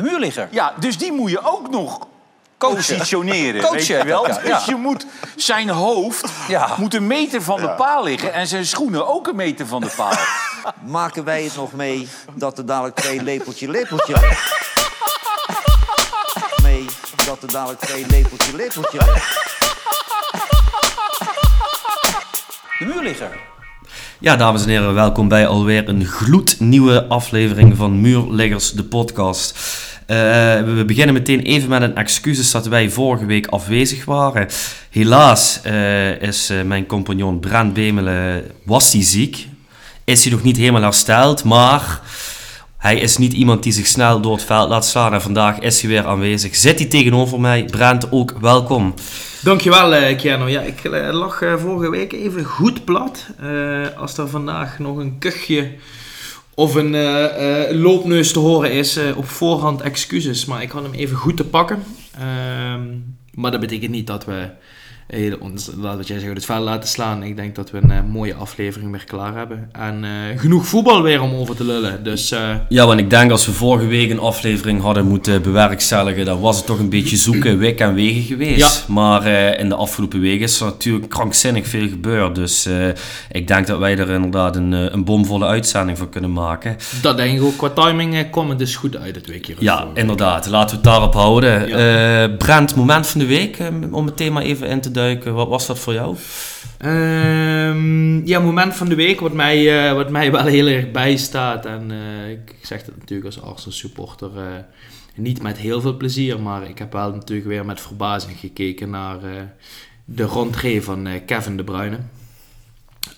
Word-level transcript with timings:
De 0.00 0.06
muurligger. 0.06 0.48
Ja, 0.50 0.72
dus 0.78 0.98
die 0.98 1.12
moet 1.12 1.30
je 1.30 1.40
ook 1.44 1.70
nog 1.70 2.06
Coachen. 2.58 2.76
positioneren. 2.76 3.60
Coachen 3.60 3.76
weet 3.76 3.86
je 3.86 4.04
wel? 4.04 4.26
ja. 4.28 4.38
Dus 4.56 4.64
je 4.64 4.74
moet 4.74 5.06
zijn 5.36 5.68
hoofd 5.68 6.28
Ja. 6.48 6.68
moet 6.78 6.94
een 6.94 7.06
meter 7.06 7.42
van 7.42 7.60
de 7.60 7.70
paal 7.70 8.04
liggen 8.04 8.32
en 8.32 8.46
zijn 8.46 8.66
schoenen 8.66 9.08
ook 9.08 9.26
een 9.26 9.36
meter 9.36 9.66
van 9.66 9.80
de 9.80 9.92
paal. 9.96 10.12
Maken 10.98 11.24
wij 11.24 11.42
het 11.42 11.56
nog 11.56 11.72
mee 11.72 12.08
dat 12.34 12.58
er 12.58 12.66
dadelijk 12.66 12.96
twee 12.96 13.22
lepeltje 13.22 13.68
lepeltje... 13.70 14.14
mee 16.62 16.84
dat 17.26 17.42
er 17.42 17.52
dadelijk 17.52 17.80
twee 17.80 18.06
lepeltje 18.06 18.56
lepeltje... 18.56 18.98
De 22.78 22.84
muurligger. 22.86 23.38
Ja, 24.18 24.36
dames 24.36 24.62
en 24.62 24.68
heren, 24.68 24.94
welkom 24.94 25.28
bij 25.28 25.46
alweer 25.46 25.88
een 25.88 26.04
gloednieuwe 26.06 27.06
aflevering 27.08 27.76
van 27.76 28.00
Muurliggers, 28.00 28.70
de 28.72 28.84
podcast. 28.84 29.58
Eh, 30.10 30.16
we 30.62 30.84
beginnen 30.86 31.14
meteen 31.14 31.40
even 31.40 31.68
met 31.68 31.82
een 31.82 31.96
excuses 31.96 32.50
dat 32.50 32.66
wij 32.66 32.90
vorige 32.90 33.26
week 33.26 33.46
afwezig 33.46 34.04
waren. 34.04 34.48
Helaas 34.90 35.60
eh, 35.62 36.22
is 36.22 36.50
eh, 36.50 36.62
mijn 36.62 36.86
compagnon 36.86 37.40
Brent 37.40 37.72
Bemelen, 37.72 38.44
was 38.64 38.90
ziek. 38.90 39.46
Is 40.04 40.22
hij 40.22 40.32
nog 40.32 40.42
niet 40.42 40.56
helemaal 40.56 40.82
hersteld, 40.82 41.44
maar 41.44 42.00
hij 42.76 42.98
is 42.98 43.16
niet 43.16 43.32
iemand 43.32 43.62
die 43.62 43.72
zich 43.72 43.86
snel 43.86 44.20
door 44.20 44.32
het 44.32 44.44
veld 44.44 44.68
laat 44.68 44.86
slaan. 44.86 45.14
En 45.14 45.22
vandaag 45.22 45.58
is 45.58 45.80
hij 45.80 45.90
weer 45.90 46.06
aanwezig. 46.06 46.56
Zit 46.56 46.78
hij 46.78 46.88
tegenover 46.88 47.40
mij? 47.40 47.64
Brent, 47.64 48.12
ook 48.12 48.34
welkom. 48.40 48.94
Dankjewel, 49.42 49.94
eh 49.94 50.18
Keanu. 50.18 50.48
Ja, 50.48 50.60
ik 50.60 50.80
lag 51.10 51.42
vorige 51.56 51.90
week 51.90 52.12
even 52.12 52.44
goed 52.44 52.84
plat. 52.84 53.26
Als 53.96 54.18
er 54.18 54.28
vandaag 54.28 54.78
nog 54.78 54.96
een 54.96 55.18
kuchje 55.18 55.70
of 56.60 56.74
een 56.74 56.94
eh, 56.94 57.76
loopneus 57.76 58.32
te 58.32 58.38
horen 58.38 58.72
is, 58.72 58.96
eh, 58.96 59.16
op 59.16 59.24
voorhand 59.24 59.80
excuses. 59.80 60.44
Maar 60.44 60.62
ik 60.62 60.70
had 60.70 60.82
hem 60.82 60.92
even 60.92 61.16
goed 61.16 61.36
te 61.36 61.44
pakken. 61.44 61.82
Ehm, 62.14 62.82
maar 63.34 63.50
dat 63.50 63.60
betekent 63.60 63.90
niet 63.90 64.06
dat 64.06 64.24
we 64.24 64.48
ons, 65.40 65.70
laat 65.76 65.96
wat 65.96 66.06
jij 66.06 66.18
zegt, 66.18 66.34
het 66.34 66.44
veld 66.44 66.64
laten 66.64 66.88
slaan. 66.88 67.22
Ik 67.22 67.36
denk 67.36 67.54
dat 67.54 67.70
we 67.70 67.78
een 67.82 67.90
eh, 67.90 67.98
mooie 68.08 68.34
aflevering 68.34 68.90
weer 68.90 69.04
klaar 69.04 69.34
hebben. 69.36 69.68
En 69.72 70.04
eh, 70.04 70.38
genoeg 70.38 70.66
voetbal 70.66 71.02
weer 71.02 71.22
om 71.22 71.34
over 71.34 71.56
te 71.56 71.64
lullen. 71.64 72.04
Dus 72.04 72.30
eh, 72.30 72.54
Ja, 72.68 72.86
want 72.86 73.00
ik 73.00 73.10
denk 73.10 73.30
als 73.30 73.46
we 73.46 73.52
vorige 73.52 73.86
week 73.86 74.10
een 74.10 74.18
aflevering 74.18 74.80
hadden 74.80 75.06
moeten 75.06 75.42
bewerkstelligen, 75.42 76.24
dan 76.24 76.40
was 76.40 76.56
het 76.56 76.66
toch 76.66 76.78
een 76.78 76.88
beetje 76.88 77.16
zoeken, 77.16 77.58
wik 77.66 77.80
en 77.80 77.94
wegen 77.94 78.22
geweest. 78.22 78.88
Maar 78.88 79.22
eh, 79.22 79.60
in 79.60 79.68
de 79.68 79.74
afgelopen 79.74 80.20
weken 80.20 80.44
is 80.44 80.60
er 80.60 80.66
natuurlijk 80.66 81.08
krankzinnig 81.08 81.66
veel 81.66 81.88
gebeurd. 81.88 82.34
Dus 82.34 82.68
ik 83.30 83.48
denk 83.48 83.66
dat 83.66 83.78
wij 83.78 83.98
er 83.98 84.10
inderdaad 84.10 84.56
een, 84.56 84.72
een 84.72 85.04
bomvolle 85.04 85.46
uitzending 85.46 85.98
van 85.98 86.08
kunnen 86.08 86.32
maken. 86.32 86.76
dat 87.02 87.16
denk 87.16 87.38
ik 87.38 87.42
ook. 87.44 87.56
Qua 87.56 87.68
timing 87.68 88.14
het 88.14 88.58
dus 88.58 88.76
goed 88.76 88.96
uit 88.96 89.14
het 89.14 89.26
weekje. 89.26 89.54
Ja, 89.58 89.86
inderdaad. 89.94 90.46
Laten 90.46 90.68
we 90.70 90.74
het 90.74 90.84
daarop 90.84 91.14
houden. 91.14 91.68
Eh 91.70 92.36
Brent, 92.38 92.74
moment 92.74 93.06
van 93.06 93.20
de 93.20 93.26
week, 93.26 93.58
om 93.90 94.06
het 94.06 94.16
thema 94.16 94.40
even 94.40 94.68
in 94.68 94.80
te 94.80 94.90
Wat 95.24 95.48
was 95.48 95.66
dat 95.66 95.78
voor 95.78 95.92
jou? 95.92 96.16
Ehm, 96.78 98.26
ja, 98.26 98.40
moment 98.40 98.74
van 98.74 98.88
de 98.88 98.94
week 98.94 99.20
wat 99.20 99.32
mij, 99.32 99.88
eh, 99.88 99.94
wat 99.94 100.10
mij 100.10 100.32
wel 100.32 100.44
heel 100.44 100.66
erg 100.66 100.90
bijstaat. 100.90 101.66
En 101.66 101.90
eh, 101.90 102.30
ik, 102.30 102.54
zeg 102.62 102.84
dat 102.84 102.96
natuurlijk 102.96 103.26
als 103.26 103.42
Arsenal 103.42 103.72
supporter 103.72 104.30
eh, 104.36 104.44
niet 105.14 105.42
met 105.42 105.58
heel 105.58 105.80
veel 105.80 105.96
plezier. 105.96 106.40
Maar 106.40 106.68
ik 106.68 106.78
heb 106.78 106.92
wel 106.92 107.12
natuurlijk 107.12 107.48
weer 107.48 107.64
met 107.64 107.80
verbazing 107.80 108.38
gekeken 108.38 108.90
naar 108.90 109.18
de 110.04 110.26
rentree 110.26 110.82
van 110.82 111.08
Kevin 111.26 111.56
De 111.56 111.64
Bruyne. 111.64 111.98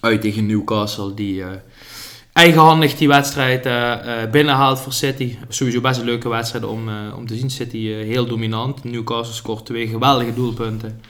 Uit 0.01 0.21
tegen 0.21 0.47
Newcastle, 0.47 1.15
die 1.15 1.45
eigenhandig 2.33 2.97
die 2.97 3.09
wedstrijd 3.09 3.67
eh, 3.67 4.23
eh, 4.23 4.31
binnenhaalt 4.31 4.81
voor 4.81 4.93
City. 4.93 5.37
Sowieso 5.49 5.81
best 5.81 5.99
een 5.99 6.05
leuke 6.05 6.29
wedstrijd 6.29 6.65
om, 6.65 6.89
om 7.17 7.27
te 7.27 7.37
zien. 7.37 7.51
City 7.51 7.87
heel 7.87 8.27
dominant. 8.27 8.85
Newcastle 8.85 9.35
scoort 9.35 9.67
twee 9.67 9.89
geweldige 9.89 10.35
doelpunten. 10.35 11.01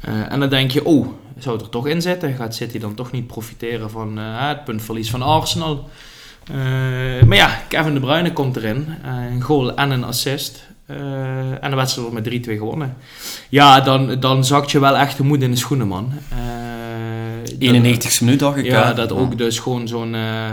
Eh, 0.00 0.32
en 0.32 0.40
dan 0.40 0.48
denk 0.48 0.70
je, 0.70 0.84
oh, 0.84 1.06
zou 1.38 1.56
het 1.56 1.64
er 1.64 1.70
toch 1.70 1.86
in 1.86 2.02
zitten? 2.02 2.34
Gaat 2.34 2.54
City 2.54 2.78
dan 2.78 2.94
toch 2.94 3.10
niet 3.10 3.26
profiteren 3.26 3.90
van 3.90 4.18
eh, 4.18 4.48
het 4.48 4.64
puntverlies 4.64 5.10
van 5.10 5.22
Arsenal? 5.22 5.88
Eh, 6.50 6.56
maar 7.26 7.36
ja, 7.36 7.60
Kevin 7.68 7.94
De 7.94 8.00
Bruyne 8.00 8.32
komt 8.32 8.56
erin. 8.56 8.88
Een 9.30 9.42
goal 9.42 9.74
en 9.74 9.90
een 9.90 10.04
assist. 10.04 10.66
En 11.60 11.70
de 11.70 11.76
wedstrijd 11.76 12.08
wordt 12.08 12.30
met 12.30 12.46
3-2 12.46 12.50
gewonnen. 12.50 12.96
Ja, 13.48 13.80
dan, 13.80 14.20
dan 14.20 14.44
zakt 14.44 14.70
je 14.70 14.80
wel 14.80 14.96
echt 14.96 15.16
de 15.16 15.22
moed 15.22 15.42
in 15.42 15.50
de 15.50 15.56
schoenen, 15.56 15.88
man. 15.88 16.12
Eh, 16.28 16.38
91ste 17.74 18.20
minuut, 18.20 18.38
dacht 18.38 18.56
ik. 18.56 18.64
ja, 18.64 18.92
dat 18.92 19.12
ook 19.12 19.38
dus 19.38 19.58
gewoon 19.58 19.88
zo'n... 19.88 20.14
eh, 20.14 20.50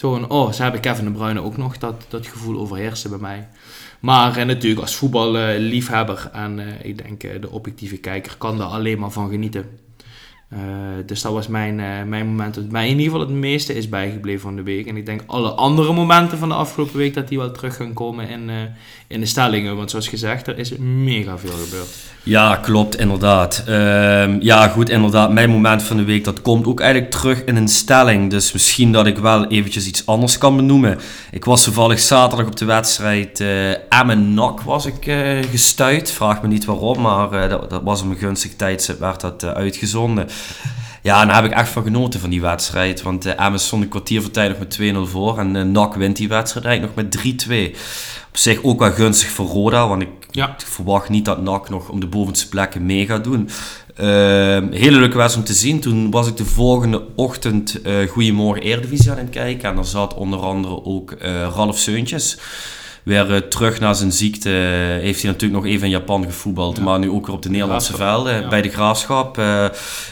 zo'n... 0.00 0.30
Oh, 0.30 0.52
ze 0.52 0.62
hebben 0.62 0.80
Kevin 0.80 1.04
De 1.04 1.10
Bruyne 1.10 1.42
ook 1.42 1.56
nog. 1.56 1.78
Dat, 1.78 2.04
dat 2.08 2.26
gevoel 2.26 2.60
overheerste 2.60 3.08
bij 3.08 3.18
mij. 3.18 3.48
Maar 4.00 4.36
eh, 4.36 4.46
natuurlijk 4.46 4.80
als 4.80 4.96
voetballiefhebber 4.96 6.30
en 6.32 6.58
eh, 6.58 6.84
ik 6.84 7.02
denk 7.02 7.22
eh, 7.22 7.40
de 7.40 7.50
objectieve 7.50 7.96
kijker 7.96 8.36
kan 8.36 8.58
daar 8.58 8.66
alleen 8.66 8.98
maar 8.98 9.10
van 9.10 9.30
genieten. 9.30 9.78
Eh, 10.50 10.58
dus 11.06 11.22
dat 11.22 11.32
was 11.32 11.48
mijn, 11.48 11.80
eh, 11.80 12.02
mijn 12.06 12.26
moment 12.26 12.54
dat 12.54 12.70
mij 12.70 12.84
in 12.84 12.98
ieder 12.98 13.04
geval 13.04 13.20
het 13.20 13.36
meeste 13.36 13.74
is 13.74 13.88
bijgebleven 13.88 14.40
van 14.40 14.56
de 14.56 14.62
week. 14.62 14.86
En 14.86 14.96
ik 14.96 15.06
denk 15.06 15.22
alle 15.26 15.50
andere 15.50 15.92
momenten 15.92 16.38
van 16.38 16.48
de 16.48 16.54
afgelopen 16.54 16.96
week 16.96 17.14
dat 17.14 17.28
die 17.28 17.38
wel 17.38 17.50
terug 17.50 17.76
gaan 17.76 17.92
komen 17.92 18.28
in, 18.28 18.50
eh, 18.50 18.56
in 19.06 19.20
de 19.20 19.26
stellingen. 19.26 19.76
Want 19.76 19.90
zoals 19.90 20.08
gezegd, 20.08 20.46
er 20.46 20.58
is 20.58 20.76
mega 20.78 21.38
veel 21.38 21.64
gebeurd. 21.64 21.88
Ja, 22.22 22.56
klopt, 22.56 22.98
inderdaad. 22.98 23.62
Ehm, 23.66 24.36
ja, 24.40 24.68
goed, 24.68 24.88
inderdaad. 24.88 25.32
Mijn 25.32 25.50
moment 25.50 25.82
van 25.82 25.96
de 25.96 26.04
week, 26.04 26.24
dat 26.24 26.42
komt 26.42 26.66
ook 26.66 26.80
eigenlijk 26.80 27.10
terug 27.10 27.44
in 27.44 27.56
een 27.56 27.68
stelling. 27.68 28.30
Dus 28.30 28.52
misschien 28.52 28.92
dat 28.92 29.06
ik 29.06 29.18
wel 29.18 29.46
eventjes 29.46 29.86
iets 29.86 30.06
anders 30.06 30.38
kan 30.38 30.56
benoemen. 30.56 30.98
Ik 31.30 31.44
was 31.44 31.64
toevallig 31.64 31.98
zaterdag 31.98 32.46
op 32.46 32.56
de 32.56 32.64
wedstrijd 32.64 33.40
eh 33.40 33.98
Emmen-Nak 34.00 34.60
was 34.60 34.86
ik 34.86 35.12
gestuurd. 35.50 36.10
Vraag 36.10 36.42
me 36.42 36.48
niet 36.48 36.64
waarom, 36.64 37.00
maar 37.00 37.48
dat, 37.48 37.70
dat 37.70 37.82
was 37.82 38.00
een 38.00 38.16
gunstig 38.16 38.56
tijdstip 38.56 38.98
werd 38.98 39.20
dat 39.20 39.44
uitgezonden. 39.44 40.28
Ja, 41.02 41.24
daar 41.26 41.34
heb 41.34 41.44
ik 41.44 41.58
echt 41.58 41.68
van 41.68 41.82
genoten 41.82 42.20
van 42.20 42.30
die 42.30 42.40
wedstrijd. 42.40 43.02
Want 43.02 43.24
Emmen 43.26 43.60
stond 43.60 43.82
een 43.82 43.88
kwartier 43.88 44.22
voor 44.22 44.30
tijd 44.30 44.48
nog 44.48 44.58
met 44.58 44.78
2-0 44.80 45.10
voor. 45.10 45.38
En 45.38 45.56
eh 45.56 45.62
NAC 45.62 45.94
wint 45.94 46.16
die 46.16 46.28
wedstrijd 46.28 46.66
eigenlijk 46.66 46.96
nog 46.96 47.04
met 47.04 47.12
3-2. 47.12 47.76
Op 48.28 48.36
zich 48.36 48.62
ook 48.62 48.78
wel 48.78 48.92
gunstig 48.92 49.28
voor 49.30 49.46
Roda, 49.46 49.88
want 49.88 50.02
ik 50.02 50.08
Ja. 50.30 50.54
verwacht 50.66 51.08
niet 51.08 51.24
dat 51.24 51.42
NAC 51.42 51.68
nog 51.68 51.88
om 51.88 52.00
de 52.00 52.06
bovenste 52.06 52.48
plekken 52.48 52.86
mee 52.86 53.06
gaat 53.06 53.24
doen. 53.24 53.48
Ehm, 53.96 54.72
hele 54.72 54.98
leuke 54.98 55.16
wedstrijd 55.16 55.36
om 55.48 55.54
te 55.54 55.60
zien. 55.60 55.80
Toen 55.80 56.10
was 56.10 56.28
ik 56.28 56.36
de 56.36 56.44
volgende 56.44 57.02
ochtend 57.16 57.80
eh 57.82 58.08
Goedemorgen 58.08 58.62
Eredivisie 58.62 59.10
aan 59.10 59.18
het 59.18 59.30
kijken. 59.30 59.68
En 59.68 59.74
daar 59.74 59.84
zat 59.84 60.14
onder 60.14 60.38
andere 60.40 60.84
ook 60.84 61.14
Ralf 61.54 61.78
Seuntjes. 61.78 62.38
Weer 63.04 63.34
eh, 63.34 63.40
terug 63.40 63.80
na 63.80 63.92
zijn 63.94 64.12
ziekte 64.12 64.48
heeft 65.00 65.22
hij 65.22 65.30
natuurlijk 65.30 65.62
nog 65.62 65.72
even 65.72 65.84
in 65.84 65.90
Japan 65.90 66.24
gevoetbald. 66.24 66.80
Maar 66.80 66.98
nu 66.98 67.10
ook 67.10 67.26
weer 67.26 67.34
op 67.34 67.42
de 67.42 67.50
Nederlandse 67.50 67.96
velden 67.96 68.40
ja. 68.42 68.48
bij 68.48 68.62
de 68.62 68.68
Graafschap. 68.68 69.38
eh, 69.38 69.64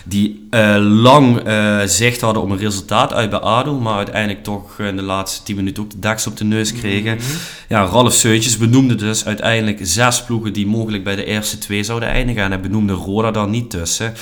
die 0.04 0.47
eh, 0.50 0.76
lang 0.78 1.38
eh, 1.38 1.81
zicht 1.84 2.21
hadden 2.21 2.43
op 2.43 2.50
een 2.50 2.59
resultaat 2.59 3.12
uit 3.12 3.31
bij 3.31 3.38
ADO. 3.38 3.78
Maar 3.78 3.97
uiteindelijk 3.97 4.44
toch 4.44 4.78
in 4.78 4.97
de 4.97 5.03
laatste 5.03 5.43
10 5.43 5.56
minuten 5.56 5.82
ook 5.82 5.91
de 5.91 5.98
deks 5.98 6.27
op 6.27 6.37
de 6.37 6.44
neus 6.44 6.72
kregen. 6.72 7.16
Mhm. 7.16 7.25
Ja, 7.69 7.84
Ralf 7.84 8.12
Seuntjes 8.12 8.56
benoemde 8.56 8.94
dus 8.94 9.25
uiteindelijk 9.25 9.78
zes 9.82 10.25
ploegen 10.25 10.53
die 10.53 10.66
mogelijk 10.66 11.04
bij 11.04 11.16
de 11.16 11.25
eerste 11.25 11.59
twee 11.59 11.82
zouden 11.82 12.09
eindigen. 12.09 12.43
En 12.43 12.50
hij 12.50 12.60
benoemde 12.60 12.93
Roda 12.93 13.31
daar 13.31 13.48
niet 13.48 13.71
tussen. 13.71 14.15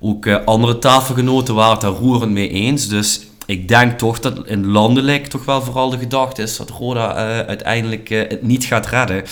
Ook 0.00 0.26
eh, 0.26 0.36
andere 0.44 0.78
tafelgenoten 0.78 1.54
waren 1.54 1.72
het 1.72 1.80
daar 1.80 1.90
roerend 1.90 2.32
mee 2.32 2.48
eens. 2.48 2.88
Dus 2.88 3.20
ik 3.46 3.68
denk 3.68 3.98
toch 3.98 4.20
dat 4.20 4.46
in 4.46 4.66
landelijk 4.66 5.26
toch 5.26 5.44
wel 5.44 5.62
vooral 5.62 5.90
de 5.90 5.98
gedachte 5.98 6.42
is 6.42 6.56
dat 6.56 6.70
Roda 6.70 7.14
eh, 7.14 7.46
uiteindelijk 7.46 8.10
eh, 8.10 8.18
het 8.28 8.42
niet 8.42 8.64
gaat 8.64 8.86
redden. 8.86 9.24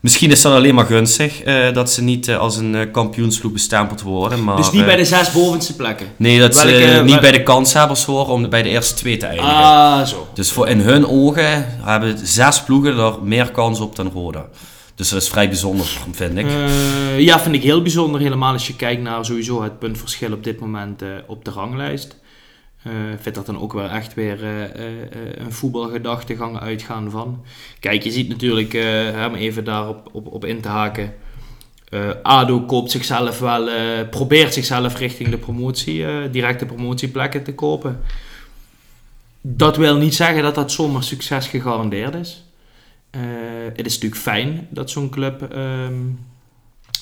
Misschien 0.00 0.30
is 0.30 0.42
dat 0.42 0.52
alleen 0.52 0.74
maar 0.74 0.86
gunstig 0.86 1.42
eh, 1.42 1.72
dat 1.72 1.90
ze 1.90 2.02
niet 2.02 2.30
als 2.30 2.56
een 2.56 2.90
kampioensploeg 2.92 3.52
bestempeld 3.52 4.02
worden. 4.02 4.44
Maar, 4.44 4.56
dus 4.56 4.70
niet 4.70 4.84
bij 4.84 4.96
de 4.96 5.04
zes 5.04 5.32
bovenste 5.32 5.76
plekken. 5.76 6.06
Nee, 6.16 6.38
dat 6.38 6.56
ze 6.56 6.66
Welke- 6.66 7.02
niet 7.04 7.20
bij 7.20 7.32
de 7.32 7.42
kanshebbers 7.42 8.04
horen 8.04 8.32
om 8.32 8.48
bij 8.48 8.62
de 8.62 8.68
eerste 8.68 8.94
twee 8.94 9.16
te 9.16 9.26
eindigen. 9.26 9.52
Ah, 9.52 10.04
zo. 10.04 10.28
Dus 10.34 10.52
voor 10.52 10.68
in 10.68 10.80
hun 10.80 11.06
ogen 11.06 11.66
hebben 11.80 12.18
zes 12.22 12.62
ploegen 12.62 12.98
er 12.98 13.14
meer 13.22 13.50
kans 13.50 13.80
op 13.80 13.96
dan 13.96 14.10
Roda. 14.14 14.46
Dus 14.94 15.08
dat 15.08 15.22
is 15.22 15.28
vrij 15.28 15.48
bijzonder, 15.48 15.86
vind 16.12 16.38
ik. 16.38 16.46
Ja, 17.18 17.40
vind 17.40 17.54
ik 17.54 17.62
heel 17.62 17.82
bijzonder. 17.82 18.20
Helemaal 18.20 18.52
als 18.52 18.66
je 18.66 18.76
kijkt 18.76 19.02
naar 19.02 19.24
sowieso 19.24 19.62
het 19.62 19.78
puntverschil 19.78 20.32
op 20.32 20.44
dit 20.44 20.60
moment 20.60 21.02
op 21.26 21.44
de 21.44 21.50
ranglijst. 21.50 22.16
Ik 22.84 23.20
vind 23.20 23.34
dat 23.34 23.46
dan 23.46 23.60
ook 23.60 23.72
wel 23.72 23.88
echt 23.88 24.14
weer 24.14 24.44
eh, 24.44 24.64
eh, 24.64 24.92
een 25.34 25.52
voetbalgedachtegang 25.52 26.60
uitgaan 26.60 27.10
van. 27.10 27.44
Kijk, 27.80 28.02
je 28.02 28.10
ziet 28.10 28.28
natuurlijk, 28.28 28.74
om 29.28 29.34
even 29.34 29.64
daarop 29.64 30.08
op, 30.12 30.26
op 30.26 30.44
in 30.44 30.60
te 30.60 30.68
haken. 30.68 31.14
ADO 32.22 32.60
koopt 32.60 32.90
zichzelf 32.90 33.38
wel, 33.38 33.68
probeert 34.08 34.54
zichzelf 34.54 34.98
richting 34.98 35.28
de 35.28 35.38
promotie, 35.38 36.30
directe 36.30 36.66
promotieplekken 36.66 37.42
te 37.42 37.54
kopen. 37.54 38.00
Dat 39.40 39.76
wil 39.76 39.96
niet 39.96 40.14
zeggen 40.14 40.42
dat 40.42 40.54
dat 40.54 40.72
zomaar 40.72 41.02
succes 41.02 41.46
gegarandeerd 41.46 42.14
is. 42.14 42.44
Het 43.74 43.86
is 43.86 43.94
natuurlijk 43.94 44.22
fijn 44.22 44.66
dat 44.70 44.90
zo'n 44.90 45.10
club 45.10 45.42
ehm, 45.52 46.00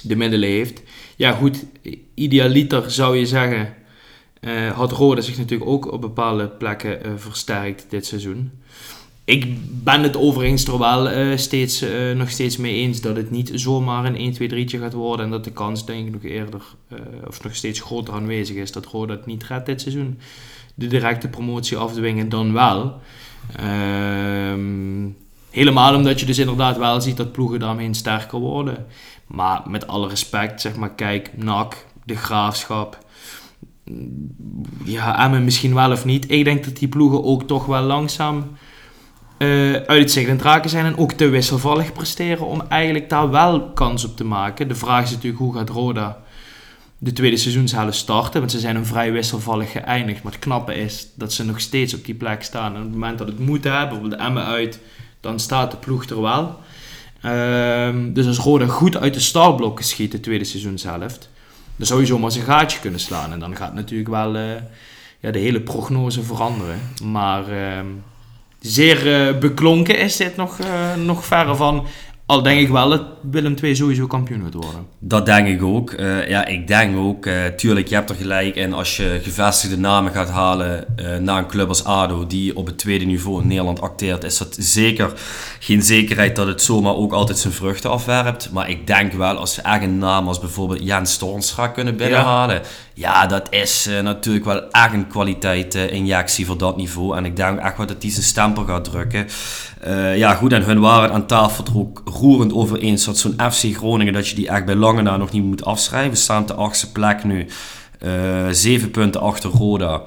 de 0.02 0.16
middelen 0.16 0.48
heeft. 0.48 0.82
Ja, 1.16 1.32
goed, 1.32 1.64
idealiter 2.14 2.90
zou 2.90 3.16
je 3.16 3.26
zeggen, 3.26 3.74
eh, 4.40 4.70
had 4.70 4.92
Rode 4.92 5.22
zich 5.22 5.38
natuurlijk 5.38 5.70
ook 5.70 5.92
op 5.92 6.00
bepaalde 6.00 6.48
plekken 6.48 7.04
eh, 7.04 7.10
versterkt 7.16 7.86
dit 7.88 8.06
seizoen. 8.06 8.50
ik 9.24 9.46
ben 9.84 10.02
het 10.02 10.16
overigens 10.16 10.64
er 10.64 10.78
wel 10.78 11.08
eh, 11.08 11.36
steeds, 11.36 11.82
eh, 11.82 12.12
nog 12.12 12.30
steeds 12.30 12.56
mee 12.56 12.74
eens 12.74 13.00
dat 13.00 13.16
het 13.16 13.30
niet 13.30 13.50
zomaar 13.54 14.04
een 14.04 14.16
1, 14.16 14.32
2, 14.32 14.48
3'tje 14.48 14.78
gaat 14.78 14.92
worden. 14.92 15.24
En 15.24 15.30
dat 15.30 15.44
de 15.44 15.52
kans 15.52 15.86
denk 15.86 16.06
ik 16.06 16.12
nog 16.12 16.22
eerder, 16.22 16.60
eh, 16.88 16.98
of 17.26 17.42
nog 17.42 17.54
steeds 17.54 17.80
groter 17.80 18.14
aanwezig 18.14 18.56
is, 18.56 18.72
dat 18.72 18.86
Roda 18.86 19.14
het 19.14 19.26
niet 19.26 19.44
redt 19.44 19.66
dit 19.66 19.80
seizoen. 19.80 20.18
De 20.74 20.86
directe 20.86 21.28
promotie 21.28 21.76
afdwingen 21.76 22.28
dan 22.28 22.52
wel. 22.52 23.00
Ehm, 23.56 25.08
helemaal 25.50 25.94
omdat 25.94 26.20
je 26.20 26.26
dus 26.26 26.38
inderdaad 26.38 26.76
wel 26.78 27.00
ziet 27.00 27.16
dat 27.16 27.32
ploegen 27.32 27.58
daarmee 27.60 27.94
sterker 27.94 28.38
worden. 28.38 28.86
Maar 29.26 29.62
met 29.66 29.86
alle 29.86 30.08
respect, 30.08 30.60
zeg 30.60 30.76
maar, 30.76 30.94
kijk, 30.94 31.30
NAC, 31.36 31.86
de 32.04 32.16
Graafschap. 32.16 32.98
Ja, 34.84 35.24
Emmen 35.24 35.44
misschien 35.44 35.74
wel 35.74 35.92
of 35.92 36.04
niet. 36.04 36.30
Ik 36.30 36.44
denk 36.44 36.64
dat 36.64 36.76
die 36.76 36.88
ploegen 36.88 37.24
ook 37.24 37.42
toch 37.42 37.66
wel 37.66 37.82
langzaam 37.82 38.44
eh 39.38 39.72
uit 39.72 40.14
het 40.14 40.42
raken 40.42 40.70
zijn. 40.70 40.84
En 40.84 40.96
ook 40.96 41.12
te 41.12 41.28
wisselvallig 41.28 41.92
presteren 41.92 42.46
om 42.46 42.62
eigenlijk 42.68 43.08
daar 43.08 43.30
wel 43.30 43.70
kans 43.70 44.04
op 44.04 44.16
te 44.16 44.24
maken. 44.24 44.68
De 44.68 44.74
vraag 44.74 45.04
is 45.04 45.10
natuurlijk 45.10 45.42
hoe 45.42 45.54
gaat 45.54 45.68
Roda 45.68 46.18
de 46.98 47.12
tweede 47.12 47.36
seizoenshelft 47.36 47.96
starten. 47.96 48.40
Want 48.40 48.52
ze 48.52 48.58
zijn 48.58 48.76
een 48.76 48.86
vrij 48.86 49.12
wisselvallig 49.12 49.70
geëindigd. 49.70 50.22
Maar 50.22 50.32
het 50.32 50.40
knappe 50.40 50.74
is 50.74 51.08
dat 51.14 51.32
ze 51.32 51.44
nog 51.44 51.60
steeds 51.60 51.94
op 51.94 52.04
die 52.04 52.14
plek 52.14 52.42
staan. 52.42 52.74
En 52.74 52.78
op 52.78 52.86
het 52.86 52.92
moment 52.92 53.18
dat 53.18 53.28
het 53.28 53.38
moet 53.38 53.64
hebben, 53.64 53.88
bijvoorbeeld 53.88 54.20
de 54.20 54.26
Emmen 54.26 54.44
uit, 54.44 54.80
dan 55.20 55.40
staat 55.40 55.70
de 55.70 55.76
ploeg 55.76 56.04
er 56.04 56.20
wel. 56.20 56.58
Ehm, 57.20 58.12
dus 58.12 58.26
als 58.26 58.38
Roda 58.38 58.66
goed 58.66 58.96
uit 58.96 59.14
de 59.14 59.20
startblokken 59.20 59.84
schiet 59.84 60.12
de 60.12 60.20
tweede 60.20 60.44
seizoenshelft, 60.44 61.30
dan 61.80 61.88
zou 61.88 62.00
je 62.00 62.06
zomaar 62.06 62.30
zijn 62.30 62.44
gaatje 62.44 62.80
kunnen 62.80 63.00
slaan. 63.00 63.32
En 63.32 63.38
dan 63.38 63.56
gaat 63.56 63.74
natuurlijk 63.74 64.08
wel 64.08 64.36
eh, 64.36 64.42
ja, 65.20 65.30
de 65.30 65.38
hele 65.38 65.60
prognose 65.60 66.22
veranderen. 66.22 66.80
Maar 67.04 67.48
ehm, 67.48 67.86
zeer 68.58 69.12
eh, 69.12 69.38
beklonken 69.38 69.98
is 69.98 70.16
dit 70.16 70.36
nog, 70.36 70.58
eh, 70.58 70.94
nog 70.94 71.24
verre 71.24 71.54
van. 71.54 71.86
Al 72.30 72.42
denk 72.42 72.60
ik 72.60 72.68
wel 72.68 72.88
dat 72.88 73.02
Willem 73.30 73.54
II 73.62 73.76
sowieso 73.76 74.06
kampioen 74.06 74.42
gaat 74.42 74.54
worden. 74.54 74.86
Dat 74.98 75.26
denk 75.26 75.48
ik 75.48 75.62
ook. 75.62 75.90
Eh, 75.90 76.28
ja, 76.28 76.46
ik 76.46 76.66
denk 76.66 76.96
ook, 76.96 77.26
eh, 77.26 77.44
tuurlijk, 77.56 77.88
je 77.88 77.94
hebt 77.94 78.10
er 78.10 78.16
gelijk 78.16 78.56
in 78.56 78.72
als 78.72 78.96
je 78.96 79.20
gevestigde 79.22 79.78
namen 79.78 80.12
gaat 80.12 80.28
halen 80.28 80.96
eh, 80.96 81.16
naar 81.16 81.38
een 81.38 81.46
club 81.46 81.68
als 81.68 81.84
ADO, 81.84 82.26
die 82.26 82.56
op 82.56 82.66
het 82.66 82.78
tweede 82.78 83.04
niveau 83.04 83.42
in 83.42 83.48
Nederland 83.48 83.80
acteert, 83.80 84.24
is 84.24 84.38
dat 84.38 84.56
zeker 84.58 85.12
geen 85.58 85.82
zekerheid 85.82 86.36
dat 86.36 86.46
het 86.46 86.62
zomaar 86.62 86.94
ook 86.94 87.12
altijd 87.12 87.38
zijn 87.38 87.52
vruchten 87.52 87.90
afwerpt. 87.90 88.50
Maar 88.52 88.70
ik 88.70 88.86
denk 88.86 89.12
wel, 89.12 89.36
als 89.36 89.54
ze 89.54 89.62
echt 89.62 89.82
een 89.82 89.98
naam 89.98 90.28
als 90.28 90.40
bijvoorbeeld 90.40 90.84
Jens 90.84 91.16
Toornstra 91.16 91.68
kunnen 91.68 91.96
binnenhalen, 91.96 92.62
ja, 92.94 93.26
dat 93.26 93.46
is 93.50 93.88
natuurlijk 94.02 94.44
wel 94.44 94.70
echt 94.70 94.92
een 94.92 95.08
kwaliteit-injectie 95.08 96.46
voor 96.46 96.58
dat 96.58 96.76
niveau. 96.76 97.16
En 97.16 97.24
ik 97.24 97.36
denk 97.36 97.58
echt 97.58 97.76
wel 97.76 97.86
dat 97.86 98.00
die 98.00 98.10
zijn 98.10 98.24
stempel 98.24 98.64
gaat 98.64 98.84
drukken. 98.84 99.26
Eh, 99.80 100.16
ja, 100.16 100.34
goed, 100.34 100.52
en 100.52 100.62
hun 100.62 100.80
waren 100.80 101.12
aan 101.12 101.26
tafel 101.26 101.64
ook 101.74 102.02
roerend 102.04 102.52
over 102.52 102.78
eens 102.78 103.04
dat 103.04 103.18
zo'n 103.18 103.40
FC 103.50 103.76
Groningen, 103.76 104.12
dat 104.12 104.28
je 104.28 104.34
die 104.34 104.48
echt 104.48 104.64
bij 104.64 104.74
lange 104.74 105.02
na 105.02 105.16
nog 105.16 105.32
niet 105.32 105.44
moet 105.44 105.64
afschrijven. 105.64 106.10
We 106.10 106.16
staan 106.16 106.42
op 106.42 106.48
de 106.48 106.54
achtste 106.54 106.92
plek 106.92 107.24
nu. 107.24 107.46
Eh, 107.98 108.10
zeven 108.50 108.90
punten 108.90 109.20
achter 109.20 109.50
Roda. 109.50 110.02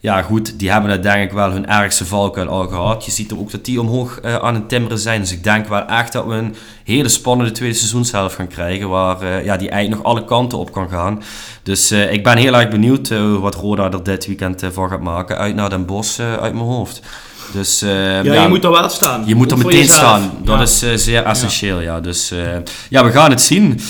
Ja, 0.00 0.22
goed, 0.22 0.58
die 0.58 0.70
hebben 0.70 0.90
het 0.90 1.02
denk 1.02 1.24
ik 1.24 1.32
wel 1.32 1.50
hun 1.50 1.66
ergste 1.66 2.04
valkuil 2.06 2.48
al 2.48 2.68
gehad. 2.68 3.04
Je 3.04 3.10
ziet 3.10 3.30
er 3.30 3.38
ook 3.38 3.50
dat 3.50 3.64
die 3.64 3.80
omhoog 3.80 4.20
eh, 4.20 4.34
aan 4.34 4.54
het 4.54 4.68
timmeren 4.68 4.98
zijn. 4.98 5.20
Dus 5.20 5.32
ik 5.32 5.44
denk 5.44 5.68
wel 5.68 5.86
echt 5.86 6.12
dat 6.12 6.26
we 6.26 6.34
een 6.34 6.54
hele 6.84 7.08
spannende 7.08 7.52
tweede 7.52 7.76
seizoenshelft 7.76 8.34
gaan 8.34 8.48
krijgen. 8.48 8.88
Waar 8.88 9.44
ja, 9.44 9.56
die 9.56 9.70
eigenlijk 9.70 10.02
nog 10.02 10.12
alle 10.12 10.24
kanten 10.24 10.58
op 10.58 10.72
kan 10.72 10.88
gaan. 10.88 11.22
Dus 11.62 11.92
ik 11.92 12.22
ben 12.22 12.36
heel 12.36 12.54
erg 12.54 12.68
benieuwd 12.68 13.08
wat 13.40 13.54
Roda 13.54 13.90
er 13.90 14.02
dit 14.02 14.26
weekend 14.26 14.62
van 14.72 14.88
gaat 14.88 15.00
maken. 15.00 15.38
Uit 15.38 15.54
naar 15.54 15.70
Den 15.70 15.86
Bosch 15.86 16.20
uit 16.20 16.54
mijn 16.54 16.66
hoofd. 16.66 17.02
Dus, 17.52 17.82
eh, 17.82 18.22
Ja, 18.24 18.42
je 18.42 18.48
moet 18.48 18.64
er 18.64 18.70
wel 18.70 18.88
staan. 18.88 19.22
je 19.26 19.34
moet 19.34 19.50
er 19.50 19.56
meteen 19.58 19.78
jezelf. 19.78 19.98
staan. 19.98 20.32
Dat 20.44 20.56
Ja. 20.56 20.62
is 20.62 20.82
eh, 20.82 20.94
zeer 20.94 21.22
essentieel, 21.22 21.80
ja. 21.80 22.00
Dus 22.00 22.30
eh, 22.30 22.56
ja, 22.90 23.04
we 23.04 23.10
gaan 23.10 23.30
het 23.30 23.40
zien. 23.40 23.80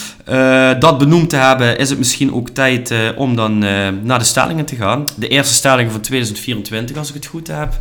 Dat 0.79 0.99
benoemd 0.99 1.31
te 1.31 1.37
hebben, 1.37 1.79
is 1.79 1.89
het 1.91 1.99
misschien 1.99 2.35
ook 2.35 2.49
tijd 2.49 2.95
om 3.17 3.37
dan 3.37 3.59
naar 4.03 4.19
de 4.19 4.25
stellingen 4.25 4.65
te 4.65 4.77
gaan. 4.77 5.05
De 5.17 5.29
eerste 5.29 5.55
stelling 5.55 5.91
van 5.91 6.01
2024, 6.01 6.97
als 6.97 7.09
ik 7.09 7.15
het 7.15 7.27
goed 7.27 7.47
heb. 7.47 7.79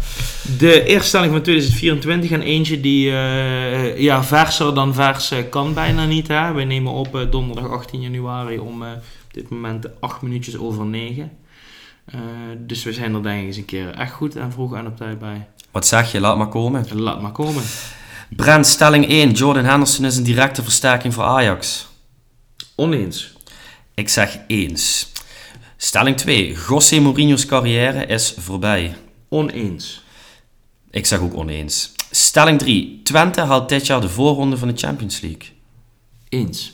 De 0.58 0.84
eerste 0.84 1.08
stelling 1.08 1.32
van 1.32 1.42
2024 1.42 2.32
en 2.32 2.42
eentje 2.42 2.82
die 2.82 3.12
ja, 3.98 4.24
verser 4.24 4.74
dan 4.74 4.94
vers 4.94 5.32
kan 5.50 5.74
bijna 5.74 6.06
niet. 6.06 6.28
Hè? 6.28 6.54
We 6.54 6.64
nemen 6.64 6.92
op 6.92 7.28
donderdag 7.32 7.70
18 7.72 8.02
januari 8.02 8.58
om 8.58 8.82
op 8.82 9.34
dit 9.34 9.50
moment 9.50 9.88
8 10.00 10.22
minuutjes 10.22 10.58
over 10.58 10.86
9. 10.86 11.32
Eh, 12.06 12.20
dus 12.58 12.84
we 12.84 12.94
zijn 12.94 13.16
er 13.16 13.24
denk 13.24 13.40
ik 13.42 13.46
eens 13.48 13.58
een 13.58 13.66
keer 13.66 13.90
echt 13.90 14.12
goed 14.12 14.36
en 14.36 14.52
vroeg 14.52 14.76
en 14.76 14.88
op 14.88 14.98
tijd 14.98 15.20
bij. 15.20 15.48
Wat 15.74 15.88
zeg 15.88 16.12
je? 16.12 16.20
Laat 16.20 16.38
maar 16.38 16.48
komen. 16.48 16.86
Laat 16.92 17.22
maar 17.22 17.32
komen. 17.32 17.64
Brent, 18.30 18.68
stelling 18.68 19.08
1. 19.08 19.32
Jordan 19.32 19.66
Henderson 19.66 20.06
is 20.06 20.18
een 20.18 20.24
directe 20.24 20.64
versterking 20.64 21.14
voor 21.14 21.24
Ajax. 21.24 21.88
Oneens. 22.76 23.34
Ik 23.94 24.10
zeg 24.10 24.40
eens. 24.48 25.12
Stelling 25.78 26.18
2. 26.18 26.58
José 26.68 27.00
Mourinho's 27.00 27.46
carrière 27.46 28.06
is 28.06 28.34
voorbij. 28.38 28.96
Oneens. 29.30 30.04
Ik 30.92 31.06
zeg 31.06 31.20
ook 31.20 31.36
oneens. 31.36 31.92
Stelling 32.12 32.60
3. 32.60 33.02
Twente 33.04 33.42
haalt 33.42 33.70
dit 33.70 33.88
jaar 33.88 34.02
de 34.02 34.10
voorronde 34.10 34.58
van 34.58 34.68
de 34.68 34.78
Champions 34.78 35.20
League. 35.20 35.52
Eens. 36.30 36.74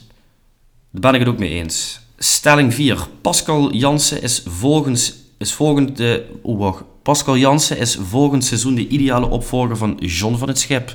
Daar 0.90 1.00
ben 1.00 1.14
ik 1.14 1.20
het 1.20 1.28
ook 1.28 1.38
mee 1.38 1.50
eens. 1.50 2.00
Stelling 2.18 2.74
4. 2.74 3.06
Pascal 3.20 3.72
Jansen 3.72 4.22
is 4.22 4.42
volgens... 4.46 5.14
Is 5.38 5.52
volgende, 5.52 6.26
oh, 6.42 6.58
wacht. 6.58 6.82
Pascal 7.02 7.36
Jansen 7.36 7.78
is 7.78 7.98
volgend 8.00 8.44
seizoen 8.44 8.74
de 8.74 8.88
ideale 8.88 9.28
opvolger 9.28 9.76
van 9.76 9.96
John 10.00 10.36
van 10.36 10.48
het 10.48 10.58
Schip. 10.58 10.94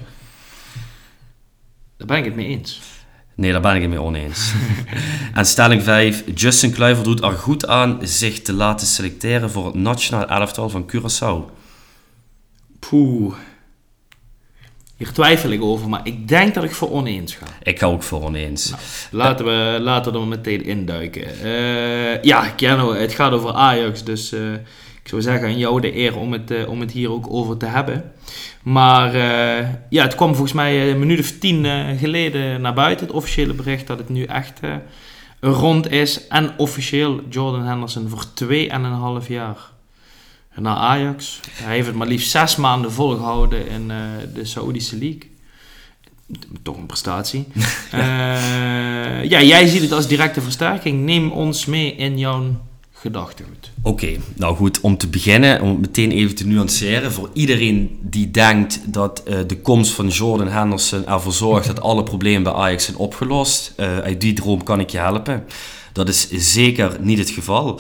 Daar 1.98 2.08
ben 2.08 2.18
ik 2.18 2.26
het 2.26 2.36
mee 2.36 2.48
eens. 2.48 2.82
Nee, 3.36 3.52
daar 3.52 3.62
ben 3.62 3.76
ik 3.76 3.82
het 3.82 3.90
mee 3.90 4.02
oneens. 4.02 4.54
en 5.34 5.46
stelling 5.46 5.84
5. 5.84 6.24
Justin 6.36 6.72
Kluiver 6.72 7.04
doet 7.04 7.24
er 7.24 7.32
goed 7.32 7.68
aan 7.68 8.00
zich 8.02 8.42
te 8.42 8.54
laten 8.54 8.88
selecteren 8.88 9.52
voor 9.52 9.66
het 9.66 9.76
nationaal 9.76 10.28
elftal 10.28 10.70
van 10.70 10.92
Curaçao. 10.92 11.52
Poeh. 12.80 13.34
Hier 14.98 15.12
twijfel 15.12 15.50
ik 15.50 15.62
over, 15.62 15.90
maar 15.90 16.02
ik 16.04 16.28
denk 16.28 16.54
dat 16.54 16.64
ik 16.64 16.72
voor 16.72 16.92
oneens 16.92 17.36
ga. 17.36 17.46
Ik 17.64 17.80
ga 17.80 17.86
ook 17.86 18.04
voor 18.04 18.24
oneens. 18.24 18.74
Laten 19.12 19.46
we, 19.46 19.78
laten 19.82 20.14
we 20.14 20.20
er 20.20 20.28
meteen 20.28 20.64
induiken. 20.64 21.40
Eh 21.42 22.24
ja, 22.24 22.50
Kenno, 22.50 22.94
het 22.94 23.14
gaat 23.14 23.32
over 23.32 23.54
Ajax, 23.54 24.04
dus 24.04 24.32
eh, 24.32 24.42
ik 25.06 25.12
zou 25.12 25.22
zeggen 25.22 25.48
aan 25.48 25.58
jou 25.58 25.82
de 25.82 25.96
eer 25.96 26.18
om 26.18 26.32
het, 26.32 26.52
eh, 26.52 26.70
om 26.70 26.80
het 26.80 26.92
hier 26.92 27.12
ook 27.12 27.26
over 27.30 27.58
te 27.58 27.66
hebben. 27.66 28.12
Maar 28.64 29.14
eh, 29.14 29.68
ja, 29.90 30.04
het 30.04 30.16
kwam 30.16 30.32
volgens 30.32 30.54
mij 30.54 30.92
een 30.92 31.00
minuut 31.00 31.20
of 31.20 31.32
tien 31.32 31.66
eh, 31.66 32.00
geleden 32.00 32.62
naar 32.62 32.74
buiten, 32.74 33.06
het 33.06 33.16
officiële 33.16 33.54
bericht 33.54 33.88
dat 33.88 33.98
het 33.98 34.10
nu 34.10 34.24
echt 34.24 34.60
eh, 34.60 34.76
rond 35.40 35.92
is. 35.92 36.28
En 36.28 36.54
officieel 36.58 37.22
Jordan 37.30 37.64
Henderson 37.64 38.10
voor 38.10 38.26
2,5 39.22 39.28
jaar 39.28 39.58
naar 40.56 40.76
Ajax. 40.76 41.40
Hij 41.52 41.76
heeft 41.76 41.88
het 41.88 41.96
maar 41.96 42.08
liefst 42.08 42.32
zes 42.32 42.56
maanden 42.56 42.92
volgehouden 42.92 43.68
in 43.68 43.92
eh, 43.92 43.98
de 44.34 44.46
Saoedische 44.46 44.98
League. 44.98 45.34
Toch 46.64 46.78
een 46.78 46.86
prestatie. 46.86 47.48
Eh, 47.92 49.24
ja, 49.24 49.42
jij 49.42 49.68
ziet 49.68 49.82
het 49.82 49.92
als 49.92 50.08
directe 50.08 50.42
versterking. 50.42 51.06
Neem 51.06 51.32
ons 51.32 51.66
mee 51.66 51.96
in 51.96 52.18
jouw 52.18 52.44
gedachtegoed. 53.06 53.72
Oké, 53.82 54.18
nou 54.36 54.56
goed, 54.56 54.80
om 54.82 54.98
te 54.98 55.08
beginnen, 55.08 55.62
om 55.62 55.80
meteen 55.80 56.12
even 56.12 56.36
te 56.36 56.48
nuanceren. 56.48 57.12
Voor 57.12 57.30
iedereen 57.34 58.00
die 58.02 58.32
denkt 58.32 58.80
dat 58.86 59.24
eh, 59.24 59.38
de 59.48 59.58
komst 59.58 59.92
van 59.92 60.08
Jordan 60.08 60.48
Henderson 60.48 61.08
ervoor 61.08 61.34
zorgt 61.34 61.68
dat 61.68 61.82
alle 61.82 62.04
problemen 62.04 62.44
bij 62.44 62.54
Ajax 62.54 62.86
zijn 62.86 62.98
opgelost, 62.98 63.74
eh, 63.76 63.98
uit 63.98 64.22
die 64.22 64.34
droom 64.34 64.64
kan 64.64 64.80
ik 64.80 64.90
je 64.90 64.98
helpen. 64.98 65.44
Dat 65.94 66.10
is 66.10 66.30
zeker 66.30 66.98
niet 67.00 67.18
het 67.18 67.30
geval. 67.30 67.80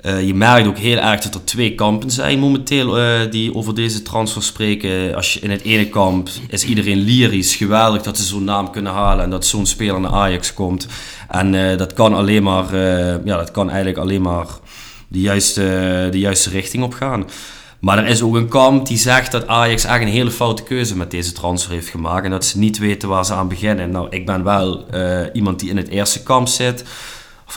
Eh, 0.00 0.26
je 0.26 0.34
merkt 0.34 0.66
ook 0.66 0.78
heel 0.78 0.98
erg 0.98 1.20
dat 1.20 1.34
er 1.34 1.44
twee 1.44 1.74
kampen 1.74 2.10
zijn 2.10 2.38
momenteel 2.38 2.98
die 3.30 3.54
over 3.54 3.74
deze 3.74 4.02
transfer 4.02 4.42
spreken. 4.42 5.14
Als 5.14 5.34
je 5.34 5.40
in 5.40 5.50
het 5.50 5.62
ene 5.62 5.88
kamp 5.88 6.28
is 6.48 6.64
iedereen 6.64 6.98
lyrisch, 6.98 7.54
geweldig 7.54 8.02
dat 8.02 8.16
ze 8.16 8.24
zo'n 8.24 8.44
naam 8.44 8.70
kunnen 8.70 8.92
halen 8.92 9.24
en 9.24 9.30
dat 9.30 9.46
zo'n 9.46 9.66
speler 9.66 10.00
naar 10.00 10.12
Ajax 10.12 10.54
komt. 10.54 10.86
En 11.28 11.76
dat 11.76 11.92
kan 11.92 12.14
alleen 12.14 12.42
maar, 12.42 12.76
ja, 13.24 13.36
dat 13.36 13.50
kan 13.50 13.68
eigenlijk 13.68 13.98
alleen 13.98 14.22
maar 14.22 14.46
de 15.12 15.20
juiste, 15.20 16.08
de 16.10 16.18
juiste 16.18 16.50
richting 16.50 16.84
op 16.84 16.94
gaan. 16.94 17.26
Maar 17.82 17.98
er 17.98 18.06
is 18.06 18.22
ook 18.22 18.34
een 18.34 18.48
kamp 18.48 18.86
die 18.86 18.98
zegt 18.98 19.32
dat 19.32 19.46
Ajax 19.46 19.84
echt 19.84 20.00
een 20.00 20.08
hele 20.08 20.30
foute 20.30 20.62
keuze 20.62 20.96
met 20.96 21.10
deze 21.10 21.32
transfer 21.32 21.72
heeft 21.72 21.88
gemaakt. 21.88 22.24
En 22.24 22.30
dat 22.30 22.44
ze 22.44 22.58
niet 22.58 22.78
weten 22.78 23.08
waar 23.08 23.24
ze 23.24 23.34
aan 23.34 23.48
beginnen. 23.48 23.90
Nou, 23.90 24.06
ik 24.10 24.26
ben 24.26 24.44
wel 24.44 24.86
eh, 24.88 25.20
iemand 25.32 25.60
die 25.60 25.70
in 25.70 25.76
het 25.76 25.88
eerste 25.88 26.22
kamp 26.22 26.48
zit. 26.48 26.84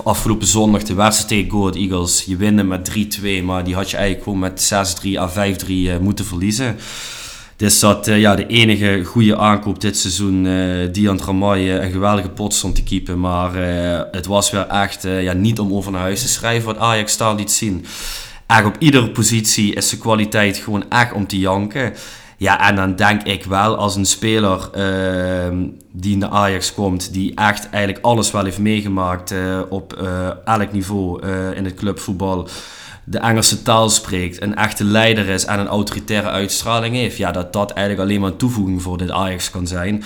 Afgelopen 0.03 0.47
zondag 0.47 0.83
de 0.83 0.93
wedstrijd 0.93 1.27
tegen 1.27 1.51
Go 1.51 1.69
Eagles. 1.69 2.23
Je 2.23 2.35
winnen 2.35 2.67
met 2.67 2.91
3-2, 3.21 3.43
maar 3.43 3.63
die 3.63 3.75
had 3.75 3.89
je 3.89 3.97
eigenlijk 3.97 4.23
gewoon 4.23 4.39
met 4.39 4.73
6-3 5.05 5.17
à 5.17 5.29
5-3 5.29 5.67
eh, 5.67 5.97
moeten 5.97 6.25
verliezen. 6.25 6.77
Dus 7.55 7.79
dat 7.79 8.07
eh, 8.07 8.19
ja, 8.19 8.35
de 8.35 8.47
enige 8.47 9.03
goede 9.03 9.37
aankoop 9.37 9.81
dit 9.81 9.97
seizoen. 9.97 10.45
eh 10.45 10.93
Dian 10.93 11.17
Tramay 11.17 11.59
eh, 11.59 11.83
een 11.83 11.91
geweldige 11.91 12.29
pot 12.29 12.53
stond 12.53 12.75
te 12.75 12.83
keepen. 12.83 13.19
Maar 13.19 13.55
het 14.11 14.25
was 14.25 14.51
weer 14.51 14.67
echt 14.67 15.03
ja, 15.03 15.33
niet 15.33 15.59
om 15.59 15.73
over 15.73 15.91
naar 15.91 16.01
huis 16.01 16.21
te 16.21 16.27
schrijven 16.27 16.65
wat 16.65 16.77
Ajax 16.77 17.17
daar 17.17 17.35
liet 17.35 17.51
zien. 17.51 17.85
Echt 18.47 18.65
op 18.65 18.75
iedere 18.79 19.11
positie 19.11 19.75
is 19.75 19.89
de 19.89 19.97
kwaliteit 19.97 20.57
gewoon 20.57 20.89
echt 20.89 21.13
om 21.13 21.27
te 21.27 21.39
janken. 21.39 21.93
Ja, 22.37 22.67
en 22.69 22.75
dan 22.75 22.95
denk 22.95 23.23
ik 23.23 23.43
wel 23.43 23.77
als 23.77 23.95
een 23.95 24.05
speler 24.05 24.69
ehm, 24.71 25.67
die 25.91 26.17
de 26.17 26.29
Ajax 26.29 26.73
komt, 26.73 27.13
die 27.13 27.35
echt 27.35 27.69
eigenlijk 27.69 28.05
alles 28.05 28.31
wel 28.31 28.43
heeft 28.43 28.59
meegemaakt 28.59 29.33
op 29.69 29.93
elk 30.45 30.71
niveau 30.71 31.27
in 31.55 31.65
het 31.65 31.73
clubvoetbal, 31.73 32.47
de 33.05 33.17
Engelse 33.17 33.61
taal 33.61 33.89
spreekt, 33.89 34.41
een 34.41 34.55
echte 34.55 34.83
leider 34.83 35.27
is 35.27 35.45
en 35.45 35.59
een 35.59 35.67
autoritaire 35.67 36.29
uitstraling 36.29 36.95
heeft, 36.95 37.17
ja, 37.17 37.31
dat 37.31 37.53
dat 37.53 37.71
eigenlijk 37.71 38.07
alleen 38.07 38.21
maar 38.21 38.31
een 38.31 38.37
toevoeging 38.37 38.81
voor 38.81 38.97
dit 38.97 39.11
Ajax 39.11 39.49
kan 39.49 39.67
zijn. 39.67 40.03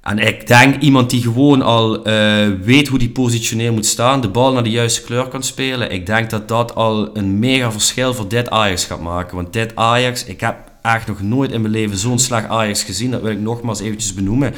En 0.00 0.18
ik 0.18 0.46
denk 0.46 0.82
iemand 0.82 1.10
die 1.10 1.22
gewoon 1.22 1.62
al 1.62 2.04
eh, 2.04 2.46
weet 2.62 2.88
hoe 2.88 2.98
die 2.98 3.10
positioneel 3.10 3.72
moet 3.72 3.86
staan, 3.86 4.20
de 4.20 4.28
bal 4.28 4.52
naar 4.52 4.62
de 4.62 4.70
juiste 4.70 5.02
kleur 5.02 5.28
kan 5.28 5.42
spelen. 5.42 5.90
Ik 5.90 6.06
denk 6.06 6.30
dat 6.30 6.48
dat 6.48 6.74
al 6.74 7.16
een 7.16 7.38
mega 7.38 7.72
verschil 7.72 8.14
voor 8.14 8.28
dit 8.28 8.50
Ajax 8.50 8.84
gaat 8.84 9.00
maken. 9.00 9.36
Want 9.36 9.52
dit 9.52 9.76
Ajax, 9.76 10.24
ik 10.24 10.40
heb 10.40 10.56
echt 10.82 11.06
nog 11.06 11.22
nooit 11.22 11.52
in 11.52 11.60
mijn 11.60 11.72
leven 11.72 11.96
zo'n 11.96 12.18
slag 12.18 12.46
Ajax 12.46 12.82
gezien. 12.82 13.10
Dat 13.10 13.22
wil 13.22 13.30
ik 13.30 13.40
nogmaals 13.40 13.80
eventjes 13.80 14.14
benoemen. 14.14 14.54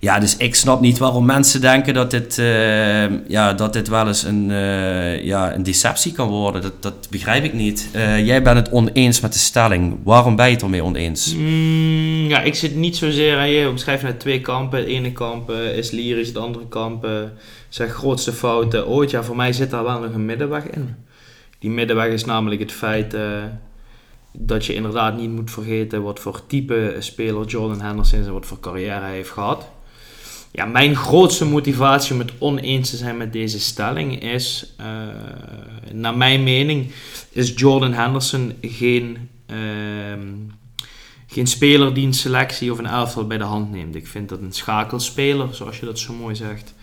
Ja, 0.00 0.18
dus 0.18 0.36
ik 0.36 0.54
snap 0.54 0.80
niet 0.80 0.98
waarom 0.98 1.24
mensen 1.24 1.60
denken 1.60 1.94
dat 1.94 2.10
dit, 2.10 2.38
eh, 2.38 3.28
ja, 3.28 3.52
dat 3.52 3.72
dit 3.72 3.88
wel 3.88 4.06
eens 4.06 4.22
een, 4.22 4.50
eh, 4.50 5.24
ja, 5.24 5.54
een 5.54 5.62
deceptie 5.62 6.12
kan 6.12 6.28
worden. 6.28 6.62
Dat, 6.62 6.82
dat 6.82 7.08
begrijp 7.10 7.44
ik 7.44 7.52
niet. 7.52 7.88
Eh, 7.92 8.26
jij 8.26 8.42
bent 8.42 8.56
het 8.56 8.70
oneens 8.70 9.20
met 9.20 9.32
de 9.32 9.38
stelling. 9.38 9.98
Waarom 10.02 10.36
ben 10.36 10.46
je 10.46 10.52
het 10.52 10.62
ermee 10.62 10.82
oneens? 10.82 11.34
Mm, 11.34 12.28
ja, 12.28 12.40
ik 12.40 12.54
zit 12.54 12.74
niet 12.74 12.96
zozeer 12.96 13.38
aan 13.38 13.50
je. 13.50 13.68
Omschrijf 13.68 14.02
net 14.02 14.20
twee 14.20 14.40
kampen. 14.40 14.78
Het 14.78 14.88
ene 14.88 15.12
kamp 15.12 15.50
is 15.50 15.90
lyrisch, 15.90 16.28
het 16.28 16.36
andere 16.36 16.68
kamp 16.68 17.04
uh, 17.04 17.10
zijn 17.68 17.88
grootste 17.90 18.32
fouten 18.32 18.86
ooit. 18.86 19.10
Ja, 19.10 19.22
voor 19.22 19.36
mij 19.36 19.52
zit 19.52 19.70
daar 19.70 19.84
wel 19.84 20.00
nog 20.00 20.14
een 20.14 20.24
middenweg 20.24 20.64
in. 20.64 20.94
Die 21.58 21.70
middenweg 21.70 22.12
is 22.12 22.24
namelijk 22.24 22.60
het 22.60 22.72
feit 22.72 23.16
dat 24.32 24.66
je 24.66 24.74
inderdaad 24.74 25.16
niet 25.16 25.30
moet 25.30 25.50
vergeten 25.50 26.02
wat 26.02 26.20
voor 26.20 26.46
type 26.46 26.96
speler 26.98 27.46
Jordan 27.46 27.80
Henderson 27.80 28.18
is 28.18 28.26
en 28.26 28.32
wat 28.32 28.46
voor 28.46 28.60
carrière 28.60 29.00
hij 29.00 29.14
heeft 29.14 29.30
gehad. 29.30 29.68
Ja, 30.52 30.64
mijn 30.64 30.96
grootste 30.96 31.44
motivatie 31.44 32.12
om 32.12 32.18
het 32.18 32.32
oneens 32.38 32.90
te 32.90 32.96
zijn 32.96 33.16
met 33.16 33.32
deze 33.32 33.60
stelling 33.60 34.22
is, 34.22 34.72
eh, 34.76 34.86
naar 35.92 36.16
mijn 36.16 36.42
mening, 36.42 36.92
is 37.30 37.52
Jordan 37.56 37.92
Henderson 37.92 38.52
geen, 38.60 39.28
ehm, 39.46 40.28
geen 41.26 41.46
speler 41.46 41.94
die 41.94 42.06
een 42.06 42.14
selectie 42.14 42.72
of 42.72 42.78
een 42.78 42.86
elftal 42.86 43.26
bij 43.26 43.38
de 43.38 43.44
hand 43.44 43.70
neemt. 43.70 43.94
Ik 43.94 44.06
vind 44.06 44.28
dat 44.28 44.40
een 44.40 44.52
schakelspeler, 44.52 45.54
zoals 45.54 45.78
je 45.80 45.86
dat 45.86 45.98
zo 45.98 46.12
mooi 46.12 46.34
zegt. 46.34 46.74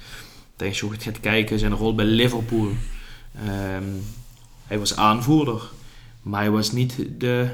Als 0.58 0.80
je 0.80 0.86
goed 0.86 1.04
gaat 1.04 1.20
kijken, 1.20 1.60
zijn 1.60 1.74
rol 1.74 1.96
bij 1.96 2.06
Liverpool. 2.06 2.70
ehm, 3.46 3.84
hij 4.68 4.80
was 4.80 4.96
aanvoerder, 4.96 5.62
maar 6.22 6.42
hij 6.42 6.52
was 6.52 6.72
niet 6.72 7.06
de 7.18 7.48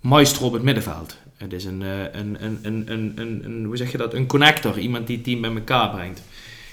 maestro 0.00 0.46
op 0.46 0.52
het 0.52 0.62
middenveld. 0.62 1.16
Het 1.40 1.52
is 1.52 1.64
een, 1.64 1.82
eh, 1.82 1.88
een, 2.12 2.36
een, 2.44 2.58
een, 2.62 2.82
een, 2.92 3.12
een, 3.16 3.40
een- 3.44 3.64
hoe 3.64 3.76
zeg 3.76 3.90
je 3.92 3.98
dat? 3.98 4.14
Een 4.14 4.26
connector. 4.26 4.78
Iemand 4.78 5.06
die 5.06 5.16
het 5.16 5.24
team 5.24 5.40
bij 5.40 5.50
elkaar 5.54 5.90
brengt. 5.90 6.22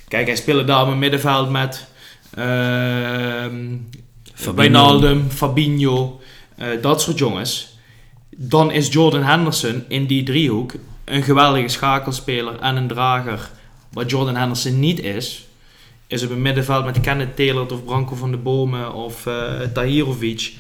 Kijk, 0.08 0.28
hij 0.28 0.36
speelde 0.36 0.64
daar 0.64 0.82
op 0.82 0.88
het 0.88 0.98
middenveld 0.98 1.50
met 1.50 1.88
ehm 2.34 3.66
Wijnaldum, 4.56 5.30
Fabinho, 5.30 6.22
eh, 6.56 6.68
dat 6.82 7.02
soort 7.02 7.18
jongens. 7.18 7.76
Dan 8.38 8.72
is 8.72 8.94
Jordan 8.94 9.24
Henderson 9.24 9.84
in 9.88 10.06
die 10.06 10.24
driehoek 10.24 10.74
een 11.06 11.24
geweldige 11.24 11.68
schakelspeler 11.68 12.60
en 12.60 12.76
een 12.76 12.88
drager. 12.88 13.50
Wat 13.92 14.10
Jordan 14.10 14.36
Henderson 14.36 14.80
niet 14.80 15.00
is, 15.00 15.48
is 16.08 16.24
op 16.24 16.30
het 16.30 16.40
middenveld 16.40 16.86
met 16.86 17.00
Kenneth 17.02 17.36
Taylor 17.36 17.72
of 17.72 17.84
Branko 17.86 18.16
van 18.16 18.32
de 18.32 18.38
Bomen 18.38 18.94
of 18.94 19.26
eh 19.26 19.60
Tahirovic. 19.74 20.54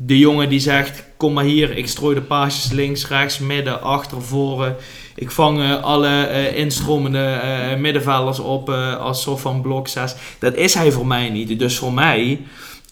De 0.00 0.18
jongen 0.18 0.48
die 0.48 0.60
zegt, 0.60 1.04
kom 1.16 1.32
maar 1.32 1.44
hier, 1.44 1.76
ik 1.76 1.88
strooi 1.88 2.14
de 2.14 2.22
paasjes 2.22 2.72
links, 2.72 3.08
rechts, 3.08 3.38
midden, 3.38 3.82
achter, 3.82 4.22
voren. 4.22 4.76
Ik 5.14 5.30
vang 5.30 5.60
eh, 5.60 5.82
alle 5.82 6.26
eh, 6.26 6.56
instromende 6.56 7.24
eh, 7.24 7.78
middenvelders 7.78 8.38
op 8.38 8.68
als 8.98 9.22
soort 9.22 9.40
van 9.40 9.60
blok 9.60 9.88
6. 9.88 10.14
Dat 10.38 10.54
is 10.54 10.74
hij 10.74 10.92
voor 10.92 11.06
mij 11.06 11.30
niet. 11.30 11.58
Dus 11.58 11.78
voor 11.78 11.92
mij 11.92 12.40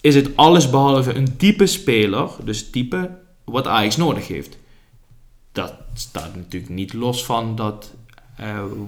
is 0.01 0.15
het 0.15 0.29
alles 0.35 0.69
behalve 0.69 1.13
een 1.13 1.37
type 1.37 1.65
speler, 1.65 2.29
dus 2.43 2.69
type 2.69 3.09
wat 3.43 3.67
Ajax 3.67 3.97
nodig 3.97 4.27
heeft. 4.27 4.57
Dat 5.51 5.73
staat 5.93 6.35
natuurlijk 6.35 6.71
niet 6.71 6.93
los 6.93 7.25
van 7.25 7.55
dat 7.55 7.93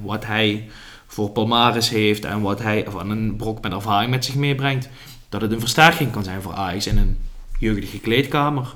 wat 0.04 0.26
hij 0.26 0.70
voor 1.08 1.30
Palmares 1.30 1.90
heeft 1.90 2.26
en 2.26 2.42
wat 2.42 2.62
hij 2.62 2.86
van 2.88 3.10
een 3.10 3.36
brok 3.36 3.62
met 3.62 3.72
ervaring 3.72 4.12
met 4.12 4.26
zich 4.26 4.36
meebrengt, 4.36 4.90
dat 5.30 5.42
het 5.42 5.52
een 5.52 5.60
versterking 5.60 6.12
kan 6.12 6.24
zijn 6.24 6.42
voor 6.42 6.54
Ajax 6.54 6.88
in 6.88 6.98
een 6.98 7.18
jeugdige 7.60 8.00
kleedkamer. 8.00 8.76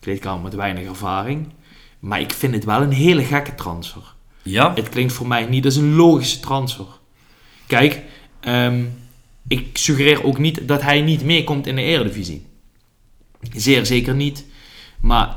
Kleedkamer 0.00 0.42
met 0.42 0.54
weinig 0.54 0.88
ervaring. 0.88 1.48
Maar 1.98 2.20
ik 2.20 2.32
vind 2.32 2.54
het 2.54 2.64
wel 2.64 2.82
een 2.82 2.92
hele 2.92 3.24
gekke 3.24 3.54
transfer. 3.54 4.02
Ja? 4.42 4.74
Het 4.74 4.88
klinkt 4.88 5.12
voor 5.12 5.26
mij 5.26 5.46
niet 5.46 5.64
als 5.64 5.76
een 5.76 5.94
logische 5.94 6.40
transfer. 6.40 6.86
Kijk, 7.66 8.02
ehm, 8.40 8.84
ik 9.48 9.78
suggereer 9.78 10.24
ook 10.24 10.38
niet 10.38 10.68
dat 10.68 10.82
hij 10.82 11.00
niet 11.00 11.24
meekomt 11.24 11.66
in 11.66 11.76
de 11.76 11.82
Eredivisie. 11.82 12.46
Zeer 13.52 13.86
zeker 13.86 14.14
niet. 14.14 14.44
Maar 15.00 15.36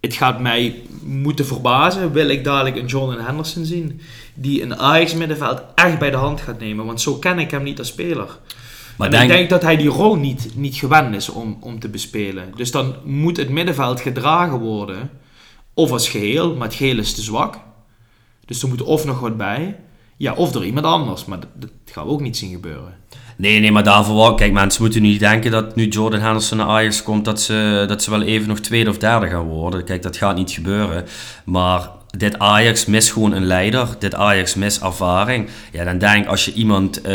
het 0.00 0.14
gaat 0.14 0.40
mij 0.40 0.82
moeten 1.02 1.46
verbazen. 1.46 2.12
Wil 2.12 2.28
ik 2.28 2.44
dadelijk 2.44 2.76
een 2.76 2.86
Jordan 2.86 3.24
Henderson 3.24 3.64
zien. 3.64 4.00
Die 4.34 4.62
een 4.62 4.76
Ajax 4.76 5.14
middenveld 5.14 5.62
echt 5.74 5.98
bij 5.98 6.10
de 6.10 6.16
hand 6.16 6.40
gaat 6.40 6.60
nemen. 6.60 6.86
Want 6.86 7.00
zo 7.00 7.14
ken 7.14 7.38
ik 7.38 7.50
hem 7.50 7.62
niet 7.62 7.78
als 7.78 7.88
speler. 7.88 8.38
Maar 9.02 9.20
en 9.20 9.28
denk, 9.28 9.30
ik 9.30 9.36
denk 9.36 9.50
dat 9.50 9.62
hij 9.62 9.76
die 9.76 9.88
rol 9.88 10.14
niet, 10.14 10.50
niet 10.54 10.76
gewend 10.76 11.14
is 11.14 11.28
om, 11.28 11.56
om 11.60 11.78
te 11.78 11.88
bespelen. 11.88 12.52
Dus 12.56 12.70
dan 12.70 12.94
moet 13.04 13.36
het 13.36 13.48
middenveld 13.48 14.00
gedragen 14.00 14.58
worden. 14.58 15.10
Of 15.74 15.90
als 15.90 16.08
geheel, 16.08 16.54
maar 16.54 16.68
het 16.68 16.76
geheel 16.76 16.98
is 16.98 17.14
te 17.14 17.22
zwak. 17.22 17.58
Dus 18.44 18.62
er 18.62 18.68
moet 18.68 18.82
of 18.82 19.04
nog 19.04 19.20
wat 19.20 19.36
bij. 19.36 19.76
Ja, 20.16 20.32
of 20.32 20.52
door 20.52 20.64
iemand 20.64 20.86
anders. 20.86 21.24
Maar 21.24 21.40
dat, 21.40 21.48
dat 21.54 21.70
gaan 21.84 22.06
we 22.06 22.12
ook 22.12 22.20
niet 22.20 22.36
zien 22.36 22.50
gebeuren. 22.50 22.94
Nee, 23.36 23.60
nee, 23.60 23.72
maar 23.72 23.84
daarvoor 23.84 24.16
wel. 24.16 24.34
Kijk, 24.34 24.52
mensen 24.52 24.82
moeten 24.82 25.02
niet 25.02 25.20
denken 25.20 25.50
dat 25.50 25.76
nu 25.76 25.88
Jordan 25.88 26.20
Henderson 26.20 26.58
naar 26.58 26.66
Ajax 26.66 27.02
komt, 27.02 27.24
dat 27.24 27.40
ze, 27.40 27.84
dat 27.88 28.02
ze 28.02 28.10
wel 28.10 28.22
even 28.22 28.48
nog 28.48 28.58
tweede 28.58 28.90
of 28.90 28.98
derde 28.98 29.28
gaan 29.28 29.46
worden. 29.46 29.84
Kijk, 29.84 30.02
dat 30.02 30.16
gaat 30.16 30.36
niet 30.36 30.50
gebeuren. 30.50 31.04
Maar 31.44 31.88
dit 32.16 32.38
Ajax 32.38 32.86
mist 32.86 33.12
gewoon 33.12 33.32
een 33.32 33.44
leider. 33.44 33.88
Dit 33.98 34.14
Ajax 34.14 34.54
mist 34.54 34.82
ervaring. 34.82 35.48
Ja, 35.72 35.84
dan 35.84 35.98
denk 35.98 36.26
als 36.26 36.44
je 36.44 36.52
iemand 36.52 37.00
eh, 37.00 37.12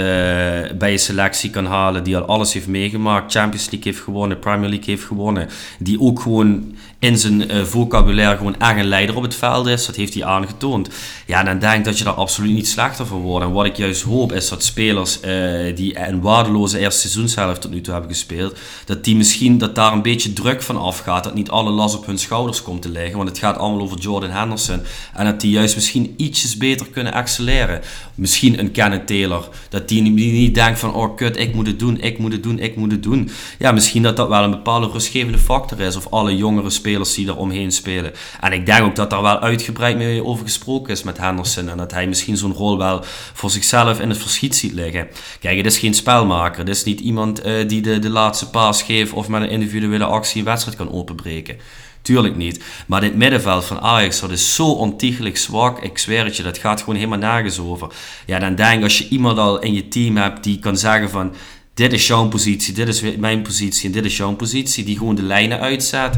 bij 0.78 0.92
je 0.92 0.98
selectie 0.98 1.50
kan 1.50 1.66
halen 1.66 2.04
die 2.04 2.18
al 2.18 2.26
alles 2.26 2.54
heeft 2.54 2.68
meegemaakt, 2.68 3.32
Champions 3.32 3.70
League 3.72 3.92
heeft 3.92 4.04
gewonnen, 4.04 4.40
Premier 4.40 4.70
League 4.70 4.90
heeft 4.90 5.04
gewonnen, 5.04 5.48
die 5.80 6.00
ook 6.00 6.20
gewoon 6.20 6.76
in 7.00 7.18
zijn 7.18 7.50
eh, 7.50 7.64
vocabulaire 7.64 8.38
gewoon 8.38 8.60
echt 8.60 8.78
een 8.78 8.86
leider 8.86 9.16
op 9.16 9.24
het 9.24 9.36
veld 9.36 9.68
is, 9.68 9.86
dat 9.86 9.96
heeft 9.96 10.14
hij 10.14 10.24
aangetoond. 10.24 10.90
Ja, 11.26 11.44
dan 11.44 11.60
denk 11.60 11.78
ik 11.78 11.84
dat 11.84 11.98
je 11.98 12.04
daar 12.04 12.14
absoluut 12.14 12.54
niet 12.54 12.68
slechter 12.68 13.06
van 13.06 13.20
wordt. 13.20 13.46
En 13.46 13.52
wat 13.52 13.66
ik 13.66 13.78
juist 13.78 14.02
hoop 14.02 14.34
is 14.34 14.50
dat 14.50 14.64
spelers 14.64 15.20
eh, 15.20 15.76
die 15.76 16.08
een 16.08 16.22
waardeloze 16.22 16.80
eerste 16.80 17.00
seizoenshelft 17.00 17.62
tot 17.62 17.72
nu 17.72 17.82
toe 17.82 17.94
hebben 17.94 18.12
gespeeld, 18.12 18.58
dat 18.86 19.04
die 19.04 19.16
misschien 19.16 19.58
dat 19.58 19.76
daar 19.76 19.94
een 19.94 20.02
beetje 20.02 20.34
druk 20.34 20.62
van 20.62 20.78
afgaat, 20.78 21.24
dat 21.24 21.36
niet 21.36 21.50
alle 21.50 21.70
last 21.70 21.98
op 21.98 22.06
hun 22.06 22.18
schouders 22.18 22.62
komt 22.62 22.82
te 22.82 22.90
liggen, 22.90 23.18
want 23.18 23.30
het 23.30 23.38
gaat 23.38 23.58
allemaal 23.58 23.82
over 23.82 24.00
Jordan 24.00 24.30
Henderson 24.30 24.82
en 25.14 25.26
dat 25.26 25.42
die 25.42 25.52
juist 25.52 25.76
misschien 25.76 26.14
ietsjes 26.18 26.58
beter 26.58 26.88
kunnen 26.88 27.14
accelereren. 27.14 27.82
Misschien 28.16 28.60
een 28.60 28.72
Kenneth 28.72 29.08
Taylor, 29.08 29.50
dat 29.70 29.88
die 29.88 30.02
niet, 30.02 30.18
die 30.18 30.32
niet 30.32 30.56
denkt 30.56 30.80
van 30.80 30.94
oh 30.94 31.16
kut, 31.16 31.38
ik 31.38 31.54
moet 31.54 31.68
het 31.68 31.80
doen, 31.80 32.02
ik 32.02 32.18
moet 32.18 32.32
het 32.32 32.44
doen, 32.44 32.60
ik 32.60 32.76
moet 32.76 32.92
het 32.92 33.04
doen. 33.04 33.30
Ja, 33.60 33.72
misschien 33.72 34.04
dat 34.04 34.18
dat 34.18 34.28
wel 34.28 34.44
een 34.44 34.52
bepaalde 34.52 34.90
rustgevende 34.90 35.38
factor 35.38 35.80
is 35.80 35.96
of 35.96 36.08
alle 36.10 36.36
jongere 36.36 36.70
spelers 36.70 36.86
die 36.88 37.28
er 37.28 37.38
omheen 37.38 37.72
spelen. 37.72 38.14
En 38.40 38.52
ik 38.52 38.66
denk 38.66 38.84
ook 38.84 38.96
dat 38.96 39.10
daar 39.10 39.22
wel 39.22 39.40
uitgebreid 39.40 39.98
mee 39.98 40.24
over 40.24 40.46
gesproken 40.46 40.94
is 40.94 41.04
met 41.04 41.18
Henderson 41.18 41.70
en 41.70 41.78
dat 41.78 41.92
hij 41.92 42.08
misschien 42.08 42.38
zo'n 42.38 42.54
rol 42.54 42.78
wel 42.78 43.04
voor 43.34 43.50
zichzelf 43.50 44.00
in 44.00 44.10
het 44.10 44.18
verschiet 44.18 44.56
ziet 44.56 44.74
liggen. 44.74 45.08
Kijk, 45.40 45.58
het 45.58 45.66
is 45.66 45.78
geen 45.78 45.94
spelmaker, 45.94 46.60
het 46.60 46.70
is 46.70 46.84
niet 46.84 47.00
iemand 47.00 47.42
eh, 47.42 47.68
die 47.68 47.82
de, 47.82 48.00
de 48.00 48.10
laatste 48.10 48.50
paas 48.50 48.84
geeft 48.84 49.14
of 49.14 49.28
met 49.28 49.42
een 49.42 49.50
individuele 49.50 50.06
actie 50.06 50.40
een 50.40 50.46
wedstrijd 50.46 50.78
kan 50.78 50.92
openbreken. 50.92 51.58
Tuurlijk 52.02 52.36
niet. 52.36 52.64
Maar 52.88 53.02
dit 53.02 53.16
middenveld 53.16 53.66
van 53.66 53.80
Ajax, 53.80 54.20
dat 54.20 54.32
is 54.32 54.56
zo 54.56 54.72
ontiegelijk 54.72 55.38
zwak. 55.38 55.84
Ik 55.84 55.98
zweer 55.98 56.26
het 56.26 56.38
je, 56.38 56.44
dat 56.44 56.58
gaat 56.58 56.80
gewoon 56.80 56.96
helemaal 56.96 57.18
nergens 57.18 57.60
over. 57.60 57.88
Ja, 58.26 58.40
dan 58.40 58.56
denk 58.56 58.84
als 58.84 58.98
je 58.98 59.08
iemand 59.08 59.38
al 59.38 59.60
in 59.60 59.74
je 59.74 59.88
team 59.88 60.18
hebt 60.18 60.44
die 60.44 60.60
kan 60.60 60.78
zeggen 60.78 61.10
van... 61.10 61.34
Dit 61.74 61.94
is 61.94 62.08
jouw 62.08 62.28
positie, 62.28 62.74
dit 62.74 62.88
is 62.88 63.02
mijn 63.18 63.42
positie 63.42 63.86
en 63.86 63.92
dit 63.92 64.06
is 64.06 64.18
jouw 64.18 64.36
positie. 64.36 64.84
Die 64.84 64.98
gewoon 64.98 65.16
de 65.16 65.24
lijnen 65.24 65.60
uitzet. 65.60 66.18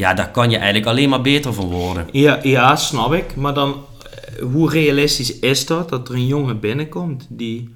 Ja, 0.00 0.14
daar 0.14 0.30
kan 0.30 0.50
je 0.50 0.56
eigenlijk 0.56 0.86
alleen 0.86 1.08
maar 1.08 1.20
beter 1.20 1.52
van 1.54 1.66
worden. 1.66 2.08
Ja, 2.12 2.38
ja 2.42 2.76
snap 2.76 3.12
ik. 3.12 3.36
Maar 3.36 3.54
dan, 3.54 3.84
eh, 4.12 4.42
hoe 4.42 4.70
realistisch 4.70 5.38
is 5.38 5.66
dat? 5.66 5.88
Dat 5.88 6.08
er 6.08 6.14
een 6.14 6.26
jongen 6.26 6.60
binnenkomt 6.60 7.26
die... 7.28 7.74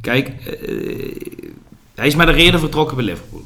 Kijk, 0.00 0.28
eh, 0.28 1.16
hij 1.94 2.06
is 2.06 2.14
met 2.14 2.28
een 2.28 2.34
reden 2.34 2.60
vertrokken 2.60 2.96
bij 2.96 3.04
Liverpool. 3.04 3.44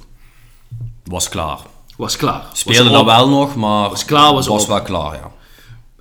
Was 1.05 1.29
klaar. 1.29 1.59
Was 1.97 2.17
klaar. 2.17 2.45
Speelde 2.53 2.91
dan 2.91 3.05
wel 3.05 3.29
nog, 3.29 3.55
maar 3.57 3.89
Was 3.91 4.05
klaar, 4.05 4.33
was 4.33 4.47
was 4.47 4.63
op. 4.63 4.69
wel 4.69 4.83
klaar, 4.83 5.15
ja. 5.15 5.31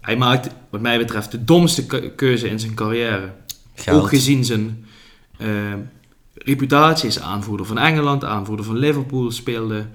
Hij 0.02 0.18
maakt, 0.18 0.50
wat 0.70 0.82
mij 0.82 0.98
betreft, 0.98 1.32
de 1.32 1.44
domste 1.44 1.86
ke- 1.86 2.12
keuze 2.16 2.50
in 2.50 2.60
zijn 2.60 2.74
carrière. 2.74 3.34
Geld. 3.76 4.02
Ook 4.02 4.10
gezien 4.10 4.46
zijn 4.46 4.86
eh, 5.38 5.48
reputatie 6.34 7.08
is 7.08 7.20
aanvoerder 7.20 7.66
van 7.66 7.78
Engeland, 7.78 8.24
aanvoerder 8.24 8.66
van 8.66 8.78
Liverpool, 8.78 9.32
speelde 9.32 9.86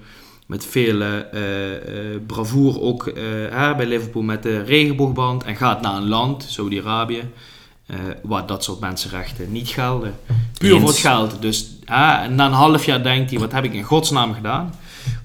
met 0.51 0.65
veel 0.65 1.01
eh, 1.01 1.75
eh, 1.75 2.21
bravoer 2.27 2.81
ook 2.81 3.11
hè, 3.51 3.75
bij 3.75 3.85
Liverpool 3.85 4.21
met 4.21 4.43
de 4.43 4.61
regenboogband. 4.61 5.43
En 5.43 5.55
gaat 5.55 5.81
naar 5.81 5.95
een 5.95 6.07
land, 6.07 6.45
Saudi-Arabië, 6.49 7.29
waar 8.23 8.45
dat 8.45 8.63
soort 8.63 8.79
mensenrechten 8.79 9.51
niet 9.51 9.67
gelden. 9.67 10.15
Puur 10.57 10.79
voor 10.79 10.87
het 10.87 10.97
geld. 10.97 11.41
Dus 11.41 11.75
en 11.85 12.35
na 12.35 12.45
een 12.45 12.51
half 12.51 12.85
jaar 12.85 13.03
denkt 13.03 13.29
hij, 13.29 13.39
wat 13.39 13.51
heb 13.51 13.63
ik 13.63 13.73
in 13.73 13.83
godsnaam 13.83 14.33
gedaan? 14.33 14.73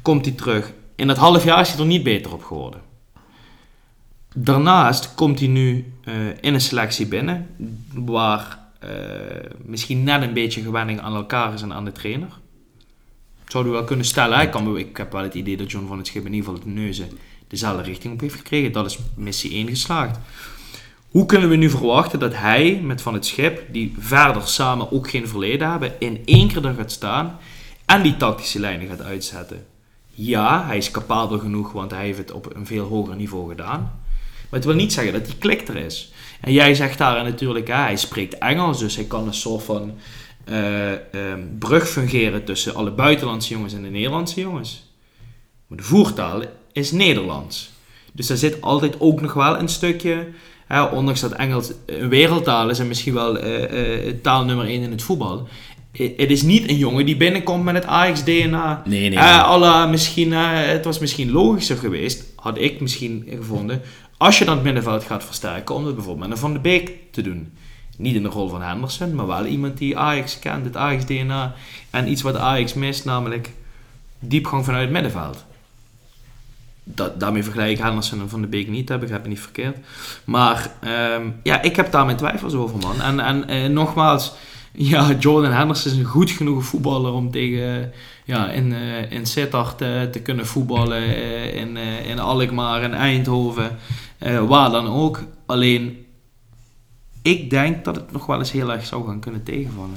Komt 0.02 0.24
hij 0.24 0.34
terug. 0.34 0.72
In 0.96 1.06
dat 1.06 1.16
half 1.16 1.44
jaar 1.44 1.60
is 1.60 1.70
hij 1.70 1.78
er 1.78 1.86
niet 1.86 2.02
beter 2.02 2.32
op 2.32 2.44
geworden. 2.44 2.80
Daarnaast 4.34 5.14
komt 5.14 5.38
hij 5.38 5.48
nu 5.48 5.92
in 6.40 6.54
een 6.54 6.60
selectie 6.60 7.06
binnen, 7.06 7.46
waar 7.94 8.58
misschien 9.64 10.04
net 10.04 10.22
een 10.22 10.34
beetje 10.34 10.62
gewenning 10.62 11.00
aan 11.00 11.14
elkaar 11.14 11.54
is 11.54 11.62
en 11.62 11.72
aan 11.72 11.84
de 11.84 11.92
trainer. 11.92 12.28
Zouden 13.46 13.72
we 13.72 13.78
wel 13.78 13.86
kunnen 13.86 14.06
stellen. 14.06 14.40
Ik, 14.40 14.50
kan 14.50 14.78
ik 14.78 14.96
heb 14.96 15.12
wel 15.12 15.22
het 15.22 15.34
idee 15.34 15.56
dat 15.56 15.70
John 15.70 15.86
van 15.86 15.98
het 15.98 16.06
Schip 16.06 16.26
in 16.26 16.32
ieder 16.32 16.48
geval 16.48 16.64
het 16.64 16.74
neuzen 16.74 17.08
dezelfde 17.48 17.82
richting 17.82 18.12
op 18.12 18.20
heeft 18.20 18.34
gekregen. 18.34 18.72
Dat 18.72 18.86
is 18.86 18.98
missie 19.14 19.52
1 19.52 19.68
geslaagd. 19.68 20.18
Hoe 21.10 21.26
kunnen 21.26 21.48
we 21.48 21.56
nu 21.56 21.70
verwachten 21.70 22.18
dat 22.18 22.34
hij 22.34 22.80
met 22.82 23.02
Van 23.02 23.14
het 23.14 23.26
Schip, 23.26 23.62
die 23.72 23.94
verder 23.98 24.48
samen 24.48 24.92
ook 24.92 25.10
geen 25.10 25.28
verleden 25.28 25.70
hebben, 25.70 25.92
in 25.98 26.22
één 26.24 26.48
keer 26.48 26.64
er 26.64 26.74
gaat 26.74 26.92
staan 26.92 27.38
en 27.84 28.02
die 28.02 28.16
tactische 28.16 28.60
lijnen 28.60 28.88
gaat 28.88 29.02
uitzetten? 29.02 29.66
Ja, 30.08 30.66
hij 30.66 30.76
is 30.76 30.90
capabel 30.90 31.38
genoeg, 31.38 31.72
want 31.72 31.90
hij 31.90 32.04
heeft 32.04 32.18
het 32.18 32.32
op 32.32 32.54
een 32.54 32.66
veel 32.66 32.86
hoger 32.86 33.16
niveau 33.16 33.48
gedaan. 33.48 33.80
Maar 33.80 34.60
het 34.60 34.64
wil 34.64 34.74
niet 34.74 34.92
zeggen 34.92 35.12
dat 35.12 35.26
die 35.26 35.36
klik 35.38 35.68
er 35.68 35.76
is. 35.76 36.12
En 36.40 36.52
jij 36.52 36.74
zegt 36.74 36.98
daar 36.98 37.24
natuurlijk, 37.24 37.68
hij 37.68 37.96
spreekt 37.96 38.38
Engels, 38.38 38.78
dus 38.78 38.96
hij 38.96 39.04
kan 39.04 39.26
een 39.26 39.34
soort 39.34 39.62
van 39.62 39.92
ehm, 40.46 41.40
brug 41.58 41.88
fungeren 41.88 42.44
tussen 42.44 42.74
alle 42.74 42.90
buitenlandse 42.90 43.52
jongens 43.52 43.74
en 43.74 43.82
de 43.82 43.88
Nederlandse 43.88 44.40
jongens. 44.40 44.86
Maar 45.66 45.78
de 45.78 45.84
voertaal 45.84 46.42
is 46.72 46.92
Nederlands. 46.92 47.70
Dus 48.12 48.26
daar 48.26 48.36
zit 48.36 48.60
altijd 48.60 49.00
ook 49.00 49.20
nog 49.20 49.32
wel 49.32 49.58
een 49.58 49.68
stukje, 49.68 50.28
hè, 50.66 50.82
ondanks 50.82 51.20
dat 51.20 51.32
Engels 51.32 51.72
een 51.86 52.08
wereldtaal 52.08 52.70
is 52.70 52.78
en 52.78 52.88
misschien 52.88 53.14
wel 53.14 53.38
eh, 53.38 54.08
eh, 54.08 54.14
taal 54.22 54.44
nummer 54.44 54.66
1 54.66 54.82
in 54.82 54.90
het 54.90 55.02
voetbal. 55.02 55.48
Het 55.92 56.30
is 56.30 56.42
niet 56.42 56.68
een 56.68 56.76
jongen 56.76 57.06
die 57.06 57.16
binnenkomt 57.16 57.64
met 57.64 57.74
het 57.74 57.84
Ajax-DNA. 57.84 58.82
Nee, 58.84 59.08
nee. 59.08 59.18
Eh, 59.18 59.50
à 59.50 59.58
la 59.58 59.86
misschien, 59.86 60.32
het 60.32 60.84
was 60.84 60.98
misschien 60.98 61.30
logischer 61.30 61.76
geweest, 61.76 62.24
had 62.36 62.58
ik 62.58 62.80
misschien 62.80 63.24
gevonden, 63.30 63.82
als 64.16 64.38
je 64.38 64.44
dan 64.44 64.54
het 64.54 64.64
middenveld 64.64 65.04
gaat 65.04 65.24
versterken, 65.24 65.74
om 65.74 65.84
dat 65.84 65.94
bijvoorbeeld 65.94 66.28
met 66.28 66.36
een 66.36 66.42
Van 66.42 66.52
de 66.52 66.58
Beek 66.58 66.92
te 67.10 67.22
doen. 67.22 67.52
Niet 67.96 68.14
in 68.14 68.22
de 68.22 68.28
rol 68.28 68.48
van 68.48 68.62
Henderson, 68.62 69.14
maar 69.14 69.26
wel 69.26 69.46
iemand 69.46 69.78
die 69.78 69.98
Ajax 69.98 70.38
kent, 70.38 70.64
het 70.64 70.76
Ajax-DNA. 70.76 71.54
En 71.90 72.10
iets 72.10 72.22
wat 72.22 72.36
Ajax 72.36 72.74
mist, 72.74 73.04
namelijk 73.04 73.50
diepgang 74.18 74.64
vanuit 74.64 74.82
het 74.82 74.92
middenveld. 74.92 75.44
Dat, 76.84 77.20
daarmee 77.20 77.42
vergelijk 77.42 77.70
ik 77.70 77.78
Henderson 77.78 78.20
en 78.20 78.28
Van 78.28 78.40
de 78.40 78.46
Beek 78.46 78.68
niet, 78.68 78.86
dat 78.86 79.00
begrijp 79.00 79.22
ik 79.22 79.28
niet 79.28 79.40
verkeerd. 79.40 79.76
Maar 80.24 80.70
ehm, 80.80 81.28
ja, 81.42 81.62
ik 81.62 81.76
heb 81.76 81.90
daar 81.90 82.04
mijn 82.04 82.16
twijfels 82.16 82.54
over, 82.54 82.78
man. 82.78 83.00
En, 83.00 83.20
en 83.20 83.48
eh, 83.48 83.68
nogmaals, 83.70 84.32
ja, 84.72 85.12
Jordan 85.18 85.52
Henderson 85.52 85.92
is 85.92 85.98
een 85.98 86.04
goed 86.04 86.30
genoeg 86.30 86.64
voetballer 86.64 87.12
om 87.12 87.30
tegen, 87.30 87.92
ja, 88.24 88.50
in, 88.50 88.72
eh 88.72 89.10
in 89.10 89.26
Sittard 89.26 89.80
eh, 89.80 90.02
te 90.02 90.20
kunnen 90.20 90.46
voetballen, 90.46 91.16
in, 91.54 91.76
in 92.06 92.18
Alkmaar, 92.18 92.82
in 92.82 92.94
Eindhoven, 92.94 93.78
waar 94.48 94.70
dan 94.70 94.86
ook. 94.86 95.22
Alleen, 95.46 96.05
ik 97.26 97.50
denk 97.50 97.84
dat 97.84 97.94
het 97.96 98.12
nog 98.12 98.26
wel 98.26 98.38
eens 98.38 98.52
heel 98.52 98.72
erg 98.72 98.86
zou 98.86 99.06
gaan 99.06 99.20
kunnen 99.20 99.42
tegenvallen. 99.42 99.94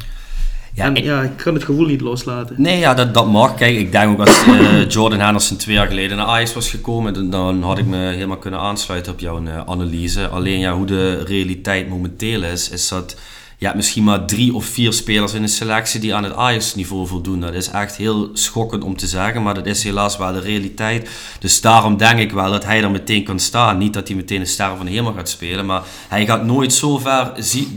Ja, 0.73 0.85
en 0.85 0.95
ik- 0.95 1.03
ja, 1.03 1.21
ik 1.21 1.37
kan 1.37 1.53
het 1.53 1.63
gevoel 1.63 1.85
niet 1.85 2.01
loslaten. 2.01 2.55
Nee, 2.61 2.79
ja, 2.79 2.93
dat, 2.93 3.13
dat 3.13 3.27
mag. 3.27 3.55
Kijk, 3.55 3.77
ik 3.77 3.91
denk 3.91 4.11
ook 4.11 4.27
als 4.27 4.43
eh, 4.47 4.89
Jordan 4.93 5.19
Henderson 5.19 5.57
twee 5.57 5.75
jaar 5.75 5.87
geleden 5.87 6.17
naar 6.17 6.25
Ajax 6.25 6.53
was 6.53 6.69
gekomen, 6.69 7.13
dan, 7.13 7.29
dan 7.29 7.63
had 7.63 7.77
ik 7.77 7.85
me 7.85 7.97
helemaal 7.97 8.37
kunnen 8.37 8.59
aansluiten 8.59 9.11
op 9.11 9.19
jouw 9.19 9.45
eh, 9.45 9.57
analyse. 9.65 10.27
Alleen 10.27 10.59
ja, 10.59 10.73
hoe 10.73 10.85
de 10.85 11.23
realiteit 11.23 11.89
momenteel 11.89 12.43
is, 12.43 12.69
is 12.69 12.87
dat 12.87 13.15
je 13.59 13.65
hebt 13.65 13.77
misschien 13.77 14.03
maar 14.03 14.25
drie 14.25 14.53
of 14.53 14.65
vier 14.65 14.93
spelers 14.93 15.33
in 15.33 15.41
de 15.41 15.47
selectie 15.47 15.99
die 15.99 16.15
aan 16.15 16.23
het 16.23 16.35
Ajax-niveau 16.35 17.07
voldoen. 17.07 17.39
Dat 17.39 17.53
is 17.53 17.69
echt 17.69 17.95
heel 17.95 18.29
schokkend 18.33 18.83
om 18.83 18.97
te 18.97 19.07
zeggen, 19.07 19.43
maar 19.43 19.53
dat 19.53 19.65
is 19.65 19.83
helaas 19.83 20.17
wel 20.17 20.33
de 20.33 20.39
realiteit. 20.39 21.09
Dus 21.39 21.61
daarom 21.61 21.97
denk 21.97 22.19
ik 22.19 22.31
wel 22.31 22.51
dat 22.51 22.65
hij 22.65 22.83
er 22.83 22.91
meteen 22.91 23.23
kan 23.23 23.39
staan. 23.39 23.77
Niet 23.77 23.93
dat 23.93 24.07
hij 24.07 24.17
meteen 24.17 24.39
een 24.39 24.47
ster 24.47 24.77
van 24.77 24.85
de 24.85 24.91
hemel 24.91 25.13
gaat 25.13 25.29
spelen, 25.29 25.65
maar 25.65 25.83
hij 26.07 26.25
gaat 26.25 26.45
nooit 26.45 26.73
zo 26.73 26.97
ver 26.97 27.31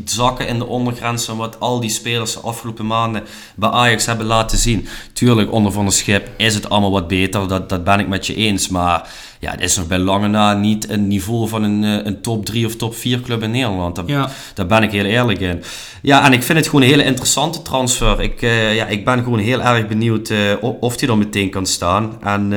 zakken 0.05 0.49
in 0.49 0.59
de 0.59 0.67
ondergrens 0.67 1.25
van 1.25 1.37
wat 1.37 1.61
al 1.61 1.81
die 1.81 1.91
spelers 1.91 2.33
de 2.33 2.41
afgelopen 2.41 2.87
maanden 2.87 3.25
bij 3.55 3.71
Ajax 3.71 4.07
hebben 4.07 4.27
laten 4.27 4.59
zien. 4.59 4.89
Tuurlijk, 5.13 5.53
onder 5.53 5.73
Van 5.73 5.85
der 5.85 5.95
Schip 5.95 6.31
is 6.37 6.55
het 6.55 6.69
allemaal 6.69 6.91
wat 6.91 7.09
beter, 7.09 7.49
dat, 7.49 7.69
dat 7.69 7.85
ben 7.85 8.01
ik 8.01 8.09
met 8.09 8.27
je 8.27 8.35
eens. 8.35 8.69
Maar 8.69 9.09
ja, 9.43 9.51
het 9.51 9.61
is 9.61 9.77
nog 9.77 9.87
bij 9.87 9.99
lange 9.99 10.29
na 10.29 10.55
niet 10.55 10.89
een 10.91 11.09
niveau 11.09 11.49
van 11.49 11.63
een, 11.63 11.85
eh, 11.85 12.07
een 12.07 12.21
top 12.21 12.47
3 12.47 12.67
of 12.67 12.77
top 12.77 12.97
4 12.97 13.21
club 13.21 13.43
in 13.43 13.51
Nederland. 13.51 13.97
Daar, 13.97 14.05
Ja. 14.07 14.31
daar 14.55 14.67
ben 14.67 14.83
ik 14.83 14.91
heel 14.91 15.05
eerlijk 15.05 15.41
in. 15.41 15.63
Ja, 16.03 16.25
en 16.25 16.33
ik 16.33 16.43
vind 16.43 16.59
het 16.59 16.67
gewoon 16.67 16.83
een 16.83 16.89
hele 16.89 17.05
interessante 17.05 17.63
transfer. 17.63 18.21
Ik, 18.21 18.43
eh, 18.43 18.75
ja, 18.75 18.87
ik 18.87 19.05
ben 19.05 19.23
gewoon 19.23 19.39
heel 19.39 19.63
erg 19.63 19.89
benieuwd 19.89 20.31
eh, 20.31 20.39
of 20.81 21.01
hij 21.01 21.09
er 21.09 21.19
meteen 21.19 21.51
kan 21.51 21.67
staan. 21.67 22.19
En 22.21 22.53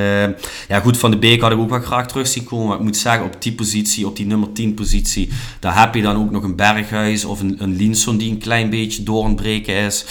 ja, 0.68 0.80
goed, 0.80 0.98
Van 0.98 1.12
de 1.12 1.18
Beek 1.18 1.42
had 1.42 1.52
ik 1.52 1.58
ook 1.58 1.70
wel 1.70 1.82
graag 1.82 2.08
terug 2.08 2.28
zien 2.28 2.44
komen. 2.44 2.68
Maar 2.68 2.78
ik 2.78 2.84
moet 2.84 2.98
zeggen, 2.98 3.26
op 3.26 3.42
die 3.42 3.54
positie, 3.54 4.08
op 4.08 4.16
die 4.16 4.26
nummer 4.26 4.52
10 4.52 4.74
positie, 4.74 5.30
daar 5.60 5.80
heb 5.80 5.96
je 5.96 6.02
dan 6.02 6.16
ook 6.16 6.32
nog 6.32 6.44
een 6.44 6.56
Berghuis 6.56 7.26
of 7.26 7.40
een, 7.40 7.56
een 7.60 7.76
Linson 7.76 8.18
die 8.18 8.32
een 8.32 8.38
klein 8.38 8.70
beetje 8.70 9.04
door 9.04 9.34
is. 9.66 10.06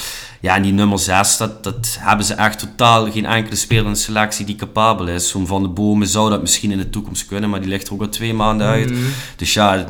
Ja, 0.44 0.56
en 0.56 0.62
die 0.62 0.72
nummer 0.72 0.98
6, 0.98 1.36
dat, 1.36 1.64
dat 1.64 1.96
hebben 2.00 2.26
ze 2.26 2.34
echt 2.34 2.58
totaal 2.58 3.10
geen 3.10 3.26
enkele 3.26 3.56
speler 3.56 3.84
in 3.84 3.92
de 3.92 3.98
selectie 3.98 4.46
die 4.46 4.56
capabel 4.56 5.08
is. 5.08 5.28
Zo'n 5.28 5.46
Van 5.46 5.62
de 5.62 5.68
Bomen 5.68 6.08
zou 6.08 6.30
dat 6.30 6.40
misschien 6.40 6.70
in 6.70 6.78
de 6.78 6.90
toekomst 6.90 7.26
kunnen, 7.26 7.50
maar 7.50 7.60
die 7.60 7.68
ligt 7.68 7.86
er 7.86 7.94
ook 7.94 8.00
al 8.00 8.08
twee 8.08 8.34
maanden 8.34 8.66
uit. 8.66 8.92
Dus 9.36 9.54
ja, 9.54 9.86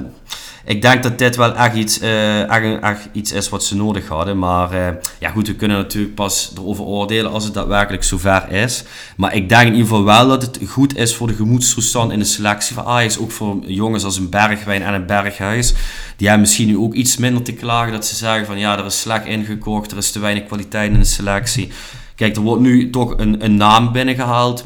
ik 0.65 0.83
denk 0.83 1.03
dat 1.03 1.19
dit 1.19 1.37
wel 1.37 1.57
echt 1.57 1.75
iets, 1.75 1.99
eh, 1.99 2.91
iets 3.13 3.33
is 3.33 3.49
wat 3.49 3.65
ze 3.65 3.77
nodig 3.77 4.09
hadden. 4.09 4.39
Maar 4.39 4.71
eh, 4.73 4.95
ja, 5.19 5.31
goed, 5.31 5.47
we 5.47 5.55
kunnen 5.55 5.77
natuurlijk 5.77 6.15
pas 6.15 6.53
erover 6.57 6.85
oordelen 6.85 7.33
als 7.33 7.45
het 7.45 7.55
daadwerkelijk 7.55 8.05
zover 8.05 8.51
is. 8.53 8.85
Maar 9.17 9.35
ik 9.35 9.49
denk 9.49 9.67
in 9.67 9.73
ieder 9.73 9.89
geval 9.89 10.05
wel 10.05 10.29
dat 10.29 10.43
het 10.43 10.59
goed 10.67 10.97
is 10.97 11.15
voor 11.15 11.27
de 11.27 11.35
gemoedstoestand 11.35 12.13
in 12.13 12.19
de 12.19 12.25
selectie 12.25 12.75
van 12.75 12.85
Ajax. 12.85 13.19
Ook 13.19 13.31
voor 13.31 13.57
jongens 13.67 14.05
als 14.05 14.17
een 14.17 14.31
Bergwijn 14.31 14.83
en 14.83 14.95
een 14.95 15.07
Berghuis. 15.07 15.75
Die 16.17 16.29
hebben 16.29 16.47
misschien 16.47 16.69
nu 16.69 16.79
ook 16.79 16.95
iets 16.95 17.17
minder 17.17 17.43
te 17.43 17.53
klagen. 17.53 17.93
Dat 17.93 18.07
ze 18.07 18.15
zeggen 18.15 18.47
van 18.47 18.59
ja, 18.59 18.79
er 18.79 18.85
is 18.85 19.01
slecht 19.01 19.27
ingekocht, 19.27 19.91
er 19.91 19.99
is 19.99 20.11
te 20.11 20.19
weinig 20.19 20.47
kwaliteit 20.47 20.93
in 20.93 20.99
de 20.99 21.05
selectie. 21.05 21.73
Kijk, 22.15 22.37
er 22.37 22.43
wordt 22.43 22.63
nu 22.63 22.91
toch 22.91 23.15
een, 23.17 23.45
een 23.45 23.57
naam 23.57 23.93
binnengehaald. 23.93 24.65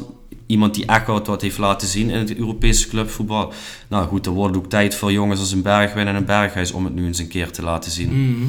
Iemand 0.49 0.73
die 0.75 0.85
echt 0.85 1.07
wat, 1.07 1.27
wat 1.27 1.41
heeft 1.41 1.57
laten 1.57 1.87
zien 1.87 2.09
in 2.09 2.17
het 2.17 2.35
Europese 2.35 2.87
clubvoetbal. 2.87 3.53
Nou 3.87 4.07
goed, 4.07 4.25
er 4.25 4.31
wordt 4.31 4.57
ook 4.57 4.69
tijd 4.69 4.95
voor 4.95 5.11
jongens 5.11 5.39
als 5.39 5.51
een 5.51 5.61
Bergwijn 5.61 6.07
en 6.07 6.15
een 6.15 6.25
Berghuis 6.25 6.71
om 6.71 6.83
het 6.85 6.95
nu 6.95 7.05
eens 7.05 7.19
een 7.19 7.27
keer 7.27 7.51
te 7.51 7.61
laten 7.63 7.91
zien. 7.91 8.09
Mhm. 8.31 8.47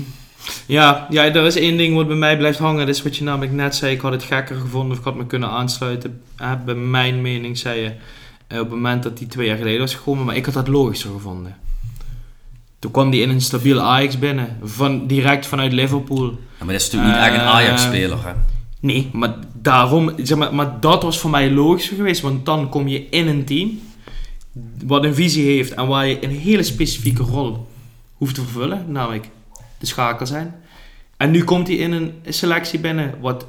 Ja, 0.67 1.07
ja, 1.11 1.25
er 1.25 1.47
is 1.47 1.57
één 1.57 1.77
ding 1.77 1.95
wat 1.95 2.07
bij 2.07 2.17
mij 2.17 2.37
blijft 2.37 2.59
hangen. 2.59 2.87
Dat 2.87 2.95
is 2.95 3.03
wat 3.03 3.17
je 3.17 3.25
namelijk 3.25 3.53
net 3.53 3.75
zei. 3.75 3.93
Ik 3.95 4.01
had 4.01 4.13
het 4.13 4.23
gekker 4.23 4.57
gevonden 4.57 4.91
of 4.93 4.99
ik 4.99 5.05
had 5.05 5.17
me 5.17 5.27
kunnen 5.27 5.49
aansluiten. 5.49 6.21
Eh, 6.37 6.53
bij 6.65 6.75
mijn 6.75 7.21
mening 7.23 7.59
zei 7.59 7.81
je 7.81 7.93
eh, 8.47 8.59
op 8.59 8.65
het 8.65 8.75
moment 8.75 9.03
dat 9.03 9.19
hij 9.19 9.29
twee 9.29 9.47
jaar 9.47 9.57
geleden 9.57 9.81
was 9.81 9.95
gekomen. 9.95 10.25
Maar 10.25 10.37
ik 10.37 10.45
had 10.45 10.55
dat 10.55 10.69
logischer 10.69 11.11
gevonden. 11.11 11.57
Toen 12.79 12.91
kwam 12.91 13.11
hij 13.11 13.19
in 13.19 13.31
een 13.31 13.41
stabiel 13.41 13.81
Ajax 13.81 14.19
binnen. 14.19 14.59
Van, 14.63 15.07
direct 15.07 15.47
vanuit 15.47 15.73
Liverpool. 15.73 16.25
Ja, 16.27 16.65
maar 16.65 16.73
dat 16.73 16.81
is 16.81 16.91
natuurlijk 16.91 17.13
niet 17.13 17.23
echt 17.27 17.35
een 17.35 17.41
Eh, 17.41 17.55
Ajax-speler. 17.55 18.19
hè. 18.27 18.33
Nee, 18.81 19.11
maar 19.13 19.35
daarom, 19.55 20.13
zeg 20.23 20.39
maar, 20.39 20.55
maar 20.55 20.81
dat 20.81 21.03
was 21.03 21.19
voor 21.19 21.31
mij 21.31 21.51
logischer 21.51 21.97
geweest, 21.97 22.21
want 22.21 22.47
dan 22.47 22.69
kom 22.69 22.89
je 22.89 23.09
in 23.09 23.29
een 23.29 23.45
team 23.45 23.81
wat 24.85 25.05
een 25.05 25.15
visie 25.15 25.45
heeft 25.45 25.75
en 25.75 25.87
waar 25.87 26.07
je 26.07 26.25
een 26.25 26.31
hele 26.31 26.63
specifieke 26.63 27.23
rol 27.23 27.69
hoeft 28.15 28.35
te 28.35 28.43
vervullen, 28.43 28.85
namelijk 28.89 29.29
de 29.79 29.87
schakel 29.87 30.27
zijn. 30.27 30.55
En 31.17 31.31
nu 31.31 31.45
komt 31.45 31.67
hij 31.67 31.77
in 31.77 31.93
een 31.93 32.13
selectie 32.29 32.79
binnen 32.79 33.15
wat 33.21 33.47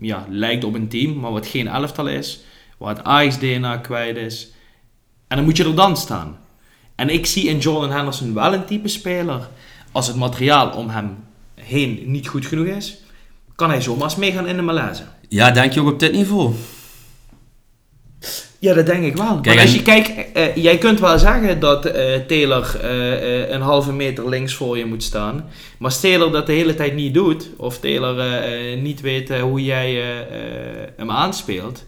ja, 0.00 0.26
lijkt 0.28 0.64
op 0.64 0.74
een 0.74 0.88
team, 0.88 1.20
maar 1.20 1.32
wat 1.32 1.46
geen 1.46 1.68
elftal 1.68 2.08
is, 2.08 2.40
waar 2.78 2.96
het 2.96 3.04
Ajax-DNA 3.04 3.76
kwijt 3.76 4.16
is. 4.16 4.52
En 5.28 5.36
dan 5.36 5.44
moet 5.44 5.56
je 5.56 5.64
er 5.64 5.74
dan 5.74 5.96
staan. 5.96 6.38
En 6.94 7.08
ik 7.08 7.26
zie 7.26 7.48
in 7.48 7.58
Jordan 7.58 7.90
Henderson 7.90 8.34
wel 8.34 8.54
een 8.54 8.64
type 8.64 8.88
speler, 8.88 9.48
als 9.92 10.06
het 10.06 10.16
materiaal 10.16 10.70
om 10.70 10.88
hem 10.88 11.16
heen 11.54 12.02
niet 12.06 12.28
goed 12.28 12.46
genoeg 12.46 12.66
is, 12.66 12.98
kan 13.60 13.70
hij 13.70 13.80
zomaar 13.80 14.04
eens 14.04 14.16
meegaan 14.16 14.46
in 14.46 14.56
de 14.56 14.62
malaise. 14.62 15.02
Ja, 15.28 15.50
denk 15.50 15.72
je 15.72 15.80
ook 15.80 15.88
op 15.88 16.00
dit 16.00 16.12
niveau? 16.12 16.54
Ja, 18.58 18.74
dat 18.74 18.86
denk 18.86 19.04
ik 19.04 19.16
wel. 19.16 19.40
Kijk, 19.40 19.44
Want 19.46 19.60
als 19.60 19.74
je 19.74 19.82
kijkt, 19.82 20.32
eh, 20.32 20.56
jij 20.56 20.78
kunt 20.78 21.00
wel 21.00 21.18
zeggen 21.18 21.60
dat 21.60 21.84
eh, 21.86 22.20
Taylor 22.26 22.76
eh, 22.80 23.12
eh, 23.42 23.50
een 23.50 23.60
halve 23.60 23.92
meter 23.92 24.28
links 24.28 24.54
voor 24.54 24.78
je 24.78 24.84
moet 24.84 25.02
staan. 25.02 25.34
Maar 25.78 25.90
als 25.90 26.00
Taylor 26.00 26.32
dat 26.32 26.46
de 26.46 26.52
hele 26.52 26.74
tijd 26.74 26.94
niet 26.94 27.14
doet, 27.14 27.48
of 27.56 27.78
Taylor 27.78 28.18
eh, 28.18 28.72
eh, 28.72 28.80
niet 28.80 29.00
weet 29.00 29.30
eh, 29.30 29.40
hoe 29.40 29.64
jij 29.64 29.88
eh, 30.02 30.18
eh, 30.20 30.88
hem 30.96 31.10
aanspeelt, 31.10 31.84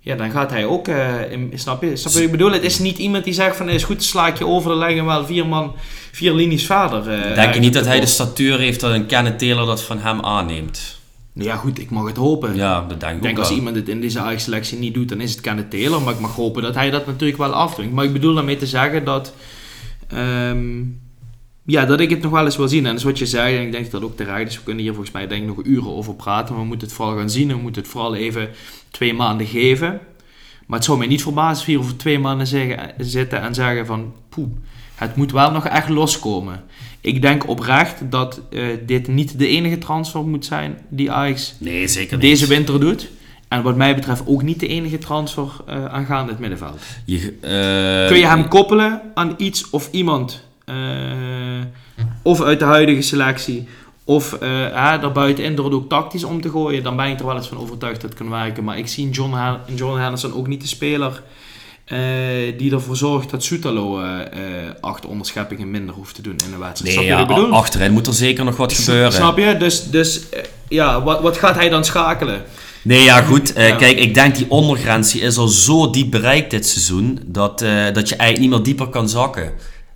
ja, 0.00 0.14
dan 0.16 0.30
gaat 0.30 0.50
hij 0.50 0.64
ook, 0.66 0.88
eh, 0.88 1.32
in- 1.32 1.52
snap 1.54 1.82
je? 1.82 1.96
Snap 1.96 2.12
je 2.12 2.18
wat 2.18 2.26
ik 2.26 2.30
bedoel? 2.30 2.52
Het 2.52 2.62
is 2.62 2.78
niet 2.78 2.98
iemand 2.98 3.24
die 3.24 3.32
zegt 3.34 3.56
van, 3.56 3.68
is 3.68 3.84
goed, 3.84 4.02
sla 4.04 4.26
ik 4.26 4.38
je 4.38 4.46
over, 4.46 4.70
dan 4.70 4.78
leggen 4.78 5.04
wel 5.04 5.26
vier 5.26 5.46
man, 5.46 5.72
vier 6.12 6.32
linies 6.34 6.66
verder. 6.66 7.08
eh, 7.10 7.34
Denk 7.34 7.54
je 7.54 7.60
niet 7.60 7.72
dat 7.74 7.84
hij 7.86 8.00
de 8.00 8.06
statuur 8.06 8.58
heeft 8.58 8.80
dat 8.80 8.92
een 8.94 9.06
Kenneth 9.06 9.38
Taylor 9.38 9.66
dat 9.66 9.82
van 9.82 9.98
hem 9.98 10.20
aanneemt? 10.20 10.98
Nou 11.32 11.48
ja, 11.48 11.56
goed, 11.56 11.78
ik 11.78 11.90
mag 11.90 12.06
het 12.06 12.16
hopen. 12.16 12.54
Ja, 12.56 12.84
dat 12.88 13.00
denk 13.00 13.02
ik 13.12 13.16
Ik 13.16 13.22
denk 13.22 13.34
ook 13.34 13.38
als 13.40 13.48
wel. 13.48 13.58
iemand 13.58 13.76
het 13.76 13.88
in 13.88 14.00
deze 14.00 14.18
Ajax-selectie 14.20 14.78
niet 14.78 14.94
doet, 14.94 15.08
dan 15.08 15.20
is 15.20 15.30
het 15.30 15.40
Kenneth 15.40 15.70
Taylor. 15.70 16.02
Maar 16.02 16.14
ik 16.14 16.20
mag 16.20 16.34
hopen 16.34 16.62
dat 16.62 16.74
hij 16.74 16.90
dat 16.90 17.06
natuurlijk 17.06 17.38
wel 17.38 17.52
afdwingt. 17.52 17.92
Maar 17.92 18.04
ik 18.04 18.12
bedoel 18.12 18.34
daarmee 18.34 18.56
te 18.56 18.66
zeggen 18.66 19.04
dat... 19.04 19.32
ehm, 20.08 20.82
ja, 21.64 21.84
dat 21.84 22.00
ik 22.00 22.10
het 22.10 22.22
nog 22.22 22.32
wel 22.32 22.44
eens 22.44 22.56
wil 22.56 22.68
zien. 22.68 22.78
En 22.84 22.90
dat 22.90 22.98
is 22.98 23.04
wat 23.04 23.18
je 23.18 23.26
zei, 23.26 23.56
en 23.56 23.62
ik 23.62 23.72
denk 23.72 23.90
dat 23.90 24.02
ook 24.02 24.16
terecht 24.16 24.48
is. 24.48 24.56
We 24.56 24.62
kunnen 24.62 24.82
hier 24.82 24.92
volgens 24.92 25.14
mij 25.14 25.26
denk 25.26 25.42
ik 25.42 25.48
nog 25.48 25.64
uren 25.64 25.94
over 25.96 26.14
praten. 26.14 26.52
Maar 26.54 26.62
we 26.62 26.68
moeten 26.68 26.86
het 26.86 26.96
vooral 26.96 27.16
gaan 27.16 27.30
zien. 27.30 27.50
en 27.50 27.56
We 27.56 27.62
moeten 27.62 27.82
het 27.82 27.90
vooral 27.90 28.14
even 28.14 28.48
twee 28.90 29.14
maanden 29.14 29.46
geven. 29.46 30.00
Maar 30.66 30.78
het 30.78 30.84
zou 30.88 30.98
mij 30.98 31.06
niet 31.06 31.22
verbazen 31.22 31.66
hier 31.66 31.78
over 31.78 31.96
twee 31.96 32.18
maanden 32.18 32.46
zeggen, 32.46 32.92
zitten 32.98 33.40
en 33.40 33.54
zeggen 33.54 33.86
van... 33.86 34.12
Poeh, 34.28 34.48
het 34.94 35.16
moet 35.16 35.32
wel 35.32 35.50
nog 35.50 35.66
echt 35.66 35.88
loskomen. 35.88 36.62
Ik 37.00 37.22
denk 37.22 37.48
oprecht 37.48 38.10
dat 38.10 38.40
eh, 38.50 38.62
dit 38.86 39.08
niet 39.08 39.38
de 39.38 39.48
enige 39.48 39.78
transfer 39.78 40.26
moet 40.26 40.44
zijn 40.44 40.78
die 40.88 41.10
Ajax 41.10 41.54
Nee, 41.58 41.88
zeker 41.88 42.12
niet. 42.16 42.26
deze 42.26 42.46
winter 42.46 42.80
doet. 42.80 43.10
En 43.48 43.62
wat 43.62 43.76
mij 43.76 43.94
betreft 43.94 44.22
ook 44.26 44.42
niet 44.42 44.60
de 44.60 44.66
enige 44.66 44.98
transfer 44.98 45.48
eh, 45.66 45.84
aangaande 45.84 46.30
het 46.30 46.40
middenveld. 46.40 46.80
Je, 47.04 47.18
eh, 47.40 48.08
Kun 48.08 48.18
je 48.18 48.26
hem 48.26 48.48
koppelen 48.48 49.02
aan 49.14 49.34
iets 49.36 49.70
of 49.70 49.88
iemand? 49.92 50.48
of 52.22 52.42
uit 52.42 52.58
de 52.58 52.64
huidige 52.64 53.02
selectie. 53.02 53.68
Of 54.10 54.36
uh, 54.42 54.50
daarbuitenin 55.00 55.54
door 55.54 55.64
het 55.64 55.74
ook 55.74 55.88
tactisch 55.88 56.24
om 56.24 56.40
te 56.40 56.50
gooien. 56.50 56.82
Dan 56.82 56.96
ben 56.96 57.06
ik 57.06 57.18
er 57.20 57.26
wel 57.26 57.36
eens 57.36 57.48
van 57.48 57.58
overtuigd 57.58 58.00
dat 58.00 58.10
het 58.10 58.18
kan 58.18 58.30
werken. 58.30 58.64
Maar 58.64 58.78
ik 58.78 58.88
zie 58.88 59.10
John, 59.10 59.32
Han- 59.32 59.58
John 59.74 59.98
Henderson 59.98 60.34
ook 60.34 60.46
niet 60.46 60.60
de 60.60 60.66
speler... 60.66 61.22
eh, 61.84 61.98
die 62.58 62.72
ervoor 62.72 62.96
zorgt 62.96 63.30
dat 63.30 63.42
Soetalo 63.42 64.00
eh, 64.00 64.20
eh, 64.20 64.70
acht 64.80 65.06
onderscheppingen 65.06 65.70
minder 65.70 65.94
hoeft 65.94 66.14
te 66.14 66.22
doen 66.22 66.36
in 66.44 66.50
de 66.50 66.58
wedstrijd. 66.58 66.96
Nee, 66.96 67.06
Snap 67.06 67.28
ja, 67.28 67.42
achterin 67.42 67.92
moet 67.92 68.06
er 68.06 68.12
zeker 68.12 68.44
nog 68.44 68.56
wat 68.56 68.72
gebeuren. 68.72 69.12
Snap 69.12 69.38
je? 69.38 69.56
Dus, 69.56 69.90
dus 69.90 70.20
ja, 70.68 71.02
wat, 71.02 71.20
wat 71.20 71.36
gaat 71.36 71.54
hij 71.54 71.68
dan 71.68 71.84
schakelen? 71.84 72.42
Nee, 72.82 73.02
ja, 73.02 73.22
goed. 73.22 73.52
Ja. 73.56 73.76
Kijk, 73.76 73.98
ik 73.98 74.14
denk 74.14 74.36
die 74.36 74.46
ondergrens 74.48 75.12
die 75.12 75.20
is 75.20 75.36
al 75.36 75.48
zo 75.48 75.90
diep 75.90 76.10
bereikt 76.10 76.50
dit 76.50 76.66
seizoen, 76.66 77.20
dat, 77.26 77.58
dat 77.92 78.08
je 78.08 78.16
eigenlijk 78.16 78.38
niet 78.38 78.50
meer 78.50 78.62
dieper 78.62 78.88
kan 78.88 79.08
zakken. 79.08 79.52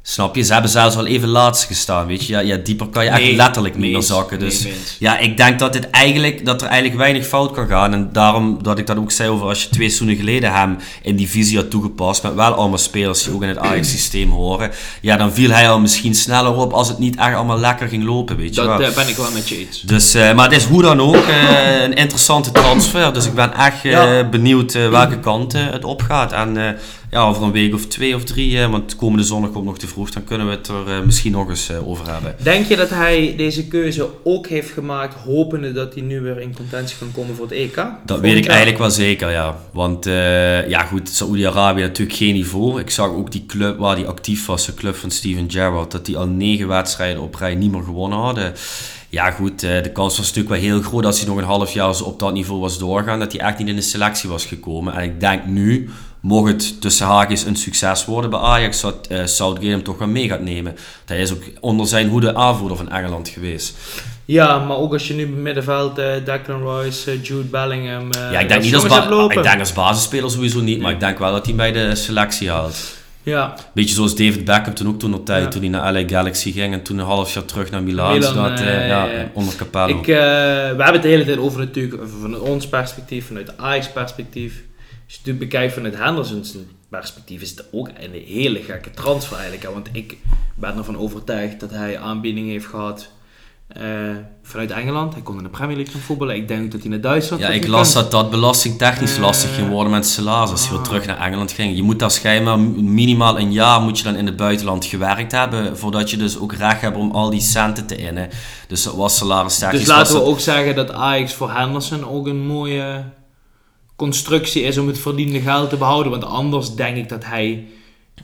Snap 0.06 0.36
je? 0.36 0.42
Ze 0.42 0.52
hebben 0.52 0.70
zelfs 0.70 0.96
al 0.96 1.06
even 1.06 1.28
laatst 1.28 1.64
gestaan, 1.64 2.06
weet 2.06 2.26
je. 2.26 2.32
Ja, 2.32 2.40
ja 2.40 2.56
dieper 2.56 2.86
kan 2.86 3.04
je 3.04 3.10
echt 3.10 3.36
letterlijk 3.36 3.76
niet 3.76 3.92
meer 3.92 4.02
zakken. 4.02 4.38
Dus 4.38 4.62
nee, 4.64 4.74
ja, 4.98 5.18
ik 5.18 5.36
denk 5.36 5.58
dat, 5.58 5.72
dit 5.72 5.90
eigenlijk, 5.90 6.44
dat 6.44 6.60
er 6.62 6.66
eigenlijk 6.68 6.98
weinig 6.98 7.26
fout 7.26 7.52
kan 7.52 7.66
gaan. 7.66 7.92
En 7.92 8.08
daarom 8.12 8.58
dat 8.62 8.78
ik 8.78 8.86
dat 8.86 8.96
ook 8.96 9.10
zei 9.10 9.28
over 9.28 9.48
als 9.48 9.62
je 9.62 9.68
twee 9.68 9.86
seizoenen 9.88 10.16
geleden 10.16 10.52
hem 10.52 10.76
in 11.02 11.16
die 11.16 11.28
visie 11.30 11.56
had 11.56 11.70
toegepast, 11.70 12.22
met 12.22 12.34
wel 12.34 12.54
allemaal 12.54 12.78
spelers 12.78 13.22
die 13.22 13.32
ook 13.34 13.42
in 13.42 13.48
het 13.48 13.58
Ajax-systeem 13.58 14.30
horen, 14.30 14.70
ja, 15.00 15.16
dan 15.16 15.32
viel 15.32 15.50
hij 15.50 15.70
al 15.70 15.80
misschien 15.80 16.14
sneller 16.14 16.54
op 16.56 16.72
als 16.72 16.88
het 16.88 16.98
niet 16.98 17.16
echt 17.16 17.34
allemaal 17.34 17.58
lekker 17.58 17.88
ging 17.88 18.04
lopen, 18.04 18.36
weet 18.36 18.54
je 18.54 18.64
wel. 18.66 18.78
Dat 18.78 18.94
ben 18.94 19.08
ik 19.08 19.16
wel 19.16 19.30
met 19.32 19.48
je 19.48 19.58
eens. 19.58 19.80
Dus, 19.80 20.14
eh, 20.14 20.34
maar 20.34 20.44
het 20.50 20.56
is 20.56 20.64
hoe 20.64 20.82
dan 20.82 21.00
ook 21.00 21.14
eh, 21.26 21.82
een 21.82 21.94
interessante 21.94 22.50
transfer. 22.52 23.12
Dus 23.12 23.26
ik 23.26 23.34
ben 23.34 23.54
echt 23.54 23.84
eh, 23.84 23.90
Ja. 23.90 24.24
benieuwd 24.24 24.72
welke 24.72 25.18
kant 25.18 25.54
eh, 25.54 25.62
het 25.70 25.84
opgaat. 25.84 26.32
En 26.32 26.78
ja, 27.14 27.26
over 27.26 27.42
een 27.42 27.52
week 27.52 27.74
of 27.74 27.86
twee 27.86 28.14
of 28.14 28.24
drie, 28.24 28.66
want 28.66 28.96
komende 28.96 29.24
zondag 29.24 29.50
komt 29.50 29.64
nog 29.64 29.78
te 29.78 29.86
vroeg, 29.86 30.10
dan 30.10 30.24
kunnen 30.24 30.46
we 30.46 30.52
het 30.52 30.68
er 30.68 30.88
eh, 30.88 31.02
misschien 31.04 31.32
nog 31.32 31.48
eens 31.48 31.68
eh, 31.68 31.88
over 31.88 32.12
hebben. 32.12 32.36
Denk 32.42 32.66
je 32.66 32.76
dat 32.76 32.90
hij 32.90 33.34
deze 33.36 33.66
keuze 33.66 34.08
ook 34.24 34.46
heeft 34.46 34.70
gemaakt, 34.70 35.14
hopende 35.14 35.72
dat 35.72 35.94
hij 35.94 36.02
nu 36.02 36.20
weer 36.20 36.40
in 36.40 36.54
contentie 36.54 36.96
kan 36.98 37.12
komen 37.14 37.34
voor 37.34 37.44
het 37.44 37.54
EK? 37.54 37.86
Dat 38.04 38.20
weet 38.20 38.36
ik 38.36 38.46
eigenlijk 38.46 38.78
wel 38.78 38.90
zeker, 38.90 39.30
ja. 39.30 39.58
Want 39.72 40.06
eh, 40.06 40.68
ja 40.68 40.82
goed, 40.82 41.08
Saoedi-Arabië 41.08 41.80
natuurlijk 41.80 42.18
geen 42.18 42.34
niveau. 42.34 42.80
Ik 42.80 42.90
zag 42.90 43.08
ook 43.08 43.32
die 43.32 43.46
club 43.46 43.78
waar 43.78 43.96
die 43.96 44.06
actief 44.06 44.46
was, 44.46 44.66
de 44.66 44.74
club 44.74 44.96
van 44.96 45.10
Steven 45.10 45.50
Gerrard, 45.50 45.90
dat 45.90 46.06
die 46.06 46.16
al 46.16 46.26
negen 46.26 46.68
wedstrijden 46.68 47.22
op 47.22 47.34
rij 47.34 47.54
niet 47.54 47.72
meer 47.72 47.82
gewonnen 47.82 48.18
hadden. 48.18 48.52
Ja 49.08 49.30
goed, 49.30 49.60
de 49.60 49.90
kans 49.92 50.16
was 50.16 50.26
natuurlijk 50.26 50.54
wel 50.54 50.70
heel 50.70 50.82
groot 50.82 51.04
als 51.04 51.18
hij 51.18 51.28
nog 51.28 51.38
een 51.38 51.44
half 51.44 51.72
jaar 51.72 52.02
op 52.02 52.18
dat 52.18 52.32
niveau 52.32 52.60
was 52.60 52.78
doorgaan, 52.78 53.18
dat 53.18 53.32
hij 53.32 53.40
echt 53.40 53.58
niet 53.58 53.68
in 53.68 53.76
de 53.76 53.82
selectie 53.82 54.28
was 54.28 54.46
gekomen. 54.46 54.94
En 54.94 55.02
ik 55.02 55.20
denk 55.20 55.46
nu, 55.46 55.90
mocht 56.24 56.52
het 56.52 56.80
tussen 56.80 57.06
haakjes 57.06 57.44
een 57.44 57.56
succes 57.56 58.04
worden 58.04 58.30
bij 58.30 58.38
Ajax, 58.38 58.80
dat 58.80 59.06
eh, 59.06 59.24
Southgate 59.24 59.66
hem 59.70 59.82
toch 59.82 59.98
wel 59.98 60.08
mee 60.08 60.28
gaat 60.28 60.40
nemen. 60.40 60.76
Hij 61.06 61.20
is 61.20 61.32
ook 61.32 61.42
onder 61.60 61.86
zijn 61.86 62.08
hoede 62.08 62.34
aanvoerder 62.34 62.76
van 62.76 62.90
Engeland 62.90 63.28
geweest. 63.28 63.76
Ja, 64.24 64.58
maar 64.58 64.76
ook 64.76 64.92
als 64.92 65.08
je 65.08 65.14
nu 65.14 65.26
middenveld 65.26 65.98
eh 65.98 66.06
Declan 66.24 66.68
Rice, 66.80 67.10
eh, 67.10 67.22
Jude 67.24 67.42
Bellingham... 67.48 68.10
eh, 68.10 68.32
Ja, 68.32 68.38
ik 68.38 68.48
denk, 68.48 68.62
niet 68.62 68.74
als, 68.74 68.84
ik 68.84 69.42
denk 69.42 69.58
als 69.60 69.72
basisspeler 69.72 70.30
sowieso 70.30 70.60
niet, 70.60 70.80
maar 70.80 70.92
ik 70.92 71.00
denk 71.00 71.18
wel 71.18 71.32
dat 71.32 71.46
hij 71.46 71.54
bij 71.54 71.72
de 71.72 71.94
selectie 71.94 72.50
haalt. 72.50 72.76
Ja, 73.22 73.54
Beetje 73.74 73.94
zoals 73.94 74.14
David 74.16 74.44
Beckham 74.44 74.74
toen 74.74 74.88
ook 74.88 74.98
toen 74.98 75.14
op 75.14 75.26
tijd, 75.26 75.42
Ja. 75.42 75.48
toen 75.48 75.60
hij 75.60 75.70
naar 75.70 75.92
LA 75.92 76.02
Galaxy 76.08 76.52
ging 76.52 76.72
en 76.72 76.82
toen 76.82 76.98
een 76.98 77.04
half 77.04 77.34
jaar 77.34 77.44
terug 77.44 77.70
naar 77.70 77.82
Milan, 77.82 78.12
Milan, 78.18 78.52
eh, 78.52 78.88
ja, 78.88 79.08
onder 79.32 79.54
Capello. 79.56 79.98
ik, 79.98 80.06
we 80.06 80.12
hebben 80.12 80.92
het 80.92 81.02
de 81.02 81.08
hele 81.08 81.24
tijd 81.24 81.38
over 81.38 81.58
natuurlijk 81.58 82.02
vanuit 82.20 82.42
ons 82.42 82.66
perspectief, 82.68 83.26
vanuit 83.26 83.58
Ajax 83.58 83.88
perspectief. 83.92 84.62
Als 85.06 85.20
je 85.22 85.30
het 85.30 85.38
bekijkt 85.38 85.72
vanuit 85.74 85.96
Henderson's 85.96 86.56
perspectief, 86.88 87.40
is 87.40 87.50
het 87.50 87.64
ook 87.72 87.88
een 87.88 88.22
hele 88.26 88.62
gekke 88.62 88.90
transfer 88.90 89.36
eigenlijk. 89.36 89.62
hè. 89.66 89.72
Want 89.72 89.88
ik 89.92 90.16
ben 90.54 90.76
ervan 90.76 90.98
overtuigd 90.98 91.60
dat 91.60 91.70
hij 91.70 91.98
aanbiedingen 91.98 92.50
heeft 92.50 92.66
gehad 92.66 93.08
eh, 93.68 93.82
vanuit 94.42 94.70
Engeland. 94.70 95.12
Hij 95.12 95.22
kon 95.22 95.36
in 95.36 95.42
de 95.42 95.48
Premier 95.48 95.76
League 95.76 95.92
gaan 95.94 96.02
voetballen. 96.02 96.36
Ik 96.36 96.48
denk 96.48 96.72
dat 96.72 96.80
hij 96.80 96.90
naar 96.90 97.00
Duitsland 97.00 97.42
ja, 97.42 97.48
ik 97.48 97.66
las 97.66 97.92
dat 97.92 98.10
dat 98.10 98.30
belastingtechnisch 98.30 99.14
Eh, 99.14 99.20
lastig 99.20 99.54
ging 99.54 99.68
worden 99.68 99.92
met 99.92 100.06
salaris 100.06 100.50
als 100.50 100.68
hij 100.68 100.76
weer 100.76 100.86
terug 100.86 101.06
naar 101.06 101.18
Engeland 101.18 101.52
ging. 101.52 101.76
Je 101.76 101.82
moet 101.82 101.98
daar 101.98 102.10
schijnbaar 102.10 102.58
minimaal 102.60 103.38
een 103.38 103.52
jaar 103.52 103.80
moet 103.80 103.98
je 103.98 104.04
dan 104.04 104.16
in 104.16 104.26
het 104.26 104.36
buitenland 104.36 104.84
gewerkt 104.84 105.32
hebben, 105.32 105.78
voordat 105.78 106.10
je 106.10 106.16
dus 106.16 106.38
ook 106.38 106.52
recht 106.52 106.80
hebt 106.80 106.96
om 106.96 107.10
al 107.10 107.30
die 107.30 107.40
centen 107.40 107.86
te 107.86 107.96
innen. 107.96 108.28
Dus 108.68 108.82
dat 108.82 108.94
was 108.94 109.16
salaris. 109.16 109.58
Dus 109.58 109.86
laten 109.86 110.14
we 110.14 110.22
ook 110.22 110.40
zeggen 110.40 110.74
dat 110.74 110.92
Ajax 110.92 111.32
voor 111.32 111.52
Henderson 111.52 112.04
ook 112.08 112.26
een 112.26 112.46
mooie 112.46 113.04
constructie 113.96 114.62
is 114.62 114.78
om 114.78 114.86
het 114.86 114.98
verdiende 114.98 115.40
geld 115.40 115.70
te 115.70 115.76
behouden. 115.76 116.10
Want 116.12 116.24
anders 116.24 116.74
denk 116.74 116.96
ik 116.96 117.08
dat 117.08 117.24
hij 117.24 117.64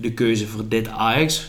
de 0.00 0.12
keuze 0.12 0.46
voor 0.46 0.68
dit 0.68 0.88
Ajax 0.88 1.48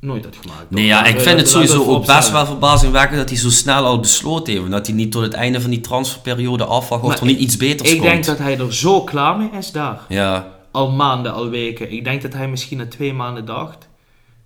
nooit 0.00 0.24
had 0.24 0.36
gemaakt. 0.40 0.70
Nee, 0.70 0.84
ja, 0.84 1.04
ik 1.04 1.20
vind 1.20 1.38
het 1.38 1.48
sowieso 1.48 1.84
ook 1.84 2.06
best 2.06 2.30
wel 2.30 2.46
verbazingwekkend 2.46 3.18
dat 3.18 3.28
hij 3.28 3.38
zo 3.38 3.50
snel 3.50 3.84
al 3.84 4.00
besloten 4.00 4.52
heeft. 4.52 4.70
Dat 4.70 4.86
hij 4.86 4.96
niet 4.96 5.12
tot 5.12 5.22
het 5.22 5.32
einde 5.32 5.60
van 5.60 5.70
die 5.70 5.80
transferperiode 5.80 6.64
afwacht 6.64 7.02
of 7.04 7.20
er 7.20 7.26
niet 7.26 7.38
iets 7.38 7.56
beters 7.56 7.90
Ik 7.90 7.98
komt. 7.98 8.10
denk 8.10 8.24
dat 8.24 8.38
hij 8.38 8.58
er 8.58 8.74
zo 8.74 9.04
klaar 9.04 9.36
mee 9.36 9.48
is 9.58 9.70
daar. 9.70 10.00
Ja, 10.08 10.58
Al 10.72 10.90
maanden, 10.90 11.32
al 11.32 11.48
weken. 11.48 11.92
Ik 11.92 12.04
denk 12.04 12.22
dat 12.22 12.32
hij 12.32 12.48
misschien 12.48 12.78
na 12.78 12.86
twee 12.86 13.12
maanden 13.12 13.44
dacht... 13.44 13.88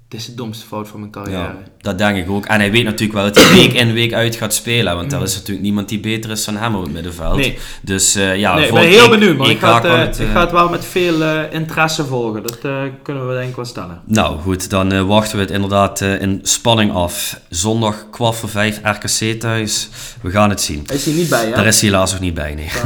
Dit 0.08 0.20
is 0.20 0.26
de 0.26 0.34
domste 0.34 0.66
fout 0.66 0.88
van 0.88 1.00
mijn 1.00 1.12
carrière. 1.12 1.38
ja, 1.38 1.56
dat 1.80 1.98
denk 1.98 2.16
ik 2.16 2.30
ook. 2.30 2.46
En 2.46 2.60
hij 2.60 2.70
weet 2.70 2.84
natuurlijk 2.84 3.12
wel 3.12 3.24
dat 3.24 3.36
hij 3.36 3.54
week 3.54 3.72
in 3.72 3.92
week 3.92 4.12
uit 4.12 4.36
gaat 4.36 4.54
spelen. 4.54 4.96
Want 4.96 5.12
er 5.12 5.22
is 5.22 5.34
natuurlijk 5.34 5.64
niemand 5.64 5.88
die 5.88 6.00
beter 6.00 6.30
is 6.30 6.44
dan 6.44 6.56
hem 6.56 6.74
op 6.74 6.82
het 6.82 6.92
middenveld. 6.92 7.36
Nee. 7.36 7.58
Dus 7.82 8.14
eh, 8.14 8.36
ja, 8.36 8.54
nee, 8.54 8.66
ik 8.66 8.72
ben 8.72 8.82
het 8.82 8.90
heel 8.90 9.08
benieuwd, 9.08 9.36
maar 9.36 9.50
ik 9.50 9.58
ga, 9.58 9.74
het, 9.74 9.84
eh, 9.84 9.98
het, 9.98 10.18
ik 10.18 10.26
eh, 10.26 10.32
ga 10.32 10.40
het 10.40 10.50
wel 10.50 10.68
met 10.68 10.84
veel 10.84 11.22
interesse 11.50 12.04
volgen. 12.04 12.42
Dat 12.42 12.58
kunnen 13.02 13.28
we 13.28 13.34
denk 13.34 13.48
ik 13.48 13.56
wel 13.56 13.64
stellen. 13.64 14.00
Nou 14.04 14.40
goed, 14.40 14.70
dan 14.70 15.06
wachten 15.06 15.36
we 15.36 15.42
het 15.42 15.52
inderdaad 15.52 16.00
in 16.00 16.40
spanning 16.42 16.92
af. 16.92 17.40
Zondag 17.48 18.06
kwart 18.10 18.36
voor 18.36 18.48
vijf 18.48 18.80
RKC 18.82 19.40
thuis. 19.40 19.88
We 20.20 20.30
gaan 20.30 20.50
het 20.50 20.60
zien. 20.60 20.86
Is 20.92 21.04
hij 21.04 21.14
niet 21.14 21.28
bij, 21.28 21.44
hè? 21.46 21.54
Daar 21.54 21.66
is 21.66 21.80
hij 21.80 21.90
helaas 21.90 22.12
nog 22.12 22.20
niet 22.20 22.34
bij, 22.34 22.54
nee. 22.54 22.68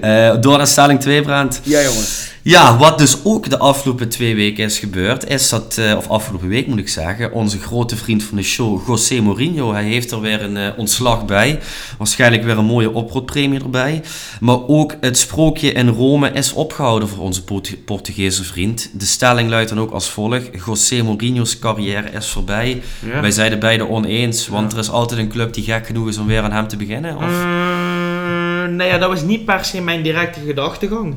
Eh, 0.00 0.40
door 0.40 0.56
naar 0.56 0.66
stelling 0.66 1.00
2, 1.00 1.22
Brand. 1.22 1.60
Ja, 1.64 1.82
jongens. 1.82 2.28
Ja, 2.42 2.76
wat 2.76 2.98
dus 2.98 3.16
ook 3.24 3.50
de 3.50 3.58
afgelopen 3.58 4.08
twee 4.08 4.34
weken 4.34 4.64
is 4.64 4.78
gebeurd, 4.78 5.28
is 5.28 5.48
dat, 5.48 5.78
eh, 5.78 5.96
of 5.96 6.08
afgelopen 6.08 6.48
week 6.48 6.66
moet 6.66 6.78
ik 6.78 6.88
zeggen, 6.88 7.32
onze 7.32 7.58
grote 7.58 7.96
vriend 7.96 8.22
van 8.22 8.36
de 8.36 8.42
show, 8.42 8.86
José 8.86 9.20
Mourinho, 9.20 9.72
hij 9.72 9.84
heeft 9.84 10.10
er 10.10 10.20
weer 10.20 10.42
een 10.42 10.56
eh, 10.56 10.68
ontslag 10.76 11.24
bij. 11.24 11.58
Waarschijnlijk 11.98 12.44
weer 12.44 12.58
een 12.58 12.64
mooie 12.64 12.90
oproodpremie 12.92 13.60
erbij. 13.60 14.02
Maar 14.40 14.66
ook 14.66 14.94
het 15.00 15.18
sprookje 15.18 15.72
in 15.72 15.88
Rome 15.88 16.30
is 16.32 16.52
opgehouden 16.52 17.08
voor 17.08 17.24
onze 17.24 17.44
Port- 17.44 17.84
Portugese 17.84 18.44
vriend. 18.44 18.90
De 18.92 19.04
stelling 19.06 19.48
luidt 19.48 19.68
dan 19.68 19.80
ook 19.80 19.90
als 19.92 20.08
volgt. 20.10 20.48
José 20.66 21.02
Mourinho's 21.02 21.58
carrière 21.58 22.10
is 22.10 22.26
voorbij. 22.26 22.82
Ja. 23.12 23.20
Wij 23.20 23.30
zijn 23.30 23.50
het 23.50 23.60
beide 23.60 23.88
oneens, 23.88 24.48
want 24.48 24.72
er 24.72 24.78
is 24.78 24.90
altijd 24.90 25.20
een 25.20 25.28
club 25.28 25.54
die 25.54 25.64
gek 25.64 25.86
genoeg 25.86 26.08
is 26.08 26.18
om 26.18 26.26
weer 26.26 26.42
aan 26.42 26.52
hem 26.52 26.68
te 26.68 26.76
beginnen. 26.76 27.16
Of? 27.16 27.22
Mm, 27.44 28.76
nou 28.76 28.90
ja, 28.90 28.98
dat 28.98 29.08
was 29.08 29.22
niet 29.22 29.44
per 29.44 29.64
se 29.64 29.80
mijn 29.80 30.02
directe 30.02 30.40
gedachtegang. 30.46 31.14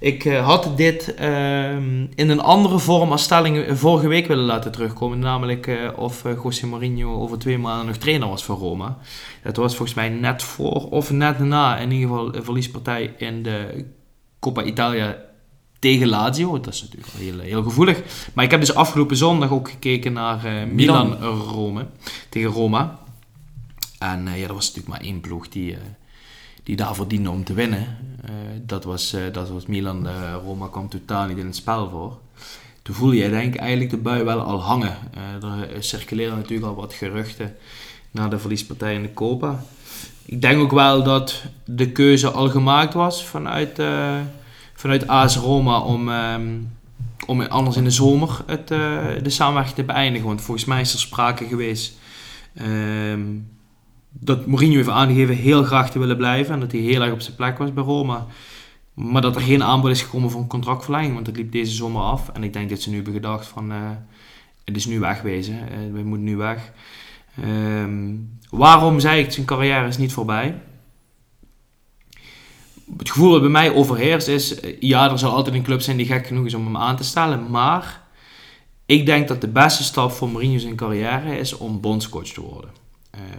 Ik 0.00 0.24
eh, 0.24 0.46
had 0.46 0.76
dit 0.76 1.14
ehm, 1.14 2.06
in 2.14 2.28
een 2.28 2.40
andere 2.40 2.78
vorm 2.78 3.10
als 3.10 3.22
stelling 3.22 3.78
vorige 3.78 4.08
week 4.08 4.26
willen 4.26 4.44
laten 4.44 4.72
terugkomen. 4.72 5.18
Namelijk 5.18 5.66
eh, 5.66 5.90
of 5.96 6.24
eh, 6.24 6.32
José 6.42 6.66
Mourinho 6.66 7.20
over 7.20 7.38
twee 7.38 7.58
maanden 7.58 7.86
nog 7.86 7.96
trainer 7.96 8.28
was 8.28 8.44
voor 8.44 8.56
Roma. 8.56 8.98
Dat 9.42 9.56
was 9.56 9.76
volgens 9.76 9.96
mij 9.96 10.08
net 10.08 10.42
voor 10.42 10.90
of 10.90 11.10
net 11.10 11.38
na 11.38 11.78
in 11.78 11.90
ieder 11.90 12.08
geval 12.08 12.34
een 12.34 12.44
verliespartij 12.44 13.14
in 13.18 13.42
de 13.42 13.84
Coppa 14.38 14.62
Italia 14.62 15.16
tegen 15.78 16.08
Lazio. 16.08 16.60
Dat 16.60 16.74
is 16.74 16.82
natuurlijk 16.82 17.12
wel 17.12 17.22
heel, 17.22 17.38
heel 17.38 17.62
gevoelig. 17.62 18.02
Maar 18.34 18.44
ik 18.44 18.50
heb 18.50 18.60
dus 18.60 18.74
afgelopen 18.74 19.16
zondag 19.16 19.50
ook 19.50 19.70
gekeken 19.70 20.12
naar 20.12 20.68
Milan-Rome 20.72 21.86
tegen 22.28 22.50
Roma. 22.50 22.98
En 23.98 24.24
ja, 24.24 24.46
er 24.46 24.54
was 24.54 24.66
natuurlijk 24.66 24.88
maar 24.88 25.00
één 25.00 25.20
ploeg 25.20 25.48
die, 25.48 25.76
die 26.62 26.76
daarvoor 26.76 27.08
diende 27.08 27.30
om 27.30 27.44
te 27.44 27.54
winnen. 27.54 27.86
Eh, 28.24 28.32
dat, 28.66 28.84
was, 28.84 29.12
eh, 29.12 29.22
dat 29.32 29.48
was 29.48 29.66
Milan. 29.66 30.08
Eh, 30.08 30.34
Roma 30.44 30.66
kwam 30.66 30.88
totaal 30.88 31.26
niet 31.26 31.38
in 31.38 31.46
het 31.46 31.56
spel 31.56 31.88
voor. 31.88 32.18
Toen 32.82 32.94
voelde 32.94 33.16
je 33.16 33.30
denk 33.30 33.54
ik 33.54 33.60
eigenlijk 33.60 33.90
de 33.90 33.96
bui 33.96 34.24
wel 34.24 34.40
al 34.40 34.62
hangen. 34.62 34.96
Er 35.74 35.84
circuleren 35.84 36.36
natuurlijk 36.36 36.68
al 36.68 36.74
wat 36.74 36.92
geruchten 36.92 37.56
na 38.10 38.28
de 38.28 38.38
verliespartij 38.38 38.94
in 38.94 39.02
de 39.02 39.12
Copa. 39.14 39.64
Ik 40.24 40.42
denk 40.42 40.60
ook 40.60 40.70
wel 40.70 41.02
dat 41.02 41.42
de 41.64 41.92
keuze 41.92 42.30
al 42.30 42.48
gemaakt 42.48 42.94
was 42.94 43.24
vanuit, 43.24 43.82
vanuit 44.74 45.06
AS 45.06 45.36
Roma 45.36 45.80
om, 45.80 46.08
ehm, 46.08 46.58
om 47.26 47.40
anders 47.42 47.76
in 47.76 47.84
de 47.84 47.90
zomer 47.90 48.40
het, 48.46 48.68
de 48.68 49.30
samenwerking 49.30 49.76
te 49.76 49.84
beëindigen. 49.84 50.28
Want 50.28 50.40
volgens 50.40 50.66
mij 50.66 50.80
is 50.80 50.92
er 50.92 50.98
sprake 50.98 51.46
geweest 51.46 51.98
ehm, 52.54 53.20
dat 54.10 54.46
Mourinho 54.46 54.76
heeft 54.76 54.88
aangegeven 54.88 55.34
heel 55.34 55.62
graag 55.62 55.90
te 55.90 55.98
willen 55.98 56.16
blijven 56.16 56.54
en 56.54 56.60
dat 56.60 56.72
hij 56.72 56.80
heel 56.80 57.02
erg 57.02 57.12
op 57.12 57.20
zijn 57.20 57.36
plek 57.36 57.58
was 57.58 57.72
bij 57.72 57.84
Roma. 57.84 58.26
Maar 58.94 59.22
dat 59.22 59.36
er 59.36 59.42
geen 59.42 59.62
aanbod 59.62 59.90
is 59.90 60.02
gekomen 60.02 60.30
voor 60.30 60.40
een 60.40 60.46
contractverlenging, 60.46 61.14
want 61.14 61.26
het 61.26 61.36
liep 61.36 61.52
deze 61.52 61.72
zomer 61.72 62.02
af. 62.02 62.28
En 62.28 62.42
ik 62.42 62.52
denk 62.52 62.70
dat 62.70 62.80
ze 62.80 62.88
nu 62.88 62.94
hebben 62.94 63.12
gedacht 63.12 63.46
van, 63.46 63.72
eh, 63.72 63.90
het 64.64 64.76
is 64.76 64.86
nu 64.86 65.00
wegwezen, 65.00 65.54
uh, 65.54 65.92
we 65.92 66.02
moeten 66.02 66.24
nu 66.24 66.36
weg. 66.36 66.72
Ehm, 67.42 68.14
waarom 68.50 69.00
zei 69.00 69.22
ik, 69.22 69.32
zijn 69.32 69.46
carrière 69.46 69.86
is 69.86 69.98
niet 69.98 70.12
voorbij? 70.12 70.60
Het 72.96 73.10
gevoel 73.10 73.30
dat 73.30 73.40
bij 73.40 73.50
mij 73.50 73.74
overheerst 73.74 74.28
is, 74.28 74.60
eh, 74.60 74.80
ja, 74.80 75.10
er 75.10 75.18
zal 75.18 75.34
altijd 75.34 75.54
een 75.54 75.62
club 75.62 75.80
zijn 75.80 75.96
die 75.96 76.06
gek 76.06 76.26
genoeg 76.26 76.46
is 76.46 76.54
om 76.54 76.64
hem 76.64 76.76
aan 76.76 76.96
te 76.96 77.04
stellen, 77.04 77.50
maar 77.50 78.02
ik 78.86 79.06
denk 79.06 79.28
dat 79.28 79.40
de 79.40 79.48
beste 79.48 79.82
stap 79.82 80.12
voor 80.12 80.28
Mourinho 80.28 80.58
zijn 80.58 80.76
carrière 80.76 81.38
is 81.38 81.56
om 81.56 81.80
bondscoach 81.80 82.28
te 82.28 82.40
worden 82.40 82.79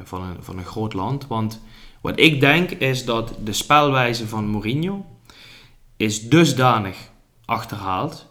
van, 0.03 0.21
een, 0.21 0.35
van 0.39 0.57
een 0.57 0.65
groot 0.65 0.93
land. 0.93 1.27
Want 1.27 1.61
wat 2.01 2.19
ik 2.19 2.39
denk 2.39 2.71
is 2.71 3.05
dat 3.05 3.33
de 3.43 3.53
spelwijze 3.53 4.27
van 4.27 4.47
Mourinho 4.47 5.05
is 5.97 6.29
dusdanig 6.29 6.97
achterhaald 7.45 8.27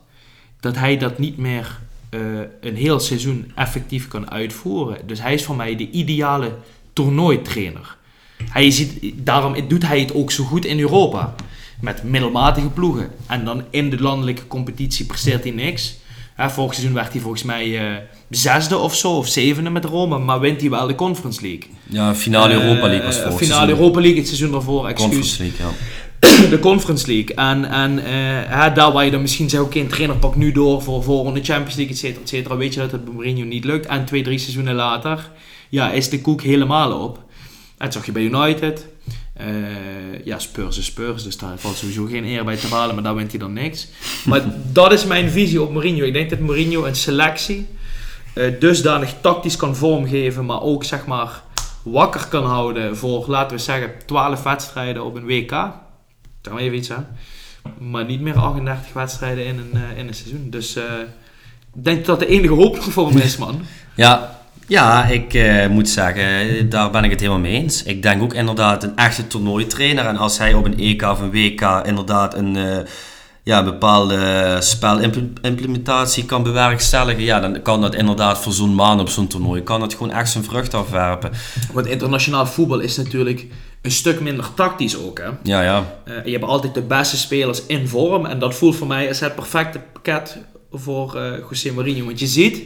dat 0.61 0.77
hij 0.77 0.97
dat 0.97 1.19
niet 1.19 1.37
meer 1.37 1.81
uh, 2.11 2.41
een 2.61 2.77
heel 2.77 3.01
seizoen 3.01 3.53
effectief 3.55 4.09
kan 4.09 4.31
uitvoeren. 4.31 5.07
Dus 5.07 5.21
hij 5.21 5.35
is 5.35 5.45
voor 5.45 5.57
mij 5.57 5.77
de 5.77 5.91
ideale 5.91 6.57
toernooitrainer. 6.93 7.97
Hij 8.45 8.71
ziet, 8.71 9.15
daarom 9.15 9.69
doet 9.69 9.87
hij 9.87 10.01
het 10.01 10.15
ook 10.15 10.31
zo 10.31 10.45
goed 10.45 10.65
in 10.65 10.81
Europa. 10.81 11.35
Met 11.81 12.03
middelmatige 12.03 12.69
ploegen. 12.69 13.11
En 13.27 13.45
dan 13.45 13.65
in 13.71 13.91
de 13.91 14.01
landelijke 14.01 14.47
competitie 14.47 15.07
presteert 15.07 15.43
hij 15.43 15.53
niks. 15.53 15.97
Ja, 16.41 16.51
vorig 16.51 16.75
seizoen 16.75 16.95
werd 16.95 17.13
hij 17.13 17.21
volgens 17.21 17.43
mij 17.43 17.67
uh, 17.67 17.97
zesde 18.31 18.79
of 18.79 18.97
zo, 18.97 19.11
of 19.11 19.29
zevende 19.29 19.71
met 19.71 19.85
Roma. 19.85 20.19
Maar 20.19 20.41
wint 20.41 20.61
hij 20.61 20.71
wel 20.71 20.87
de 20.87 20.95
Conference 20.95 21.41
League. 21.43 21.71
Ja, 21.89 22.15
finale 22.15 22.53
Europa 22.53 22.87
League 22.87 23.07
was 23.07 23.17
vorig 23.17 23.39
Finale 23.39 23.55
seizoen. 23.55 23.79
Europa 23.79 24.01
League 24.01 24.19
het 24.19 24.27
seizoen 24.27 24.51
daarvoor, 24.51 24.87
excuus. 24.89 25.11
Conference 25.11 25.43
League, 25.43 25.67
ja. 25.67 26.49
de 26.57 26.59
Conference 26.59 27.07
League. 27.07 27.35
En, 27.35 27.65
en 27.65 27.99
eh, 27.99 28.13
hè, 28.61 28.73
daar 28.73 28.93
waar 28.93 29.05
je 29.05 29.11
dan 29.11 29.21
misschien 29.21 29.51
zegt, 29.51 29.63
oké, 29.63 29.79
een 29.79 29.89
trainer 29.89 30.17
pakt 30.17 30.37
nu 30.37 30.53
door 30.53 30.83
voor 30.83 31.03
volgende 31.03 31.41
Champions 31.43 31.75
League, 31.75 31.95
et 31.95 31.99
cetera, 31.99 32.21
et 32.21 32.29
cetera. 32.29 32.57
Weet 32.57 32.75
je 32.75 32.81
dat 32.81 32.93
het 32.93 33.05
bij 33.05 33.15
Mourinho 33.15 33.45
niet 33.45 33.65
lukt. 33.65 33.87
En 33.87 34.05
twee, 34.05 34.23
drie 34.23 34.39
seizoenen 34.39 34.75
later, 34.75 35.31
ja, 35.69 35.91
is 35.91 36.09
de 36.09 36.21
koek 36.21 36.43
helemaal 36.43 37.05
op. 37.05 37.25
Dat 37.77 37.93
zag 37.93 38.07
je 38.07 38.13
bij 38.13 38.23
United. 38.23 38.87
Eh, 39.41 40.25
ja, 40.25 40.39
Spurs 40.39 40.79
is 40.79 40.85
Spurs, 40.85 41.23
dus 41.23 41.37
daar 41.37 41.59
valt 41.59 41.77
sowieso 41.77 42.05
geen 42.05 42.25
eer 42.25 42.45
bij 42.45 42.57
te 42.57 42.67
halen, 42.67 42.95
maar 42.95 43.05
daar 43.05 43.15
wint 43.15 43.31
hij 43.31 43.41
dan 43.41 43.53
niks. 43.53 43.89
Maar 44.25 44.43
dat 44.73 44.93
is 44.93 45.05
mijn 45.05 45.31
visie 45.31 45.63
op 45.63 45.73
Mourinho. 45.73 46.05
Ik 46.05 46.13
denk 46.13 46.31
dat 46.31 46.39
Mourinho 46.39 46.85
een 46.85 46.97
selectie 46.97 47.67
eh, 48.35 48.61
dusdanig 48.61 49.15
tactisch 49.21 49.57
kan 49.57 49.77
vormgeven, 49.77 50.47
maar 50.47 50.63
ook 50.63 50.85
zeg 50.85 51.07
maar 51.07 51.43
wakker 51.83 52.27
kan 52.29 52.45
houden 52.45 52.97
voor, 52.97 53.25
laten 53.29 53.57
we 53.57 53.63
zeggen, 53.63 53.93
12 54.07 54.43
wedstrijden 54.43 55.05
op 55.05 55.15
een 55.15 55.27
WK. 55.27 55.51
Maar 55.51 56.59
even 56.59 56.77
iets, 56.77 56.89
hè. 56.89 56.97
Maar 57.79 58.05
niet 58.05 58.21
meer 58.21 58.39
38 58.39 58.93
wedstrijden 58.93 59.45
in 59.45 59.59
een, 59.59 59.83
eh, 59.83 59.99
in 59.99 60.09
een 60.09 60.15
seizoen. 60.15 60.51
Dus 60.51 60.77
ik 61.75 61.85
denk 61.85 62.07
dat 62.07 62.19
de 62.19 62.27
enige 62.27 62.55
hoop 62.55 62.83
voor 62.83 63.09
hem 63.09 63.19
is, 63.19 63.37
man. 63.37 63.63
Ja, 63.95 64.40
ja 64.71 65.05
ik 65.05 65.35
eh, 65.35 65.67
moet 65.67 65.89
zeggen, 65.89 66.69
daar 66.69 66.91
ben 66.91 67.05
ik 67.05 67.11
het 67.11 67.21
helemaal 67.21 67.41
mee 67.41 67.53
eens. 67.53 67.83
Ik 67.83 68.03
denk 68.03 68.23
ook 68.23 68.35
inderdaad 68.35 68.83
een 68.83 68.97
echte 68.97 69.27
toernooitrainer. 69.27 70.07
En 70.07 70.17
als 70.17 70.39
hij 70.39 70.55
op 70.55 70.65
een 70.65 70.79
EK 70.79 71.03
of 71.03 71.21
een 71.21 71.31
WK 71.31 71.83
inderdaad 71.85 72.35
een 72.35 72.57
eh, 72.57 72.79
ja, 73.43 73.65
bepaalde 73.65 74.57
spelimplementatie 74.61 76.25
kan 76.25 76.43
bewerkstelligen, 76.43 77.23
ja, 77.23 77.41
dan 77.41 77.63
kan 77.63 77.81
dat 77.81 77.95
inderdaad 77.95 78.39
voor 78.39 78.53
zo'n 78.53 78.75
maand 78.75 79.01
op 79.01 79.09
zo'n 79.09 79.27
toernooi, 79.27 79.63
kan 79.63 79.83
het 79.83 79.93
gewoon 79.95 80.13
echt 80.13 80.31
zijn 80.31 80.45
vrucht 80.45 80.75
afwerpen. 80.75 81.31
Want 81.73 81.87
internationaal 81.87 82.47
voetbal 82.47 82.79
is 82.79 82.97
natuurlijk 82.97 83.47
een 83.83 83.91
stuk 83.91 84.21
minder 84.21 84.55
tactisch 84.55 84.99
ook, 84.99 85.19
hè. 85.19 85.29
Ja, 85.43 85.63
ja. 85.63 86.01
Eh, 86.05 86.25
je 86.25 86.33
hebt 86.33 86.45
altijd 86.45 86.75
de 86.75 86.83
beste 86.83 87.17
spelers 87.17 87.67
in 87.67 87.89
vorm. 87.89 88.27
En 88.27 88.39
dat 88.39 88.55
voelt 88.55 88.77
voor 88.77 88.87
mij 88.87 89.09
als 89.09 89.21
het 89.21 89.35
perfecte 89.35 89.81
pakket 89.93 90.37
voor 90.73 91.17
eh 91.17 91.39
José 91.51 91.73
Mourinho. 91.73 92.05
Want 92.05 92.19
je 92.19 92.27
ziet, 92.27 92.63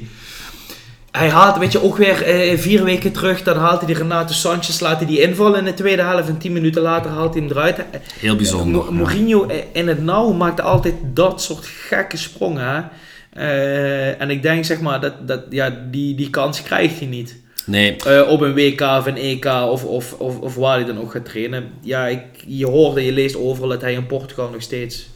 hij 1.19 1.29
haalt, 1.31 1.59
weet 1.59 1.73
je, 1.73 1.83
ook 1.83 1.97
weer 1.97 2.23
eh, 2.23 2.59
vier 2.59 2.85
weken 2.85 3.13
terug. 3.13 3.43
Dan 3.43 3.57
haalt 3.57 3.79
hij 3.79 3.87
die 3.87 3.97
Renato 3.97 4.33
Sanchez, 4.33 4.81
laat 4.81 4.97
hij 4.99 5.07
die 5.07 5.21
invallen 5.21 5.59
in 5.59 5.65
de 5.65 5.75
tweede 5.75 6.03
helft. 6.03 6.29
En 6.29 6.39
tien 6.39 6.53
minuten 6.53 6.83
later 6.83 7.11
haalt 7.11 7.35
hij 7.35 7.43
hem 7.43 7.51
eruit. 7.53 7.85
Heel 8.21 8.37
bijzonder. 8.37 8.85
Mo- 8.85 8.91
Mourinho 8.93 9.47
eh, 9.47 9.57
in 9.73 9.89
het 9.89 10.03
nauw 10.03 10.33
maakt 10.33 10.61
altijd 10.61 10.95
dat 11.03 11.43
soort 11.43 11.67
gekke 11.67 12.17
sprongen. 12.17 12.89
Eh, 13.33 14.21
en 14.21 14.31
ik 14.31 14.43
denk, 14.43 14.65
zeg 14.65 14.81
maar, 14.81 15.01
dat, 15.01 15.29
dat 15.29 15.41
ja, 15.51 15.77
die, 15.91 16.15
die 16.15 16.31
kans 16.31 16.63
krijgt 16.63 16.99
hij 16.99 17.09
niet. 17.09 17.37
Nee, 17.67 18.27
op 18.29 18.41
een 18.41 18.55
WK 18.55 18.81
of 18.81 19.07
een 19.07 19.17
EK 19.17 19.45
of, 19.45 19.85
of, 19.85 20.13
of, 20.13 20.39
of 20.39 20.55
waar 20.55 20.77
hij 20.77 20.85
dan 20.85 21.01
ook 21.01 21.11
gaat 21.13 21.25
trainen. 21.25 21.71
Ja, 21.81 22.07
ik, 22.07 22.21
je 22.47 22.67
hoort 22.67 22.97
en 22.97 23.05
je 23.05 23.13
leest 23.13 23.37
overal 23.37 23.69
dat 23.69 23.81
hij 23.81 23.93
in 23.93 24.07
Portugal 24.07 24.51
nog 24.51 24.63
steeds 24.63 25.07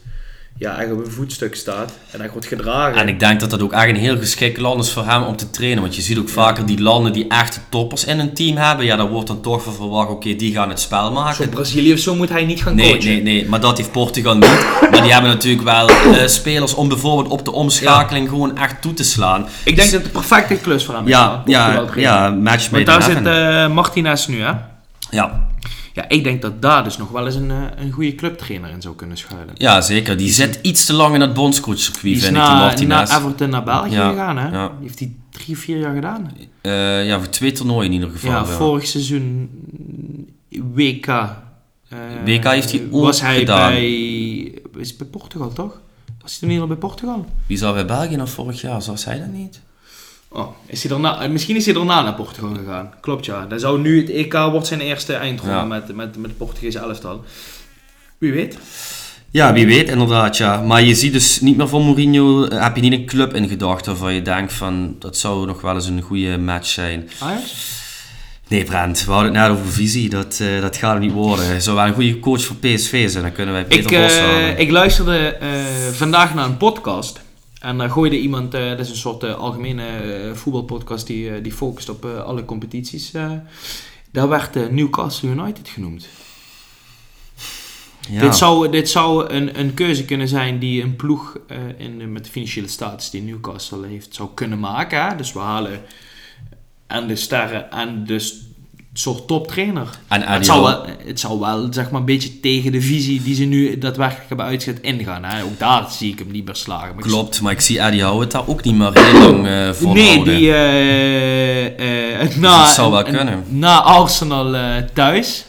ja, 0.59 0.79
echt 0.81 0.91
op 0.91 1.05
een 1.05 1.11
voetstuk 1.11 1.55
staat. 1.55 1.91
En 2.11 2.19
hij 2.19 2.29
wordt 2.31 2.47
gedragen. 2.47 3.01
En 3.01 3.07
ik 3.07 3.19
denk 3.19 3.39
dat 3.39 3.49
dat 3.49 3.61
ook 3.61 3.73
echt 3.73 3.89
een 3.89 3.95
heel 3.95 4.17
geschikt 4.17 4.57
land 4.57 4.83
is 4.83 4.91
voor 4.91 5.05
hem 5.05 5.23
om 5.23 5.35
te 5.35 5.49
trainen. 5.49 5.81
Want 5.81 5.95
je 5.95 6.01
ziet 6.01 6.17
ook 6.17 6.29
vaker 6.29 6.65
die 6.65 6.81
landen 6.81 7.13
die 7.13 7.27
echte 7.27 7.59
toppers 7.69 8.05
in 8.05 8.19
een 8.19 8.33
team 8.33 8.57
hebben. 8.57 8.85
Ja, 8.85 8.95
daar 8.95 9.09
wordt 9.09 9.27
dan 9.27 9.41
toch 9.41 9.63
van 9.63 9.73
verwacht, 9.73 10.09
oké, 10.09 10.35
die 10.35 10.53
gaan 10.53 10.69
het 10.69 10.79
spel 10.79 11.11
maken. 11.11 11.35
Zo'n 11.35 11.49
Brazilië 11.49 11.93
of 11.93 11.99
zo 11.99 12.15
moet 12.15 12.29
hij 12.29 12.45
niet 12.45 12.61
gaan 12.63 12.75
Nee, 12.75 12.91
coachen. 12.91 13.09
nee, 13.09 13.21
nee, 13.21 13.49
maar 13.49 13.59
dat 13.59 13.77
heeft 13.77 13.91
Portugal 13.91 14.33
niet. 14.35 14.65
Maar 14.91 15.01
die 15.01 15.13
hebben 15.13 15.31
natuurlijk 15.31 15.63
wel 15.63 15.89
eh, 15.89 16.27
spelers 16.27 16.73
om 16.73 16.87
bijvoorbeeld 16.87 17.29
op 17.29 17.45
de 17.45 17.51
omschakeling 17.51 18.29
gewoon 18.29 18.57
echt 18.57 18.81
toe 18.81 18.93
te 18.93 19.03
slaan. 19.03 19.47
Ik 19.63 19.75
denk 19.75 19.91
dat 19.91 20.01
het 20.01 20.03
de 20.03 20.19
perfecte 20.19 20.55
klus 20.55 20.85
voor 20.85 20.95
hem 20.95 21.03
is. 21.03 21.09
Ja, 21.09 21.43
ja, 21.45 21.85
ja, 21.95 22.29
match 22.29 22.69
Want 22.69 22.71
made 22.71 22.79
in 22.79 22.85
daar 22.85 23.01
zit 23.01 23.25
eh, 23.25 23.75
Martinez 23.75 24.27
nu, 24.27 24.41
hè? 24.41 24.51
Ja. 25.11 25.47
Ja, 25.93 26.09
ik 26.09 26.23
denk 26.23 26.41
dat 26.41 26.61
daar 26.61 26.83
dus 26.83 26.97
nog 26.97 27.09
wel 27.09 27.25
eens 27.25 27.35
een, 27.35 27.51
eh, 27.51 27.57
een 27.77 27.91
goede 27.91 28.15
clubtrainer 28.15 28.69
in 28.69 28.81
zou 28.81 28.95
kunnen 28.95 29.17
schuilen. 29.17 29.53
ja, 29.57 29.81
zeker. 29.81 30.17
Die 30.17 30.29
zit 30.31 30.59
iets 30.61 30.85
te 30.85 30.93
lang 30.93 31.15
in 31.15 31.21
het 31.21 31.33
bondscoachcircuit, 31.33 32.03
vind 32.19 32.23
ik, 32.23 32.29
die 32.29 32.31
na, 32.31 32.59
Martinez. 32.59 33.09
na 33.09 33.17
Everton 33.17 33.49
naar 33.49 33.63
België 33.63 33.93
Ja, 33.93 34.09
gegaan, 34.09 34.37
hè? 34.37 34.49
ja. 34.49 34.71
Heeft 34.81 34.99
hij 34.99 35.11
drie, 35.29 35.57
vier 35.57 35.77
jaar 35.77 35.93
gedaan. 35.95 36.31
Eh, 36.61 37.05
ja, 37.07 37.17
voor 37.17 37.29
twee 37.29 37.51
toernooien 37.51 37.85
in 37.85 37.91
ieder 37.93 38.09
geval. 38.09 38.31
Ja, 38.31 38.45
vorig 38.45 38.87
seizoen 38.87 39.49
WK. 40.49 41.07
eh, 41.07 41.97
WK 42.25 42.43
heeft 42.43 42.71
hij 42.71 42.87
ook 42.91 43.03
Was 43.03 43.21
hij 43.21 43.37
gedaan. 43.39 43.69
bij... 43.71 44.51
Is 44.77 44.95
bij 44.95 45.07
Portugal, 45.07 45.53
toch? 45.53 45.81
Was 46.21 46.31
hij 46.31 46.39
toen 46.39 46.49
niet 46.49 46.59
al 46.59 46.67
bij 46.67 46.75
Portugal? 46.77 47.25
Wie 47.47 47.57
zou 47.57 47.73
bij 47.73 47.85
België 47.85 48.15
nog 48.15 48.29
vorig 48.29 48.61
jaar? 48.61 48.81
Zoals 48.81 49.05
hij 49.05 49.19
dat 49.19 49.31
niet? 49.31 49.59
Oh, 50.31 50.47
is 50.65 50.81
hij 50.83 50.91
daarna, 50.91 51.21
eh, 51.21 51.29
misschien 51.29 51.55
is 51.55 51.65
hij 51.65 51.73
daarna 51.73 52.01
naar 52.01 52.13
Portugal 52.13 52.53
gegaan. 52.55 52.93
Klopt, 53.01 53.25
ja. 53.25 53.45
Dan 53.45 53.59
zou 53.59 53.79
nu 53.79 53.99
het 54.01 54.09
EK 54.09 54.33
wordt 54.33 54.67
zijn 54.67 54.79
eerste 54.81 55.13
eindronde 55.13 55.55
Ja. 55.55 55.63
met, 55.65 55.95
met, 55.95 56.17
met 56.17 56.25
het 56.29 56.37
Portugese 56.37 56.79
elftal. 56.79 57.23
Wie 58.17 58.31
weet. 58.33 58.57
Ja, 59.31 59.53
wie 59.53 59.65
weet 59.65 59.89
inderdaad, 59.89 60.37
ja. 60.37 60.61
Maar 60.61 60.81
je 60.83 60.95
ziet 60.95 61.13
dus 61.13 61.41
niet 61.41 61.57
meer 61.57 61.67
van 61.67 61.81
Mourinho, 61.85 62.45
eh, 62.45 62.63
heb 62.63 62.75
je 62.75 62.81
niet 62.81 62.93
een 62.93 63.05
club 63.05 63.33
in 63.33 63.47
gedachten 63.47 63.91
waarvan 63.91 64.13
je 64.13 64.21
denkt 64.21 64.53
van, 64.53 64.95
dat 64.99 65.17
zou 65.17 65.45
nog 65.45 65.61
wel 65.61 65.75
eens 65.75 65.87
een 65.87 66.01
goede 66.01 66.37
match 66.37 66.67
zijn. 66.67 67.09
Ajax? 67.19 67.77
Nee, 68.47 68.63
Brent, 68.63 69.05
we 69.05 69.11
hadden 69.11 69.35
het 69.35 69.41
net 69.47 69.57
over 69.57 69.71
visie. 69.71 70.09
Dat, 70.09 70.39
eh, 70.41 70.61
dat 70.61 70.77
gaat 70.77 70.91
hem 70.91 71.01
niet 71.01 71.11
worden. 71.11 71.45
Hij 71.45 71.59
zou 71.59 71.75
wel 71.75 71.85
een 71.85 71.93
goede 71.93 72.19
coach 72.19 72.43
voor 72.43 72.55
PSV 72.55 73.09
zijn. 73.09 73.23
Dan 73.23 73.31
kunnen 73.33 73.53
wij 73.53 73.65
Peter 73.65 73.91
Ik, 73.91 73.99
Bos 74.01 74.17
ik 74.57 74.71
luisterde 74.71 75.37
vandaag 75.91 76.33
naar 76.33 76.45
een 76.45 76.57
podcast. 76.57 77.19
En 77.59 77.77
daar 77.77 77.89
gooide 77.89 78.19
iemand, 78.19 78.53
eh, 78.53 78.69
dat 78.69 78.79
is 78.79 78.89
een 78.89 78.95
soort 78.95 79.23
eh, 79.23 79.35
algemene 79.35 79.85
eh, 79.87 80.33
voetbalpodcast 80.33 81.07
die, 81.07 81.29
eh, 81.35 81.43
die 81.43 81.51
focust 81.51 81.89
op 81.89 82.05
eh, 82.05 82.23
alle 82.23 82.45
competities. 82.45 83.11
eh. 83.13 83.31
daar 84.11 84.27
werd 84.29 84.55
eh, 84.55 84.67
Newcastle 84.67 85.29
United 85.29 85.67
genoemd. 85.69 86.07
ja. 88.09 88.21
Dit 88.21 88.35
zou, 88.35 88.69
dit 88.69 88.89
zou 88.89 89.29
een, 89.29 89.59
een 89.59 89.73
keuze 89.73 90.05
kunnen 90.05 90.27
zijn 90.27 90.59
die 90.59 90.83
een 90.83 90.95
ploeg 90.95 91.37
eh, 91.47 91.57
in, 91.77 92.11
met 92.11 92.25
de 92.25 92.31
financiële 92.31 92.67
status 92.67 93.09
die 93.09 93.21
Newcastle 93.21 93.87
heeft 93.87 94.15
zou 94.15 94.29
kunnen 94.33 94.59
maken. 94.59 95.07
Hè? 95.07 95.15
Dus 95.15 95.33
we 95.33 95.39
halen 95.39 95.81
en 96.87 97.07
de 97.07 97.15
sterren 97.15 97.71
en 97.71 98.05
de 98.05 98.48
soort 98.93 99.27
toptrainer. 99.27 99.89
En 100.07 100.21
Het 100.21 100.47
Howe. 100.47 100.69
wel, 100.69 100.85
het 101.05 101.21
wel 101.39 101.67
zeg 101.73 101.91
maar, 101.91 101.99
een 101.99 102.05
beetje 102.05 102.39
tegen 102.39 102.71
de 102.71 102.81
visie 102.81 103.21
die 103.21 103.35
ze 103.35 103.43
nu 103.43 103.77
daadwerkelijk 103.77 104.27
hebben 104.27 104.45
uitgezet 104.45 104.81
ingaan. 104.81 105.23
Hè? 105.23 105.43
Ook 105.43 105.59
daar 105.59 105.91
zie 105.91 106.11
ik 106.11 106.19
hem 106.19 106.31
niet 106.31 106.45
meer 106.45 106.55
slagen. 106.55 106.95
Maar 106.95 107.03
ik- 107.05 107.11
Klopt, 107.11 107.41
maar 107.41 107.51
ik 107.51 107.59
zie 107.61 107.79
Eddie 107.79 108.03
Howe 108.03 108.21
het 108.21 108.31
daar 108.31 108.47
ook 108.47 108.63
niet 108.63 108.75
meer 108.75 108.91
heel 108.93 109.19
lang 109.31 109.47
eh 109.47 109.69
voor 109.71 109.93
Nee, 109.93 110.23
die 110.23 110.51
eh, 110.53 112.21
eh, 112.21 112.35
na, 112.37 112.63
dat 112.63 112.73
zou 112.73 112.91
wel 112.91 113.05
en- 113.05 113.15
kunnen. 113.15 113.43
na 113.47 113.81
Arsenal 113.81 114.83
thuis 114.93 115.45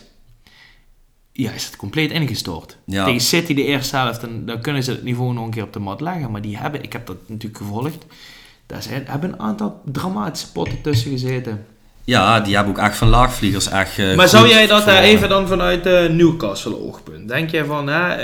ja, 1.32 1.50
is 1.50 1.64
het 1.64 1.76
compleet 1.76 2.10
ingestort. 2.10 2.76
Ja. 2.86 3.04
Tegen 3.04 3.20
City 3.20 3.54
de 3.54 3.64
eerste 3.64 3.96
helft, 3.96 4.22
en 4.22 4.46
dan 4.46 4.60
kunnen 4.60 4.82
ze 4.84 4.90
het 4.90 5.02
niveau 5.04 5.32
nog 5.32 5.44
een 5.44 5.50
keer 5.50 5.62
op 5.62 5.72
de 5.72 5.78
mat 5.78 6.00
leggen. 6.00 6.30
Maar 6.30 6.40
die 6.42 6.56
hebben, 6.58 6.82
ik 6.82 6.92
heb 6.92 7.06
dat 7.06 7.16
natuurlijk 7.26 7.56
gevolgd, 7.62 8.04
daar 8.66 8.82
zijn, 8.82 9.02
hebben 9.06 9.32
een 9.32 9.40
aantal 9.40 9.80
dramatische 9.84 10.52
potten 10.52 10.80
tussen 10.82 11.10
gezeten. 11.10 11.66
Ja, 12.10 12.40
die 12.40 12.54
hebben 12.54 12.72
ook 12.72 12.80
echt 12.80 12.96
van 12.96 13.08
laagvliegers 13.08 13.68
echt 13.68 13.98
eh, 13.98 14.14
Maar 14.16 14.28
zou 14.28 14.48
jij 14.48 14.66
dat 14.66 14.86
eh, 14.86 15.02
even 15.02 15.28
dan 15.28 15.48
vanuit 15.48 15.86
eh, 15.86 16.08
Newcastle 16.08 16.80
oogpunt? 16.80 17.28
Denk 17.28 17.50
jij 17.50 17.64
van 17.64 17.86
hè, 17.86 18.22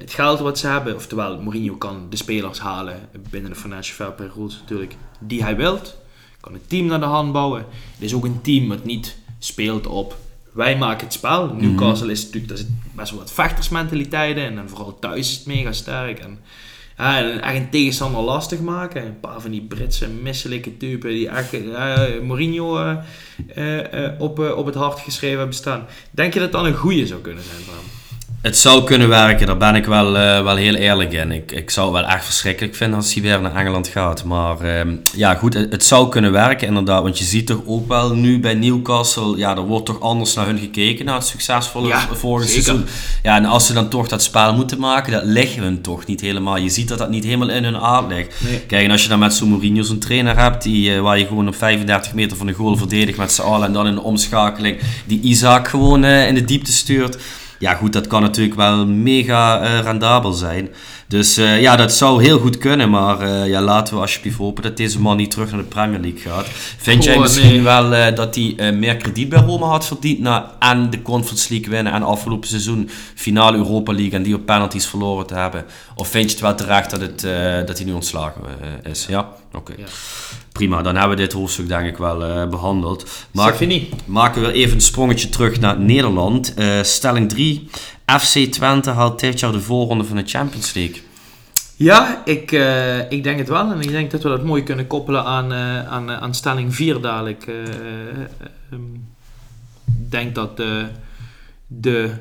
het 0.00 0.12
geld 0.12 0.40
wat 0.40 0.58
ze 0.58 0.66
hebben, 0.66 0.94
oftewel 0.94 1.40
Mourinho 1.40 1.74
kan 1.74 2.06
de 2.10 2.16
spelers 2.16 2.58
halen 2.58 3.08
binnen 3.30 3.50
de 3.50 3.56
Financial 3.56 3.96
Fair 3.96 4.12
Play 4.12 4.30
rules 4.34 4.58
natuurlijk, 4.60 4.96
die 5.18 5.42
hij 5.42 5.56
wilt. 5.56 5.96
Kan 6.40 6.52
het 6.52 6.68
team 6.68 6.86
naar 6.86 7.00
de 7.00 7.06
hand 7.06 7.32
bouwen. 7.32 7.66
Het 7.94 8.02
is 8.02 8.14
ook 8.14 8.24
een 8.24 8.40
team 8.42 8.68
wat 8.68 8.84
niet 8.84 9.16
speelt 9.38 9.86
op 9.86 10.16
wij 10.52 10.76
maken 10.76 11.04
het 11.04 11.12
spel. 11.12 11.46
Mhm. 11.46 11.56
Newcastle 11.56 12.10
is 12.10 12.22
natuurlijk, 12.22 12.48
daar 12.48 12.58
zit 12.58 12.68
best 12.92 13.10
wel 13.10 13.20
wat 13.20 13.32
vechtersmentaliteiten 13.32 14.44
in 14.44 14.58
en 14.58 14.68
vooral 14.68 14.98
thuis 14.98 15.30
is 15.30 15.36
het 15.36 15.46
mega 15.46 15.72
sterk. 15.72 16.18
En, 16.18 16.38
ja, 16.96 17.40
echt 17.40 17.56
een 17.56 17.70
tegenstander 17.70 18.20
lastig 18.20 18.60
maken. 18.60 19.06
Een 19.06 19.20
paar 19.20 19.40
van 19.40 19.50
die 19.50 19.62
Britse 19.62 20.08
misselijke 20.08 20.76
typen 20.76 21.10
die 21.10 21.28
echt 21.28 21.52
eh, 21.52 22.20
Mourinho 22.22 22.78
eh, 23.54 24.04
eh, 24.04 24.20
op, 24.20 24.38
op 24.38 24.66
het 24.66 24.74
hart 24.74 25.00
geschreven 25.00 25.38
hebben 25.38 25.56
staan. 25.56 25.86
Denk 26.10 26.34
je 26.34 26.40
dat 26.40 26.52
dat 26.52 26.64
een 26.64 26.74
goede 26.74 27.06
zou 27.06 27.20
kunnen 27.20 27.44
zijn 27.44 27.62
voor 27.62 27.74
hem? 27.74 28.03
Het 28.44 28.58
zou 28.58 28.84
kunnen 28.84 29.08
werken, 29.08 29.46
daar 29.46 29.56
ben 29.56 29.74
ik 29.74 29.84
wel, 29.84 30.16
eh, 30.16 30.42
wel 30.42 30.56
heel 30.56 30.74
eerlijk 30.74 31.12
in. 31.12 31.32
Ik, 31.32 31.52
ik 31.52 31.70
zou 31.70 31.96
het 31.96 32.04
wel 32.04 32.14
echt 32.14 32.24
verschrikkelijk 32.24 32.74
vinden 32.74 32.96
als 32.98 33.14
hij 33.14 33.22
weer 33.22 33.40
naar 33.40 33.56
Engeland 33.56 33.88
gaat. 33.88 34.24
Maar 34.24 34.60
ehm, 34.60 34.94
ja, 35.16 35.34
goed, 35.34 35.54
het, 35.54 35.72
het 35.72 35.84
zou 35.84 36.08
kunnen 36.08 36.32
werken 36.32 36.66
inderdaad. 36.66 37.02
Want 37.02 37.18
je 37.18 37.24
ziet 37.24 37.46
toch 37.46 37.60
ook 37.66 37.88
wel 37.88 38.14
nu 38.14 38.40
bij 38.40 38.54
Newcastle, 38.54 39.36
ja, 39.36 39.56
er 39.56 39.62
wordt 39.62 39.86
toch 39.86 40.00
anders 40.00 40.34
naar 40.34 40.46
hun 40.46 40.58
gekeken, 40.58 41.04
naar 41.04 41.14
het 41.14 41.26
succesvolle 41.26 41.88
Ja, 41.88 42.08
vorige 42.12 42.48
zeker. 42.48 42.64
seizoen. 42.64 42.86
Ja, 43.22 43.36
en 43.36 43.44
als 43.44 43.66
ze 43.66 43.72
dan 43.72 43.88
toch 43.88 44.08
dat 44.08 44.22
spel 44.22 44.54
moeten 44.54 44.78
maken, 44.78 45.12
dat 45.12 45.24
ligt 45.24 45.56
hun 45.56 45.80
toch 45.80 46.06
niet 46.06 46.20
helemaal. 46.20 46.56
Je 46.56 46.68
ziet 46.70 46.88
dat 46.88 46.98
dat 46.98 47.10
niet 47.10 47.24
helemaal 47.24 47.50
in 47.50 47.64
hun 47.64 47.78
aard 47.78 48.08
ligt. 48.08 48.34
Nee. 48.38 48.60
Kijk, 48.60 48.84
en 48.84 48.90
als 48.90 49.02
je 49.02 49.08
dan 49.08 49.18
met 49.18 49.34
zo'n 49.34 49.48
Mourinho 49.48 49.82
zo'n 49.82 49.98
trainer 49.98 50.38
hebt, 50.38 50.62
die, 50.62 50.94
eh, 50.94 51.00
waar 51.00 51.18
je 51.18 51.26
gewoon 51.26 51.48
op 51.48 51.54
35 51.56 52.14
meter 52.14 52.36
van 52.36 52.46
de 52.46 52.52
goal 52.52 52.76
verdedigt 52.76 53.18
met 53.18 53.32
z'n 53.32 53.42
allen 53.42 53.66
en 53.66 53.72
dan 53.72 53.86
in 53.86 53.94
de 53.94 54.02
omschakeling 54.02 54.78
die 55.04 55.20
Isaac 55.20 55.68
gewoon 55.68 56.04
eh, 56.04 56.28
in 56.28 56.34
de 56.34 56.44
diepte 56.44 56.72
stuurt. 56.72 57.18
Ja 57.58 57.74
goed, 57.74 57.92
dat 57.92 58.06
kan 58.06 58.22
natuurlijk 58.22 58.56
wel 58.56 58.86
mega 58.86 59.60
eh, 59.60 59.78
rendabel 59.80 60.32
zijn. 60.32 60.68
Dus 61.14 61.36
eh, 61.36 61.60
ja, 61.60 61.76
dat 61.76 61.92
zou 61.92 62.22
heel 62.22 62.38
goed 62.38 62.58
kunnen, 62.58 62.90
maar 62.90 63.20
eh, 63.20 63.48
ja, 63.48 63.60
laten 63.60 63.94
we 63.94 64.00
alsjeblieft 64.00 64.38
hopen 64.38 64.62
dat 64.62 64.76
deze 64.76 65.00
man 65.00 65.16
niet 65.16 65.30
terug 65.30 65.50
naar 65.50 65.60
de 65.60 65.66
Premier 65.66 66.00
League 66.00 66.20
gaat. 66.20 66.46
Vind 66.76 67.04
jij 67.04 67.18
misschien 67.18 67.48
nee. 67.48 67.62
wel 67.62 67.94
eh, 67.94 68.14
dat 68.14 68.34
hij 68.34 68.72
meer 68.72 68.96
krediet 68.96 69.28
bij 69.28 69.40
Roma 69.40 69.66
had 69.66 69.86
verdiend 69.86 70.18
na 70.18 70.54
en 70.58 70.90
de 70.90 71.02
Conference 71.02 71.52
League 71.52 71.70
winnen 71.70 71.92
en 71.92 72.02
afgelopen 72.02 72.48
seizoen 72.48 72.90
finale 73.14 73.56
Europa 73.56 73.92
League 73.92 74.12
en 74.12 74.22
die 74.22 74.34
op 74.34 74.46
penalties 74.46 74.86
verloren 74.86 75.26
te 75.26 75.34
hebben? 75.34 75.64
Of 75.94 76.08
vind 76.08 76.24
je 76.24 76.30
het 76.30 76.40
wel 76.40 76.54
terecht 76.54 76.90
dat, 76.90 77.00
het, 77.00 77.20
dat 77.66 77.76
hij 77.78 77.86
nu 77.86 77.92
ontslagen 77.92 78.42
is? 78.82 79.06
Ja? 79.08 79.28
Oké. 79.52 79.72
Ja. 79.76 79.86
Prima, 80.54 80.82
dan 80.82 80.96
hebben 80.96 81.16
we 81.16 81.22
dit 81.22 81.32
hoofdstuk 81.32 81.68
denk 81.68 81.86
ik 81.86 81.96
wel 81.96 82.24
eh, 82.24 82.48
behandeld. 82.48 83.10
Niet? 83.60 83.92
maken 84.06 84.42
we 84.42 84.46
weer 84.46 84.56
even 84.56 84.74
een 84.74 84.80
sprongetje 84.80 85.28
terug 85.28 85.60
naar 85.60 85.78
Nederland. 85.80 86.54
Stelling 86.82 87.28
3. 87.28 87.68
FC 88.06 88.38
Twente 88.38 88.90
haalt 88.90 89.20
dit 89.20 89.40
jaar 89.40 89.52
de 89.52 89.60
voorronde 89.60 90.04
van 90.04 90.16
de 90.16 90.22
Champions 90.26 90.72
League. 90.72 91.02
Ja, 91.76 92.22
ik, 92.24 92.52
eh, 92.52 93.10
ik 93.10 93.22
denk 93.22 93.38
het 93.38 93.48
wel. 93.48 93.70
En 93.70 93.80
ik 93.80 93.90
denk 93.90 94.10
dat 94.10 94.22
we 94.22 94.28
dat 94.28 94.44
mooi 94.44 94.62
kunnen 94.62 94.86
koppelen 94.86 95.24
aan, 95.24 95.52
eh, 95.52 95.86
aan, 95.86 96.10
eh, 96.10 96.22
aan 96.22 96.34
stelling 96.34 96.74
4 96.74 97.00
dadelijk. 97.00 97.46
Eh, 97.46 97.56
ehm, 98.70 98.94
Ik 99.86 100.10
denk 100.10 100.34
dat 100.34 100.56
de, 100.56 100.88
de, 101.66 102.14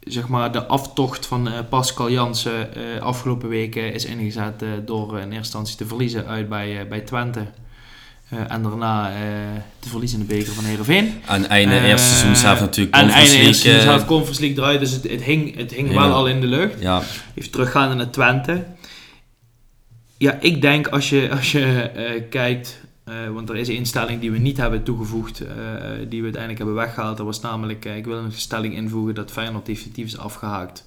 zeg 0.00 0.28
maar, 0.28 0.52
de 0.52 0.66
aftocht 0.66 1.26
van 1.26 1.48
Pascal 1.68 2.10
Jansen 2.10 2.68
afgelopen 3.00 3.48
weken 3.48 3.92
is 3.92 4.04
ingezet 4.04 4.64
door 4.84 5.10
in 5.12 5.18
eerste 5.18 5.36
instantie 5.36 5.76
te 5.76 5.86
verliezen 5.86 6.26
uit 6.26 6.48
bij, 6.48 6.88
bij 6.88 7.00
Twente. 7.00 7.46
Eh, 8.28 8.38
en 8.52 8.62
daarna 8.62 9.10
eh, 9.10 9.16
te 9.78 9.88
verliezen 9.88 10.20
in 10.20 10.26
de 10.26 10.34
beker 10.34 10.52
van 10.52 10.64
Heerenveen. 10.64 11.22
En 11.26 11.48
einde 11.48 11.74
Eh, 11.74 11.88
eerste 11.88 12.06
seizoen 12.08 12.36
zelf 12.36 12.60
natuurlijk 12.60 12.96
En 12.96 13.00
Conference 13.00 13.32
einde 13.32 13.46
eerste 13.46 13.62
seizoen 13.62 13.90
zelf 13.90 14.06
Conference 14.06 14.40
League 14.40 14.58
eruit. 14.58 14.80
Dus 14.80 14.90
het, 14.90 15.10
het 15.10 15.22
hing, 15.22 15.56
het 15.56 15.74
hing 15.74 15.88
Ja. 15.92 15.94
wel 15.94 16.12
al 16.12 16.28
in 16.28 16.40
de 16.40 16.46
lucht. 16.46 16.80
Ja, 16.80 17.02
Even 17.34 17.50
teruggaande 17.50 17.94
naar 17.94 18.10
Twente. 18.10 18.64
Ja, 20.16 20.38
ik 20.40 20.60
denk 20.62 20.86
als 20.88 21.08
je, 21.08 21.28
als 21.30 21.52
je 21.52 21.90
kijkt, 22.30 22.80
want 23.32 23.48
er 23.48 23.56
is 23.56 23.68
een 23.68 23.86
stelling 23.86 24.20
die 24.20 24.30
we 24.30 24.38
niet 24.38 24.56
hebben 24.56 24.82
toegevoegd, 24.82 25.38
die 26.08 26.18
we 26.18 26.24
uiteindelijk 26.24 26.58
hebben 26.58 26.74
weggehaald. 26.74 27.16
Dat 27.16 27.26
was 27.26 27.40
namelijk, 27.40 27.84
ik 27.84 28.04
wil 28.04 28.18
een 28.18 28.32
stelling 28.32 28.74
invoegen 28.74 29.14
dat 29.14 29.30
Feyenoord 29.30 29.66
definitief 29.66 30.06
is 30.06 30.18
afgehaakt 30.18 30.84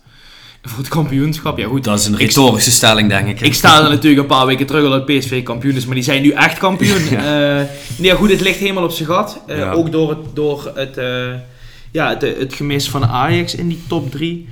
voor 0.61 0.77
het 0.77 0.87
kampioenschap. 0.87 1.57
Ja 1.57 1.67
goed, 1.67 1.83
dat 1.83 1.99
is 1.99 2.05
een 2.05 2.17
retorische 2.17 2.71
stelling 2.71 3.09
denk 3.09 3.27
ik. 3.27 3.41
ik 3.41 3.53
sta 3.53 3.83
er 3.83 3.89
natuurlijk 3.89 4.21
een 4.21 4.27
paar 4.27 4.45
weken 4.45 4.65
terug 4.65 4.83
al 4.83 4.89
dat 4.89 5.05
PSV 5.05 5.43
kampioen 5.43 5.75
is, 5.75 5.85
maar 5.85 5.95
die 5.95 6.03
zijn 6.03 6.21
nu 6.21 6.31
echt 6.31 6.57
kampioen. 6.57 7.09
ja. 7.09 7.67
nee, 7.97 8.15
goed, 8.15 8.31
het 8.31 8.41
ligt 8.41 8.59
helemaal 8.59 8.83
op 8.83 8.91
zijn 8.91 9.09
gat. 9.09 9.41
Eh, 9.47 9.57
Ja. 9.57 9.71
Ook 9.71 9.91
door 9.91 10.09
het, 10.09 10.19
door 10.33 10.71
het, 10.75 10.97
eh, 10.97 11.33
ja, 11.91 12.09
het, 12.09 12.21
het 12.21 12.53
gemis 12.53 12.89
van 12.89 13.05
Ajax 13.05 13.55
in 13.55 13.67
die 13.67 13.83
top 13.87 14.11
3. 14.11 14.47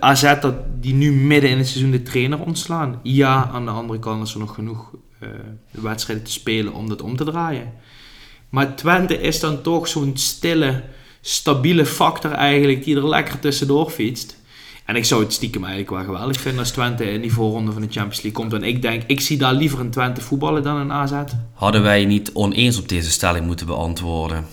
AZ 0.00 0.34
dat 0.40 0.54
die 0.80 0.94
nu 0.94 1.12
midden 1.12 1.50
in 1.50 1.58
het 1.58 1.68
seizoen 1.68 1.90
de 1.90 2.02
trainer 2.02 2.40
ontslaan. 2.40 3.00
Ja, 3.02 3.50
aan 3.52 3.64
de 3.64 3.70
andere 3.70 3.98
kant 3.98 4.26
is 4.26 4.34
er 4.34 4.40
nog 4.40 4.54
genoeg 4.54 4.90
eh, 5.22 5.28
wedstrijden 5.70 6.24
te 6.24 6.32
spelen 6.32 6.72
om 6.72 6.88
dat 6.88 7.02
om 7.02 7.16
te 7.16 7.24
draaien. 7.24 7.72
Maar 8.48 8.74
Twente 8.74 9.20
is 9.20 9.40
dan 9.40 9.62
toch 9.62 9.88
zo'n 9.88 10.12
stille, 10.14 10.82
stabiele 11.20 11.86
factor 11.86 12.30
eigenlijk 12.30 12.84
die 12.84 12.96
er 12.96 13.08
lekker 13.08 13.38
tussendoor 13.38 13.90
fietst. 13.90 14.36
En 14.84 14.96
ik 14.96 15.04
zou 15.04 15.22
het 15.22 15.32
stiekem 15.32 15.64
eigenlijk 15.64 15.94
wel 15.94 16.04
geweldig 16.04 16.40
vinden 16.40 16.60
als 16.60 16.70
Twente 16.70 17.10
in 17.10 17.20
die 17.20 17.32
voorronde 17.32 17.72
van 17.72 17.82
de 17.82 17.88
Champions 17.90 18.22
League 18.22 18.40
komt. 18.40 18.52
En 18.52 18.62
ik 18.62 18.82
denk, 18.82 19.02
ik 19.06 19.20
zie 19.20 19.38
daar 19.38 19.54
liever 19.54 19.80
een 19.80 19.90
Twente 19.90 20.20
voetballen 20.20 20.62
dan 20.62 20.76
een 20.76 20.92
AZ. 20.92 21.12
Hadden 21.54 21.82
wij 21.82 22.04
niet 22.04 22.30
oneens 22.32 22.78
op 22.78 22.88
deze 22.88 23.10
stelling 23.10 23.46
moeten 23.46 23.66
beantwoorden? 23.66 24.46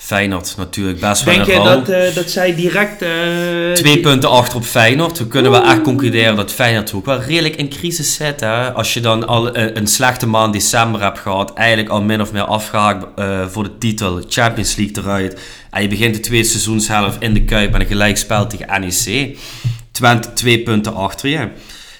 Feyenoord 0.00 0.54
natuurlijk 0.56 1.00
best 1.00 1.24
wel 1.24 1.34
Denk 1.34 1.46
een 1.46 1.52
je 1.54 1.58
rouw. 1.60 1.64
dat, 1.76 1.88
eh, 1.88 2.14
dat 2.14 2.30
zij 2.30 2.54
direct... 2.54 3.02
eh, 3.02 3.08
Twee 3.74 3.92
die- 3.92 4.00
punten 4.02 4.30
achter 4.30 4.56
op 4.56 4.64
Feyenoord. 4.64 5.18
We 5.18 5.26
kunnen 5.26 5.50
wel 5.50 5.64
echt 5.64 5.80
concluderen 5.82 6.36
dat 6.36 6.52
Feyenoord 6.52 6.92
ook 6.92 7.06
wel 7.06 7.20
redelijk 7.20 7.56
in 7.56 7.68
crisis 7.68 8.14
zit. 8.14 8.40
Hè? 8.40 8.72
Als 8.72 8.94
je 8.94 9.00
dan 9.00 9.26
al 9.26 9.52
eh, 9.54 9.70
een 9.74 9.86
slechte 9.86 10.26
maand 10.26 10.52
december 10.52 11.02
hebt 11.02 11.18
gehad, 11.18 11.52
eigenlijk 11.54 11.88
al 11.88 12.02
min 12.02 12.20
of 12.20 12.32
meer 12.32 12.42
afgehaakt 12.44 13.06
eh, 13.16 13.46
voor 13.46 13.62
de 13.64 13.78
titel, 13.78 14.22
Champions 14.28 14.76
League 14.76 15.02
eruit. 15.02 15.40
En 15.70 15.82
je 15.82 15.88
begint 15.88 16.14
de 16.14 16.20
tweede 16.20 16.46
seizoenshelft 16.48 17.16
in 17.22 17.34
de 17.34 17.42
Kuip 17.44 17.72
met 17.72 17.80
een 17.80 17.86
gelijkspel 17.86 18.46
tegen 18.46 18.80
NEC. 18.80 19.38
Twente 19.92 20.32
twee 20.32 20.62
punten 20.62 20.94
achter 20.94 21.28
je. 21.28 21.48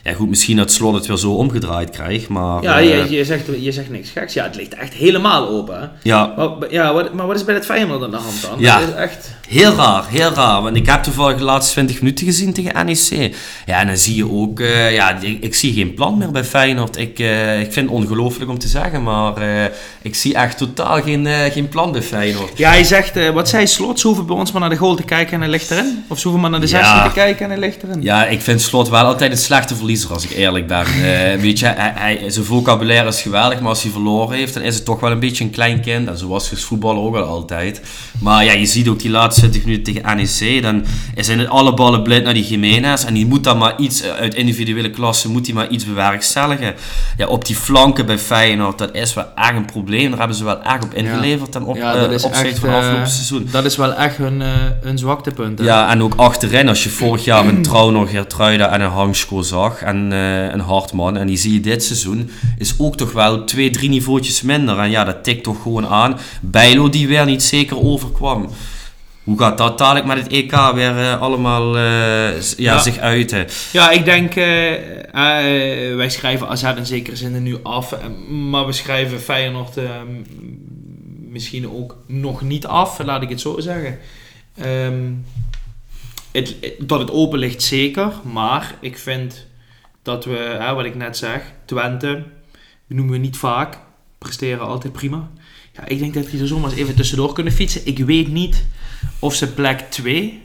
Ja 0.08 0.14
goed, 0.14 0.28
misschien 0.28 0.56
dat 0.56 0.72
Slot 0.72 0.94
het 0.94 1.06
weer 1.06 1.16
zo 1.16 1.30
omgedraaid 1.32 1.90
krijgt, 1.90 2.28
maar... 2.28 2.62
Ja, 2.62 2.78
eh, 2.80 3.08
je, 3.08 3.16
je, 3.16 3.24
zegt, 3.24 3.46
je 3.60 3.72
zegt 3.72 3.90
niks 3.90 4.10
geks. 4.10 4.34
Ja, 4.34 4.44
het 4.44 4.56
ligt 4.56 4.74
echt 4.74 4.92
helemaal 4.94 5.48
open. 5.48 5.80
Hè? 5.80 5.86
ja, 6.02 6.32
Maar, 6.36 6.48
ja, 6.70 6.92
wat, 6.92 7.14
maar 7.14 7.26
wat 7.26 7.36
is 7.36 7.44
bij 7.44 7.54
het 7.54 7.64
Feyenoord 7.64 8.02
aan 8.02 8.10
de 8.10 8.16
hand 8.16 8.42
dan? 8.42 8.50
Ja. 8.58 8.78
Dat 8.80 8.88
is 8.88 8.94
echt... 8.94 9.36
Heel 9.48 9.74
raar, 9.74 10.04
heel 10.08 10.30
raar. 10.30 10.62
Want 10.62 10.76
ik 10.76 10.86
heb 10.86 11.02
toevallig 11.02 11.36
de 11.38 11.44
laatste 11.44 11.72
20 11.72 12.00
minuten 12.00 12.26
gezien 12.26 12.52
tegen 12.52 12.86
NEC. 12.86 13.34
Ja, 13.66 13.80
en 13.80 13.86
dan 13.86 13.96
zie 13.96 14.14
je 14.16 14.30
ook... 14.30 14.60
eh, 14.60 14.94
ja, 14.94 15.18
ik, 15.20 15.42
ik 15.42 15.54
zie 15.54 15.72
geen 15.72 15.94
plan 15.94 16.18
meer 16.18 16.30
bij 16.30 16.44
Feyenoord. 16.44 16.96
Ik, 16.96 17.18
eh, 17.18 17.60
ik 17.60 17.72
vind 17.72 17.90
het 17.90 17.98
ongelooflijk 17.98 18.50
om 18.50 18.58
te 18.58 18.68
zeggen, 18.68 19.02
maar 19.02 19.36
eh, 19.36 19.64
ik 20.02 20.14
zie 20.14 20.34
echt 20.34 20.58
totaal 20.58 21.02
geen, 21.02 21.26
eh, 21.26 21.52
geen 21.52 21.68
plan 21.68 21.92
bij 21.92 22.02
Feyenoord. 22.02 22.58
Ja, 22.58 22.68
hij 22.70 22.84
zegt, 22.84 23.16
eh, 23.16 23.30
wat 23.30 23.48
zei 23.48 23.66
Slot? 23.66 24.00
Ze 24.00 24.06
hoeven 24.06 24.26
bij 24.26 24.36
ons 24.36 24.52
maar 24.52 24.60
naar 24.60 24.70
de 24.70 24.76
goal 24.76 24.94
te 24.94 25.02
kijken 25.02 25.32
en 25.34 25.40
hij 25.40 25.50
ligt 25.50 25.70
erin. 25.70 26.04
Of 26.08 26.16
ze 26.18 26.22
hoeven 26.22 26.40
maar 26.42 26.50
naar 26.50 26.60
de 26.60 26.66
16 26.66 26.94
Ja. 26.96 27.08
te 27.08 27.14
kijken 27.14 27.44
en 27.44 27.50
hij 27.50 27.60
ligt 27.60 27.82
erin. 27.82 28.02
Ja, 28.02 28.26
ik 28.26 28.40
vind 28.40 28.60
Slot 28.60 28.88
wel 28.88 29.04
altijd 29.04 29.30
een 29.30 29.38
slechte 29.38 29.74
verliezer, 29.76 29.97
als 30.06 30.24
ik 30.24 30.30
eerlijk 30.30 30.66
ben. 30.66 30.84
Eh, 30.84 31.40
weet 31.40 31.58
je, 31.58 31.66
hij, 31.66 31.92
hij, 31.94 32.30
zijn 32.30 32.44
vocabulaire 32.44 33.08
is 33.08 33.22
geweldig, 33.22 33.60
maar 33.60 33.68
als 33.68 33.82
hij 33.82 33.92
verloren 33.92 34.36
heeft, 34.36 34.54
dan 34.54 34.62
is 34.62 34.74
het 34.74 34.84
toch 34.84 35.00
wel 35.00 35.10
een 35.10 35.20
beetje 35.20 35.44
een 35.44 35.50
klein 35.50 35.80
kind. 35.80 36.08
En 36.08 36.18
zo 36.18 36.28
was 36.28 36.50
het 36.50 36.60
voetballen 36.60 37.02
ook 37.02 37.12
wel 37.12 37.24
altijd. 37.24 37.80
Maar 38.20 38.44
ja, 38.44 38.52
je 38.52 38.66
ziet 38.66 38.88
ook 38.88 39.00
die 39.00 39.10
laatste 39.10 39.40
20 39.40 39.64
minuten 39.64 39.94
tegen 39.94 40.16
NEC, 40.16 40.62
dan 40.62 40.84
zijn 41.16 41.38
het 41.38 41.48
alle 41.48 41.74
ballen 41.74 42.02
blind 42.02 42.24
naar 42.24 42.34
die 42.34 42.46
Jiménez. 42.46 43.04
En 43.04 43.14
die 43.14 43.26
moet 43.26 43.44
dan 43.44 43.58
maar 43.58 43.74
iets, 43.78 44.02
eh, 44.02 44.10
uit 44.10 44.34
individuele 44.34 44.90
klasse, 44.90 45.30
moet 45.30 45.46
hij 45.46 45.54
maar 45.54 45.68
iets 45.68 45.86
bewerkstelligen. 45.86 46.74
Ja, 47.16 47.26
op 47.26 47.44
die 47.44 47.56
flanken 47.56 48.06
bij 48.06 48.18
Feyenoord, 48.18 48.78
dat 48.78 48.94
is 48.94 49.14
wel 49.14 49.26
echt 49.34 49.54
een 49.54 49.64
probleem. 49.64 50.08
Daar 50.10 50.18
hebben 50.18 50.36
ze 50.36 50.44
wel 50.44 50.62
echt 50.62 50.84
op 50.84 50.94
ingeleverd 50.94 51.52
ten 51.52 51.62
op, 51.62 51.76
Ja, 51.76 51.94
eh, 51.94 52.00
dat 52.00 52.10
is 52.10 52.22
opzichte 52.22 52.48
echt, 52.48 52.58
van 52.58 52.68
eh, 52.68 52.76
afgelopen 52.76 53.08
seizoen. 53.08 53.48
Dat 53.50 53.64
is 53.64 53.76
wel 53.76 53.94
echt 53.94 54.16
hun, 54.16 54.42
eh, 54.42 54.48
hun 54.80 54.98
zwaktepunt. 54.98 55.58
hè. 55.58 55.64
Ja, 55.64 55.90
en 55.90 56.02
ook 56.02 56.14
achterin, 56.16 56.68
als 56.68 56.82
je 56.82 56.90
vorig 56.90 57.24
jaar 57.24 57.46
een 57.46 57.62
Trauner, 57.62 58.06
Geertruida 58.06 58.72
en 58.72 58.80
een 58.80 58.90
Hangsko 58.90 59.42
zag 59.42 59.77
en 59.82 60.12
eh, 60.12 60.42
een 60.52 60.60
Hartman, 60.60 61.16
en 61.16 61.26
die 61.26 61.36
zie 61.36 61.52
je 61.52 61.60
dit 61.60 61.84
seizoen, 61.84 62.30
is 62.58 62.74
ook 62.78 62.96
toch 62.96 63.12
wel 63.12 63.44
twee, 63.44 63.70
drie 63.70 63.88
niveautjes 63.88 64.42
minder. 64.42 64.78
En 64.78 64.90
ja, 64.90 65.04
dat 65.04 65.24
tikt 65.24 65.42
toch 65.42 65.62
gewoon 65.62 65.86
aan. 65.86 66.18
Bijlo 66.40 66.88
die 66.88 67.08
weer 67.08 67.24
niet 67.24 67.42
zeker 67.42 67.78
overkwam. 67.80 68.48
Hoe 69.24 69.38
gaat 69.38 69.58
dat 69.58 69.78
dadelijk 69.78 70.06
met 70.06 70.16
het 70.18 70.26
EK 70.32 70.50
weer 70.74 70.98
eh, 70.98 71.20
allemaal 71.20 71.76
eh, 71.76 72.40
ja, 72.40 72.54
Ja. 72.56 72.78
zich 72.78 72.98
uiten? 72.98 73.46
Ja, 73.72 73.90
ik 73.90 74.04
denk, 74.04 74.34
wij 75.96 76.10
schrijven 76.10 76.48
AZ 76.48 76.62
in 76.76 76.86
zekere 76.86 77.16
zin 77.16 77.34
er 77.34 77.40
nu 77.40 77.56
af, 77.62 77.94
maar 78.50 78.66
we 78.66 78.72
schrijven 78.72 79.20
Feyenoord 79.20 79.76
eh, 79.76 79.84
m- 79.84 80.24
misschien 81.30 81.70
ook 81.70 81.96
nog 82.06 82.42
niet 82.42 82.66
af, 82.66 82.98
laat 83.04 83.22
ik 83.22 83.28
het 83.28 83.40
zo 83.40 83.60
zeggen. 83.60 83.98
Ehm, 84.54 85.02
het, 86.32 86.54
dat 86.78 86.98
het 86.98 87.10
open 87.10 87.38
ligt 87.38 87.62
zeker, 87.62 88.12
maar 88.32 88.74
ik 88.80 88.98
vind 88.98 89.46
dat 90.08 90.24
we, 90.24 90.36
hè, 90.36 90.74
wat 90.74 90.84
ik 90.84 90.94
net 90.94 91.16
zeg, 91.16 91.52
Twente, 91.64 92.24
noemen 92.86 93.12
we 93.12 93.18
niet 93.18 93.36
vaak, 93.36 93.78
presteren 94.18 94.66
altijd 94.66 94.92
prima. 94.92 95.30
Ja, 95.72 95.86
ik 95.86 95.98
denk 95.98 96.14
dat 96.14 96.30
die 96.30 96.40
er 96.40 96.46
zomaar 96.46 96.72
even 96.72 96.94
tussendoor 96.94 97.32
kunnen 97.32 97.52
fietsen. 97.52 97.86
Ik 97.86 97.98
weet 97.98 98.28
niet 98.28 98.66
of 99.20 99.34
ze 99.34 99.52
plek 99.52 99.80
2 99.80 100.42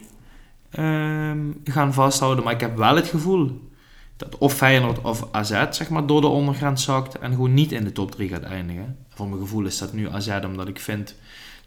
ehm, 0.69 1.39
gaan 1.63 1.93
vasthouden. 1.93 2.43
Maar 2.43 2.53
ik 2.53 2.59
heb 2.59 2.77
wel 2.77 2.95
het 2.95 3.07
gevoel 3.07 3.69
dat 4.17 4.37
of 4.37 4.53
Feyenoord 4.53 5.01
of 5.01 5.27
AZ 5.31 5.49
zeg 5.69 5.89
maar, 5.89 6.05
door 6.05 6.21
de 6.21 6.27
ondergrens 6.27 6.83
zakt. 6.83 7.19
En 7.19 7.31
gewoon 7.31 7.53
niet 7.53 7.71
in 7.71 7.83
de 7.83 7.91
top 7.91 8.11
3 8.11 8.29
gaat 8.29 8.43
eindigen. 8.43 8.97
Voor 9.09 9.27
mijn 9.27 9.41
gevoel 9.41 9.65
is 9.65 9.77
dat 9.77 9.93
nu 9.93 10.09
AZ. 10.09 10.39
Omdat 10.45 10.67
ik 10.67 10.79
vind 10.79 11.15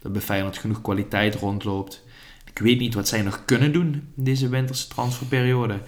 dat 0.01 0.11
bij 0.11 0.21
Feyenoord 0.21 0.57
genoeg 0.57 0.81
kwaliteit 0.81 1.35
rondloopt. 1.35 2.03
Ik 2.45 2.59
weet 2.59 2.79
niet 2.79 2.93
wat 2.93 3.07
zij 3.07 3.21
nog 3.21 3.45
kunnen 3.45 3.71
doen 3.73 3.93
in 4.15 4.23
deze 4.23 4.49
winterse 4.49 4.87
transferperiode. 4.87 5.79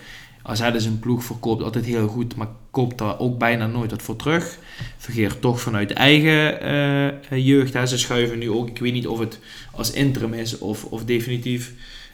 AZ 0.50 0.62
is 0.62 0.86
een 0.86 1.00
ploeg, 1.00 1.24
verkoopt 1.24 1.64
altijd 1.64 1.86
heel 1.86 2.08
goed, 2.08 2.36
maar 2.36 2.48
koopt 2.72 2.98
daar 2.98 3.20
ook 3.20 3.38
bijna 3.38 3.68
nooit 3.68 3.92
wat 3.92 4.02
voor 4.02 4.16
terug. 4.16 4.58
Vergeert 4.98 5.42
toch 5.42 5.62
vanuit 5.62 5.94
eigen 5.94 6.62
eh, 6.62 7.46
jeugd. 7.46 7.74
Hè. 7.74 7.86
Ze 7.86 7.98
schuiven 7.98 8.40
nu 8.40 8.52
ook, 8.52 8.68
ik 8.68 8.80
weet 8.80 8.94
niet 8.94 9.08
of 9.08 9.20
het 9.20 9.40
als 9.72 9.92
interim 9.92 10.34
is 10.34 10.58
of, 10.58 10.84
of 10.84 11.06
definitief. 11.06 11.74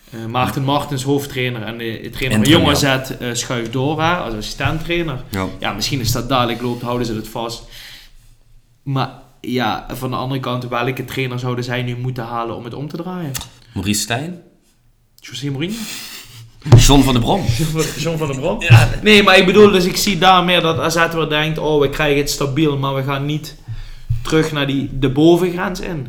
Eh, 0.10 0.26
Maarten 0.26 0.64
Martens, 0.64 1.04
hoofdtrainer 1.04 1.62
en 1.62 1.78
de 1.78 2.10
trainer 2.12 2.38
van 2.38 2.50
Jong 2.50 2.68
AZ 2.68 2.84
eh, 2.84 3.34
schuift 3.34 3.74
door 3.74 4.02
hè, 4.02 4.16
als 4.16 4.34
assistenttrainer. 4.34 5.24
Ja. 5.30 5.48
Ja, 5.60 5.74
misschien 5.74 6.00
is 6.00 6.12
dat 6.12 6.30
dadelijk 6.30 6.62
loopt, 6.62 6.82
houden 6.82 7.08
ze 7.08 7.14
het 7.14 7.28
vast. 7.28 7.64
Maar 8.84 9.10
ja, 9.42 9.86
van 9.90 10.10
de 10.10 10.16
andere 10.16 10.40
kant, 10.40 10.68
welke 10.68 11.06
trainer 11.06 11.40
zouden 11.40 11.64
zij 11.64 11.84
nu 11.84 11.98
moeten 11.98 12.24
halen 12.24 12.56
om 12.56 12.64
het 12.64 12.74
om 12.74 12.88
te 12.88 12.98
draaien? 12.98 13.32
Maurice 13.74 14.02
Stijn? 14.02 14.42
José 15.16 15.50
Mourinho? 15.50 15.76
John 16.78 17.02
van 17.04 17.14
der 17.14 17.22
Brom? 17.22 17.42
John 17.98 18.18
van 18.18 18.28
der 18.28 18.40
Brom? 18.40 18.60
Nee, 19.02 19.24
maar 19.24 19.38
ik 19.38 19.46
bedoel, 19.46 19.72
dus 19.72 19.86
ik 19.86 19.98
zie 19.98 20.18
daar 20.18 20.44
meer 20.44 20.62
dat 20.62 20.80
AZ 20.80 21.14
weer 21.14 21.30
denkt, 21.30 21.58
oh, 21.58 21.82
we 21.82 21.90
krijgen 21.90 22.18
het 22.18 22.30
stabiel, 22.30 22.78
maar 22.78 22.96
we 22.96 23.04
gaan 23.04 23.26
niet 23.26 23.56
terug 24.22 24.52
naar 24.52 24.68
die, 24.68 24.90
de 25.00 25.10
bovengrens 25.10 25.80
in. 25.80 26.08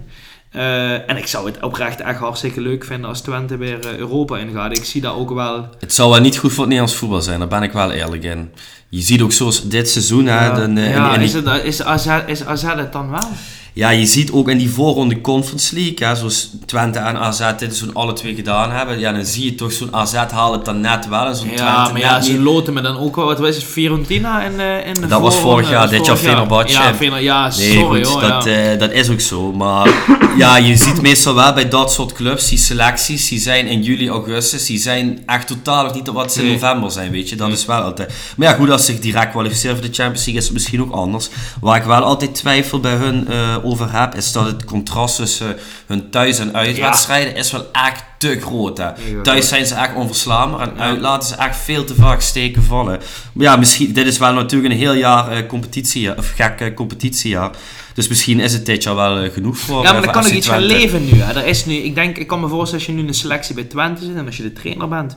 Eh, 0.50 1.10
en 1.10 1.16
ik 1.16 1.26
zou 1.26 1.46
het 1.46 1.62
oprecht 1.62 2.00
echt 2.00 2.18
hartstikke 2.18 2.60
leuk 2.60 2.84
vinden 2.84 3.08
als 3.08 3.20
Twente 3.20 3.56
weer 3.56 3.86
eh, 3.86 3.96
Europa 3.96 4.38
ingaat. 4.38 4.78
Ik 4.78 4.84
zie 4.84 5.00
dat 5.00 5.14
ook 5.14 5.30
wel... 5.30 5.68
Het 5.80 5.94
zou 5.94 6.10
wel 6.10 6.20
niet 6.20 6.36
goed 6.38 6.50
voor 6.50 6.58
het 6.60 6.68
Nederlands 6.68 6.98
voetbal 6.98 7.22
zijn, 7.22 7.38
daar 7.38 7.48
ben 7.48 7.62
ik 7.62 7.72
wel 7.72 7.90
eerlijk 7.90 8.22
in. 8.24 8.52
Je 8.88 9.00
ziet 9.02 9.20
ook 9.22 9.32
zoals 9.32 9.68
dit 9.68 9.88
seizoen, 9.90 10.26
hè, 10.26 10.54
dan, 10.54 10.76
eh, 10.76 10.90
ja, 10.90 11.08
in- 11.08 11.14
in 11.14 11.20
is, 11.26 11.32
het, 11.32 11.64
is, 11.64 11.82
AZ, 11.82 12.06
is 12.26 12.44
AZ 12.44 12.62
het 12.62 12.92
dan 12.92 13.10
wel? 13.10 13.28
Ja, 13.76 13.90
je 13.90 14.06
ziet 14.06 14.30
ook 14.32 14.48
in 14.48 14.58
die 14.58 14.70
voorronde 14.70 15.20
Conference 15.20 15.74
League, 15.74 16.06
hè, 16.08 16.14
zoals 16.16 16.50
Twente 16.66 16.98
en 16.98 17.16
AZ 17.16 17.42
dit 17.58 17.76
zo'n 17.76 17.94
alle 17.94 18.12
twee 18.12 18.34
gedaan 18.34 18.70
hebben, 18.70 18.98
ja, 18.98 19.12
dan 19.12 19.24
zie 19.24 19.44
je 19.44 19.54
toch 19.54 19.72
zo'n 19.72 19.94
AZ 19.94 20.14
haalt 20.14 20.54
het 20.54 20.64
dan 20.64 20.80
net 20.80 21.08
wel 21.08 21.26
en 21.26 21.36
zo'n 21.36 21.48
Ja, 21.48 21.54
Twente 21.56 21.92
maar 21.92 22.00
ja, 22.00 22.20
ze 22.20 22.32
niet. 22.32 22.40
loten 22.40 22.72
me 22.72 22.80
dan 22.80 22.98
ook 22.98 23.16
wel... 23.16 23.24
Wat 23.24 23.38
was 23.38 23.54
het? 23.54 23.64
Fiorentina 23.64 24.42
in, 24.42 24.60
eh 24.60 24.86
in 24.86 24.94
de 24.94 25.06
Dat 25.06 25.20
was 25.20 25.36
vorig 25.36 25.70
jaar, 25.70 25.88
dit 25.88 26.06
jaar 26.06 26.16
Fenerbahce. 26.16 26.72
Ja, 26.72 26.94
Fener, 26.94 27.20
ja 27.22 27.52
Nee, 27.56 27.72
sorry 27.72 28.04
goed, 28.04 28.12
hoor. 28.12 28.20
dat, 28.30 28.44
ja. 28.44 28.50
eh, 28.72 28.78
dat 28.78 28.92
is 28.92 29.10
ook 29.10 29.20
zo. 29.20 29.52
Maar 29.52 29.88
ja, 30.38 30.56
je 30.56 30.76
ziet 30.76 31.02
meestal 31.02 31.34
wel 31.34 31.52
bij 31.52 31.68
dat 31.68 31.92
soort 31.92 32.12
clubs, 32.12 32.48
die 32.48 32.58
selecties, 32.58 33.28
die 33.28 33.38
zijn 33.40 33.66
in 33.66 33.82
juli, 33.82 34.08
augustus, 34.08 34.66
die 34.66 34.78
zijn 34.78 35.22
echt 35.26 35.46
totaal 35.46 35.84
nog 35.84 35.94
niet 35.94 36.08
op 36.08 36.14
wat 36.14 36.32
ze 36.32 36.38
in 36.40 36.44
Nee. 36.44 36.54
november 36.54 36.90
zijn, 36.90 37.10
weet 37.10 37.28
je. 37.28 37.36
Dat 37.36 37.48
is 37.50 37.66
wel 37.66 37.80
altijd... 37.82 38.12
Maar 38.36 38.48
ja, 38.48 38.54
goed, 38.54 38.70
als 38.70 38.84
ze 38.84 38.92
zich 38.92 39.00
direct 39.00 39.30
kwalificeren 39.30 39.76
voor 39.76 39.86
de 39.86 39.92
Champions 39.94 40.24
League, 40.24 40.40
is 40.42 40.44
het 40.44 40.52
misschien 40.54 40.80
ook 40.82 40.92
anders. 40.92 41.28
Waar 41.60 41.76
ik 41.76 41.84
wel 41.84 42.02
altijd 42.02 42.34
twijfel 42.34 42.80
bij 42.80 42.94
hun 42.94 43.28
eh, 43.28 43.56
over 43.66 43.92
heb, 43.92 44.14
is 44.14 44.32
dat 44.32 44.46
het 44.46 44.64
contrast 44.64 45.16
tussen 45.16 45.56
hun 45.86 46.10
thuis- 46.10 46.38
en 46.38 46.54
uitwedstrijden 46.54 47.34
is 47.36 47.50
wel 47.50 47.66
echt 47.72 48.04
te 48.18 48.40
groot. 48.40 48.78
Hè. 48.78 48.84
Ja, 48.84 49.22
Thuis 49.22 49.48
zijn 49.48 49.66
ze 49.66 49.74
echt 49.74 49.94
onverslaanbaar 49.94 50.60
en 50.60 50.78
uit 50.78 51.00
laten 51.00 51.28
ze 51.28 51.34
echt 51.34 51.56
veel 51.56 51.84
te 51.84 51.94
vaak 51.94 52.20
steken 52.20 52.62
vallen. 52.62 53.00
Maar 53.32 53.44
ja, 53.44 53.56
misschien, 53.56 53.92
dit 53.92 54.06
is 54.06 54.18
wel 54.18 54.32
natuurlijk 54.32 54.72
een 54.72 54.78
heel 54.78 54.94
jaar 54.94 55.30
eh, 55.30 55.46
competitie, 55.46 56.16
of 56.16 56.32
gek 56.36 56.60
eh, 56.60 56.74
competitiejaar. 56.74 57.50
Dus 57.94 58.08
misschien 58.08 58.40
is 58.40 58.52
het 58.52 58.66
dit 58.66 58.82
jaar 58.82 58.94
wel 58.94 59.18
eh, 59.18 59.32
genoeg 59.32 59.58
voor 59.58 59.82
Ja, 59.82 59.92
maar 59.92 59.96
eh, 59.96 60.04
dan 60.04 60.12
kan 60.12 60.26
ik 60.26 60.32
iets 60.32 60.48
gaan 60.48 60.62
leven 60.62 61.04
nu. 61.04 61.20
Hè. 61.20 61.32
Er 61.32 61.46
is 61.46 61.64
nu. 61.64 61.74
Ik 61.74 61.94
denk, 61.94 62.18
ik 62.18 62.26
kan 62.26 62.40
me 62.40 62.48
voorstellen 62.48 62.84
als 62.84 62.86
je 62.86 62.92
nu 62.92 63.02
in 63.02 63.08
een 63.08 63.14
selectie 63.14 63.54
bij 63.54 63.64
Twente 63.64 64.04
zit 64.04 64.16
en 64.16 64.26
als 64.26 64.36
je 64.36 64.42
de 64.42 64.52
trainer 64.52 64.88
bent, 64.88 65.16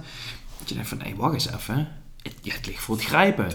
dat 0.60 0.70
je 0.70 0.74
denkt 0.74 0.89
van, 0.89 0.97
nee, 0.97 1.14
wacht 1.18 1.34
eens 1.34 1.50
even. 1.54 1.88
Het, 2.22 2.34
ja, 2.41 2.54
het 2.54 2.68
ligt 2.68 2.82
voor 2.82 2.95
het 2.95 3.06
grijpen. 3.06 3.47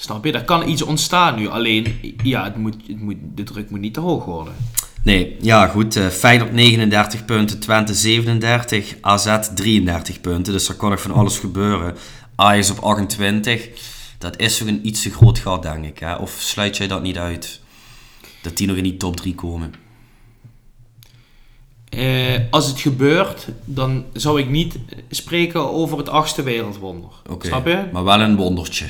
Snap 0.00 0.24
je? 0.24 0.32
Er 0.32 0.44
kan 0.44 0.68
iets 0.68 0.82
ontstaan 0.82 1.34
nu. 1.36 1.48
Alleen, 1.48 2.14
ja, 2.22 2.44
het 2.44 2.56
moet, 2.56 2.74
het 2.86 3.00
moet, 3.00 3.16
de 3.34 3.42
druk 3.42 3.70
moet 3.70 3.80
niet 3.80 3.94
te 3.94 4.00
hoog 4.00 4.24
worden. 4.24 4.54
Nee, 5.02 5.36
ja 5.40 5.66
goed. 5.66 5.96
eh 5.96 6.06
Feyenoord 6.06 6.52
39 6.52 7.24
punten, 7.24 7.60
Twente 7.60 7.94
37, 7.94 8.96
AZ 9.00 9.38
33 9.54 10.20
punten. 10.20 10.52
Dus 10.52 10.68
er 10.68 10.74
kan 10.74 10.90
nog 10.90 11.00
van 11.00 11.12
alles 11.12 11.38
gebeuren. 11.38 11.96
Ajax 12.34 12.70
op 12.70 12.78
28. 12.78 13.68
Dat 14.18 14.38
is 14.38 14.58
toch 14.58 14.68
een 14.68 14.86
iets 14.86 15.02
te 15.02 15.10
groot 15.10 15.38
gat, 15.38 15.62
denk 15.62 15.84
ik. 15.84 15.98
Hè? 15.98 16.14
Of 16.14 16.36
sluit 16.38 16.76
jij 16.76 16.86
dat 16.86 17.02
niet 17.02 17.18
uit? 17.18 17.60
Dat 18.42 18.56
die 18.56 18.66
nog 18.66 18.76
in 18.76 18.82
die 18.82 18.96
top 18.96 19.16
3 19.16 19.34
komen. 19.34 19.74
Eh, 21.88 22.40
als 22.50 22.66
het 22.66 22.80
gebeurt, 22.80 23.46
dan 23.64 24.04
zou 24.12 24.40
ik 24.40 24.48
niet 24.48 24.78
spreken 25.10 25.72
over 25.72 25.98
het 25.98 26.08
achtste 26.08 26.42
wereldwonder. 26.42 27.10
Snap 27.38 27.66
je? 27.66 27.84
Maar 27.92 28.04
wel 28.04 28.20
een 28.20 28.36
wondertje. 28.36 28.86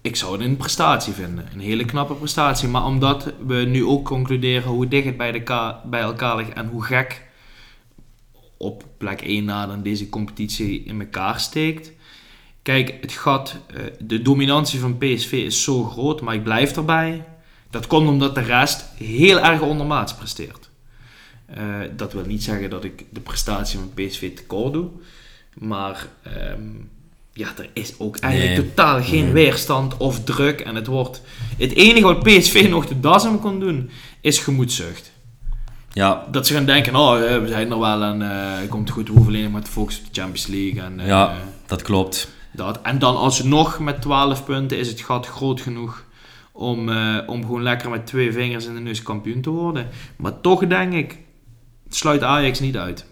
Ik 0.00 0.16
zou 0.16 0.32
het 0.32 0.40
een 0.40 0.56
prestatie 0.56 1.12
vinden. 1.12 1.48
Een 1.52 1.60
hele 1.60 1.84
knappe 1.84 2.14
prestatie. 2.14 2.68
Maar 2.68 2.84
omdat 2.84 3.32
we 3.46 3.54
nu 3.54 3.84
ook 3.84 4.04
concluderen 4.04 4.70
hoe 4.70 4.88
dicht 4.88 5.06
het 5.06 5.16
bij, 5.16 5.32
de 5.32 5.74
bij 5.84 6.00
elkaar 6.00 6.36
ligt 6.36 6.52
en 6.52 6.66
hoe 6.66 6.84
gek 6.84 7.28
op 8.56 8.84
plek 8.98 9.20
1 9.20 9.44
na 9.44 9.66
dan 9.66 9.82
deze 9.82 10.08
competitie 10.08 10.82
in 10.84 11.00
elkaar 11.00 11.40
steekt. 11.40 11.92
Kijk, 12.62 12.98
het 13.00 13.12
gat, 13.12 13.56
eh, 13.66 13.82
de 13.98 14.22
dominantie 14.22 14.80
van 14.80 14.98
PSV 14.98 15.32
is 15.32 15.62
zo 15.62 15.84
groot, 15.84 16.20
maar 16.20 16.34
ik 16.34 16.42
blijf 16.42 16.76
erbij. 16.76 17.24
Dat 17.70 17.86
komt 17.86 18.08
omdat 18.08 18.34
de 18.34 18.40
rest 18.40 18.84
heel 18.96 19.40
erg 19.40 19.60
ondermaats 19.60 20.14
presteert. 20.14 20.70
Eh, 21.46 21.80
dat 21.96 22.12
wil 22.12 22.24
niet 22.24 22.42
zeggen 22.42 22.70
dat 22.70 22.84
ik 22.84 23.04
de 23.10 23.20
prestatie 23.20 23.78
van 23.78 23.92
PSV 23.94 24.36
tekort 24.36 24.72
doe. 24.72 24.88
Maar 25.54 26.08
ehm, 26.22 26.70
ja, 27.32 27.48
er 27.58 27.68
is 27.72 27.92
ook 27.98 28.16
eigenlijk 28.18 28.56
Nee. 28.56 28.68
totaal 28.68 29.02
geen 29.02 29.24
Nee. 29.24 29.32
weerstand 29.32 29.96
of 29.96 30.24
druk. 30.24 30.60
En 30.60 30.74
het 30.74 30.86
wordt... 30.86 31.22
Het 31.58 31.74
enige 31.74 32.04
wat 32.04 32.22
PSV 32.22 32.66
nog 32.70 32.86
de 32.86 33.00
das 33.00 33.26
om 33.26 33.40
kon 33.40 33.60
doen, 33.60 33.90
is 34.20 34.38
gemoedzucht. 34.38 35.12
Ja, 35.92 36.26
Dat 36.30 36.46
ze 36.46 36.54
gaan 36.54 36.64
denken, 36.64 36.96
oh, 36.96 37.34
eh, 37.34 37.40
we 37.42 37.48
zijn 37.48 37.70
er 37.70 37.78
wel 37.78 38.02
en 38.02 38.22
eh, 38.22 38.58
het 38.60 38.68
komt 38.68 38.90
goed. 38.90 39.06
We 39.08 39.14
hoeven 39.14 39.34
alleen 39.34 39.50
maar 39.50 39.62
te 39.62 39.70
focussen 39.70 40.04
op 40.06 40.14
de 40.14 40.20
Champions 40.20 40.46
League. 40.46 40.82
En, 40.82 41.00
eh, 41.00 41.06
ja, 41.06 41.34
dat 41.66 41.82
klopt. 41.82 42.28
dat. 42.52 42.80
En 42.82 42.98
dan 42.98 43.16
alsnog 43.16 43.78
met 43.78 44.02
12 44.02 44.44
punten 44.44 44.78
is 44.78 44.88
het 44.88 45.00
gat 45.00 45.26
groot 45.26 45.60
genoeg 45.60 46.04
om, 46.52 46.88
eh, 46.88 47.16
om 47.26 47.40
gewoon 47.42 47.62
lekker 47.62 47.90
met 47.90 48.06
twee 48.06 48.32
vingers 48.32 48.66
in 48.66 48.74
de 48.74 48.80
neus 48.80 49.02
kampioen 49.02 49.40
te 49.40 49.50
worden. 49.50 49.88
Maar 50.16 50.40
toch 50.40 50.66
denk 50.66 50.92
ik, 50.92 51.18
sluit 51.88 52.22
Ajax 52.22 52.60
niet 52.60 52.76
uit. 52.76 53.06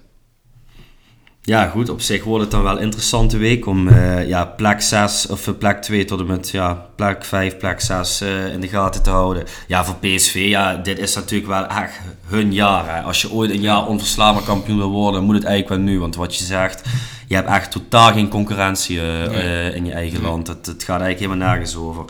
Ja, 1.49 1.69
goed, 1.69 1.89
op 1.89 2.01
zich 2.01 2.25
wordt 2.25 2.43
het 2.43 2.51
dan 2.51 2.63
wel 2.63 2.77
een 2.77 2.83
interessante 2.83 3.37
week 3.37 3.67
om 3.67 3.89
eh, 3.89 4.29
ja, 4.29 4.45
plek 4.45 4.81
6 4.81 5.27
of 5.27 5.47
eh, 5.47 5.55
plek 5.59 5.83
2 5.83 6.05
tot 6.05 6.21
en 6.21 6.27
met 6.27 6.51
ja, 6.51 6.87
plek 6.97 7.25
5, 7.25 7.57
plek 7.57 7.81
6 7.81 8.21
eh, 8.21 8.53
in 8.53 8.61
de 8.61 8.69
gaten 8.69 9.03
te 9.03 9.11
houden. 9.11 9.45
Ja, 9.67 9.85
voor 9.85 9.95
PSV, 9.95 10.35
ja, 10.49 10.75
dit 10.75 10.99
is 10.99 11.15
natuurlijk 11.15 11.51
wel 11.51 11.67
echt 11.67 12.01
hun 12.27 12.53
jaar. 12.53 12.95
Hè. 12.95 13.01
Als 13.03 13.23
je 13.23 13.33
ooit 13.33 13.51
een 13.51 13.61
jaar 13.61 13.87
onverslaanbaar 13.87 14.45
kampioen 14.45 14.77
wil 14.77 14.91
worden, 14.91 15.25
moet 15.25 15.35
het 15.35 15.45
eigenlijk 15.45 15.83
wel 15.83 15.93
nu. 15.93 16.01
Want 16.01 16.17
wat 16.17 16.37
je 16.37 16.45
zegt, 16.45 16.83
je 17.29 17.35
hebt 17.35 17.49
echt 17.49 17.71
totaal 17.71 18.13
geen 18.13 18.29
concurrentie 18.29 19.01
eh, 19.01 19.25
eh, 19.25 19.75
in 19.75 19.85
je 19.85 19.93
eigen 19.93 20.23
land. 20.23 20.47
Het, 20.47 20.67
het 20.67 20.85
gaat 20.85 21.01
eigenlijk 21.01 21.19
helemaal 21.19 21.49
nergens 21.49 21.77
over. 21.77 22.05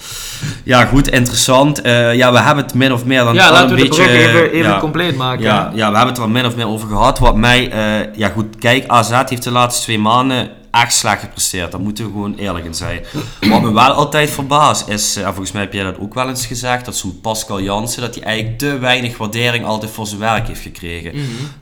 Ja, 0.64 0.84
goed, 0.84 1.08
interessant. 1.08 1.80
Eh, 1.80 2.14
ja, 2.14 2.32
we 2.32 2.40
hebben 2.40 2.64
het 2.64 2.74
min 2.74 2.92
of 2.92 3.04
meer 3.04 3.24
dan 3.24 3.34
ja, 3.34 3.50
laten 3.50 3.70
een 3.70 3.76
we 3.76 3.82
de 3.82 3.88
beetje... 3.88 4.08
even, 4.08 4.50
even 4.50 4.70
ja, 4.70 4.78
compleet 4.78 5.16
maken. 5.16 5.44
ja, 5.44 5.70
ja, 5.74 5.90
we 5.90 5.96
hebben 5.96 6.14
het 6.14 6.18
er 6.24 6.30
min 6.30 6.46
of 6.46 6.56
meer 6.56 6.68
over 6.68 6.88
gehad. 6.88 7.18
Wat 7.18 7.36
mij, 7.36 7.72
ja 8.14 8.28
goed, 8.28 8.56
kijk, 8.58 8.84
AZ 8.86 9.22
heeft 9.26 9.42
de 9.42 9.50
laatste 9.50 9.82
twee 9.82 9.98
maanden 9.98 10.50
echt 10.70 10.94
slecht 10.94 11.20
gepresteerd. 11.20 11.72
Daar 11.72 11.80
moeten 11.80 12.04
we 12.04 12.10
gewoon 12.10 12.34
eerlijk 12.34 12.64
in 12.64 12.74
zijn. 12.74 13.00
Wat 13.40 13.62
me 13.62 13.72
wel 13.72 13.92
altijd 13.92 14.30
verbaast 14.30 14.88
is, 14.88 15.16
eh, 15.16 15.22
en 15.22 15.28
volgens 15.28 15.52
mij 15.52 15.62
heb 15.62 15.72
jij 15.72 15.84
dat 15.84 15.98
ook 15.98 16.14
wel 16.14 16.28
eens 16.28 16.46
gezegd, 16.46 16.84
dat 16.84 16.96
zo'n 16.96 17.18
Pascal 17.20 17.60
Jansen, 17.60 18.00
dat 18.02 18.14
hij 18.14 18.24
eigenlijk 18.24 18.58
te 18.58 18.78
weinig 18.78 19.16
waardering 19.16 19.64
altijd 19.64 19.90
voor 19.92 20.06
zijn 20.06 20.20
werk 20.20 20.46
heeft 20.46 20.60
gekregen. 20.60 21.12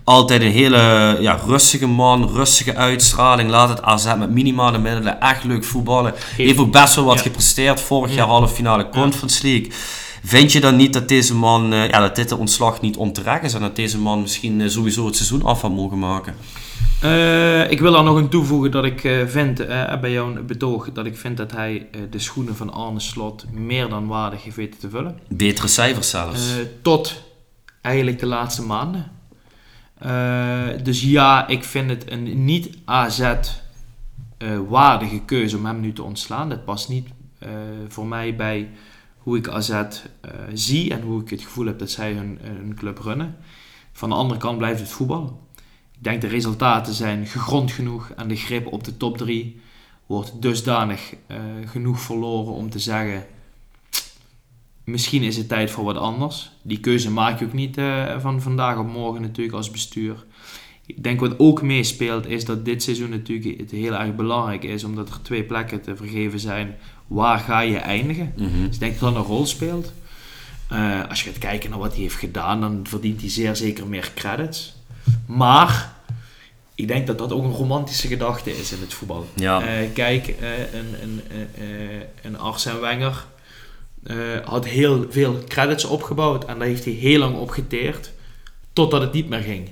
Altijd 0.04 0.42
een 0.42 0.50
hele 0.50 1.16
ja, 1.20 1.40
rustige 1.46 1.86
man, 1.86 2.28
rustige 2.32 2.74
uitstraling, 2.76 3.50
laat 3.50 3.68
het 3.68 3.82
AZ 3.82 4.04
met 4.18 4.30
minimale 4.30 4.78
middelen 4.78 5.20
echt 5.20 5.44
leuk 5.44 5.64
voetballen. 5.64 6.14
Heeft 6.36 6.58
ook 6.58 6.72
best 6.72 6.94
wel 6.94 7.04
wat 7.04 7.16
Ja. 7.16 7.22
gepresteerd, 7.22 7.80
vorig 7.80 8.14
jaar 8.14 8.26
halve 8.26 8.54
finale 8.54 8.88
Conference 8.88 9.42
League. 9.46 9.70
Vind 10.24 10.52
je 10.52 10.60
dan 10.60 10.76
niet 10.76 10.92
dat 10.92 11.08
deze 11.08 11.34
man, 11.34 11.72
eh, 11.72 11.88
ja, 11.88 12.00
dat 12.00 12.16
dit 12.16 12.28
de 12.28 12.36
ontslag 12.36 12.80
niet 12.80 12.96
onterecht 12.96 13.44
is 13.44 13.54
en 13.54 13.60
dat 13.60 13.76
deze 13.76 13.98
man 13.98 14.20
misschien 14.20 14.60
eh, 14.60 14.68
sowieso 14.68 15.06
het 15.06 15.16
seizoen 15.16 15.42
af 15.42 15.60
had 15.60 15.70
mogen 15.70 15.98
maken? 15.98 16.34
Eh, 17.00 17.70
ik 17.70 17.80
wil 17.80 17.92
daar 17.92 18.04
nog 18.04 18.16
een 18.16 18.28
toevoegen 18.28 18.70
dat 18.70 18.84
ik 18.84 19.00
vind, 19.26 19.60
eh, 19.60 20.00
bij 20.00 20.12
jouw 20.12 20.44
betoog, 20.44 20.92
dat 20.92 21.06
ik 21.06 21.16
vind 21.16 21.36
dat 21.36 21.52
hij 21.52 21.86
de 22.10 22.18
schoenen 22.18 22.56
van 22.56 22.72
Arne 22.72 23.00
Slot 23.00 23.44
meer 23.52 23.88
dan 23.88 24.06
waardig 24.06 24.44
heeft 24.44 24.56
weten 24.56 24.80
te 24.80 24.90
vullen. 24.90 25.18
Betere 25.28 25.68
cijfers 25.68 26.10
zelfs. 26.10 26.54
Tot 26.82 27.22
eigenlijk 27.80 28.18
de 28.18 28.26
laatste 28.26 28.62
maanden. 28.62 29.10
Dus 30.82 31.02
ja, 31.02 31.46
ik 31.48 31.64
vind 31.64 31.90
het 31.90 32.10
een 32.10 32.44
niet 32.44 32.78
AZ-waardige 32.84 33.60
keuze 35.24 35.56
om 35.56 35.66
hem 35.66 35.80
nu 35.80 35.92
te 35.92 36.02
ontslaan. 36.02 36.48
Dat 36.48 36.64
past 36.64 36.88
niet 36.88 37.08
voor 37.88 38.06
mij 38.06 38.36
bij 38.36 38.68
hoe 39.26 39.36
ik 39.36 39.48
AZ 39.48 39.70
eh, 39.70 39.90
zie 40.52 40.90
en 40.90 41.02
hoe 41.02 41.20
ik 41.20 41.30
het 41.30 41.42
gevoel 41.42 41.66
heb 41.66 41.78
dat 41.78 41.90
zij 41.90 42.12
hun, 42.12 42.38
hun 42.42 42.74
club 42.74 42.98
runnen. 42.98 43.36
Van 43.92 44.08
de 44.08 44.14
andere 44.14 44.40
kant 44.40 44.58
blijft 44.58 44.80
het 44.80 44.88
voetbal. 44.88 45.48
Ik 45.92 46.04
denk 46.04 46.20
de 46.20 46.26
resultaten 46.26 46.94
zijn 46.94 47.26
gegrond 47.26 47.72
genoeg 47.72 48.10
en 48.10 48.28
de 48.28 48.36
grip 48.36 48.72
op 48.72 48.84
de 48.84 48.96
top 48.96 49.18
3 49.18 49.60
wordt 50.06 50.42
dusdanig 50.42 51.14
eh, 51.26 51.38
genoeg 51.64 52.00
verloren 52.00 52.52
om 52.52 52.70
te 52.70 52.78
zeggen: 52.78 53.26
misschien 54.84 55.22
is 55.22 55.36
het 55.36 55.48
tijd 55.48 55.70
voor 55.70 55.84
wat 55.84 55.96
anders. 55.96 56.50
Die 56.62 56.80
keuze 56.80 57.10
maak 57.10 57.38
je 57.38 57.44
ook 57.44 57.52
niet 57.52 57.78
eh, 57.78 58.20
van 58.20 58.42
vandaag 58.42 58.78
op 58.78 58.88
morgen 58.88 59.22
natuurlijk 59.22 59.56
als 59.56 59.70
bestuur. 59.70 60.24
Ik 60.86 61.02
denk 61.02 61.20
wat 61.20 61.38
ook 61.38 61.62
meespeelt 61.62 62.26
is 62.26 62.44
dat 62.44 62.64
dit 62.64 62.82
seizoen 62.82 63.10
natuurlijk 63.10 63.60
het 63.60 63.70
heel 63.70 63.94
erg 63.94 64.14
belangrijk 64.14 64.64
is, 64.64 64.84
omdat 64.84 65.08
er 65.08 65.22
twee 65.22 65.44
plekken 65.44 65.82
te 65.82 65.96
vergeven 65.96 66.40
zijn. 66.40 66.76
Waar 67.06 67.38
ga 67.38 67.60
je 67.60 67.76
eindigen? 67.76 68.32
Mhm. 68.36 68.66
Dus 68.66 68.74
ik 68.74 68.80
denk 68.80 69.00
dat 69.00 69.14
dat 69.14 69.22
een 69.22 69.28
rol 69.28 69.46
speelt. 69.46 69.92
Eh, 70.68 71.08
als 71.08 71.22
je 71.22 71.30
gaat 71.30 71.38
kijken 71.38 71.70
naar 71.70 71.78
wat 71.78 71.92
hij 71.92 72.02
heeft 72.02 72.14
gedaan, 72.14 72.60
dan 72.60 72.80
verdient 72.88 73.20
hij 73.20 73.30
zeer 73.30 73.56
zeker 73.56 73.86
meer 73.86 74.10
credits. 74.14 74.74
Maar 75.26 75.94
ik 76.74 76.88
denk 76.88 77.06
dat 77.06 77.18
dat 77.18 77.32
ook 77.32 77.44
een 77.44 77.52
romantische 77.52 78.08
gedachte 78.08 78.58
is 78.58 78.72
in 78.72 78.80
het 78.80 78.94
voetbal. 78.94 79.26
Ja. 79.34 79.60
Eh, 79.60 79.92
kijk, 79.94 80.28
eh, 80.28 80.74
een, 80.74 80.94
een, 81.02 81.22
een 82.22 82.38
Arsène 82.38 82.78
Wenger 82.78 83.24
had 84.44 84.66
heel 84.66 85.06
veel 85.10 85.44
credits 85.48 85.84
opgebouwd 85.84 86.44
en 86.44 86.58
daar 86.58 86.68
heeft 86.68 86.84
hij 86.84 86.92
heel 86.92 87.18
lang 87.18 87.36
op 87.36 87.50
geteerd, 87.50 88.12
totdat 88.72 89.00
het 89.00 89.12
niet 89.12 89.28
meer 89.28 89.40
ging. 89.40 89.70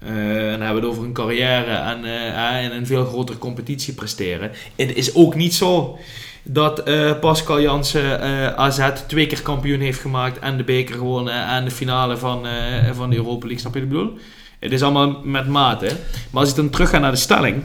Eh, 0.00 0.52
en 0.52 0.58
dan 0.58 0.60
hebben 0.60 0.74
we 0.74 0.80
het 0.80 0.84
over 0.84 1.04
een 1.04 1.12
carrière 1.12 1.74
en, 1.74 2.04
en 2.04 2.76
een 2.76 2.86
veel 2.86 3.04
grotere 3.04 3.38
competitie 3.38 3.94
presteren. 3.94 4.50
Het 4.76 4.94
is 4.94 5.14
ook 5.14 5.34
niet 5.34 5.54
zo 5.54 5.98
dat 6.42 6.82
eh, 6.82 7.18
Pascal 7.18 7.60
Jansen 7.60 8.20
eh, 8.20 8.54
AZ 8.54 8.90
twee 9.06 9.26
keer 9.26 9.42
kampioen 9.42 9.80
heeft 9.80 10.00
gemaakt 10.00 10.38
en 10.38 10.56
de 10.56 10.64
beker 10.64 10.94
gewonnen 10.94 11.46
en 11.46 11.64
de 11.64 11.70
finale 11.70 12.16
van, 12.16 12.46
eh, 12.46 12.90
van 12.92 13.10
de 13.10 13.16
Europa 13.16 13.46
League. 13.46 13.58
Snap 13.58 13.74
je 13.74 13.80
wat 13.80 13.88
ik 13.88 13.94
bedoel? 13.94 14.18
Het 14.58 14.72
is 14.72 14.82
allemaal 14.82 15.20
met 15.24 15.48
mate. 15.48 15.96
Maar 16.30 16.40
als 16.40 16.50
ik 16.50 16.56
dan 16.56 16.70
terug 16.70 16.90
ga 16.90 16.98
naar 16.98 17.10
de 17.10 17.16
stelling. 17.16 17.62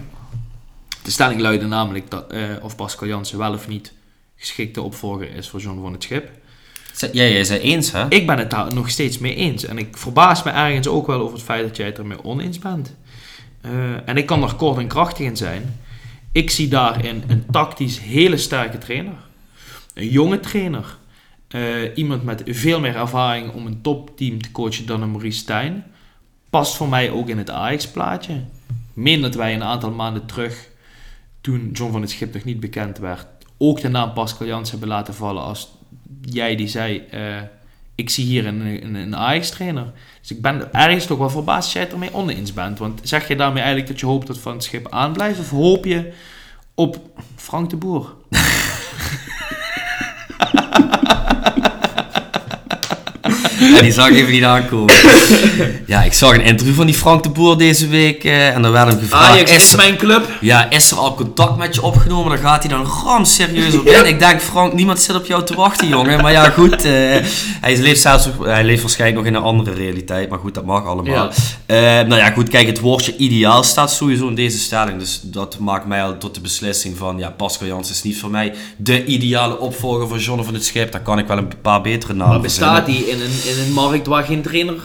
De 1.04 1.12
stelling 1.12 1.42
luidde 1.42 1.68
namelijk 1.68 2.12
dat, 2.12 2.34
of 2.62 2.76
Pascal 2.76 3.08
Jansen 3.08 3.38
wel 3.38 3.54
of 3.54 3.68
niet 3.68 3.94
geschikte 4.36 4.82
opvolger 4.82 5.36
is 5.36 5.50
voor 5.50 5.60
John 5.60 5.82
van 5.82 5.92
het 5.92 6.04
Schip. 6.04 6.30
Jij, 7.12 7.32
jij 7.32 7.44
zei 7.44 7.60
eens, 7.60 7.92
hè? 7.92 8.06
Ik 8.10 8.28
ben 8.28 8.38
het 8.38 8.50
daar 8.50 8.74
nog 8.74 8.90
steeds 8.90 9.18
mee 9.18 9.36
eens. 9.36 9.66
En 9.66 9.78
ik 9.78 9.98
verbaas 9.98 10.44
me 10.44 10.52
ergens 10.52 10.88
ook 10.88 11.08
wel 11.08 11.20
over 11.20 11.34
het 11.34 11.46
feit 11.46 11.68
dat 11.68 11.78
jij 11.78 11.86
het 11.86 11.98
ermee 11.98 12.24
oneens 12.24 12.60
bent. 12.60 12.96
En 14.06 14.18
ik 14.18 14.26
kan 14.26 14.44
er 14.44 14.56
kort 14.56 14.78
en 14.78 14.88
krachtig 14.88 15.26
in 15.26 15.38
zijn. 15.38 15.80
Ik 16.36 16.50
zie 16.50 16.68
daarin 16.68 17.24
een 17.28 17.46
tactisch 17.52 18.00
hele 18.00 18.38
sterke 18.38 18.78
trainer. 18.78 19.14
Een 19.94 20.10
jonge 20.10 20.40
trainer. 20.40 20.98
Eh, 21.48 21.98
iemand 21.98 22.24
met 22.24 22.44
veel 22.46 22.80
meer 22.80 22.96
ervaring 22.96 23.54
om 23.54 23.66
een 23.66 23.82
topteam 23.82 24.42
te 24.42 24.52
coachen 24.52 24.86
dan 24.86 25.02
een 25.02 25.12
Maurice 25.12 25.40
Stijn. 25.40 25.86
Past 26.50 26.76
voor 26.76 26.90
mij 26.90 27.12
ook 27.12 27.30
in 27.30 27.38
het 27.38 27.50
Ajax-plaatje. 27.50 28.44
Meen 28.94 29.22
dat 29.22 29.36
wij 29.36 29.54
een 29.54 29.64
aantal 29.64 29.92
maanden 29.92 30.26
terug, 30.26 30.70
toen 31.42 31.70
John 31.74 31.92
van 31.92 32.02
het 32.02 32.10
Schip 32.10 32.34
nog 32.34 32.44
niet 32.44 32.60
bekend 32.60 32.98
werd, 32.98 33.28
ook 33.58 33.82
de 33.82 33.90
naam 33.90 34.14
Pascal 34.14 34.48
Jans 34.48 34.72
hebben 34.72 34.88
laten 34.88 35.14
vallen 35.14 35.44
als 35.44 35.72
jij 36.22 36.56
die 36.56 36.68
zei, 36.68 36.98
eh, 36.98 37.42
ik 37.96 38.10
zie 38.10 38.26
hier 38.26 38.46
een, 38.46 38.62
een, 38.62 38.96
een 38.96 39.16
Ajax-trainer. 39.16 39.92
Dus 40.22 40.32
ik 40.32 40.42
ben 40.42 40.74
ergens 40.74 41.06
toch 41.06 41.18
wel 41.18 41.30
verbaasd 41.30 41.74
dat 41.74 41.82
jij 41.84 41.92
ermee 41.92 42.14
oneens 42.14 42.54
bent. 42.54 42.80
Want 42.80 43.00
zeg 43.04 43.28
je 43.28 43.36
daarmee 43.36 43.62
eigenlijk 43.62 43.92
dat 43.92 44.00
je 44.00 44.06
hoopt 44.06 44.28
dat 44.28 44.38
Van 44.38 44.54
het 44.54 44.64
Schip 44.64 44.88
aanblijft? 44.90 45.40
Of 45.40 45.50
hoop 45.50 45.86
je 45.86 46.14
op 46.76 47.00
Frank 47.36 47.70
de 47.70 47.76
Boer? 47.76 48.16
Ja, 53.60 53.82
die 53.82 53.92
zag 53.92 54.08
ik 54.10 54.16
even 54.16 54.32
niet 54.32 54.44
aankomen. 54.44 54.94
ja, 55.86 56.04
ik 56.04 56.14
zag 56.14 56.34
een 56.34 56.42
interview 56.44 56.76
van 56.76 56.86
die 56.86 56.96
Frank 56.96 57.24
de 57.24 57.30
Boer 57.30 57.58
deze 57.58 57.88
week. 57.88 58.24
eh, 58.24 58.56
en 58.56 58.62
daar 58.62 58.72
werd 58.72 58.88
hem 58.88 59.00
gevraagd... 59.00 59.32
Ajax 59.32 59.52
is 59.52 59.72
er- 59.72 59.78
mijn 59.78 59.98
club. 59.98 60.30
Ja, 60.42 60.70
is 60.70 60.92
er 60.92 60.98
al 60.98 61.16
contact 61.16 61.58
met 61.58 61.76
je 61.76 61.82
opgenomen? 61.82 62.30
Dan 62.32 62.38
gaat 62.50 62.64
hij 62.64 62.72
dan 62.72 62.86
ram 63.06 63.26
serieus 63.26 63.78
op 63.78 63.86
in. 63.86 64.06
Ik 64.08 64.20
denk, 64.20 64.42
Frank, 64.42 64.74
niemand 64.74 65.00
zit 65.00 65.16
op 65.16 65.26
jou 65.26 65.44
te 65.46 65.56
wachten, 65.56 65.88
jongen. 65.88 66.22
Maar 66.22 66.32
ja, 66.32 66.50
goed. 66.50 66.76
eh, 66.86 66.92
hij, 67.62 67.78
leeft 67.78 68.02
zelfs, 68.02 68.28
hij 68.44 68.64
leeft 68.64 68.82
waarschijnlijk 68.82 69.20
nog 69.24 69.34
in 69.34 69.36
een 69.40 69.46
andere 69.48 69.74
realiteit. 69.74 70.30
Maar 70.30 70.40
goed, 70.40 70.54
dat 70.54 70.66
mag 70.66 70.86
allemaal. 70.86 71.30
Eh, 71.66 71.76
nou 71.78 72.16
ja, 72.16 72.30
goed. 72.32 72.50
Kijk, 72.50 72.68
het 72.68 72.80
woordje 72.80 73.16
ideaal 73.18 73.64
staat 73.64 73.92
sowieso 73.92 74.28
in 74.28 74.36
deze 74.36 74.58
stelling. 74.58 75.00
Dus 75.00 75.20
dat 75.24 75.58
maakt 75.60 75.86
mij 75.86 76.04
al 76.04 76.18
tot 76.18 76.34
de 76.36 76.42
beslissing 76.42 76.98
van... 76.98 77.18
Ja, 77.18 77.30
Pascal 77.30 77.68
Jans 77.68 77.90
is 77.90 78.04
niet 78.04 78.20
voor 78.20 78.30
mij 78.30 78.54
de 78.78 79.06
ideale 79.06 79.60
opvolger 79.60 80.08
van 80.08 80.20
John 80.20 80.44
van 80.44 80.54
het 80.54 80.66
Schip. 80.66 80.92
Daar 80.92 81.02
kan 81.02 81.20
ik 81.20 81.28
wel 81.28 81.38
een 81.38 81.52
paar 81.62 81.82
betere 81.82 82.14
namen 82.14 82.34
Maar 82.34 82.42
bestaat 82.42 82.86
die 82.86 83.10
in 83.10 83.22
een, 83.22 83.32
in 83.46 83.60
een 83.60 83.74
markt 83.74 84.08
waar 84.08 84.24
geen 84.24 84.42
trainer 84.42 84.76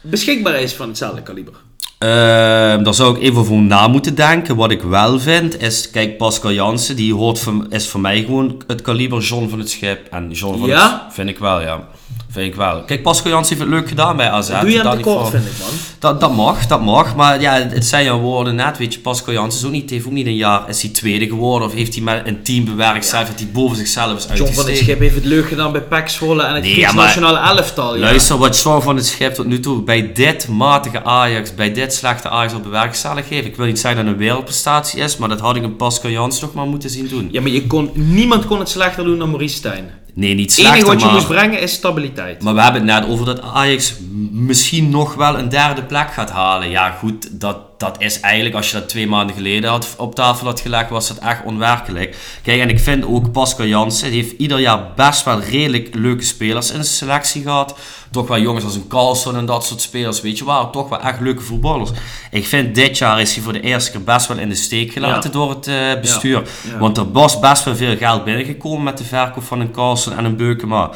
beschikbaar 0.00 0.60
is 0.60 0.72
van 0.72 0.88
hetzelfde 0.88 1.22
kaliber? 1.22 1.54
Ehm 1.98 2.82
daar 2.82 2.94
zou 2.94 3.16
ik 3.16 3.22
even 3.22 3.38
over 3.38 3.56
na 3.56 3.88
moeten 3.88 4.14
denken. 4.14 4.56
Wat 4.56 4.70
ik 4.70 4.82
wel 4.82 5.20
vind 5.20 5.60
is, 5.60 5.90
kijk, 5.90 6.16
Pascal 6.16 6.52
Jansen, 6.52 6.96
die 6.96 7.14
hoort 7.14 7.38
voor, 7.38 7.66
is 7.70 7.88
voor 7.88 8.00
mij 8.00 8.22
gewoon 8.24 8.62
het 8.66 8.82
kaliber 8.82 9.20
John 9.20 9.48
van 9.48 9.58
het 9.58 9.70
Schip. 9.70 10.06
En 10.10 10.30
John 10.30 10.58
van 10.58 10.68
Ja? 10.68 11.02
het 11.04 11.14
vind 11.14 11.28
ik 11.28 11.38
wel, 11.38 11.60
ja. 11.60 11.88
Vind 12.30 12.46
ik 12.46 12.54
wel. 12.54 12.82
Kijk, 12.84 13.02
Pascal 13.02 13.30
Jansen 13.30 13.56
heeft 13.56 13.68
het 13.68 13.78
leuk 13.78 13.88
gedaan 13.88 14.16
bij 14.16 14.30
AZ. 14.30 14.48
Doe 14.60 14.70
je 14.70 14.80
hem 14.80 14.96
tekort, 14.96 15.28
vind 15.30 15.44
ik, 15.44 15.52
man. 15.60 15.68
Dat, 15.98 16.20
dat 16.20 16.34
mag, 16.34 16.66
dat 16.66 16.82
mag. 16.82 17.16
Maar 17.16 17.40
ja, 17.40 17.52
het 17.52 17.86
zijn 17.86 18.04
jouw 18.04 18.18
woorden 18.18 18.54
net. 18.54 18.78
Weet 18.78 18.94
je, 18.94 19.00
Pascal 19.00 19.32
Jansen 19.34 19.60
is 19.60 19.66
ook 19.66 19.72
niet, 19.72 19.90
heeft 19.90 20.06
ook 20.06 20.12
niet 20.12 20.26
een 20.26 20.36
jaar. 20.36 20.68
Is 20.68 20.82
hij 20.82 20.90
tweede 20.90 21.26
geworden? 21.26 21.68
Of 21.68 21.74
heeft 21.74 21.94
hij 21.94 22.02
met 22.02 22.26
een 22.26 22.42
team 22.42 22.64
bewerkt 22.64 23.06
zelf 23.06 23.26
dat 23.28 23.38
hij 23.38 23.48
boven 23.52 23.76
zichzelf 23.76 24.16
is 24.16 24.22
John 24.22 24.28
van 24.28 24.38
uitgestegen? 24.38 24.70
het 24.70 24.82
Schip 24.84 24.98
heeft 24.98 25.14
het 25.14 25.24
leuk 25.24 25.48
gedaan 25.48 25.72
bij 25.72 25.80
PEC 25.80 26.08
Zwolle 26.08 26.42
en 26.42 26.54
het 26.54 26.62
Nee, 26.62 26.72
Grieks 26.72 26.88
ja, 26.88 26.94
maar- 26.94 27.04
nationale 27.04 27.38
elftal. 27.38 27.94
Ja. 27.94 28.00
Luister, 28.00 28.38
wat 28.38 28.60
John 28.62 28.82
van 28.82 28.96
het 28.96 29.06
Schip 29.06 29.34
tot 29.34 29.46
nu 29.46 29.60
toe 29.60 29.82
bij 29.82 30.12
dit 30.12 30.48
matige 30.48 31.04
Ajax, 31.04 31.54
bij 31.54 31.72
dit 31.72 31.94
slechte 31.94 32.28
Ajax 32.28 32.54
op 32.54 32.62
bewerkstellig 32.62 33.28
heeft. 33.28 33.46
Ik 33.46 33.56
wil 33.56 33.66
niet 33.66 33.78
zeggen 33.80 34.00
dat 34.00 34.08
het 34.12 34.14
een 34.20 34.26
wereldprestatie 34.26 35.00
is, 35.00 35.16
maar 35.16 35.28
dat 35.28 35.40
had 35.40 35.56
ik 35.56 35.62
een 35.62 35.76
Pascal 35.76 36.10
Jans 36.10 36.40
nog 36.40 36.54
maar 36.54 36.66
moeten 36.66 36.90
zien 36.90 37.08
doen. 37.08 37.28
Ja, 37.32 37.40
maar 37.40 37.50
je 37.50 37.66
kon, 37.66 37.90
niemand 37.94 38.46
kon 38.46 38.58
het 38.58 38.68
slechter 38.68 39.04
doen 39.04 39.18
dan 39.18 39.28
Maurice 39.28 39.56
Stijn. 39.56 39.90
Nee, 40.14 40.34
niet 40.34 40.50
Het 40.50 40.58
enige 40.58 40.74
slechter, 40.74 40.92
wat 40.92 41.00
je 41.00 41.06
maar... 41.06 41.14
moest 41.14 41.28
brengen 41.28 41.60
is 41.60 41.72
stabiliteit. 41.72 42.17
Maar 42.42 42.54
we 42.54 42.60
hebben 42.62 42.88
het 42.88 43.00
net 43.00 43.10
over 43.10 43.26
dat 43.26 43.40
Ajax 43.42 43.94
misschien 44.32 44.90
nog 44.90 45.14
wel 45.14 45.38
een 45.38 45.48
derde 45.48 45.82
plek 45.82 46.12
gaat 46.12 46.30
halen. 46.30 46.70
Ja, 46.70 46.90
goed, 46.90 47.40
dat, 47.40 47.56
dat 47.80 47.96
is 47.98 48.20
eigenlijk, 48.20 48.54
als 48.54 48.70
je 48.70 48.78
dat 48.78 48.88
twee 48.88 49.06
maanden 49.06 49.36
geleden 49.36 49.70
had, 49.70 49.94
op 49.98 50.14
tafel 50.14 50.46
had 50.46 50.60
gelegd, 50.60 50.90
was 50.90 51.08
dat 51.08 51.18
echt 51.18 51.42
onwerkelijk. 51.44 52.16
Kijk, 52.42 52.60
en 52.60 52.68
ik 52.68 52.80
vind 52.80 53.04
ook 53.04 53.32
Pascal 53.32 53.66
Jansen, 53.66 54.10
heeft 54.10 54.32
ieder 54.38 54.60
jaar 54.60 54.80
best 54.96 55.24
wel 55.24 55.40
redelijk 55.40 55.94
leuke 55.94 56.24
spelers 56.24 56.66
in 56.66 56.72
zijn 56.72 56.84
selectie 56.84 57.42
gehad. 57.42 57.78
Toch 58.10 58.28
wel 58.28 58.40
jongens 58.40 58.64
als 58.64 58.74
een 58.74 58.88
Carlson 58.88 59.36
en 59.36 59.46
dat 59.46 59.64
soort 59.64 59.80
spelers, 59.80 60.20
weet 60.20 60.38
je 60.38 60.44
wel, 60.44 60.70
toch 60.70 60.88
wel 60.88 61.00
echt 61.00 61.20
leuke 61.20 61.42
voetballers. 61.42 61.90
Ik 62.30 62.46
vind 62.46 62.74
dit 62.74 62.98
jaar 62.98 63.20
is 63.20 63.34
hij 63.34 63.42
voor 63.42 63.52
de 63.52 63.60
eerste 63.60 63.90
keer 63.90 64.02
best 64.04 64.26
wel 64.26 64.38
in 64.38 64.48
de 64.48 64.54
steek 64.54 64.92
gelaten 64.92 65.30
Ja. 65.30 65.36
door 65.38 65.50
het 65.50 65.66
eh, 65.66 66.00
bestuur. 66.00 66.42
Ja. 66.70 66.78
Want 66.78 66.96
er 66.96 67.12
was 67.12 67.38
best 67.38 67.64
wel 67.64 67.76
veel 67.76 67.96
geld 67.96 68.24
binnengekomen 68.24 68.82
met 68.82 68.98
de 68.98 69.04
verkoop 69.04 69.44
van 69.44 69.60
een 69.60 69.70
Carlson 69.70 70.16
en 70.16 70.24
een 70.24 70.36
Beukema. 70.36 70.90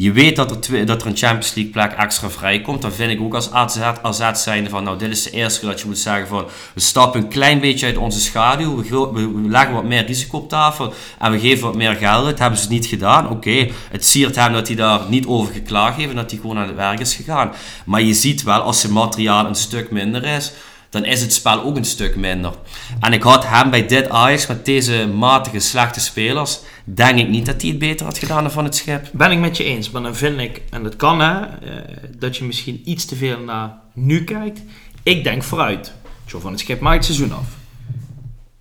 Je 0.00 0.12
weet 0.12 0.36
dat 0.36 0.68
er, 0.68 0.86
dat 0.86 1.00
er 1.00 1.06
een 1.06 1.16
Champions 1.16 1.54
League 1.54 1.72
plek 1.72 1.92
extra 1.92 2.30
vrijkomt. 2.30 2.82
Dan 2.82 2.92
vind 2.92 3.10
ik 3.10 3.20
ook 3.20 3.34
als 3.34 3.50
AZ, 3.50 3.78
AZ 4.02 4.30
zijnde 4.32 4.70
van, 4.70 4.84
nou 4.84 4.98
dit 4.98 5.10
is 5.10 5.22
de 5.22 5.30
eerste 5.30 5.66
dat 5.66 5.80
je 5.80 5.86
moet 5.86 5.98
zeggen 5.98 6.28
van, 6.28 6.46
we 6.74 6.80
stappen 6.80 7.20
een 7.20 7.28
klein 7.28 7.60
beetje 7.60 7.86
uit 7.86 7.96
onze 7.96 8.20
schaduw, 8.20 8.76
we, 8.76 9.12
we, 9.12 9.48
leggen 9.48 9.74
wat 9.74 9.84
meer 9.84 10.06
risico 10.06 10.38
op 10.38 10.48
tafel 10.48 10.92
en 11.18 11.32
we 11.32 11.38
geven 11.38 11.66
wat 11.66 11.76
meer 11.76 11.94
geld 11.94 12.26
uit. 12.26 12.38
Hebben 12.38 12.58
ze 12.58 12.68
niet 12.68 12.86
gedaan, 12.86 13.30
oké. 13.30 13.68
Het 13.90 14.04
siert 14.04 14.36
hem 14.36 14.52
dat 14.52 14.66
hij 14.66 14.76
daar 14.76 15.00
niet 15.08 15.26
over 15.26 15.52
geklaagd 15.52 15.96
heeft 15.96 16.10
en 16.10 16.16
dat 16.16 16.30
hij 16.30 16.40
gewoon 16.40 16.58
aan 16.58 16.66
het 16.66 16.76
werk 16.76 17.00
is 17.00 17.14
gegaan. 17.14 17.52
Maar 17.84 18.02
je 18.02 18.14
ziet 18.14 18.42
wel, 18.42 18.60
als 18.60 18.80
zijn 18.80 18.92
materiaal 18.92 19.46
een 19.46 19.54
stuk 19.54 19.90
minder 19.90 20.24
is, 20.24 20.52
dan 20.90 21.04
is 21.04 21.20
het 21.20 21.32
spel 21.32 21.62
ook 21.62 21.76
een 21.76 21.84
stuk 21.84 22.16
minder. 22.16 22.52
En 23.00 23.12
ik 23.12 23.22
had 23.22 23.46
hem 23.46 23.70
bij 23.70 23.86
dit 23.86 24.08
Ajax 24.08 24.46
met 24.46 24.64
deze 24.64 25.06
matige, 25.06 25.58
slechte 25.58 26.00
spelers, 26.00 26.60
denk 26.84 27.18
ik 27.18 27.28
niet 27.28 27.46
dat 27.46 27.60
hij 27.60 27.70
het 27.70 27.78
beter 27.78 28.06
had 28.06 28.18
gedaan 28.18 28.42
dan 28.42 28.52
van 28.52 28.64
het 28.64 28.76
schip. 28.76 29.08
Ben 29.12 29.30
ik 29.30 29.38
met 29.38 29.56
je 29.56 29.64
eens, 29.64 29.90
maar 29.90 30.02
dan 30.02 30.16
vind 30.16 30.40
ik, 30.40 30.62
en 30.70 30.82
dat 30.82 30.96
kan 30.96 31.20
hè, 31.20 31.40
eh, 31.40 32.08
dat 32.18 32.36
je 32.36 32.44
misschien 32.44 32.82
iets 32.84 33.04
te 33.04 33.16
veel 33.16 33.38
naar 33.38 33.72
nu 33.94 34.24
kijkt. 34.24 34.62
Ik 35.02 35.24
denk 35.24 35.42
vooruit. 35.42 35.92
John 36.26 36.42
van 36.42 36.52
het 36.52 36.60
Schip 36.60 36.80
maakt 36.80 37.06
het 37.06 37.16
seizoen 37.16 37.38
af. 37.38 37.56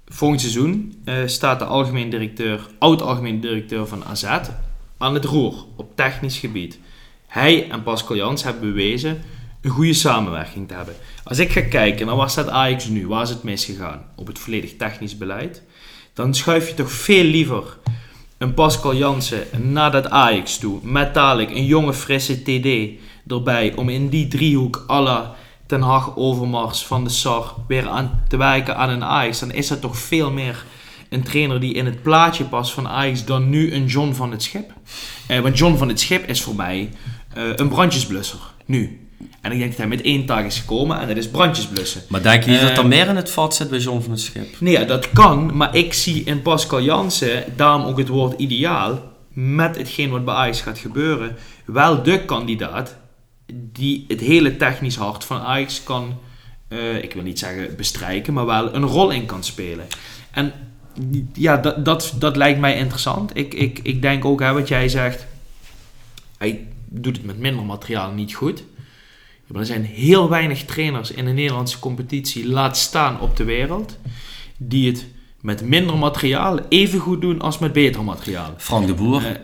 Volgend 0.06 0.42
seizoen 0.42 1.02
eh, 1.06 1.16
staat 1.26 1.60
de 1.60 1.66
algemeen 1.66 2.10
directeur, 2.10 2.68
oud-algemeen 2.80 3.40
directeur 3.40 3.88
van 3.88 4.06
AZ 4.06 4.24
aan 4.98 5.14
het 5.14 5.26
roer 5.26 5.54
op 5.76 5.96
technisch 5.96 6.38
gebied. 6.38 6.80
Hij 7.28 7.70
en 7.70 7.84
Pascal 7.84 8.16
Jans 8.16 8.44
hebben 8.44 8.62
bewezen 8.62 9.22
een 9.62 9.70
goede 9.70 9.94
samenwerking 9.94 10.68
te 10.68 10.74
hebben. 10.74 10.96
Als 11.24 11.40
ik 11.40 11.52
ga 11.52 11.62
kijken 11.62 12.06
naar 12.06 12.16
waar 12.16 12.30
staat 12.30 12.50
Ajax 12.50 12.88
nu, 12.88 13.08
waar 13.08 13.24
is 13.24 13.30
het 13.30 13.44
misgegaan 13.44 14.06
op 14.16 14.28
het 14.28 14.40
volledig 14.40 14.76
technisch 14.76 15.18
beleid, 15.18 15.64
dan 16.14 16.34
schuif 16.34 16.68
je 16.68 16.74
toch 16.74 16.92
veel 16.92 17.24
liever 17.24 17.78
een 18.38 18.54
Pascal 18.54 18.96
Jansen 18.96 19.72
naar 19.72 19.92
dat 19.92 20.10
Ajax 20.10 20.58
toe. 20.58 20.80
Met 20.84 21.14
dadelijk 21.14 21.50
een 21.50 21.66
jonge 21.66 21.94
frisse 21.94 22.42
TD 22.42 23.00
erbij. 23.32 23.74
Om 23.76 23.90
in 23.90 24.10
die 24.10 24.28
driehoek 24.28 24.84
la 24.88 25.36
Ten 25.66 25.82
Hag, 25.82 26.16
Overmars, 26.16 26.86
Van 26.86 27.04
de 27.04 27.10
Sar 27.10 27.54
weer 27.68 27.88
aan 27.88 28.24
te 28.28 28.38
werken 28.38 28.78
aan 28.78 28.90
een 28.90 29.04
Ajax. 29.04 29.40
Dan 29.40 29.52
is 29.52 29.68
dat 29.68 29.82
toch 29.82 29.98
veel 29.98 30.32
meer 30.32 30.66
een 31.10 31.24
trainer 31.24 31.60
die 31.60 31.74
in 31.74 31.86
het 31.86 32.02
plaatje 32.02 32.44
past 32.44 32.72
van 32.72 32.88
Ajax 32.88 33.26
dan 33.26 33.50
nu 33.50 33.74
een 33.74 33.86
John 33.86 34.14
van 34.14 34.32
het 34.32 34.44
Schip. 34.44 34.74
Eh, 35.28 35.40
want 35.40 35.58
John 35.58 35.78
van 35.78 35.88
het 35.88 36.00
Schip 36.00 36.28
is 36.28 36.42
voor 36.42 36.56
mij 36.56 36.90
eh, 37.34 37.44
een 37.56 37.70
brandjesblusser. 37.70 38.40
Nu. 38.66 39.07
En 39.48 39.54
ik 39.54 39.60
denk 39.60 39.72
dat 39.72 39.80
hij 39.80 39.88
met 39.88 40.02
één 40.02 40.26
taak 40.26 40.46
is 40.46 40.60
gekomen 40.60 41.00
en 41.00 41.08
dat 41.08 41.18
is 41.18 41.30
brandjes 41.30 41.68
blussen. 41.68 42.02
Maar 42.10 42.22
denk 42.22 42.44
je 42.44 42.50
niet 42.50 42.62
dat 42.62 42.70
er 42.70 42.78
Ehm, 42.78 42.88
meer 42.88 43.08
in 43.08 43.16
het 43.16 43.32
vat 43.32 43.56
zit 43.56 43.70
bij 43.70 43.80
John 43.80 44.02
van 44.02 44.12
het 44.12 44.20
Schip? 44.20 44.60
Nee, 44.60 44.86
dat 44.86 45.12
kan, 45.12 45.56
maar 45.56 45.76
ik 45.76 45.94
zie 45.94 46.24
in 46.24 46.42
Pascal 46.42 46.82
Jansen, 46.82 47.44
daarom 47.56 47.86
ook 47.86 47.98
het 47.98 48.08
woord 48.08 48.40
ideaal, 48.40 49.14
met 49.34 49.78
hetgeen 49.78 50.10
wat 50.10 50.26
bij 50.26 50.34
Ajax 50.34 50.62
gaat 50.62 50.78
gebeuren, 50.78 51.36
wel 51.66 52.04
de 52.04 52.26
kandidaat 52.26 52.96
die 53.54 54.06
het 54.08 54.20
hele 54.20 54.58
technisch 54.58 54.96
hart 54.96 55.24
van 55.24 55.42
Ajax 55.42 55.84
kan, 55.84 56.20
eh, 56.68 57.04
ik 57.04 57.14
wil 57.14 57.24
niet 57.24 57.40
zeggen 57.40 57.76
bestrijken, 57.76 58.34
maar 58.34 58.46
wel 58.46 58.76
een 58.76 58.86
rol 58.86 59.10
in 59.10 59.26
kan 59.26 59.44
spelen. 59.44 59.88
En 60.32 60.54
ja, 61.34 61.58
dat, 61.58 61.86
dat, 61.86 62.14
dat 62.20 62.36
lijkt 62.36 62.60
mij 62.60 62.78
interessant. 62.78 63.38
Ik, 63.38 63.54
ik, 63.54 63.80
ik 63.84 64.02
denk 64.02 64.26
ook, 64.26 64.40
hè, 64.40 64.54
wat 64.54 64.68
jij 64.68 64.90
zegt, 64.90 65.28
hij 66.38 66.68
doet 66.86 67.16
het 67.16 67.26
met 67.26 67.38
minder 67.40 67.66
materiaal 67.66 68.12
niet 68.12 68.34
goed. 68.34 68.64
Maar 69.48 69.62
er 69.62 69.68
zijn 69.68 69.86
heel 69.86 70.30
weinig 70.30 70.66
trainers 70.66 71.12
in 71.12 71.26
de 71.26 71.32
Nederlandse 71.32 71.80
competitie, 71.80 72.48
laat 72.48 72.78
staan 72.78 73.20
op 73.20 73.38
de 73.38 73.44
wereld, 73.44 73.98
die 74.58 74.88
het 74.88 75.06
met 75.42 75.62
minder 75.62 75.98
materiaal 75.98 76.60
even 76.70 77.00
goed 77.00 77.22
doen 77.22 77.42
als 77.42 77.58
met 77.58 77.74
beter 77.74 78.04
materiaal. 78.04 78.54
Frank 78.58 78.88
de 78.88 78.94
Boer. 78.94 79.26
Eh, 79.26 79.36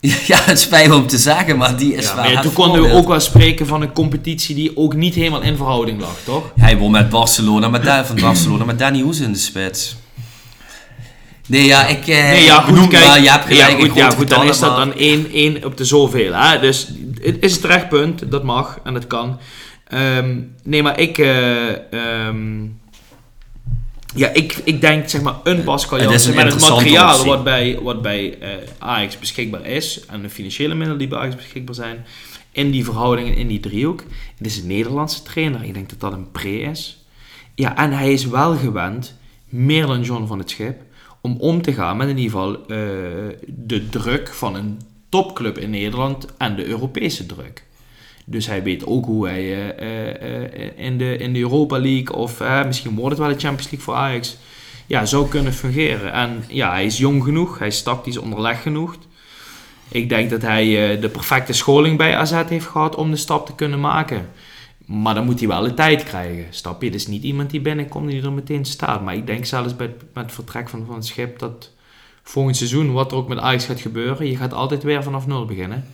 ja, 0.26 0.40
het 0.42 0.60
spijt 0.60 0.88
me 0.88 0.94
om 0.94 1.06
te 1.06 1.18
zeggen, 1.18 1.56
maar 1.56 1.76
die 1.76 1.94
is 1.94 2.04
ja, 2.04 2.22
het 2.22 2.42
toen 2.42 2.52
konden 2.52 2.82
we 2.82 2.92
ook 2.92 3.08
wel 3.08 3.20
spreken 3.20 3.66
van 3.66 3.82
een 3.82 3.92
competitie 3.92 4.54
die 4.54 4.76
ook 4.76 4.94
niet 4.94 5.14
helemaal 5.14 5.42
in 5.42 5.56
verhouding 5.56 6.00
lag, 6.00 6.16
toch? 6.24 6.52
Hij 6.56 6.76
won 6.78 6.90
met 6.90 7.08
Barcelona, 7.08 7.68
met 7.68 8.06
van 8.06 8.16
Barcelona 8.20 8.64
met 8.64 8.78
Danny 8.78 9.00
Hoes 9.00 9.20
in 9.20 9.32
de 9.32 9.38
spits. 9.38 9.96
Nee, 11.46 11.64
ja, 11.64 11.86
ik... 11.86 12.06
eh, 12.06 12.30
Nee, 12.30 12.44
ja, 12.44 12.60
goed, 12.60 12.74
noem- 12.74 12.88
kijk. 12.88 13.06
maar 13.06 13.20
je 13.20 13.30
hebt 13.30 13.44
gelijk, 13.46 13.70
ja, 13.70 13.86
goed, 13.86 13.94
ja, 13.94 14.10
goed 14.10 14.28
dan 14.28 14.46
is 14.46 14.58
dat 14.58 14.76
dan 14.76 14.94
1, 14.94 15.30
1 15.32 15.64
op 15.64 15.76
de 15.76 15.84
zoveel. 15.84 16.32
Hè? 16.34 16.60
Dus 16.60 16.88
het 17.22 17.36
is 17.40 17.54
een 17.54 17.60
terecht 17.60 17.88
punt, 17.88 18.30
dat 18.30 18.44
mag 18.44 18.80
en 18.84 18.94
dat 18.94 19.06
kan. 19.06 19.38
Ehm, 19.88 20.40
nee, 20.62 20.82
maar 20.82 21.00
ik... 21.00 21.18
eh, 21.18 21.92
ehm, 21.92 22.66
ja, 24.14 24.28
ik, 24.28 24.60
ik 24.64 24.80
denk, 24.80 25.08
zeg 25.08 25.22
maar, 25.22 25.34
een 25.42 25.64
Pascal 25.64 26.00
Jansen 26.00 26.34
met 26.34 26.52
het 26.52 26.68
materiaal 26.68 27.14
optie. 27.14 27.30
wat 27.30 27.44
bij, 27.44 27.78
wat 27.82 28.02
bij 28.02 28.38
eh, 28.38 28.50
Ajax 28.78 29.18
beschikbaar 29.18 29.66
is 29.66 30.06
en 30.06 30.22
de 30.22 30.30
financiële 30.30 30.74
middelen 30.74 30.98
die 30.98 31.08
bij 31.08 31.18
Ajax 31.18 31.36
beschikbaar 31.36 31.74
zijn, 31.74 32.04
in 32.52 32.70
die 32.70 32.84
verhoudingen, 32.84 33.34
in 33.36 33.46
die 33.46 33.60
driehoek. 33.60 34.04
Het 34.36 34.46
is 34.46 34.58
een 34.58 34.66
Nederlandse 34.66 35.22
trainer. 35.22 35.64
Ik 35.64 35.74
denk 35.74 35.90
dat 35.90 36.00
dat 36.00 36.12
een 36.12 36.30
pre 36.30 36.60
is. 36.60 37.04
Ja, 37.54 37.76
en 37.76 37.92
hij 37.92 38.12
is 38.12 38.26
wel 38.26 38.56
gewend, 38.56 39.18
meer 39.48 39.86
dan 39.86 40.02
John 40.02 40.26
van 40.26 40.38
het 40.38 40.50
Schip, 40.50 40.82
om 41.20 41.36
om 41.38 41.62
te 41.62 41.72
gaan 41.72 41.96
met 41.96 42.08
in 42.08 42.18
ieder 42.18 42.30
geval 42.30 42.60
eh, 42.60 42.78
de 43.46 43.88
druk 43.88 44.28
van 44.28 44.54
een 44.54 44.80
topclub 45.08 45.58
in 45.58 45.70
Nederland 45.70 46.36
en 46.36 46.56
de 46.56 46.64
Europese 46.66 47.26
druk. 47.26 47.66
Dus 48.30 48.46
hij 48.46 48.62
weet 48.62 48.86
ook 48.86 49.04
hoe 49.04 49.28
hij 49.28 49.42
eh, 49.42 49.68
eh, 49.68 50.64
eh, 50.64 50.70
in, 50.76 50.98
de, 50.98 51.16
in 51.16 51.32
de 51.32 51.38
Europa 51.38 51.78
League 51.78 52.16
of 52.16 52.42
misschien 52.66 52.94
wordt 52.94 53.10
het 53.10 53.26
wel 53.26 53.36
de 53.36 53.40
Champions 53.40 53.70
League 53.70 53.80
voor 53.80 53.94
Ajax 53.94 54.36
ja, 54.86 55.06
zou 55.06 55.28
kunnen 55.28 55.52
fungeren. 55.52 56.12
En 56.12 56.44
ja, 56.48 56.70
hij 56.70 56.84
is 56.84 56.98
jong 56.98 57.24
genoeg, 57.24 57.58
hij 57.58 57.68
is 57.68 57.82
tactisch 57.82 58.16
onderleg 58.16 58.62
genoeg. 58.62 58.96
Ik 59.88 60.08
denk 60.08 60.30
dat 60.30 60.42
hij 60.42 60.98
de 61.00 61.08
perfecte 61.08 61.52
scholing 61.52 61.96
bij 61.96 62.16
AZ 62.16 62.42
heeft 62.48 62.66
gehad 62.66 62.94
om 62.94 63.10
de 63.10 63.16
stap 63.16 63.46
te 63.46 63.54
kunnen 63.54 63.80
maken. 63.80 64.28
Maar 64.86 65.14
dan 65.14 65.24
moet 65.24 65.38
hij 65.38 65.48
wel 65.48 65.62
de 65.62 65.74
tijd 65.74 66.02
krijgen. 66.02 66.46
Stap 66.50 66.80
je? 66.80 66.86
Het 66.86 66.96
is 66.96 67.06
niet 67.06 67.22
iemand 67.22 67.50
die 67.50 67.60
binnenkomt 67.60 68.10
die 68.10 68.22
er 68.22 68.32
meteen 68.32 68.64
staat. 68.64 69.02
Maar 69.04 69.14
ik 69.14 69.26
denk 69.26 69.44
zelfs 69.44 69.76
bij, 69.76 69.94
met 70.14 70.24
het 70.24 70.32
vertrek 70.32 70.68
van, 70.68 70.84
van 70.86 70.94
het 70.94 71.06
schip 71.06 71.38
dat 71.38 71.72
volgend 72.28 72.56
seizoen, 72.56 72.92
wat 72.92 73.10
er 73.10 73.16
ook 73.16 73.28
met 73.28 73.38
Ajax 73.38 73.64
gaat 73.64 73.80
gebeuren, 73.80 74.26
je 74.26 74.36
gaat 74.36 74.52
altijd 74.52 74.82
weer 74.82 75.02
vanaf 75.02 75.26
nul 75.26 75.44
beginnen. 75.44 75.84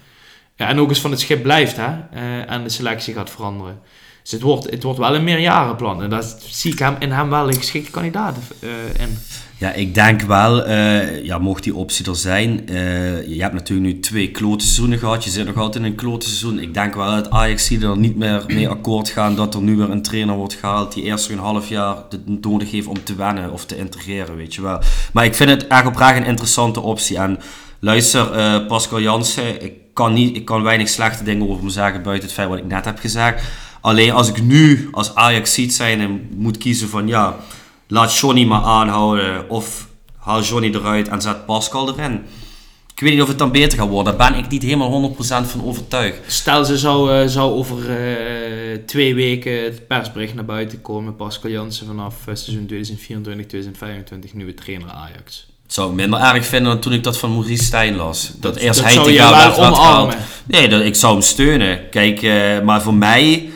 Ja, 0.56 0.68
en 0.68 0.80
ook 0.80 0.88
eens 0.88 1.00
van 1.00 1.10
het 1.10 1.20
schip 1.20 1.42
blijft, 1.42 1.76
hè. 1.76 1.92
eh, 2.10 2.50
en 2.50 2.62
de 2.62 2.68
selectie 2.68 3.14
gaat 3.14 3.30
veranderen. 3.30 3.80
Dus 4.22 4.32
het 4.32 4.42
wordt, 4.42 4.70
het 4.70 4.82
wordt 4.82 4.98
wel 4.98 5.14
een 5.14 5.24
meerjarenplan. 5.24 6.02
En 6.02 6.10
daar 6.10 6.24
zie 6.38 6.72
ik 6.72 6.78
hem 6.78 6.96
in 6.98 7.12
hem 7.12 7.30
wel 7.30 7.48
een 7.48 7.54
geschikte 7.54 7.90
kandidaat 7.90 8.36
eh, 8.60 8.68
in. 9.00 9.18
Ja, 9.58 9.72
ik 9.72 9.94
denk 9.94 10.20
wel, 10.22 10.64
eh, 10.64 11.24
ja, 11.24 11.38
mocht 11.38 11.62
die 11.62 11.74
optie 11.74 12.06
er 12.06 12.16
zijn. 12.16 12.68
eh, 12.68 13.28
je 13.28 13.42
hebt 13.42 13.54
natuurlijk 13.54 13.94
nu 13.94 14.00
twee 14.00 14.30
klote 14.30 14.64
seizoenen 14.64 14.98
gehad. 14.98 15.24
Je 15.24 15.30
zit 15.30 15.46
nog 15.46 15.56
altijd 15.56 15.84
in 15.84 15.90
een 15.90 15.96
klote 15.96 16.26
seizoen. 16.26 16.58
Ik 16.58 16.74
denk 16.74 16.94
wel 16.94 17.10
dat 17.14 17.30
Ajax 17.30 17.70
er 17.70 17.96
niet 17.98 18.16
meer 18.16 18.44
mee 18.46 18.68
akkoord 18.68 19.08
gaan 19.08 19.36
dat 19.36 19.54
er 19.54 19.62
nu 19.62 19.76
weer 19.76 19.90
een 19.90 20.02
trainer 20.02 20.34
wordt 20.36 20.54
gehaald 20.54 20.92
die 20.94 21.02
eerst 21.02 21.28
een 21.30 21.38
half 21.38 21.68
jaar 21.68 21.96
het 22.10 22.42
nodig 22.44 22.70
heeft 22.70 22.86
om 22.86 23.04
te 23.04 23.14
wennen 23.14 23.52
of 23.52 23.64
te 23.66 23.76
integreren, 23.76 24.36
weet 24.36 24.54
je 24.54 24.62
wel. 24.62 24.80
Maar 25.12 25.24
ik 25.24 25.34
vind 25.34 25.50
het 25.50 25.66
echt 25.66 25.86
oprecht 25.86 26.16
een 26.16 26.24
interessante 26.26 26.80
optie. 26.80 27.16
En 27.18 27.38
luister, 27.78 28.32
eh, 28.32 28.66
Pascal 28.66 29.00
Jansen, 29.00 29.62
ik 29.64 29.72
kan, 29.92 30.12
niet, 30.12 30.36
ik 30.36 30.44
kan 30.44 30.62
weinig 30.62 30.88
slechte 30.88 31.24
dingen 31.24 31.48
over 31.48 31.60
hem 31.62 31.70
zeggen 31.70 32.02
buiten 32.02 32.24
het 32.26 32.34
feit 32.36 32.48
wat 32.48 32.58
ik 32.58 32.66
net 32.66 32.84
heb 32.84 32.98
gezegd. 32.98 33.42
Alleen 33.80 34.12
als 34.12 34.28
ik 34.28 34.42
nu 34.42 34.88
als 34.90 35.14
Ajax 35.14 35.54
ziet 35.54 35.74
zijn 35.74 36.00
en 36.00 36.28
moet 36.36 36.58
kiezen 36.58 36.88
van 36.88 37.06
ja, 37.06 37.36
laat 37.94 38.18
Johnny 38.18 38.44
maar 38.44 38.62
aanhouden 38.62 39.50
of 39.50 39.86
haal 40.16 40.42
Johnny 40.42 40.74
eruit 40.74 41.08
en 41.08 41.22
zet 41.22 41.46
Pascal 41.46 41.88
erin. 41.88 42.22
Ik 42.94 43.00
weet 43.00 43.12
niet 43.12 43.22
of 43.22 43.28
het 43.28 43.38
dan 43.38 43.52
beter 43.52 43.78
gaat 43.78 43.88
worden. 43.88 44.18
Daar 44.18 44.30
ben 44.30 44.38
ik 44.38 44.48
niet 44.48 44.62
helemaal 44.62 45.14
100% 45.14 45.16
van 45.26 45.64
overtuigd. 45.64 46.18
Stel, 46.26 46.64
ze 46.64 46.78
zou, 46.78 47.12
eh, 47.12 47.26
zou 47.28 47.52
over 47.52 47.90
eh, 47.90 48.78
twee 48.86 49.14
weken 49.14 49.64
het 49.64 49.86
persbericht 49.86 50.34
naar 50.34 50.44
buiten 50.44 50.82
komen. 50.82 51.16
Pascal 51.16 51.50
Jansen 51.50 51.86
vanaf 51.86 52.14
eh, 52.26 52.34
seizoen 52.34 52.70
2024-2025 54.30 54.34
nieuwe 54.34 54.54
trainer 54.54 54.90
Ajax. 54.90 55.46
Zou 55.66 55.90
ik 55.90 55.94
minder 55.94 56.20
erg 56.20 56.46
vinden 56.46 56.72
dan 56.72 56.80
toen 56.80 56.92
ik 56.92 57.02
dat 57.02 57.18
van 57.18 57.32
Maurice 57.32 57.64
Stijn 57.64 57.96
las. 57.96 58.32
Dat, 58.40 58.56
eerst 58.56 58.78
dat 58.78 58.84
hij 58.84 58.94
zou 58.94 59.12
te 59.12 59.18
gaan 59.74 60.06
werd. 60.06 60.18
Nee, 60.44 60.68
dat, 60.68 60.80
ik 60.80 60.94
zou 60.94 61.12
hem 61.12 61.22
steunen. 61.22 61.88
Kijk, 61.90 62.22
maar 62.64 62.82
voor 62.82 62.94
mij... 62.94 63.52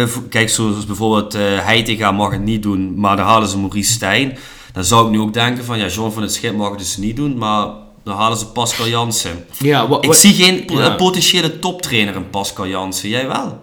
eh, 0.00 0.06
kijk, 0.28 0.48
zoals 0.50 0.86
bijvoorbeeld 0.86 1.34
eh 1.34 1.40
Heitinga 1.42 2.12
mag 2.12 2.30
het 2.32 2.42
niet 2.42 2.62
doen, 2.62 2.94
maar 3.00 3.16
dan 3.16 3.26
halen 3.26 3.48
ze 3.48 3.58
Maurice 3.58 3.92
Stijn. 3.92 4.38
Dan 4.72 4.84
zou 4.84 5.04
ik 5.06 5.10
nu 5.12 5.20
ook 5.20 5.32
denken 5.34 5.64
van, 5.64 5.78
ja, 5.78 5.86
John 5.86 6.10
van 6.12 6.22
het 6.22 6.32
Schip 6.32 6.56
mag 6.56 6.70
het 6.70 6.78
dus 6.78 6.96
niet 6.96 7.16
doen, 7.16 7.38
maar 7.38 7.66
dan 8.04 8.16
halen 8.16 8.38
ze 8.38 8.46
Pascal 8.46 8.88
Jansen. 8.88 9.44
Ja, 9.58 9.88
wa- 9.88 9.98
Ik 10.00 10.12
zie 10.14 10.32
geen 10.34 10.64
Ja. 10.66 10.90
potentiële 10.94 11.58
toptrainer 11.58 12.14
in 12.14 12.30
Pascal 12.30 12.66
Jansen. 12.66 13.08
Jij 13.08 13.26
wel? 13.28 13.60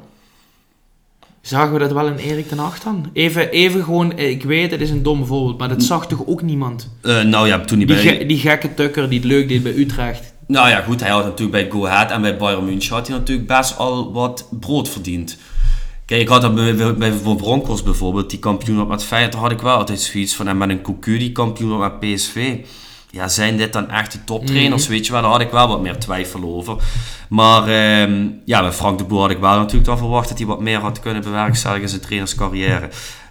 Zagen 1.42 1.74
we 1.74 1.80
dat 1.80 1.92
wel 1.92 2.08
in 2.08 2.16
Erik 2.18 2.48
ten 2.48 2.58
Hag 2.58 2.80
dan? 2.80 3.10
Even, 3.14 3.50
even 3.52 3.84
gewoon, 3.84 4.18
eh, 4.18 4.30
ik 4.30 4.44
weet 4.44 4.72
het 4.72 4.82
is 4.82 4.90
een 4.90 5.04
dom 5.04 5.26
voorbeeld, 5.26 5.58
maar 5.58 5.70
dat 5.70 5.84
zag 5.84 6.08
toch 6.08 6.22
ook 6.26 6.42
niemand? 6.42 6.90
Nou 7.02 7.48
ja, 7.48 7.60
toen 7.60 7.78
hij 7.78 7.88
Die, 7.88 7.96
bij... 8.04 8.18
ge- 8.18 8.26
die 8.26 8.38
gekke 8.40 8.74
tukker 8.74 9.10
die 9.10 9.20
het 9.20 9.28
leuk 9.28 9.48
deed 9.48 9.64
bij 9.64 9.74
Utrecht. 9.76 10.34
Nou 10.48 10.70
ja, 10.70 10.82
goed, 10.82 11.00
hij 11.00 11.10
had 11.10 11.24
natuurlijk 11.24 11.52
bij 11.52 11.80
Go 11.80 11.86
Ahead 11.88 12.12
en 12.12 12.22
bij 12.22 12.38
Bayern 12.38 12.66
München 12.66 12.94
had 12.96 13.08
hij 13.08 13.18
natuurlijk 13.18 13.48
best 13.48 13.78
al 13.78 14.12
wat 14.14 14.48
brood 14.60 14.90
verdiend. 14.90 15.38
Kijk, 16.10 16.22
ik 16.22 16.28
had 16.28 16.42
dat 16.42 16.56
bij, 16.56 16.76
bij, 16.76 16.94
bij 16.94 17.12
voor 17.12 17.36
Broncos 17.36 17.84
bijvoorbeeld, 17.84 18.30
die 18.30 18.40
kampioen 18.40 18.76
wordt 18.76 18.92
met 18.92 19.04
Feyenoord, 19.04 19.34
had 19.34 19.52
ik 19.52 19.62
wel 19.62 19.76
altijd 19.76 20.02
zoiets 20.02 20.36
van, 20.36 20.48
en 20.48 20.58
met 20.58 20.70
een 20.70 20.82
Cocu 20.82 21.18
die 21.18 21.32
kampioen 21.32 21.78
wordt 21.78 22.02
met 22.02 22.14
PSV. 22.14 22.58
Ja, 23.12 23.28
zijn 23.28 23.58
dit 23.58 23.74
dan 23.74 23.90
echte 23.90 24.24
toptrainers, 24.24 24.88
weet 24.88 25.06
je 25.06 25.12
wel? 25.12 25.22
Daar 25.22 25.32
had 25.32 25.42
ik 25.42 25.52
wel 25.52 25.68
wat 25.68 25.82
meer 25.82 26.00
twijfel 26.00 26.44
over. 26.44 26.76
Maar 27.30 27.62
ehm, 27.68 28.28
ja, 28.46 28.62
bij 28.62 28.72
Frank 28.72 28.98
de 28.98 29.04
Boer 29.04 29.22
had 29.22 29.30
ik 29.30 29.40
wel 29.40 29.58
natuurlijk 29.58 29.86
dan 29.86 29.98
verwacht 29.98 30.30
dat 30.30 30.38
hij 30.38 30.48
wat 30.48 30.60
meer 30.60 30.80
had 30.80 31.00
kunnen 31.00 31.22
bewerkstelligen 31.22 31.84
in 31.84 31.90
zijn 31.90 32.02
trainerscarrière. 32.02 32.90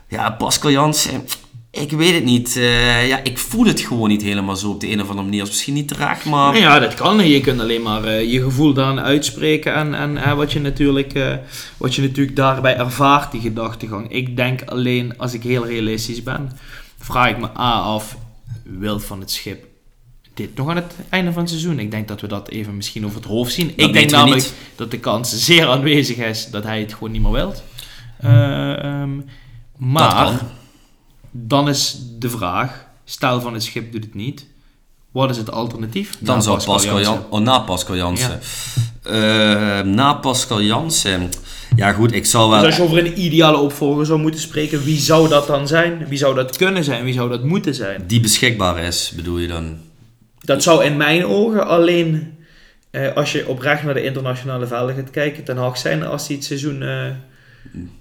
Ja, 0.08 0.30
Pascal 0.30 0.70
Jansen, 0.70 1.24
ik 1.70 1.90
weet 1.90 2.14
het 2.14 2.24
niet. 2.24 2.56
Eh, 2.56 3.08
ja, 3.08 3.24
ik 3.24 3.38
voel 3.38 3.66
het 3.66 3.80
gewoon 3.80 4.08
niet 4.08 4.22
helemaal 4.22 4.56
zo 4.56 4.70
op 4.70 4.80
de 4.80 4.90
een 4.90 5.00
of 5.00 5.08
andere 5.08 5.26
manier. 5.26 5.42
is 5.42 5.48
misschien 5.48 5.74
niet 5.74 5.88
terecht, 5.88 6.24
maar... 6.24 6.58
Ja, 6.58 6.78
dat 6.78 6.94
kan. 6.94 7.28
Je 7.28 7.40
kunt 7.40 7.60
alleen 7.60 7.82
maar 7.82 8.04
eh, 8.04 8.32
je 8.32 8.42
gevoel 8.42 8.72
daaraan 8.72 9.00
uitspreken 9.00 9.74
en, 9.74 9.94
en 9.94 10.16
eh, 10.16 10.34
wat, 10.34 10.52
je 10.52 10.60
natuurlijk, 10.60 11.38
wat 11.76 11.94
je 11.94 12.02
natuurlijk 12.02 12.36
daarbij 12.36 12.76
ervaart, 12.76 13.32
die 13.32 13.40
gedachtegang. 13.40 14.12
Ik 14.12 14.36
denk 14.36 14.62
alleen, 14.62 15.18
als 15.18 15.34
ik 15.34 15.42
heel 15.42 15.66
realistisch 15.66 16.22
ben, 16.22 16.52
vraag 16.98 17.30
ik 17.30 17.38
me 17.38 17.46
A 17.58 17.80
af, 17.80 18.16
wil 18.64 19.00
van 19.00 19.20
het 19.20 19.30
schip 19.30 19.66
dit 20.34 20.56
nog 20.56 20.68
aan 20.68 20.76
het 20.76 20.94
einde 21.08 21.32
van 21.32 21.40
het 21.40 21.50
seizoen? 21.50 21.78
Ik 21.78 21.90
denk 21.90 22.08
dat 22.08 22.20
we 22.20 22.26
dat 22.26 22.48
even 22.48 22.76
misschien 22.76 23.04
over 23.04 23.16
het 23.16 23.28
hoofd 23.28 23.52
zien. 23.52 23.72
ik 23.76 23.92
denk 23.92 24.10
namelijk 24.10 24.42
niet. 24.42 24.54
dat 24.76 24.90
de 24.90 24.98
kans 24.98 25.44
zeer 25.44 25.66
aanwezig 25.66 26.16
is 26.16 26.50
dat 26.50 26.64
hij 26.64 26.80
het 26.80 26.92
gewoon 26.92 27.10
niet 27.10 27.22
meer 27.22 27.32
wilt. 27.32 27.62
Eh, 28.18 28.84
ehm, 28.84 29.10
maar. 29.76 30.40
Dan 31.30 31.68
is 31.68 31.98
de 32.18 32.30
vraag, 32.30 32.86
stel 33.04 33.40
van 33.40 33.54
het 33.54 33.62
schip 33.62 33.92
doet 33.92 34.04
het 34.04 34.14
niet, 34.14 34.46
wat 35.10 35.30
is 35.30 35.36
het 35.36 35.50
alternatief? 35.50 36.16
Dan 36.18 36.42
zou 36.42 36.64
Pascal, 36.64 37.00
Jansen? 37.00 37.12
Jan, 37.12 37.26
oh, 37.30 37.40
na 37.40 37.58
Pascal 37.58 37.96
Jansen. 37.96 38.40
Eh, 39.02 39.80
na 39.80 40.14
Pascal 40.14 40.62
Jansen. 40.62 41.30
Ja, 41.76 41.92
goed, 41.92 42.12
ik 42.12 42.26
zal 42.26 42.50
wel. 42.50 42.58
Dus 42.58 42.66
als 42.66 42.76
je 42.76 42.82
over 42.82 42.98
een 42.98 43.20
ideale 43.20 43.56
opvolger 43.56 44.06
zou 44.06 44.18
moeten 44.18 44.40
spreken, 44.40 44.84
wie 44.84 44.98
zou 44.98 45.28
dat 45.28 45.46
dan 45.46 45.66
zijn? 45.66 46.06
Wie 46.08 46.18
zou 46.18 46.34
dat 46.34 46.56
kunnen 46.56 46.84
zijn? 46.84 47.04
Wie 47.04 47.14
zou 47.14 47.28
dat 47.28 47.44
moeten 47.44 47.74
zijn? 47.74 48.04
Die 48.06 48.20
beschikbaar 48.20 48.78
is, 48.78 49.12
bedoel 49.16 49.38
je 49.38 49.48
dan? 49.48 49.76
Dat 50.40 50.62
zou 50.62 50.84
in 50.84 50.96
mijn 50.96 51.26
ogen 51.26 51.66
alleen, 51.66 52.36
eh, 52.90 53.16
als 53.16 53.32
je 53.32 53.48
oprecht 53.48 53.82
naar 53.82 53.94
de 53.94 54.02
internationale 54.02 54.66
velden 54.66 54.94
gaat 54.94 55.10
kijken, 55.10 55.44
ten 55.44 55.56
Hag 55.56 55.78
zijn 55.78 56.04
als 56.04 56.26
hij 56.26 56.36
het 56.36 56.44
seizoen 56.44 56.82
eh, 56.82 57.04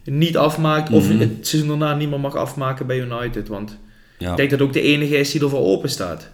niet 0.03 0.37
afmaakt. 0.37 0.89
Of 0.91 1.09
Mhm. 1.09 1.19
het 1.19 1.47
seizoen 1.47 1.79
daarna 1.79 1.95
niet 1.95 2.09
meer 2.09 2.19
mag 2.19 2.35
afmaken 2.35 2.87
bij 2.87 2.97
United. 2.99 3.47
Want 3.47 3.77
Ja. 4.19 4.31
Ik 4.31 4.37
denk 4.37 4.49
dat 4.49 4.61
ook 4.61 4.73
de 4.73 4.81
enige 4.81 5.17
is 5.17 5.31
die 5.31 5.41
ervoor 5.41 5.59
open 5.65 5.89
staat. 5.89 6.29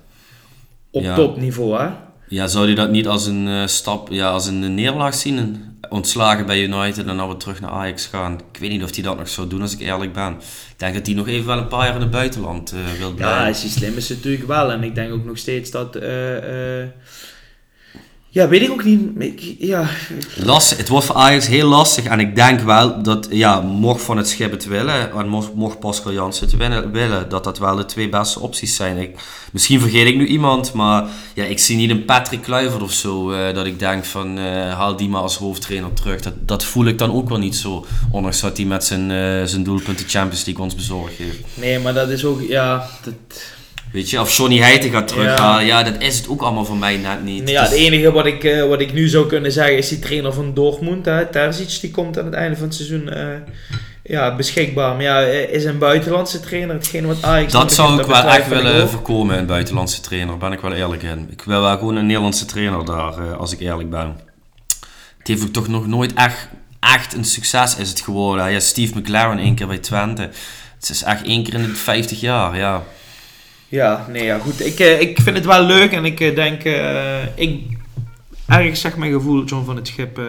Op 0.91 1.03
Ja. 1.03 1.15
topniveau, 1.15 1.77
hè? 1.81 1.89
Ja, 2.27 2.47
zou 2.47 2.67
je 2.69 2.75
dat 2.75 2.91
niet 2.91 3.07
als 3.07 3.25
een 3.25 3.47
eh, 3.47 3.65
stap, 3.67 4.09
ja, 4.11 4.29
als 4.29 4.47
een 4.47 4.73
nederlaag 4.75 5.13
zien? 5.13 5.37
Een- 5.37 5.71
Ontslagen 5.89 6.45
bij 6.45 6.61
United 6.63 7.05
en 7.07 7.17
dan 7.17 7.27
weer 7.27 7.37
terug 7.37 7.61
naar 7.61 7.69
Ajax 7.69 8.05
gaan. 8.05 8.33
Ik 8.51 8.59
weet 8.59 8.69
niet 8.69 8.83
of 8.83 8.93
hij 8.95 9.03
dat 9.03 9.17
nog 9.17 9.29
zou 9.29 9.47
doen 9.47 9.61
als 9.61 9.73
ik 9.73 9.79
eerlijk 9.79 10.13
ben. 10.13 10.31
Ik 10.31 10.73
denk 10.77 10.93
dat 10.93 11.05
hij 11.05 11.15
nog 11.15 11.27
even 11.27 11.45
wel 11.47 11.57
een 11.57 11.67
paar 11.67 11.85
jaar 11.85 11.95
in 11.95 12.01
het 12.01 12.11
buitenland 12.11 12.71
eh, 12.71 12.79
wil 12.99 13.07
Ja, 13.09 13.13
blijven. 13.15 13.45
als 13.47 13.61
hij 13.61 13.69
slim 13.69 13.97
is 13.97 14.09
natuurlijk 14.09 14.47
wel. 14.47 14.71
En 14.71 14.83
ik 14.83 14.95
denk 14.95 15.13
ook 15.13 15.25
nog 15.25 15.37
steeds 15.37 15.71
dat... 15.71 15.95
eh, 15.95 16.83
ja, 18.33 18.47
weet 18.47 18.61
ik 18.61 18.71
ook 18.71 18.83
niet. 18.83 19.01
Ik- 19.17 19.55
Ja, 19.59 19.89
Lastig, 20.35 20.77
het 20.77 20.87
wordt 20.87 21.05
voor 21.05 21.15
Ajax 21.15 21.47
heel 21.47 21.67
lastig. 21.67 22.05
En 22.05 22.19
ik 22.19 22.35
denk 22.35 22.59
wel 22.59 23.03
dat, 23.03 23.27
ja, 23.31 23.61
mocht 23.61 24.01
Van 24.01 24.17
het 24.17 24.29
Schip 24.29 24.51
het 24.51 24.65
willen, 24.65 25.11
en 25.11 25.27
mocht, 25.27 25.53
mocht 25.53 25.79
Pascal 25.79 26.13
Jansen 26.13 26.45
het 26.47 26.55
willen, 26.91 27.29
dat 27.29 27.43
dat 27.43 27.59
wel 27.59 27.75
de 27.75 27.85
twee 27.85 28.09
beste 28.09 28.39
opties 28.39 28.75
zijn. 28.75 28.97
Ik, 28.97 29.15
misschien 29.51 29.79
vergeet 29.79 30.07
ik 30.07 30.15
nu 30.15 30.25
iemand, 30.25 30.73
maar 30.73 31.05
ja, 31.33 31.43
ik 31.43 31.59
zie 31.59 31.75
niet 31.75 31.89
een 31.89 32.05
Patrick 32.05 32.41
Kluivert 32.41 32.81
of 32.81 32.91
zo, 32.91 33.31
eh, 33.31 33.53
dat 33.55 33.65
ik 33.65 33.79
denk 33.79 34.05
van, 34.05 34.37
eh, 34.37 34.43
haal 34.73 34.95
die 34.95 35.09
maar 35.09 35.21
als 35.21 35.37
hoofdtrainer 35.37 35.93
terug. 35.93 36.21
Dat, 36.21 36.33
dat 36.45 36.63
voel 36.63 36.85
ik 36.85 36.97
dan 36.97 37.11
ook 37.13 37.29
wel 37.29 37.37
niet 37.39 37.55
zo, 37.55 37.85
ondanks 38.11 38.39
dat 38.41 38.57
hij 38.57 38.65
met 38.65 38.83
zijn, 38.83 39.11
eh, 39.11 39.43
zijn 39.45 39.63
doelpunten 39.63 40.09
Champions 40.09 40.45
League 40.45 40.63
ons 40.63 40.75
bezorgd 40.75 41.13
heeft. 41.17 41.39
nee, 41.53 41.79
maar 41.79 41.93
dat 41.93 42.09
is 42.09 42.25
ook... 42.25 42.41
Ja, 42.41 42.87
dat, 43.03 43.13
Weet 43.93 44.09
je, 44.09 44.19
of 44.21 44.31
Johnny 44.37 44.57
Heijten 44.59 44.89
gaat 44.91 45.07
terughalen, 45.07 45.65
ja. 45.65 45.83
dat 45.83 46.01
is 46.01 46.17
het 46.17 46.27
ook 46.27 46.41
allemaal 46.41 46.65
voor 46.65 46.77
mij 46.77 46.97
net 46.97 47.23
niet. 47.23 47.43
Nee, 47.43 47.53
ja, 47.53 47.63
Het 47.63 47.71
is- 47.71 47.79
enige 47.79 48.11
wat 48.11 48.25
ik, 48.25 48.43
eh, 48.43 48.67
wat 48.67 48.81
ik 48.81 48.93
nu 48.93 49.07
zou 49.07 49.27
kunnen 49.27 49.51
zeggen 49.51 49.77
is 49.77 49.87
die 49.87 49.99
trainer 49.99 50.33
van 50.33 50.53
Dortmund, 50.53 51.05
hè, 51.05 51.25
Terzic, 51.25 51.77
die 51.81 51.91
komt 51.91 52.19
aan 52.19 52.25
het 52.25 52.33
einde 52.33 52.55
van 52.57 52.65
het 52.65 52.75
seizoen 52.75 53.09
eh, 53.09 53.27
ja, 54.03 54.35
beschikbaar. 54.35 54.93
Maar 54.93 55.03
ja, 55.03 55.21
eh, 55.23 55.53
is 55.53 55.63
een 55.65 55.77
buitenlandse 55.77 56.39
trainer 56.39 56.75
hetgene 56.75 57.07
wat 57.07 57.21
Ajax... 57.23 57.51
Dat 57.51 57.73
zou 57.73 57.99
ik 57.99 58.05
wel 58.05 58.23
echt 58.23 58.47
willen 58.47 58.89
voorkomen, 58.89 59.37
een 59.37 59.45
buitenlandse 59.45 60.01
trainer. 60.01 60.37
Ben 60.37 60.51
ik 60.51 60.59
wel 60.59 60.73
eerlijk 60.73 61.03
in. 61.03 61.27
Ik 61.31 61.41
wil 61.41 61.61
wel 61.61 61.77
gewoon 61.77 61.95
een 61.95 62.05
Nederlandse 62.05 62.45
trainer 62.45 62.85
daar, 62.85 63.35
als 63.35 63.51
ik 63.51 63.59
eerlijk 63.59 63.89
ben. 63.89 64.15
Het 65.17 65.27
heeft 65.27 65.43
ook 65.43 65.53
toch 65.53 65.67
nog 65.67 65.87
nooit 65.87 66.13
echt, 66.13 66.47
echt 66.79 67.13
een 67.13 67.25
succes 67.25 67.75
is 67.77 67.89
het 67.89 68.01
geworden. 68.01 68.51
Ja, 68.51 68.59
Steve 68.59 68.97
McLaren 68.97 69.37
één 69.39 69.55
keer 69.55 69.67
bij 69.67 69.77
Twente. 69.77 70.21
Het 70.79 70.89
is 70.89 71.03
echt 71.03 71.23
één 71.25 71.43
keer 71.43 71.53
in 71.53 71.61
de 71.63 71.75
50 71.75 72.19
jaar, 72.19 72.57
ja. 72.57 72.83
Ja, 73.73 74.05
nee, 74.09 74.23
ja, 74.23 74.37
goed. 74.37 74.65
Ik, 74.65 74.79
eh, 74.79 75.01
ik 75.01 75.19
vind 75.21 75.35
het 75.35 75.45
wel 75.45 75.63
leuk 75.63 75.91
en 75.91 76.05
ik 76.05 76.19
eh, 76.19 76.35
denk... 76.35 76.63
eh, 76.63 77.37
ik, 77.37 77.61
ergens 78.47 78.81
zegt 78.81 78.97
mijn 78.97 79.11
gevoel, 79.11 79.43
John 79.43 79.65
van 79.65 79.75
het 79.75 79.87
Schip... 79.87 80.21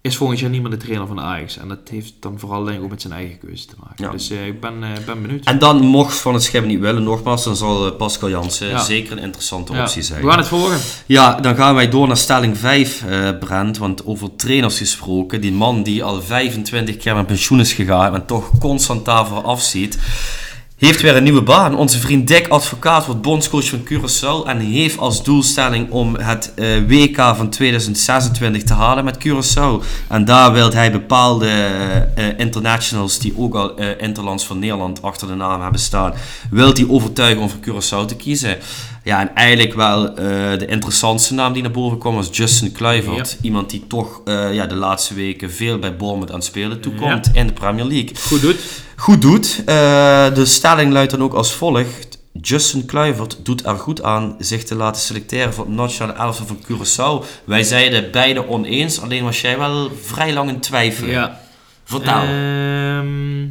is 0.00 0.16
volgend 0.16 0.40
jaar 0.40 0.50
niet 0.50 0.62
meer 0.62 0.70
de 0.70 0.76
trainer 0.76 1.06
van 1.06 1.20
Ajax. 1.20 1.58
En 1.58 1.68
dat 1.68 1.78
heeft 1.90 2.12
dan 2.20 2.38
vooral 2.38 2.64
denk 2.64 2.76
ik 2.78 2.84
ook 2.84 2.90
met 2.90 3.00
zijn 3.00 3.12
eigen 3.12 3.38
keuze 3.38 3.66
te 3.66 3.74
maken. 3.80 4.04
Ja. 4.04 4.10
Dus 4.10 4.30
ik 4.30 4.60
ben, 4.60 4.80
ben 5.06 5.22
benieuwd. 5.22 5.44
En 5.44 5.58
dan, 5.58 5.80
mocht 5.80 6.16
Van 6.16 6.34
het 6.34 6.42
Schip 6.42 6.64
niet 6.64 6.80
willen, 6.80 7.02
nogmaals, 7.02 7.44
dan 7.44 7.56
zal 7.56 7.92
Pascal 7.92 8.28
Jansen 8.28 8.68
Ja. 8.68 8.82
zeker 8.82 9.12
een 9.12 9.22
interessante 9.22 9.72
Ja, 9.72 9.82
optie 9.82 10.02
zijn. 10.02 10.22
We 10.22 10.28
gaan 10.28 10.38
het 10.38 10.48
volgen. 10.48 10.78
Ja, 11.06 11.34
dan 11.40 11.56
gaan 11.56 11.74
wij 11.74 11.88
door 11.88 12.06
naar 12.06 12.16
stelling 12.16 12.58
5, 12.58 13.04
eh 13.04 13.38
Brent. 13.38 13.78
Want 13.78 14.06
over 14.06 14.36
trainers 14.36 14.78
gesproken, 14.78 15.40
die 15.40 15.52
man 15.52 15.82
die 15.82 16.04
al 16.04 16.22
25 16.22 16.96
keer 16.96 17.14
met 17.14 17.26
pensioen 17.26 17.60
is 17.60 17.72
gegaan 17.72 18.14
en 18.14 18.26
toch 18.26 18.50
constant 18.58 19.04
daarvoor 19.04 19.42
afziet, 19.42 19.98
heeft 20.84 21.00
weer 21.00 21.16
een 21.16 21.22
nieuwe 21.22 21.42
baan. 21.42 21.76
Onze 21.76 21.98
vriend 21.98 22.28
Dick 22.28 22.48
Advocaat 22.48 23.06
wordt 23.06 23.22
bondscoach 23.22 23.68
van 23.68 23.84
Curaçao 23.84 24.48
en 24.48 24.58
heeft 24.58 24.98
als 24.98 25.24
doelstelling 25.24 25.90
om 25.90 26.16
het 26.16 26.52
eh, 26.54 26.66
WK 26.86 27.16
van 27.16 27.50
2026 27.50 28.62
te 28.62 28.74
halen 28.74 29.04
met 29.04 29.26
Curaçao. 29.26 29.84
En 30.08 30.24
daar 30.24 30.52
wil 30.52 30.72
hij 30.72 30.92
bepaalde 30.92 31.48
eh, 32.14 32.24
internationals 32.38 33.18
die 33.18 33.34
ook 33.36 33.54
al 33.54 33.76
eh, 33.76 33.88
interlands 33.98 34.46
van 34.46 34.58
Nederland 34.58 35.02
achter 35.02 35.28
de 35.28 35.34
naam 35.34 35.62
hebben 35.62 35.80
staan, 35.80 36.14
wil 36.50 36.72
hij 36.72 36.86
overtuigen 36.88 37.42
om 37.42 37.50
voor 37.50 37.60
Curaçao 37.60 38.06
te 38.06 38.16
kiezen. 38.16 38.58
Ja, 39.04 39.20
en 39.20 39.34
eigenlijk 39.34 39.74
wel 39.74 40.08
eh, 40.08 40.14
de 40.58 40.66
interessantste 40.66 41.34
naam 41.34 41.52
die 41.52 41.62
naar 41.62 41.70
boven 41.70 41.98
kwam 41.98 42.14
was 42.14 42.28
Justin 42.32 42.72
Kluivert. 42.72 43.38
Iemand 43.40 43.70
die 43.70 43.84
toch 43.86 44.20
eh, 44.24 44.54
ja, 44.54 44.66
de 44.66 44.74
laatste 44.74 45.14
weken 45.14 45.50
veel 45.50 45.78
bij 45.78 45.96
Bournemouth 45.96 46.30
aan 46.30 46.36
het 46.36 46.44
spelen 46.44 46.80
toekomt 46.80 47.30
in 47.32 47.46
de 47.46 47.52
Premier 47.52 47.84
League. 47.84 48.16
Goed 48.16 48.40
doet. 48.40 48.83
Goed 49.04 49.22
doet. 49.22 49.62
Eh, 49.66 50.34
de 50.34 50.44
stelling 50.44 50.92
luidt 50.92 51.10
dan 51.10 51.22
ook 51.22 51.32
als 51.32 51.52
volgt. 51.52 52.18
Justin 52.40 52.86
Kluivert 52.86 53.44
doet 53.44 53.66
er 53.66 53.78
goed 53.78 54.02
aan 54.02 54.36
zich 54.38 54.64
te 54.64 54.74
laten 54.74 55.02
selecteren 55.02 55.54
voor 55.54 55.64
het 55.64 55.74
nationale 55.74 56.18
elftal 56.18 56.46
van 56.46 56.58
Curaçao. 56.58 57.26
Wij 57.44 57.62
zeiden 57.62 58.10
beide 58.10 58.48
oneens, 58.48 59.00
alleen 59.00 59.24
was 59.24 59.40
jij 59.40 59.58
wel 59.58 59.90
vrij 60.00 60.32
lang 60.32 60.50
in 60.50 60.60
twijfel. 60.60 61.06
Ja. 61.06 61.40
Vertel. 61.84 62.22
Ehm, 62.22 63.48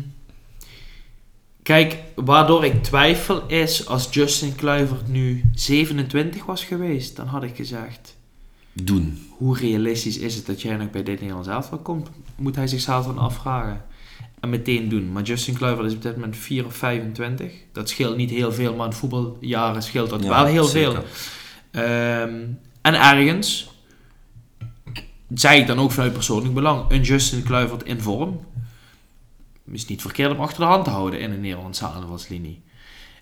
kijk, 1.63 1.97
waardoor 2.15 2.65
ik 2.65 2.83
twijfel 2.83 3.47
is, 3.47 3.87
als 3.87 4.07
Justin 4.11 4.55
Kluivert 4.55 5.07
nu 5.07 5.43
27 5.55 6.45
was 6.45 6.63
geweest, 6.63 7.15
dan 7.15 7.27
had 7.27 7.43
ik 7.43 7.55
gezegd, 7.55 8.15
Doen. 8.71 9.27
hoe 9.37 9.57
realistisch 9.57 10.17
is 10.17 10.35
het 10.35 10.45
dat 10.45 10.61
jij 10.61 10.75
nog 10.75 10.89
bij 10.89 11.03
dit 11.03 11.19
Nederlands 11.19 11.49
elftal 11.49 11.77
komt? 11.77 12.09
Moet 12.35 12.55
hij 12.55 12.67
zichzelf 12.67 13.05
dan 13.05 13.17
afvragen. 13.17 13.91
En 14.43 14.49
meteen 14.49 14.89
doen. 14.89 15.11
Maar 15.11 15.23
Justin 15.23 15.53
Kluivert 15.57 15.87
is 15.87 15.93
op 15.93 16.01
dit 16.01 16.15
moment 16.15 16.37
4 16.37 16.65
of 16.65 16.75
25. 16.75 17.51
Dat 17.71 17.89
scheelt 17.89 18.17
niet 18.17 18.29
heel 18.29 18.51
veel, 18.51 18.73
maar 18.75 18.85
in 18.85 18.93
voetbaljaren 18.93 19.83
scheelt 19.83 20.09
dat 20.09 20.23
Ja, 20.23 20.29
wel 20.29 20.45
heel 20.45 20.63
zeker. 20.63 20.91
veel. 20.91 21.03
Ehm, 21.81 22.41
en 22.81 22.93
ergens 22.93 23.71
zei 25.33 25.59
ik 25.59 25.67
dan 25.67 25.79
ook 25.79 25.91
vanuit 25.91 26.13
persoonlijk 26.13 26.53
belang, 26.53 26.85
een 26.91 27.01
Justin 27.01 27.43
Kluivert 27.43 27.83
in 27.83 28.01
vorm 28.01 28.39
is 29.71 29.85
niet 29.85 30.01
verkeerd 30.01 30.31
om 30.31 30.39
achter 30.39 30.59
de 30.59 30.65
hand 30.65 30.83
te 30.83 30.89
houden 30.89 31.19
in 31.19 31.31
een 31.31 31.41
Nederlandse 31.41 31.85
aanvalslinie. 31.85 32.61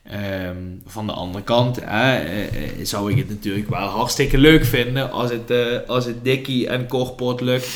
Ehm, 0.04 0.58
van 0.86 1.08
de 1.08 1.14
andere 1.14 1.44
kant 1.44 1.76
hè, 1.76 2.16
eh, 2.16 2.46
eh, 2.46 2.86
zou 2.86 3.12
ik 3.12 3.18
het 3.18 3.30
natuurlijk 3.30 3.70
wel 3.70 3.88
hartstikke 3.88 4.38
leuk 4.38 4.66
vinden 4.66 5.12
als 5.12 5.32
het, 5.32 5.52
eh, 5.52 5.78
als 5.88 6.06
het 6.06 6.24
Dickie 6.24 6.68
en 6.68 6.88
Korpot 6.88 7.42
lukt 7.42 7.70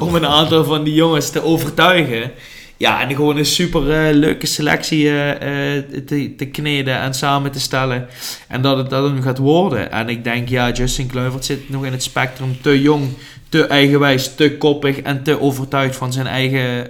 om 0.00 0.14
een 0.14 0.26
aantal 0.26 0.64
van 0.64 0.84
die 0.84 0.94
jongens 0.94 1.30
te 1.30 1.42
overtuigen. 1.42 2.32
Ja, 2.80 3.00
en 3.00 3.14
gewoon 3.14 3.36
een 3.36 3.46
super 3.46 3.90
eh, 3.90 4.14
leuke 4.14 4.46
selectie 4.46 5.08
eh, 5.08 5.76
eh, 5.76 5.84
te, 6.06 6.34
te 6.36 6.46
kneden 6.46 7.00
en 7.00 7.14
samen 7.14 7.52
te 7.52 7.60
stellen. 7.60 8.08
En 8.48 8.62
dat 8.62 8.76
het 8.76 8.90
dat 8.90 9.10
hem 9.10 9.22
gaat 9.22 9.38
worden. 9.38 9.90
En 9.90 10.08
ik 10.08 10.24
denk, 10.24 10.48
ja, 10.48 10.70
Justin 10.70 11.06
Kluivert 11.06 11.44
zit 11.44 11.68
nog 11.68 11.84
in 11.84 11.92
het 11.92 12.02
spectrum 12.02 12.60
te 12.60 12.80
jong, 12.82 13.08
te 13.48 13.66
eigenwijs, 13.66 14.34
te 14.34 14.56
koppig 14.56 15.00
en 15.00 15.22
te 15.22 15.40
overtuigd 15.40 15.96
van 15.96 16.12
zijn 16.12 16.26
eigen 16.26 16.86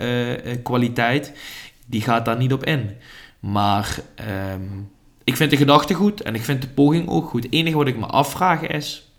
kwaliteit. 0.63 1.33
Die 1.87 2.01
gaat 2.01 2.25
daar 2.25 2.37
niet 2.37 2.53
op 2.53 2.65
in. 2.65 2.91
Maar 3.41 3.99
ehm, 4.15 4.63
ik 5.25 5.37
vind 5.37 5.51
de 5.51 5.57
gedachte 5.57 5.95
goed 5.95 6.23
en 6.23 6.35
ik 6.35 6.45
vind 6.45 6.63
de 6.63 6.69
poging 6.69 7.09
ook 7.09 7.29
goed. 7.29 7.43
Het 7.43 7.53
enige 7.53 7.77
wat 7.77 7.89
ik 7.89 7.99
me 7.99 8.07
afvraag 8.07 8.63
is. 8.63 9.10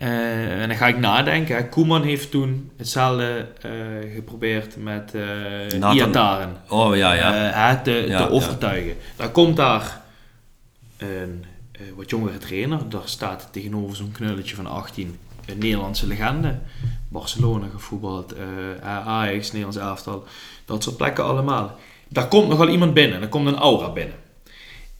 Eh, 0.00 0.62
en 0.62 0.68
dan 0.68 0.76
ga 0.76 0.86
ik 0.86 0.98
nadenken. 0.98 1.56
hè. 1.56 1.68
Koeman 1.68 2.02
heeft 2.02 2.30
toen 2.30 2.70
hetzelfde 2.76 3.46
eh, 3.62 3.70
geprobeerd 4.14 4.76
met 4.76 5.12
Nathan- 5.78 5.96
Iataren. 5.96 6.56
Oh 6.68 6.96
ja, 6.96 7.12
ja. 7.12 7.32
Hè, 7.32 7.82
te, 7.82 7.90
Ja, 7.90 8.02
te 8.02 8.08
ja. 8.22 8.26
overtuigen. 8.28 8.94
Dan 9.16 9.32
komt 9.32 9.56
daar 9.56 10.00
een 10.98 11.44
wat 11.96 12.10
jongere 12.10 12.38
trainer. 12.38 12.88
Daar 12.88 13.00
staat 13.04 13.48
tegenover 13.52 13.96
zo'n 13.96 14.12
knulletje 14.12 14.54
van 14.56 14.66
18 14.66 15.18
een 15.46 15.58
Nederlandse 15.58 16.06
legende. 16.06 16.58
Barcelona 17.08 17.66
gevoetbald, 17.72 18.34
Ajax, 19.04 19.46
Nederlands 19.52 19.76
elftal. 19.76 20.24
Dat 20.64 20.82
soort 20.82 20.96
plekken 20.96 21.24
allemaal. 21.24 21.78
Daar 22.08 22.28
komt 22.28 22.48
nogal 22.48 22.68
iemand 22.68 22.94
binnen. 22.94 23.22
Er 23.22 23.28
komt 23.28 23.46
een 23.46 23.56
aura 23.56 23.90
binnen. 23.92 24.14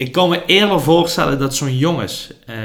Ik 0.00 0.12
kan 0.12 0.28
me 0.28 0.44
eerder 0.46 0.80
voorstellen 0.80 1.38
dat 1.38 1.54
zo'n 1.54 1.76
jongens 1.76 2.32
eh, 2.46 2.56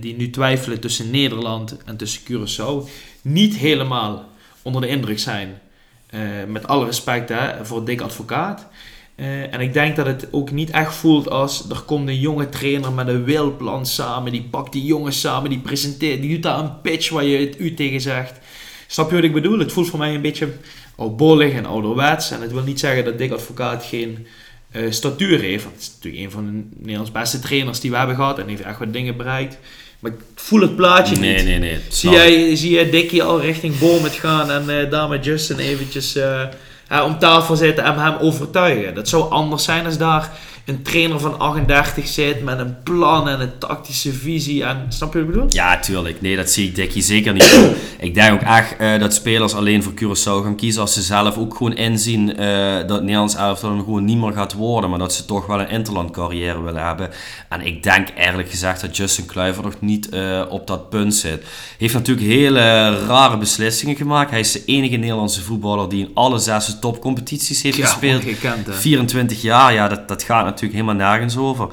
die 0.00 0.16
nu 0.16 0.30
twijfelen 0.30 0.80
tussen 0.80 1.10
Nederland 1.10 1.76
en 1.84 1.96
tussen 1.96 2.22
Curaçao 2.22 2.88
niet 3.22 3.56
helemaal 3.56 4.24
onder 4.62 4.80
de 4.80 4.88
indruk 4.88 5.18
zijn. 5.18 5.60
Eh, 6.06 6.20
met 6.48 6.66
alle 6.66 6.84
respect 6.84 7.28
hè, 7.28 7.64
voor 7.64 7.84
Dick 7.84 8.00
Advocaat. 8.00 8.66
Eh, 9.14 9.54
en 9.54 9.60
ik 9.60 9.72
denk 9.72 9.96
dat 9.96 10.06
het 10.06 10.28
ook 10.30 10.50
niet 10.50 10.70
echt 10.70 10.94
voelt 10.94 11.30
als 11.30 11.68
er 11.70 11.80
komt 11.80 12.08
een 12.08 12.20
jonge 12.20 12.48
trainer 12.48 12.92
met 12.92 13.08
een 13.08 13.24
wilplan 13.24 13.86
samen. 13.86 14.32
Die 14.32 14.48
pakt 14.50 14.72
die 14.72 14.84
jongens 14.84 15.20
samen, 15.20 15.50
die 15.50 15.60
presenteert, 15.60 16.20
die 16.20 16.30
doet 16.30 16.42
daar 16.42 16.58
een 16.58 16.80
pitch 16.80 17.10
waar 17.10 17.24
je 17.24 17.46
het 17.46 17.60
u 17.60 17.74
tegen 17.74 18.00
zegt. 18.00 18.38
Snap 18.86 19.08
je 19.08 19.14
wat 19.14 19.24
ik 19.24 19.32
bedoel? 19.32 19.58
Het 19.58 19.72
voelt 19.72 19.88
voor 19.88 19.98
mij 19.98 20.14
een 20.14 20.22
beetje 20.22 20.52
oudbollig 20.96 21.52
en 21.52 21.66
ouderwets. 21.66 22.30
En 22.30 22.40
het 22.40 22.52
wil 22.52 22.62
niet 22.62 22.80
zeggen 22.80 23.04
dat 23.04 23.18
Dick 23.18 23.32
Advocaat 23.32 23.84
geen 23.84 24.26
eh, 24.72 24.82
statuur 24.90 25.40
heeft. 25.40 25.62
Want 25.64 25.74
het 25.74 25.84
is 25.84 25.92
natuurlijk 25.94 26.24
een 26.24 26.30
van 26.30 26.46
de 26.46 26.76
Nederlands 26.78 27.12
beste 27.12 27.38
trainers 27.38 27.80
die 27.80 27.90
we 27.90 27.96
hebben 27.96 28.16
gehad. 28.16 28.38
En 28.38 28.48
heeft 28.48 28.62
echt 28.62 28.78
wat 28.78 28.92
dingen 28.92 29.16
bereikt. 29.16 29.58
Maar 29.98 30.10
ik 30.10 30.18
voel 30.34 30.60
het 30.60 30.76
plaatje 30.76 31.16
Nee, 31.16 31.34
niet. 31.36 31.44
nee, 31.44 31.58
nee. 31.58 31.78
Zie 31.88 32.10
Snap 32.10 32.12
ik. 32.12 32.18
jij, 32.18 32.56
zie 32.56 32.70
jij 32.70 32.90
Dickie 32.90 33.22
al 33.22 33.40
richting 33.40 33.78
Bournemouth 33.78 34.14
gaan 34.14 34.50
en 34.50 34.80
eh, 34.80 34.90
daar 34.90 35.08
met 35.08 35.24
Justin 35.24 35.58
eventjes 35.58 36.16
eh, 36.16 37.04
om 37.04 37.18
tafel 37.18 37.56
zitten 37.56 37.84
en 37.84 37.98
hem 37.98 38.14
overtuigen? 38.20 38.94
Dat 38.94 39.08
zou 39.08 39.30
anders 39.30 39.64
zijn 39.64 39.84
als 39.84 39.98
daar 39.98 40.30
een 40.64 40.82
trainer 40.82 41.20
van 41.20 41.38
38 41.38 42.08
zit 42.08 42.42
met 42.42 42.58
een 42.58 42.82
plan 42.82 43.28
en 43.28 43.40
een 43.40 43.58
tactische 43.58 44.12
visie. 44.12 44.64
En, 44.64 44.86
snap 44.88 45.12
je 45.12 45.18
wat 45.18 45.28
ik 45.28 45.34
bedoel? 45.34 45.48
Ja, 45.50 45.78
tuurlijk. 45.78 46.20
Nee, 46.20 46.36
dat 46.36 46.50
zie 46.50 46.68
ik 46.68 46.74
Dickie 46.74 47.02
zeker 47.02 47.32
niet. 47.32 47.74
ik 47.98 48.14
denk 48.14 48.32
ook 48.32 48.40
echt 48.48 48.76
eh, 48.76 48.98
dat 48.98 49.14
spelers 49.14 49.54
alleen 49.54 49.82
voor 49.82 49.92
Curaçao 49.92 50.44
gaan 50.44 50.56
kiezen 50.56 50.80
als 50.80 50.92
ze 50.92 51.02
zelf 51.02 51.36
ook 51.36 51.56
gewoon 51.56 51.74
inzien 51.76 52.36
eh, 52.36 52.86
dat 52.86 53.00
Nederlands 53.00 53.34
elftal 53.34 53.78
gewoon 53.78 54.04
niet 54.04 54.16
meer 54.18 54.32
gaat 54.32 54.52
worden, 54.52 54.90
maar 54.90 54.98
dat 54.98 55.14
ze 55.14 55.24
toch 55.24 55.46
wel 55.46 55.60
een 55.60 55.68
interland 55.68 56.10
carrière 56.10 56.62
willen 56.62 56.86
hebben. 56.86 57.10
En 57.48 57.66
ik 57.66 57.82
denk 57.82 58.08
eerlijk 58.16 58.50
gezegd 58.50 58.80
dat 58.80 58.96
Justin 58.96 59.26
Kluivert 59.26 59.64
nog 59.64 59.74
niet 59.80 60.08
eh, 60.08 60.42
op 60.48 60.66
dat 60.66 60.88
punt 60.90 61.14
zit. 61.14 61.44
Heeft 61.78 61.94
natuurlijk 61.94 62.26
hele 62.26 62.60
rare 63.06 63.38
beslissingen 63.38 63.96
gemaakt. 63.96 64.30
Hij 64.30 64.40
is 64.40 64.52
de 64.52 64.62
enige 64.64 64.96
Nederlandse 64.96 65.42
voetballer 65.42 65.88
die 65.88 66.04
in 66.04 66.10
alle 66.14 66.38
zes 66.38 66.76
topcompetities 66.80 67.62
heeft 67.62 67.76
Ja, 67.76 67.86
gespeeld. 67.86 68.24
ongekend, 68.24 68.66
hè. 68.66 68.72
24 68.72 69.42
jaar, 69.42 69.72
ja, 69.72 69.88
dat, 69.88 70.08
dat 70.08 70.22
gaat 70.22 70.51
natuurlijk 70.52 70.80
helemaal 70.80 71.08
nergens 71.08 71.36
over. 71.36 71.68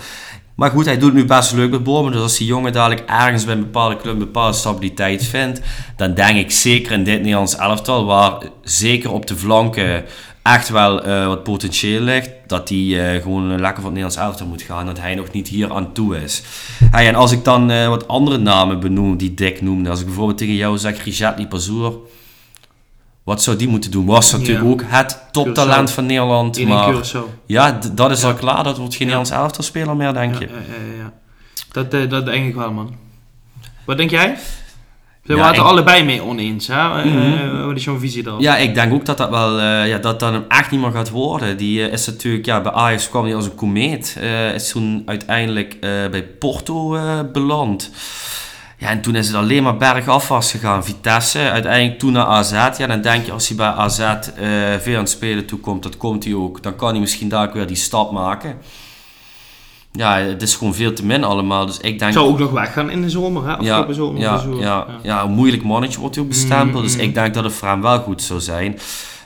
Maar 0.59 0.71
goed, 0.71 0.85
hij 0.85 0.97
doet 0.97 1.13
nu 1.13 1.25
best 1.25 1.53
leuk 1.53 1.71
met 1.71 1.83
Bomen. 1.83 2.11
Dus 2.11 2.21
als 2.21 2.37
die 2.37 2.47
jongen 2.47 2.73
dadelijk 2.73 3.09
ergens 3.09 3.45
bij 3.45 3.53
een 3.53 3.59
bepaalde 3.59 3.97
club 3.97 4.13
een 4.13 4.19
bepaalde 4.19 4.57
stabiliteit 4.57 5.25
vindt, 5.25 5.61
dan 5.95 6.13
denk 6.13 6.37
ik 6.37 6.51
zeker 6.51 6.91
in 6.91 7.03
dit 7.03 7.17
Nederlands 7.17 7.55
elftal, 7.55 8.05
waar 8.05 8.41
zeker 8.63 9.11
op 9.11 9.27
de 9.27 9.35
flanken 9.35 10.05
echt 10.41 10.69
wel 10.69 11.03
eh, 11.03 11.27
wat 11.27 11.43
potentieel 11.43 12.01
ligt, 12.01 12.29
dat 12.47 12.69
hij 12.69 13.13
eh, 13.15 13.21
gewoon 13.21 13.49
lekker 13.49 13.81
voor 13.81 13.91
het 13.91 13.99
Nederlands 13.99 14.15
elftal 14.15 14.47
moet 14.47 14.61
gaan. 14.61 14.85
Dat 14.85 14.99
hij 14.99 15.15
nog 15.15 15.31
niet 15.31 15.47
hier 15.47 15.73
aan 15.73 15.93
toe 15.93 16.21
is. 16.21 16.43
En 16.91 17.15
als 17.15 17.31
ik 17.31 17.43
dan 17.43 17.71
eh, 17.71 17.87
wat 17.87 18.07
andere 18.07 18.37
namen 18.37 18.79
benoem 18.79 19.17
die 19.17 19.33
Dick 19.33 19.61
noemde, 19.61 19.89
als 19.89 19.99
ik 19.99 20.05
bijvoorbeeld 20.05 20.37
tegen 20.37 20.55
jou 20.55 20.77
zeg 20.77 21.03
Richard 21.03 21.37
Lipazour, 21.39 21.93
wat 23.29 23.43
zou 23.43 23.57
die 23.57 23.67
moeten 23.67 23.91
doen? 23.91 24.05
Was 24.05 24.31
natuurlijk 24.31 24.65
Ja. 24.65 24.71
ook 24.71 24.83
het 24.85 25.21
toptalent 25.31 25.89
Curaçao. 25.89 25.93
van 25.93 26.05
Nederland. 26.05 26.57
In 26.57 26.67
maar 26.67 26.95
ja, 27.45 27.79
dat 27.93 28.11
is 28.11 28.23
al 28.23 28.33
klaar. 28.33 28.63
Dat 28.63 28.77
wordt 28.77 28.95
geen. 28.95 29.07
Nederlands 29.07 29.31
elftal 29.31 29.63
speler 29.63 29.95
meer, 29.95 30.13
denk 30.13 30.39
je. 30.39 30.47
Ja, 30.47 30.53
ja, 30.53 30.95
ja, 30.95 31.03
ja. 31.03 31.13
Dat, 31.71 31.93
eh, 31.93 32.09
dat 32.09 32.25
denk 32.25 32.47
ik 32.47 32.55
wel, 32.55 32.71
man. 32.71 32.95
Wat 33.85 33.97
denk 33.97 34.09
jij? 34.09 34.37
We 35.23 35.35
waren 35.35 35.47
het 35.47 35.57
er 35.57 35.63
allebei 35.63 36.03
mee 36.03 36.21
oneens, 36.23 36.67
hè? 36.67 37.05
Mhm. 37.05 37.65
wat 37.65 37.75
is 37.75 37.83
jouw 37.83 37.99
visie 37.99 38.23
daarop? 38.23 38.41
Ja, 38.41 38.57
ik 38.57 38.73
denk 38.73 38.93
ook 38.93 39.05
dat 39.05 39.17
dat 39.17 39.29
wel 39.29 39.61
ja, 39.61 39.97
dat 39.97 40.19
dat 40.19 40.31
hem 40.31 40.45
echt 40.47 40.71
niet 40.71 40.81
meer 40.81 40.91
gaat 40.91 41.09
worden. 41.09 41.57
Die 41.57 41.89
is 41.89 42.05
natuurlijk, 42.05 42.45
ja, 42.45 42.61
bij 42.61 42.71
Ajax 42.71 43.09
kwam 43.09 43.23
hij 43.23 43.35
als 43.35 43.45
een 43.45 43.55
komeet. 43.55 44.17
Is 44.53 44.69
toen 44.69 45.03
uiteindelijk 45.05 45.79
bij 46.11 46.23
Porto 46.23 46.97
beland. 47.33 47.91
Ja, 48.79 48.89
en 48.89 49.01
toen 49.01 49.15
is 49.15 49.27
het 49.27 49.35
alleen 49.35 49.63
maar 49.63 49.77
bergafwaarts 49.77 50.51
gegaan. 50.51 50.83
Vitesse, 50.83 51.39
uiteindelijk 51.39 51.99
toen 51.99 52.11
naar 52.11 52.25
AZ. 52.25 52.51
Ja, 52.51 52.87
dan 52.87 53.01
denk 53.01 53.25
je 53.25 53.31
als 53.31 53.47
hij 53.47 53.57
bij 53.57 53.67
AZ 53.67 53.99
eh, 53.99 54.17
veel 54.79 54.93
aan 54.93 54.99
het 54.99 55.09
spelen 55.09 55.45
toekomt, 55.45 55.83
dat 55.83 55.97
komt 55.97 56.23
hij 56.23 56.33
ook. 56.33 56.63
Dan 56.63 56.75
kan 56.75 56.89
hij 56.89 56.99
misschien 56.99 57.29
daar 57.29 57.47
ook 57.47 57.53
weer 57.53 57.67
die 57.67 57.75
stap 57.75 58.11
maken. 58.11 58.57
Ja, 59.91 60.17
het 60.17 60.41
is 60.41 60.55
gewoon 60.55 60.75
veel 60.75 60.93
te 60.93 61.05
min 61.05 61.23
allemaal. 61.23 61.65
Dus 61.65 61.77
ik 61.77 61.99
denk... 61.99 62.13
Zou 62.13 62.27
ook 62.27 62.39
nog 62.39 62.51
weggaan 62.51 62.89
in 62.89 63.01
de 63.01 63.09
zomer, 63.09 63.47
hè? 63.47 63.53
Afgelopen 63.53 63.95
zomer. 63.95 64.21
ja, 64.21 64.37
zo. 64.37 64.59
ja, 64.59 64.87
ja. 65.03 65.23
een 65.23 65.31
moeilijk 65.31 65.63
mannetje 65.63 65.99
wordt 65.99 66.15
hij 66.15 66.23
ook 66.23 66.29
bestempeld. 66.29 66.83
Dus 66.83 66.95
Mm, 66.95 67.01
ik 67.01 67.13
denk 67.13 67.33
dat 67.33 67.43
het 67.43 67.53
voor 67.53 67.67
hem 67.67 67.81
wel 67.81 67.99
goed 67.99 68.21
zou 68.21 68.39
zijn. 68.39 68.79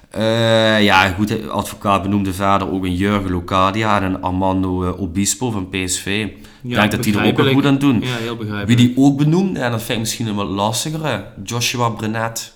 Eh, 0.09 0.83
ja, 0.83 1.07
goed, 1.07 1.27
de 1.27 1.47
advocaat 1.49 2.01
benoemde 2.01 2.33
verder 2.33 2.71
ook 2.71 2.83
een 2.83 2.95
Jurgen 2.95 3.31
Locadia 3.31 4.01
en 4.01 4.03
een 4.03 4.21
Armando 4.21 4.83
eh, 4.83 5.01
Obispo 5.01 5.51
van 5.51 5.69
PSV. 5.69 6.27
Ik 6.63 6.69
Ja, 6.69 6.79
denk 6.79 6.91
dat 6.91 7.03
die 7.03 7.17
er 7.17 7.25
ook 7.25 7.37
wel 7.37 7.53
goed 7.53 7.65
aan 7.65 7.77
doen. 7.77 8.01
Ja, 8.01 8.15
heel 8.15 8.35
begrijpelijk. 8.35 8.79
Wie 8.79 8.87
die 8.87 8.97
ook 8.97 9.17
benoemde, 9.17 9.59
en 9.59 9.71
dat 9.71 9.79
vind 9.79 9.91
ik 9.91 9.99
misschien 9.99 10.27
een 10.27 10.35
wat 10.35 10.47
lastigere, 10.47 11.25
Joshua 11.43 11.89
Brenet. 11.89 12.53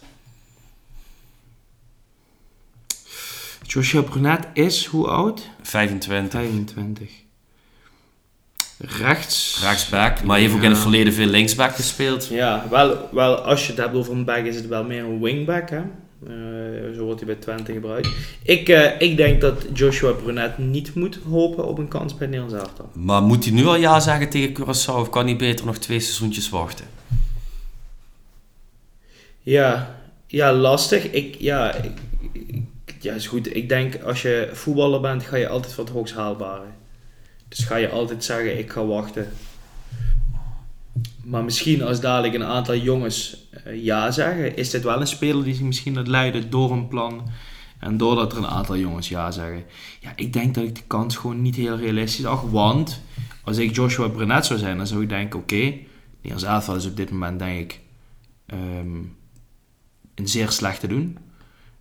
Joshua 3.68 4.02
Brunet 4.02 4.48
is 4.54 4.86
hoe 4.86 5.08
oud? 5.08 5.50
25, 5.62 6.40
25. 6.40 7.10
Rechts. 8.78 9.60
rechtsback, 9.62 10.24
maar 10.24 10.38
heeft 10.40 10.54
ook 10.54 10.62
in 10.62 10.70
het 10.70 10.80
verleden 10.80 11.14
veel 11.14 11.26
linksback 11.26 11.76
gespeeld. 11.76 12.28
Ja, 12.28 12.66
wel, 12.70 13.10
wel 13.12 13.36
als 13.36 13.66
je 13.66 13.72
het 13.72 13.82
hebt 13.82 13.96
over 13.96 14.14
een 14.14 14.26
back 14.26 14.46
is 14.46 14.56
het 14.56 14.68
wel 14.68 14.84
meer 14.84 15.04
een 15.04 15.22
wingback, 15.22 15.70
hè? 15.70 15.82
Eh, 16.26 16.96
zo 16.96 17.04
wordt 17.04 17.20
hij 17.20 17.34
bij 17.34 17.42
Twente 17.42 17.74
gebruikt. 17.74 18.10
Ik, 18.42 18.70
eh, 18.70 19.02
ik 19.02 19.18
denk 19.18 19.42
dat 19.42 19.66
Joshua 19.74 20.12
Brunet 20.12 20.58
niet 20.58 20.96
moet 20.96 21.20
hopen 21.30 21.68
op 21.68 21.78
een 21.78 21.88
kans 21.88 22.18
bij 22.18 22.28
Nederlands 22.28 22.66
elftal. 22.66 22.90
Maar 22.94 23.22
moet 23.22 23.44
hij 23.44 23.54
nu 23.54 23.66
al 23.66 23.76
ja 23.76 24.00
zeggen 24.00 24.30
tegen 24.30 24.54
Curaçao 24.54 25.00
of 25.00 25.10
kan 25.10 25.26
hij 25.26 25.36
beter 25.36 25.66
nog 25.66 25.78
twee 25.78 26.00
seizoentjes 26.00 26.50
wachten? 26.50 26.86
Ja, 29.42 29.96
ja 30.28 30.54
lastig. 30.54 31.12
Ik, 31.12 31.36
ja, 31.40 31.74
ik, 31.74 31.92
ja, 33.00 33.14
is 33.14 33.28
goed. 33.28 33.56
Ik 33.56 33.70
denk 33.70 34.04
als 34.04 34.22
je 34.22 34.50
voetballer 34.54 35.02
bent, 35.02 35.24
ga 35.24 35.36
je 35.36 35.48
altijd 35.48 35.74
voor 35.74 35.84
het 35.84 35.94
hoogst 35.94 36.14
haalbare. 36.14 36.68
Dus 37.48 37.60
ga 37.60 37.76
je 37.76 37.90
altijd 37.90 38.24
zeggen, 38.24 38.58
ik 38.58 38.72
ga 38.72 38.86
wachten. 38.86 39.32
Maar 41.24 41.44
misschien 41.44 41.84
als 41.84 42.00
dadelijk 42.00 42.34
een 42.34 42.44
aantal 42.44 42.76
jongens 42.76 43.47
ja 43.74 44.12
zeggen, 44.12 44.58
is 44.58 44.70
dit 44.70 44.84
wel 44.84 45.02
een 45.02 45.08
speler 45.08 45.44
die 45.44 45.54
zich 45.54 45.64
misschien 45.64 45.94
laat 45.96 46.08
leiden 46.08 46.50
door 46.50 46.72
een 46.72 46.88
plan. 46.88 47.30
En 47.80 47.98
doordat 47.98 48.32
er 48.32 48.38
een 48.38 48.48
aantal 48.48 48.78
jongens 48.78 49.10
ja 49.10 49.32
zeggen. 49.32 49.64
Ja, 50.00 50.12
ik 50.16 50.34
denk 50.34 50.56
dat 50.56 50.64
ik 50.64 50.76
de 50.76 50.84
kans 50.88 51.16
gewoon 51.16 51.42
niet 51.42 51.56
heel 51.56 51.78
realistisch 51.78 52.26
acht. 52.26 52.52
Want 52.52 53.02
als 53.44 53.58
ik 53.58 53.76
Joshua 53.76 54.08
Brunet 54.08 54.46
zou 54.46 54.60
zijn, 54.60 54.78
dan 54.78 54.88
zou 54.88 55.02
ik 55.02 55.10
denken, 55.10 55.40
oké, 55.40 55.74
Nederlands 56.22 56.44
elftal 56.44 56.76
is 56.76 56.86
op 56.86 56.98
dit 56.98 57.12
moment 57.12 57.40
denk 57.40 57.60
ik 57.60 57.80
ehm, 58.46 58.98
een 60.16 60.28
zeer 60.28 60.52
slechte 60.52 60.88
doen. 60.88 61.18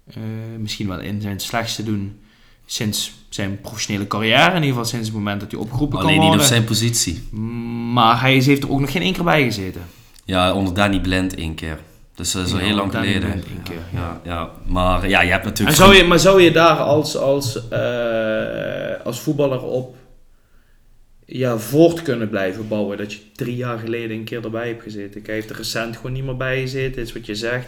Eh, 0.06 0.22
misschien 0.58 0.88
wel 0.88 1.00
in 1.00 1.20
zijn 1.20 1.40
slechtste 1.40 1.82
doen 1.82 2.18
sinds 2.66 3.14
zijn 3.28 3.60
professionele 3.60 4.06
carrière. 4.06 4.48
In 4.48 4.54
ieder 4.54 4.68
geval 4.68 4.84
sinds 4.84 5.06
het 5.06 5.16
moment 5.16 5.40
dat 5.40 5.50
hij 5.50 5.60
opgeroepen 5.60 5.98
Alleen 5.98 6.08
kan 6.10 6.18
niet 6.18 6.28
op 6.28 6.30
worden. 6.32 6.46
zijn 6.46 6.64
positie. 6.64 7.22
Maar 7.92 8.20
hij 8.20 8.38
heeft 8.38 8.62
er 8.62 8.70
ook 8.70 8.80
nog 8.80 8.90
geen 8.92 9.02
één 9.02 9.12
keer 9.12 9.24
bij 9.24 9.44
gezeten. 9.44 9.82
Ja, 10.26 10.54
onder 10.54 10.74
Danny 10.74 11.00
Blind 11.00 11.34
één 11.34 11.54
keer. 11.54 11.78
Dus 12.14 12.32
dat 12.32 12.46
is 12.46 12.52
al 12.52 12.58
heel 12.58 12.74
lang 12.74 12.92
Danny 12.92 13.06
geleden. 13.06 13.30
Blind 13.30 13.46
één 13.48 13.62
keer, 13.62 14.00
ja. 14.00 14.20
Ja, 14.24 14.50
Maar 14.66 15.08
ja, 15.08 15.22
je 15.22 15.30
hebt 15.30 15.42
En 15.42 15.48
natuurlijk... 15.48 15.76
zou 15.76 15.94
je, 15.94 16.04
maar 16.04 16.18
zou 16.18 16.42
je 16.42 16.50
daar 16.50 16.76
als, 16.76 17.16
als, 17.16 17.68
eh, 17.68 19.04
als 19.04 19.20
voetballer 19.20 19.62
op 19.62 19.96
ja, 21.26 21.58
voort 21.58 22.02
kunnen 22.02 22.28
blijven 22.28 22.68
bouwen? 22.68 22.96
Dat 22.98 23.12
je 23.12 23.18
drie 23.34 23.56
jaar 23.56 23.78
geleden 23.78 24.16
een 24.16 24.24
keer 24.24 24.44
erbij 24.44 24.68
hebt 24.68 24.82
gezeten. 24.82 25.22
Hij 25.24 25.34
heeft 25.34 25.50
er 25.50 25.56
recent 25.56 25.96
gewoon 25.96 26.12
niet 26.12 26.24
meer 26.24 26.36
bij 26.36 26.60
gezeten, 26.60 27.02
is 27.02 27.12
wat 27.12 27.26
je 27.26 27.34
zegt. 27.34 27.66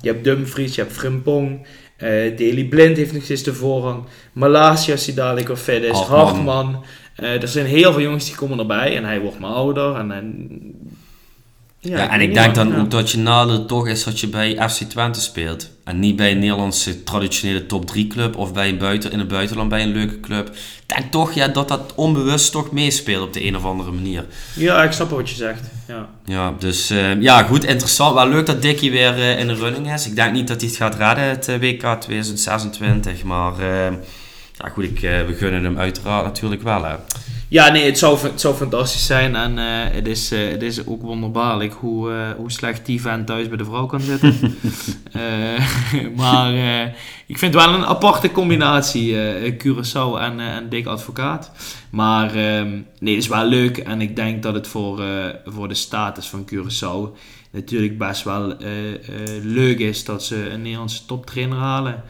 Je 0.00 0.08
hebt 0.08 0.24
Dumfries, 0.24 0.74
je 0.74 0.80
hebt 0.80 0.94
Frimpong. 0.94 1.66
eh 1.96 2.08
Daley 2.36 2.66
Blind 2.68 2.96
heeft 2.96 3.12
nog 3.12 3.22
steeds 3.22 3.42
de 3.42 3.54
voorrang. 3.54 4.04
Malasia, 4.32 4.92
als 4.92 5.06
hij 5.06 5.14
dadelijk 5.14 5.46
weer 5.46 5.56
fit 5.56 5.82
is. 5.82 5.90
Hartman. 5.90 6.16
Hartman. 6.18 6.84
Eh, 7.16 7.42
er 7.42 7.48
zijn 7.48 7.66
heel 7.66 7.92
veel 7.92 8.02
jongens 8.02 8.24
die 8.24 8.34
komen 8.34 8.58
erbij. 8.58 8.96
En 8.96 9.04
hij 9.04 9.20
wordt 9.20 9.38
maar 9.38 9.50
ouder. 9.50 9.94
En, 9.94 10.12
en, 10.12 10.48
Ja, 11.84 12.10
en 12.10 12.20
ik 12.20 12.34
denk 12.34 12.54
dan 12.54 12.76
ook 12.80 12.90
dat 12.90 13.10
je 13.10 13.18
nadeel 13.18 13.66
toch 13.66 13.88
is 13.88 14.04
dat 14.04 14.20
je 14.20 14.28
bij 14.28 14.68
FC 14.68 14.82
Twente 14.82 15.20
speelt. 15.20 15.70
En 15.84 15.98
niet 15.98 16.16
bij 16.16 16.30
een 16.30 16.38
Nederlandse 16.38 17.02
traditionele 17.02 17.66
top 17.66 17.86
3 17.86 18.06
club 18.06 18.36
of 18.36 18.52
bij 18.52 18.68
een 18.68 18.78
buiten, 18.78 19.12
in 19.12 19.18
het 19.18 19.28
buitenland 19.28 19.68
bij 19.68 19.82
een 19.82 19.92
leuke 19.92 20.20
club. 20.20 20.48
Ik 20.48 20.96
denk 20.96 21.12
toch 21.12 21.32
ja, 21.32 21.48
dat 21.48 21.68
dat 21.68 21.92
onbewust 21.94 22.52
toch 22.52 22.70
meespeelt 22.70 23.26
op 23.26 23.32
de 23.32 23.46
een 23.46 23.56
of 23.56 23.64
andere 23.64 23.90
manier. 23.90 24.24
Ja, 24.54 24.82
ik 24.82 24.92
snap 24.92 25.10
wat 25.10 25.28
je 25.28 25.34
zegt. 25.34 25.60
Ja. 25.88 26.08
Ja, 26.24 26.54
dus 26.58 26.90
eh, 26.90 27.20
ja, 27.20 27.42
goed, 27.42 27.64
interessant. 27.64 28.14
Wel 28.14 28.28
leuk 28.28 28.46
dat 28.46 28.62
Dickie 28.62 28.90
weer 28.90 29.14
eh, 29.14 29.38
in 29.38 29.46
de 29.46 29.54
running 29.54 29.92
is. 29.92 30.06
Ik 30.06 30.16
denk 30.16 30.32
niet 30.32 30.48
dat 30.48 30.60
hij 30.60 30.68
het 30.68 30.78
gaat 30.78 30.94
redden, 30.94 31.24
het 31.24 31.48
eh, 31.48 31.58
WK 31.58 32.00
2026. 32.00 33.22
Maar 33.22 33.58
eh, 33.58 33.92
ja, 34.58 34.68
goed, 34.68 34.84
ik, 34.84 35.02
eh, 35.02 35.26
we 35.26 35.34
gunnen 35.34 35.64
hem 35.64 35.78
uiteraard 35.78 36.24
natuurlijk 36.24 36.62
wel. 36.62 36.84
Hè. 36.84 36.94
Ja, 37.54 37.70
nee, 37.70 37.84
het 37.84 37.98
zou, 37.98 38.18
het 38.22 38.40
zou 38.40 38.54
fantastisch 38.54 39.06
zijn. 39.06 39.36
En 39.36 39.58
eh, 39.58 39.94
het, 39.94 40.06
is, 40.06 40.32
eh, 40.32 40.48
het 40.48 40.62
is 40.62 40.86
ook 40.86 41.02
wonderbaarlijk 41.02 41.72
hoe, 41.72 42.12
eh, 42.12 42.30
hoe 42.36 42.50
slecht 42.50 42.86
die 42.86 43.00
vent 43.00 43.26
thuis 43.26 43.48
bij 43.48 43.56
de 43.56 43.64
vrouw 43.64 43.86
kan 43.86 44.00
zitten. 44.00 44.34
Maar 46.16 46.52
ik 47.26 47.38
vind 47.38 47.54
het 47.54 47.64
wel 47.64 47.74
een 47.74 47.84
aparte 47.84 48.32
combinatie, 48.32 49.16
Curaçao 49.52 50.18
en, 50.20 50.40
en 50.40 50.68
Dick 50.68 50.86
Advocaat. 50.86 51.50
Maar 51.90 52.34
ehm, 52.34 52.70
nee, 52.98 53.14
het 53.14 53.22
is 53.22 53.28
wel 53.28 53.44
leuk. 53.44 53.78
En 53.78 54.00
ik 54.00 54.16
denk 54.16 54.42
dat 54.42 54.54
het 54.54 54.66
voor, 54.66 55.02
voor 55.44 55.68
de 55.68 55.74
status 55.74 56.28
van 56.28 56.48
Curaçao 56.52 57.18
natuurlijk 57.50 57.98
best 57.98 58.22
wel 58.22 58.56
leuk 59.42 59.78
is 59.78 60.04
dat 60.04 60.24
ze 60.24 60.50
een 60.50 60.62
Nederlandse 60.62 61.06
toptrainer 61.06 61.58
halen. 61.58 62.02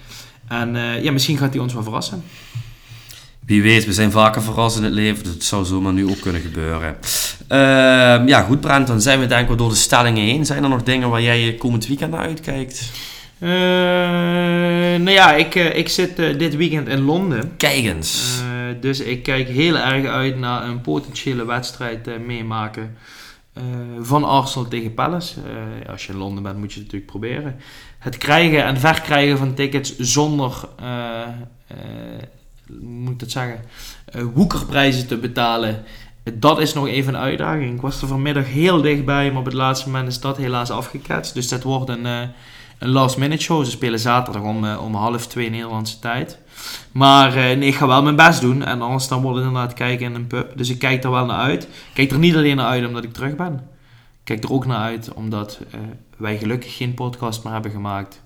En 0.49 0.74
ja, 1.03 1.12
misschien 1.12 1.38
gaat 1.38 1.53
hij 1.53 1.62
ons 1.62 1.74
wel 1.74 1.82
verrassen. 1.82 2.24
Wie 3.47 3.62
weet, 3.62 3.84
we 3.84 3.92
zijn 3.92 4.11
vaker 4.11 4.42
verrast 4.42 4.76
in 4.76 4.84
het 4.84 4.92
leven. 4.92 5.24
Dus 5.24 5.32
het 5.32 5.45
zou 5.45 5.64
zomaar 5.64 5.92
nu 5.92 6.07
ook 6.09 6.20
kunnen 6.20 6.40
gebeuren. 6.40 6.97
Ehm, 7.49 8.28
ja, 8.28 8.42
goed 8.42 8.61
Brent, 8.61 8.86
dan 8.86 9.01
zijn 9.01 9.20
we 9.20 9.26
denk 9.26 9.40
ik 9.40 9.49
wel 9.49 9.57
door 9.57 9.68
de 9.68 9.74
stellingen 9.74 10.24
heen. 10.24 10.47
Zijn 10.47 10.62
er 10.62 10.68
nog 10.68 10.82
dingen 10.82 11.11
waar 11.11 11.22
jij 11.22 11.40
je 11.40 11.55
komend 11.55 11.86
weekend 11.86 12.11
naar 12.11 12.20
uitkijkt? 12.20 12.90
Eh, 13.38 13.51
nou 15.01 15.11
ja, 15.11 15.34
ik, 15.34 15.55
eh, 15.55 15.76
ik 15.76 15.88
zit 15.88 16.18
eh, 16.18 16.38
dit 16.38 16.57
weekend 16.57 16.88
in 16.88 17.01
Londen. 17.01 17.57
Kijk 17.57 17.84
eens. 17.84 18.42
Dus 18.80 19.01
ik 19.01 19.22
kijk 19.22 19.49
heel 19.49 19.76
erg 19.76 20.07
uit 20.07 20.38
naar 20.38 20.64
een 20.64 20.80
potentiële 20.80 21.45
wedstrijd 21.45 22.26
meemaken 22.26 22.97
van 24.01 24.24
Arsenal 24.24 24.68
tegen 24.68 24.95
Palace. 24.95 25.40
Als 25.90 26.07
je 26.07 26.12
in 26.12 26.18
Londen 26.18 26.42
bent 26.42 26.59
moet 26.59 26.72
je 26.72 26.80
het 26.80 26.92
natuurlijk 26.92 27.11
proberen. 27.11 27.57
Het 27.99 28.16
krijgen 28.16 28.64
en 28.64 28.80
verkrijgen 28.80 29.38
van 29.38 29.55
tickets 29.55 29.99
zonder 29.99 30.68
moet 32.81 33.12
ik 33.12 33.19
dat 33.19 33.31
zeggen, 33.31 33.61
eh, 34.05 34.23
woekerprijzen 34.35 35.07
te 35.07 35.17
betalen. 35.17 35.83
Dat 36.35 36.61
is 36.61 36.75
nog 36.75 36.87
even 36.87 37.15
een 37.15 37.21
uitdaging. 37.21 37.75
Ik 37.75 37.81
was 37.81 38.03
er 38.03 38.09
vanmiddag 38.09 38.47
heel 38.47 38.83
dichtbij, 38.83 39.31
maar 39.31 39.39
op 39.39 39.45
het 39.45 39.55
laatste 39.55 39.87
moment 39.87 40.09
is 40.09 40.21
dat 40.21 40.37
helaas 40.37 40.71
afgeketst. 40.71 41.35
Dus 41.35 41.49
dat 41.49 41.62
wordt 41.62 41.89
een, 41.89 42.07
eh, 42.07 42.21
een 42.79 42.89
last 42.89 43.17
minute 43.17 43.43
show. 43.43 43.65
Ze 43.65 43.71
spelen 43.71 43.99
zaterdag 43.99 44.43
om, 44.43 44.65
eh, 44.65 44.85
om 44.85 44.95
half 44.95 45.27
twee 45.27 45.51
Nederlandse 45.51 45.99
tijd. 45.99 46.39
Maar 46.93 47.35
nee, 47.35 47.59
ik 47.59 47.75
ga 47.75 47.87
wel 47.87 48.03
mijn 48.03 48.17
best 48.17 48.41
doen. 48.41 48.62
En 48.62 48.83
anders 48.83 49.09
dan 49.09 49.23
wordt 49.23 49.37
het 49.39 49.47
inderdaad 49.47 49.75
kijken 49.75 50.07
in 50.07 50.15
een 50.15 50.27
pub. 50.27 50.57
Dus 50.57 50.71
ik 50.71 50.79
kijk 50.79 51.05
er 51.05 51.11
wel 51.11 51.27
naar 51.27 51.39
uit. 51.39 51.62
Ik 51.62 51.95
kijk 51.95 52.11
er 52.11 52.19
niet 52.19 52.35
alleen 52.35 52.57
naar 52.57 52.67
uit 52.67 52.87
omdat 52.87 53.05
ik 53.05 53.12
terug 53.12 53.37
ben. 53.37 53.55
Ik 53.55 54.25
kijk 54.25 54.45
er 54.45 54.53
ook 54.53 54.67
naar 54.67 54.79
uit 54.81 55.12
omdat 55.12 55.61
wij 56.17 56.39
gelukkig 56.39 56.77
geen 56.77 56.95
podcast 56.95 57.45
meer 57.45 57.53
hebben 57.53 57.71
gemaakt. 57.71 58.23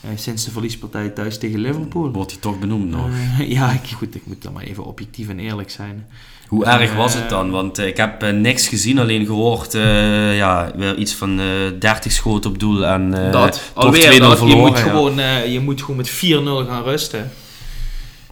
Eh, 0.00 0.10
sinds 0.14 0.44
de 0.44 0.50
verliespartij 0.50 1.08
thuis 1.08 1.38
tegen 1.38 1.58
Liverpool. 1.60 2.10
Wordt 2.10 2.30
hij 2.30 2.40
toch 2.40 2.58
benoemd 2.58 2.90
nog? 2.90 3.06
Eh, 3.38 3.50
ja, 3.50 3.70
ik, 3.72 3.90
goed, 3.96 4.14
ik 4.14 4.22
moet 4.26 4.42
dan 4.42 4.52
maar 4.52 4.62
even 4.62 4.84
objectief 4.84 5.28
en 5.28 5.38
eerlijk 5.38 5.70
zijn. 5.70 6.06
Hoe 6.48 6.64
erg 6.64 6.94
was 6.94 7.14
Eh, 7.14 7.20
het 7.20 7.28
dan? 7.30 7.50
Want 7.50 7.78
eh, 7.78 7.86
ik 7.86 7.96
heb 7.96 8.22
eh, 8.22 8.32
niks 8.32 8.68
gezien, 8.68 8.98
alleen 8.98 9.26
gehoord, 9.26 9.74
eh, 9.74 10.36
ja, 10.36 10.72
weer 10.76 10.96
iets 10.96 11.12
van 11.14 11.40
eh 11.40 11.46
30 11.80 12.12
schoten 12.12 12.50
op 12.50 12.58
doel 12.58 12.86
en 12.86 13.26
eh, 13.26 13.32
dat, 13.32 13.52
toch 13.74 13.84
alweer 13.84 14.12
2-0 14.14 14.18
dat. 14.18 14.38
verloren. 14.38 14.56
je, 14.62 14.68
moet 14.68 14.78
ja. 14.78 14.84
gewoon, 14.84 15.18
eh, 15.18 15.52
je 15.52 15.60
moet 15.60 15.80
gewoon 15.80 15.96
met 15.96 16.10
4-0 16.10 16.68
gaan 16.68 16.82
rusten. 16.82 17.30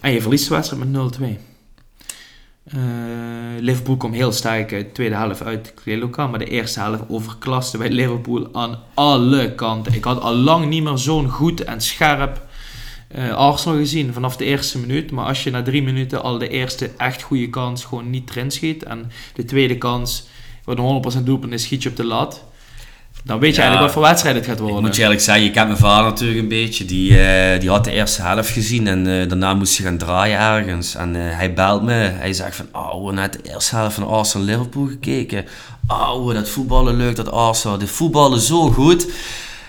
En 0.00 0.12
je 0.12 0.20
verliest 0.20 0.48
de 0.48 0.54
wedstrijd 0.54 0.82
met 0.92 0.92
0-2. 1.20 1.38
Eh, 2.64 2.78
Liverpool 3.60 3.96
kwam 3.96 4.12
heel 4.12 4.32
sterk 4.32 4.72
uit 4.72 4.84
de 4.84 4.92
tweede 4.92 5.14
helft 5.14 5.42
uit 5.42 5.66
het 5.66 5.74
kleedlokaal. 5.82 6.28
Maar 6.28 6.38
de 6.38 6.48
eerste 6.48 6.80
helft 6.80 7.02
overklaste 7.08 7.78
bij 7.78 7.90
Liverpool 7.90 8.48
aan 8.52 8.78
alle 8.94 9.54
kanten. 9.54 9.94
Ik 9.94 10.04
had 10.04 10.20
al 10.20 10.34
lang 10.34 10.66
niet 10.66 10.82
meer 10.82 10.98
zo'n 10.98 11.28
goed 11.28 11.64
en 11.64 11.80
scherp 11.80 12.42
eh, 13.08 13.34
Arsenal 13.34 13.78
gezien 13.78 14.12
vanaf 14.12 14.36
de 14.36 14.44
eerste 14.44 14.78
minuut. 14.78 15.10
Maar 15.10 15.26
als 15.26 15.44
je 15.44 15.50
na 15.50 15.62
drie 15.62 15.82
minuten 15.82 16.22
al 16.22 16.38
de 16.38 16.48
eerste 16.48 16.90
echt 16.96 17.22
goede 17.22 17.50
kans 17.50 17.84
gewoon 17.84 18.10
niet 18.10 18.36
erin. 18.36 18.82
En 18.82 19.10
de 19.34 19.44
tweede 19.44 19.78
kans, 19.78 20.26
wat 20.64 20.78
een 20.78 21.20
100% 21.20 21.22
doelpunt 21.24 21.52
is, 21.52 21.62
schiet 21.62 21.82
je 21.82 21.88
op 21.88 21.96
de 21.96 22.04
lat. 22.04 22.44
Dan 23.26 23.38
weet 23.38 23.54
je 23.54 23.60
Ja, 23.60 23.62
eigenlijk 23.62 23.92
wat 23.92 24.02
voor 24.02 24.10
wedstrijd 24.10 24.36
het 24.36 24.44
gaat 24.46 24.54
Ik 24.54 24.62
worden. 24.62 24.82
moet 24.82 24.96
je 24.96 25.02
eerlijk 25.02 25.20
zeggen, 25.20 25.44
je 25.44 25.50
kent 25.50 25.66
mijn 25.66 25.78
vader 25.78 26.04
natuurlijk 26.04 26.40
een 26.40 26.48
beetje. 26.48 26.84
Die, 26.84 27.18
eh, 27.24 27.60
die 27.60 27.70
had 27.70 27.84
de 27.84 27.90
eerste 27.92 28.22
helft 28.22 28.50
gezien 28.50 28.86
en 28.86 29.20
eh, 29.20 29.28
daarna 29.28 29.54
moest 29.54 29.76
hij 29.76 29.86
gaan 29.86 29.98
draaien 29.98 30.38
ergens. 30.38 30.94
En 30.94 31.16
eh, 31.16 31.36
hij 31.36 31.54
belt 31.54 31.82
me. 31.82 31.92
Hij 31.92 32.32
zegt 32.32 32.56
van, 32.56 32.66
oh, 32.72 32.88
we 32.88 32.94
hebben 32.94 33.14
net 33.14 33.32
de 33.32 33.50
eerste 33.52 33.76
helft 33.76 33.94
van 33.94 34.06
Arsenal-Liverpool 34.08 34.86
gekeken. 34.86 35.44
Oh, 35.88 36.34
dat 36.34 36.48
voetballen 36.48 36.96
leuk, 36.96 37.16
dat 37.16 37.30
Arsenal. 37.30 37.78
De 37.78 37.86
voetballen 37.86 38.40
zo 38.40 38.70
goed. 38.70 39.06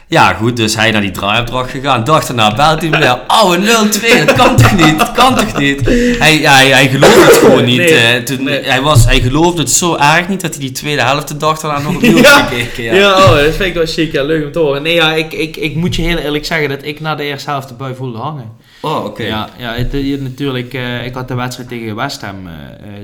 Ja, 0.08 0.34
goed, 0.34 0.58
dus 0.58 0.76
hij 0.76 0.92
naar 0.92 1.02
die 1.02 1.12
draaiopdracht 1.12 1.72
gegaan. 1.72 2.04
Dag 2.04 2.26
daarna 2.26 2.56
belt 2.56 2.82
hij 2.82 2.90
me 2.90 2.98
weer. 2.98 3.20
Een 3.56 4.24
0-2, 4.24 4.26
dat 4.26 4.36
kan 4.36 4.56
toch 4.56 4.76
niet? 4.76 5.00
Dat 5.00 5.12
kan 5.12 5.36
toch 5.36 5.58
niet? 5.58 5.86
Hij, 6.20 6.40
ja, 6.40 6.54
hij, 6.54 6.68
hij 6.68 6.90
geloofde 6.90 7.22
het 7.22 7.34
gewoon 7.34 7.66
niet. 7.66 7.78
Nee, 7.78 7.94
eh, 7.94 8.24
toen, 8.24 8.44
nee. 8.44 8.64
hij, 8.64 8.82
was, 8.82 9.06
hij 9.06 9.22
geloofde 9.22 9.62
het 9.62 9.72
zo 9.72 9.96
erg 9.96 10.28
niet 10.28 10.42
dat 10.42 10.52
hij 10.52 10.60
die 10.60 10.72
tweede 10.72 11.02
helft 11.02 11.28
de 11.28 11.38
dag 11.38 11.60
daarna 11.60 11.80
nog 11.80 11.96
opnieuw 11.96 12.18
Ja. 12.18 12.44
gekeken. 12.44 12.84
Ja, 12.96 13.12
oh, 13.12 13.30
dat 13.30 13.54
vind 13.54 13.60
ik 13.60 13.74
wel 13.74 13.86
chic. 13.86 14.12
Ja, 14.12 14.24
leuk 14.24 14.46
om 14.46 14.52
te 14.52 14.60
horen. 14.60 14.82
Nee, 14.82 14.94
ja, 14.94 15.14
ik, 15.14 15.34
ik, 15.34 15.58
ik 15.58 15.76
moet 15.76 15.96
je 15.96 16.02
heel 16.02 16.18
eerlijk 16.18 16.46
zeggen 16.46 16.70
dat 16.70 16.84
ik 16.84 17.00
na 17.00 17.16
de 17.16 17.24
eerste 17.24 17.50
helft 17.50 17.68
de 17.68 17.74
bui 17.74 17.96
voelde 17.96 18.18
hangen. 18.18 18.52
Oh, 18.82 19.06
oké. 19.06 19.24
Ja, 19.24 19.50
ja 19.58 19.74
het, 19.74 20.22
natuurlijk, 20.22 20.74
eh, 20.74 21.06
ik 21.06 21.14
had 21.14 21.28
de 21.28 21.36
wedstrijd 21.36 21.70
tegen 21.70 21.96
West 21.96 22.22
Ham 22.22 22.48
eh, 22.48 22.54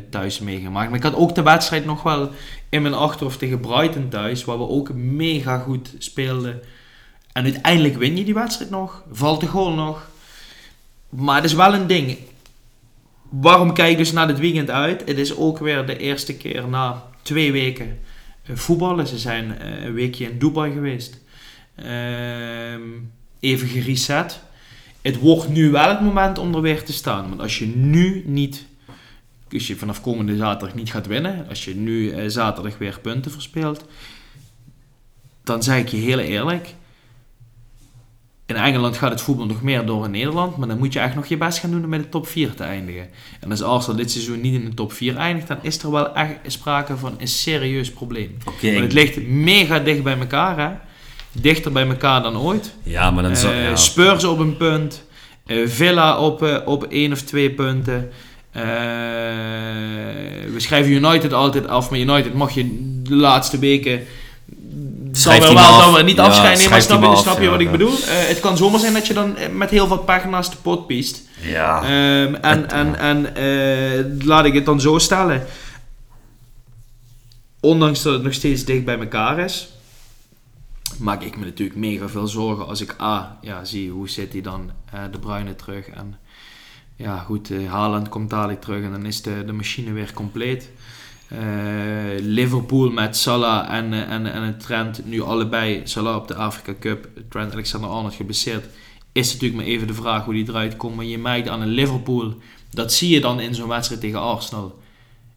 thuis 0.09 0.39
meegemaakt. 0.39 0.89
Maar 0.89 0.97
ik 0.97 1.05
had 1.05 1.15
ook 1.15 1.35
de 1.35 1.43
wedstrijd 1.43 1.85
nog 1.85 2.03
wel 2.03 2.29
in 2.69 2.81
mijn 2.81 2.93
achterhoofd 2.93 3.39
tegen 3.39 3.59
Brighton 3.59 4.07
thuis, 4.09 4.45
waar 4.45 4.57
we 4.57 4.67
ook 4.67 4.93
mega 4.93 5.57
goed 5.57 5.93
speelden. 5.97 6.61
En 7.33 7.43
uiteindelijk 7.43 7.97
win 7.97 8.17
je 8.17 8.23
die 8.23 8.33
wedstrijd 8.33 8.71
nog, 8.71 9.03
valt 9.11 9.39
de 9.39 9.47
goal 9.47 9.73
nog. 9.73 10.09
Maar 11.09 11.35
het 11.35 11.45
is 11.45 11.53
wel 11.53 11.73
een 11.73 11.87
ding. 11.87 12.17
Waarom 13.29 13.73
kijk 13.73 13.91
ik 13.91 13.97
dus 13.97 14.11
naar 14.11 14.27
dit 14.27 14.39
weekend 14.39 14.69
uit? 14.69 15.03
Het 15.05 15.17
is 15.17 15.35
ook 15.35 15.59
weer 15.59 15.85
de 15.85 15.97
eerste 15.97 16.37
keer 16.37 16.67
na 16.67 17.03
twee 17.21 17.51
weken 17.51 17.99
eh, 18.43 18.55
voetballen. 18.55 19.07
Ze 19.07 19.17
zijn 19.17 19.57
eh, 19.57 19.83
een 19.83 19.93
weekje 19.93 20.25
in 20.25 20.39
Dubai 20.39 20.71
geweest. 20.71 21.19
Ehm, 21.75 22.81
even 23.39 23.67
gereset. 23.67 24.39
Het 25.01 25.19
wordt 25.19 25.49
nu 25.49 25.71
wel 25.71 25.89
het 25.89 26.01
moment 26.01 26.37
om 26.37 26.55
er 26.55 26.61
weer 26.61 26.83
te 26.83 26.93
staan. 26.93 27.29
Want 27.29 27.41
als 27.41 27.59
je 27.59 27.65
nu 27.67 28.23
niet, 28.25 28.65
als 29.53 29.67
je 29.67 29.75
vanaf 29.75 30.01
komende 30.01 30.37
zaterdag 30.37 30.75
niet 30.75 30.91
gaat 30.91 31.07
winnen, 31.07 31.45
als 31.49 31.65
je 31.65 31.75
nu 31.75 32.11
eh, 32.11 32.23
zaterdag 32.27 32.77
weer 32.77 32.99
punten 33.01 33.31
verspeelt, 33.31 33.85
dan 35.43 35.63
zeg 35.63 35.79
ik 35.79 35.87
je 35.87 35.97
heel 35.97 36.19
eerlijk. 36.19 36.75
In 38.51 38.57
Engeland 38.57 38.97
gaat 38.97 39.09
het 39.11 39.21
voetbal 39.21 39.45
nog 39.45 39.61
meer 39.61 39.85
door 39.85 40.05
in 40.05 40.11
Nederland, 40.11 40.57
maar 40.57 40.67
dan 40.67 40.77
moet 40.77 40.93
je 40.93 40.99
echt 40.99 41.15
nog 41.15 41.25
je 41.25 41.37
best 41.37 41.59
gaan 41.59 41.71
doen 41.71 41.83
om 41.83 41.89
bij 41.89 41.99
de 41.99 42.09
top 42.09 42.27
4 42.27 42.53
te 42.53 42.63
eindigen. 42.63 43.09
En 43.39 43.51
als 43.51 43.61
Arsenal 43.61 43.97
dit 43.97 44.11
seizoen 44.11 44.41
niet 44.41 44.53
in 44.53 44.65
de 44.65 44.73
top 44.73 44.93
4 44.93 45.15
eindigt, 45.15 45.47
dan 45.47 45.57
is 45.61 45.83
er 45.83 45.91
wel 45.91 46.15
echt 46.15 46.35
sprake 46.47 46.97
van 46.97 47.15
een 47.17 47.27
serieus 47.27 47.91
probleem. 47.91 48.37
Want 48.43 48.61
het 48.61 48.93
ligt 48.93 49.27
mega 49.27 49.79
dicht 49.79 50.03
bij 50.03 50.17
elkaar, 50.17 50.59
hè? 50.59 50.69
Dichter 51.31 51.71
bij 51.71 51.87
elkaar 51.87 52.21
dan 52.23 52.37
ooit. 52.37 52.73
Ja, 52.83 53.11
maar 53.11 53.23
dan 53.23 53.35
zou... 53.35 53.53
Eh, 53.53 53.63
ja. 53.63 53.75
Spurs 53.75 54.23
op 54.23 54.39
een 54.39 54.57
punt. 54.57 55.05
eh, 55.45 55.67
Villa 55.67 56.19
op, 56.19 56.43
eh, 56.43 56.57
op 56.65 56.83
één 56.83 57.11
of 57.11 57.21
twee 57.21 57.51
punten. 57.51 58.09
We 60.51 60.57
schrijven 60.57 60.91
United 60.91 61.33
altijd 61.33 61.67
af, 61.67 61.89
maar 61.89 61.99
United 61.99 62.33
mag 62.33 62.51
je 62.51 62.99
de 63.03 63.15
laatste 63.15 63.59
weken. 63.59 64.01
Zal 65.11 65.39
wel 65.39 65.53
wel 65.93 66.03
niet 66.03 66.15
Ja, 66.15 66.27
maar 66.27 66.57
schrijft 66.57 66.85
snap 66.85 67.03
je, 67.03 67.15
snap 67.15 67.37
je 67.37 67.43
ja, 67.43 67.49
wat 67.49 67.59
ik 67.59 67.71
bedoel? 67.71 67.93
Eh, 67.93 68.27
het 68.27 68.39
kan 68.39 68.57
zomaar 68.57 68.79
zijn 68.79 68.93
dat 68.93 69.07
je 69.07 69.13
dan 69.13 69.35
met 69.53 69.69
heel 69.69 69.87
veel 69.87 69.97
pagina's 69.97 70.49
de 70.49 70.57
pot 70.61 70.87
piest. 70.87 71.21
Ja. 71.41 71.83
Ehm, 71.83 72.35
en 72.35 72.69
en, 72.69 72.95
en 72.95 73.35
eh, 73.35 74.25
laat 74.25 74.45
ik 74.45 74.53
het 74.53 74.65
dan 74.65 74.81
zo 74.81 74.97
stellen. 74.97 75.45
Ondanks 77.59 78.01
dat 78.01 78.13
het 78.13 78.23
nog 78.23 78.33
steeds 78.33 78.65
dicht 78.65 78.85
bij 78.85 78.99
elkaar 78.99 79.39
is, 79.39 79.69
maak 80.97 81.21
ik 81.21 81.37
me 81.37 81.45
natuurlijk 81.45 81.79
mega 81.79 82.09
veel 82.09 82.27
zorgen 82.27 82.67
als 82.67 82.81
ik 82.81 82.95
A, 83.01 83.37
ja, 83.41 83.65
zie 83.65 83.89
hoe 83.89 84.09
zit 84.09 84.31
hij 84.31 84.41
dan 84.41 84.71
eh, 84.91 84.99
de 85.11 85.19
Bruyne 85.19 85.55
terug. 85.55 85.87
En 85.87 86.19
ja, 86.95 87.17
goed, 87.17 87.49
Haaland 87.67 88.09
komt 88.09 88.29
dadelijk 88.29 88.61
terug 88.61 88.83
en 88.83 88.91
dan 88.91 89.05
is 89.05 89.21
de, 89.21 89.45
de 89.45 89.53
machine 89.53 89.91
weer 89.91 90.13
compleet. 90.13 90.69
Eh, 91.31 92.19
Liverpool 92.19 92.89
met 92.89 93.17
Salah 93.17 93.73
en, 93.73 93.93
eh, 93.93 94.11
en, 94.11 94.33
en 94.33 94.57
Trent, 94.57 95.05
nu 95.05 95.21
allebei 95.21 95.81
Salah 95.83 96.15
op 96.15 96.27
de 96.27 96.35
Afrika 96.35 96.73
Cup, 96.79 97.09
Trent 97.29 97.53
Alexander-Arnold 97.53 98.13
geblesseerd, 98.13 98.65
is 99.11 99.33
natuurlijk 99.33 99.61
maar 99.61 99.69
even 99.69 99.87
de 99.87 99.93
vraag 99.93 100.25
hoe 100.25 100.33
die 100.33 100.49
eruit 100.49 100.75
komt. 100.75 100.95
Maar 100.95 101.05
je 101.05 101.17
merkt 101.17 101.47
aan 101.47 101.61
een 101.61 101.67
Liverpool, 101.67 102.33
dat 102.69 102.93
zie 102.93 103.09
je 103.09 103.21
dan 103.21 103.39
in 103.39 103.55
zo'n 103.55 103.67
wedstrijd 103.67 104.01
tegen 104.01 104.19
Arsenal. 104.19 104.79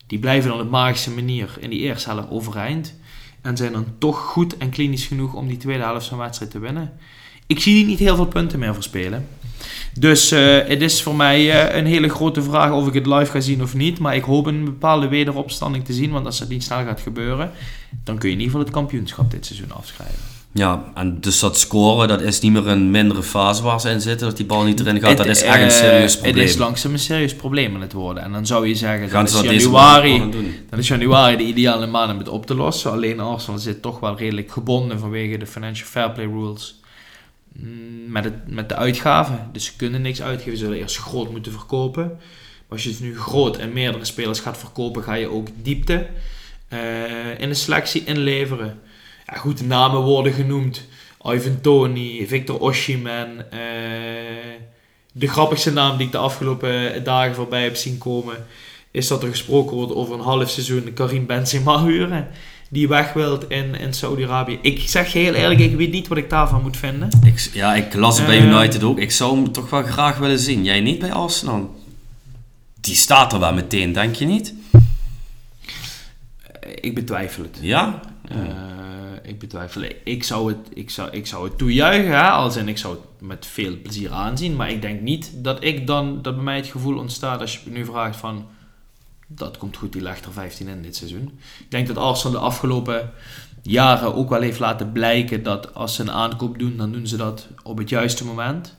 Die 0.07 0.19
blijven 0.19 0.51
dan 0.51 0.61
op 0.61 0.71
magische 0.71 1.11
manier 1.11 1.57
in 1.61 1.71
die 1.71 1.81
eerste 1.81 2.09
helft 2.11 2.31
overeind. 2.31 2.95
En 3.43 3.57
zijn 3.57 3.73
dan 3.73 3.87
toch 3.99 4.19
goed 4.19 4.57
en 4.57 4.71
klinisch 4.71 5.07
genoeg 5.07 5.35
om 5.35 5.49
die 5.49 5.57
tweede 5.57 5.83
helft 5.83 6.07
van 6.07 6.19
wedstrijd 6.19 6.51
te 6.51 6.59
winnen. 6.59 6.93
Ik 7.47 7.61
zie 7.61 7.75
die 7.75 7.87
niet 7.87 7.99
heel 7.99 8.17
veel 8.17 8.27
punten 8.27 8.59
meer 8.59 8.75
verspelen. 8.75 9.29
Dus 9.99 10.31
eh, 10.31 10.59
het 10.67 10.83
is 10.83 11.03
voor 11.03 11.15
mij 11.15 11.51
eh, 11.51 11.77
een 11.79 11.87
hele 11.87 12.09
grote 12.09 12.43
vraag 12.43 12.73
of 12.73 12.87
ik 12.87 12.95
het 12.95 13.07
live 13.07 13.31
ga 13.31 13.41
zien 13.41 13.63
of 13.63 13.75
niet. 13.75 13.99
Maar 13.99 14.17
ik 14.17 14.25
hoop 14.25 14.47
een 14.47 14.65
bepaalde 14.65 15.09
wederopstanding 15.09 15.85
te 15.85 15.93
zien. 15.93 16.11
Want 16.11 16.27
als 16.27 16.39
dat 16.39 16.49
niet 16.49 16.65
snel 16.65 16.85
gaat 16.85 17.01
gebeuren, 17.01 17.51
dan 18.05 18.19
kun 18.19 18.29
je 18.29 18.35
in 18.35 18.41
ieder 18.41 18.53
geval 18.55 18.67
het 18.67 18.77
kampioenschap 18.77 19.31
dit 19.31 19.47
seizoen 19.47 19.73
afschrijven. 19.73 20.35
Ja, 20.55 20.85
en 20.95 21.21
dus 21.21 21.41
dat 21.41 21.59
scoren, 21.59 22.09
dat 22.09 22.21
is 22.21 22.41
niet 22.41 22.53
meer 22.53 22.67
een 22.67 22.91
mindere 22.91 23.23
fase 23.23 23.63
waar 23.63 23.81
ze 23.81 23.91
in 23.91 24.01
zitten, 24.01 24.27
dat 24.27 24.37
die 24.37 24.47
bal 24.47 24.65
niet 24.65 24.81
erin 24.81 25.01
gaat. 25.01 25.17
dat 25.17 25.27
is 25.27 25.43
echt 25.43 25.57
een 25.57 25.63
eh, 25.63 25.71
serieus 25.71 26.15
probleem. 26.15 26.41
Het 26.41 26.51
is 26.51 26.57
langzaam 26.57 26.93
een 26.93 26.99
serieus 26.99 27.35
probleem 27.35 27.75
aan 27.75 27.81
het 27.81 27.93
worden. 27.93 28.23
En 28.23 28.33
dan 28.33 28.47
zou 28.47 28.69
je 28.69 28.75
zeggen, 28.75 29.09
Gaan 29.09 29.25
dat 29.25 29.35
is 29.35 29.41
dat 29.43 29.61
januari, 29.61 30.31
dan 30.71 30.79
is 30.79 30.89
januari 30.89 31.37
de 31.37 31.43
ideale 31.43 31.87
maand 31.87 32.13
om 32.13 32.19
het 32.19 32.29
op 32.29 32.47
te 32.47 32.55
lossen. 32.55 32.91
Alleen 32.91 33.21
Arsenal 33.21 33.59
zit 33.59 33.83
toch 33.83 34.01
wel 34.01 34.17
redelijk 34.17 34.53
gebonden 34.53 34.99
vanwege 34.99 35.37
de 35.37 35.47
financial 35.47 35.89
fair 35.89 36.11
play 36.11 36.27
rules. 36.27 36.81
Mm, 37.59 38.13
Met, 38.13 38.33
met 38.47 38.69
de 38.69 38.77
uitgaven. 38.77 39.49
Dus 39.53 39.65
ze 39.65 39.77
kunnen 39.77 40.03
niks 40.03 40.23
uitgeven. 40.23 40.59
Ze 40.59 40.65
zullen 40.65 40.79
eerst 40.79 40.97
groot 40.97 41.31
moeten 41.31 41.53
verkopen. 41.53 42.07
Maar 42.07 42.79
als 42.79 42.85
je 42.85 42.91
het 42.91 43.01
nu 43.01 43.19
groot 43.19 43.57
en 43.57 43.73
meerdere 43.73 44.05
spelers 44.05 44.41
gaat 44.41 44.59
verkopen, 44.59 45.03
ga 45.03 45.15
je 45.15 45.29
ook 45.29 45.49
diepte 45.63 46.07
eh, 46.69 47.39
in 47.39 47.49
de 47.49 47.55
selectie 47.55 48.05
inleveren. 48.05 48.81
Ja, 49.27 49.35
goed, 49.35 49.67
namen 49.67 50.01
worden 50.01 50.33
genoemd. 50.33 50.87
Ivan 51.27 51.61
Tony, 51.61 52.25
Victor 52.27 52.61
Osimhen. 52.61 53.51
eh, 53.51 53.59
de 55.13 55.29
grappigste 55.29 55.73
naam 55.73 55.97
die 55.97 56.07
ik 56.07 56.13
de 56.13 56.19
afgelopen 56.19 57.05
dagen 57.05 57.35
voorbij 57.35 57.63
heb 57.63 57.77
zien 57.77 57.99
komen, 57.99 58.47
is 58.91 59.09
dat 59.09 59.23
er 59.23 59.29
gesproken 59.29 59.77
wordt 59.77 59.95
over 59.95 60.15
een 60.15 60.21
half 60.21 60.51
seizoen 60.51 60.93
Karim 60.93 61.27
Benzema 61.27 61.85
huren. 61.85 62.29
Die 62.75 62.89
weg 62.89 63.13
wilt 63.13 63.49
in, 63.49 63.75
in 63.75 63.93
Saudi-Arabië. 63.93 64.59
Ik 64.63 64.89
zeg 64.89 65.13
je 65.13 65.19
heel 65.19 65.35
eerlijk, 65.35 65.61
ik 65.61 65.77
weet 65.77 65.93
niet 65.93 66.09
wat 66.09 66.19
ik 66.19 66.31
daarvan 66.31 66.63
moet 66.63 66.77
vinden. 66.77 67.09
Ik, 67.25 67.51
ja, 67.53 67.75
ik 67.75 67.95
las 67.95 68.17
het 68.17 68.27
bij 68.27 68.39
Eh. 68.39 68.45
United 68.45 68.83
ook. 68.83 68.99
Ik 68.99 69.11
zou 69.11 69.35
hem 69.35 69.53
toch 69.53 69.71
wel 69.71 69.83
graag 69.83 70.19
willen 70.19 70.39
zien. 70.39 70.65
Jij 70.65 70.81
niet 70.81 70.99
bij 70.99 71.13
Arsenal? 71.13 71.75
Die 72.81 72.95
staat 72.95 73.33
er 73.33 73.39
wel 73.39 73.55
meteen, 73.55 73.93
denk 73.93 74.15
je 74.15 74.27
niet? 74.27 74.55
Ik 76.81 76.95
betwijfel 76.95 77.43
het. 77.43 77.59
Ja? 77.61 78.01
Eh, 78.29 78.37
ik 79.23 79.39
betwijfel. 79.39 79.83
Ik 80.05 80.25
zou 80.25 80.49
het, 80.49 80.69
ik 80.75 80.91
zou, 80.91 81.11
ik 81.11 81.27
zou 81.27 81.45
het 81.45 81.59
toejuichen, 81.59 82.13
hè, 82.13 82.29
als 82.29 82.57
in 82.57 82.69
ik 82.69 82.79
zou 82.79 82.95
het 82.95 83.29
met 83.29 83.47
veel 83.47 83.81
plezier 83.83 84.11
aanzien. 84.11 84.57
Maar 84.57 84.71
ik 84.71 84.83
denk 84.83 85.01
niet 85.01 85.31
dat 85.35 85.65
ik 85.65 85.87
dan, 85.87 86.23
dat 86.23 86.35
bij 86.35 86.45
mij 86.45 86.57
het 86.57 86.67
gevoel 86.67 86.99
ontstaat 86.99 87.41
als 87.41 87.53
je 87.53 87.61
me 87.65 87.79
nu 87.79 87.85
vraagt 87.85 88.17
van, 88.17 88.47
dat 89.37 89.59
komt 89.59 89.77
goed, 89.77 89.93
die 89.93 90.03
legt 90.03 90.25
er 90.25 90.33
15 90.33 90.69
in 90.69 90.83
dit 90.83 90.97
seizoen. 90.97 91.39
Ik 91.59 91.71
denk 91.71 91.87
dat 91.87 91.97
Arsenal 91.97 92.33
de 92.33 92.47
afgelopen 92.47 93.11
jaren 93.63 94.15
ook 94.15 94.29
wel 94.29 94.41
heeft 94.41 94.59
laten 94.59 94.93
blijken 94.93 95.43
dat 95.43 95.75
als 95.75 95.95
ze 95.95 96.03
een 96.03 96.11
aankoop 96.11 96.59
doen, 96.59 96.77
dan 96.77 96.93
doen 96.93 97.07
ze 97.07 97.17
dat 97.17 97.49
op 97.63 97.79
het 97.79 97.89
juiste 97.89 98.25
moment. 98.25 98.77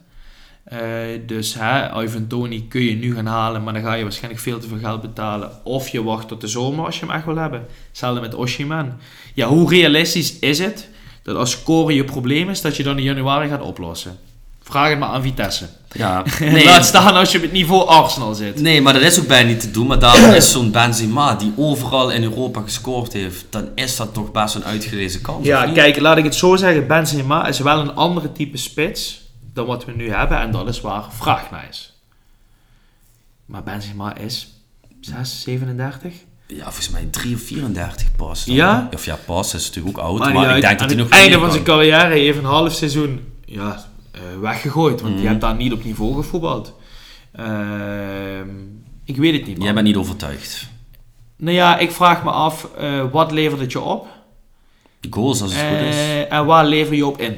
Eh, 0.64 0.80
dus 1.26 1.54
hè, 1.54 2.04
Ivan 2.04 2.28
Tony 2.28 2.66
kun 2.70 2.82
je 2.82 2.96
nu 2.96 3.16
gaan 3.16 3.26
halen, 3.26 3.64
maar 3.64 3.74
dan 3.74 3.82
ga 3.82 3.94
je 3.94 4.04
waarschijnlijk 4.04 4.44
veel 4.44 4.60
te 4.60 4.68
veel 4.68 4.78
geld 4.78 5.02
betalen. 5.02 5.52
Of 5.64 5.88
je 5.88 6.04
wacht 6.04 6.28
tot 6.28 6.42
de 6.42 6.48
zomer 6.48 6.86
als 6.86 7.00
je 7.00 7.06
hem 7.06 7.16
echt 7.16 7.26
wil 7.26 7.36
hebben. 7.36 7.66
Hetzelfde 7.88 8.22
met 8.22 8.36
Oshiman. 8.36 8.94
Ja, 9.34 9.48
hoe 9.48 9.70
realistisch 9.70 10.40
is 10.40 10.60
het 10.60 10.90
dat 11.24 11.36
als 11.36 11.52
scoren 11.52 11.96
je 11.96 12.04
probleem 12.04 12.50
is, 12.50 12.62
dat 12.62 12.76
je 12.76 12.84
dan 12.84 12.98
in 12.98 13.04
januari 13.04 13.50
gaat 13.50 13.62
oplossen? 13.62 14.18
Vraag 14.70 14.90
het 14.90 15.00
maar 15.00 15.10
aan 15.10 15.22
Vitesse. 15.22 15.66
Ja, 15.92 16.24
Laat 16.66 16.86
staan 16.86 17.16
als 17.16 17.32
je 17.32 17.38
op 17.38 17.44
het 17.44 17.52
niveau 17.52 17.88
Arsenal 17.88 18.34
zit. 18.34 18.62
Nee, 18.62 18.82
maar 18.82 18.94
dat 18.94 19.02
is 19.02 19.20
ook 19.20 19.28
bijna 19.28 19.48
niet 19.50 19.60
te 19.60 19.72
doen. 19.72 19.88
Maar 19.88 20.00
daarom 20.00 20.30
is 20.34 20.52
zo'n 20.52 20.72
Benzema 20.72 21.36
die 21.36 21.54
overal 21.56 22.12
in 22.12 22.24
Europa 22.24 22.62
gescoord 22.62 23.14
heeft, 23.14 23.46
dan 23.50 23.70
is 23.76 23.96
dat 23.96 24.14
toch 24.14 24.32
best 24.32 24.56
een 24.56 24.64
uitgelezen 24.64 25.22
kans. 25.22 25.46
Ja, 25.46 25.72
kijk, 25.74 26.00
laat 26.00 26.18
ik 26.18 26.24
het 26.24 26.36
zo 26.36 26.56
zeggen. 26.56 26.88
Benzema 26.88 27.48
is 27.48 27.60
wel 27.60 27.80
een 27.80 27.96
andere 27.96 28.32
type 28.32 28.58
spits 28.58 29.22
dan 29.54 29.66
wat 29.66 29.86
we 29.86 29.92
nu 29.96 30.12
hebben. 30.12 30.40
En 30.40 30.52
dat 30.52 30.68
is 30.68 30.82
waar 30.82 31.04
vraag 31.12 31.52
naar 31.52 31.66
is. 31.70 31.94
Maar 33.46 33.64
Benzema 33.64 34.18
is 34.18 34.48
6, 35.02 35.42
37. 35.42 36.14
Ja, 36.48 36.64
volgens 36.64 36.90
mij 36.90 37.08
3 37.12 37.36
of 37.36 37.42
34 37.42 38.16
pas. 38.16 38.46
dan. 38.46 38.56
Ja? 38.56 38.90
Of 38.94 39.06
ja, 39.06 39.18
pas 39.26 39.54
is 39.54 39.66
natuurlijk 39.68 39.98
ook 39.98 40.04
oud. 40.06 40.20
Maar, 40.20 40.30
ik 40.30 40.38
uit- 40.52 40.62
denk 40.62 40.80
dat 40.80 40.88
hij 40.90 40.98
nog 40.98 41.10
het 41.10 41.20
einde 41.20 41.40
van 41.40 41.52
zijn 41.52 41.64
carrière 41.64 42.14
heeft 42.14 42.38
een 42.38 42.44
half 42.46 42.74
seizoen 42.74 43.34
ja, 43.46 43.86
weggegooid. 44.42 45.02
Want 45.02 45.14
Mhm. 45.14 45.22
je 45.24 45.28
hebt 45.30 45.42
daar 45.42 45.56
niet 45.56 45.74
op 45.74 45.84
niveau 45.84 46.16
gevoetbald. 46.16 46.74
Ehm, 47.36 48.48
ik 49.06 49.18
weet 49.18 49.34
het 49.34 49.46
niet. 49.46 49.56
man. 49.56 49.66
Jij 49.66 49.74
bent 49.74 49.86
niet 49.86 49.96
overtuigd. 49.96 50.68
Nou 51.38 51.56
ja, 51.56 51.78
ik 51.78 51.92
vraag 51.92 52.24
me 52.24 52.30
af, 52.30 52.68
eh, 52.78 53.04
wat 53.12 53.32
levert 53.32 53.62
het 53.62 53.72
je 53.72 53.80
op? 53.82 54.08
De 55.00 55.08
goals 55.12 55.42
als 55.42 55.52
het 55.54 55.62
goed 55.70 55.88
is. 55.88 55.96
Eh, 55.96 56.34
en 56.34 56.46
waar 56.46 56.66
lever 56.66 56.96
je 56.96 57.06
op 57.06 57.20
in? 57.22 57.36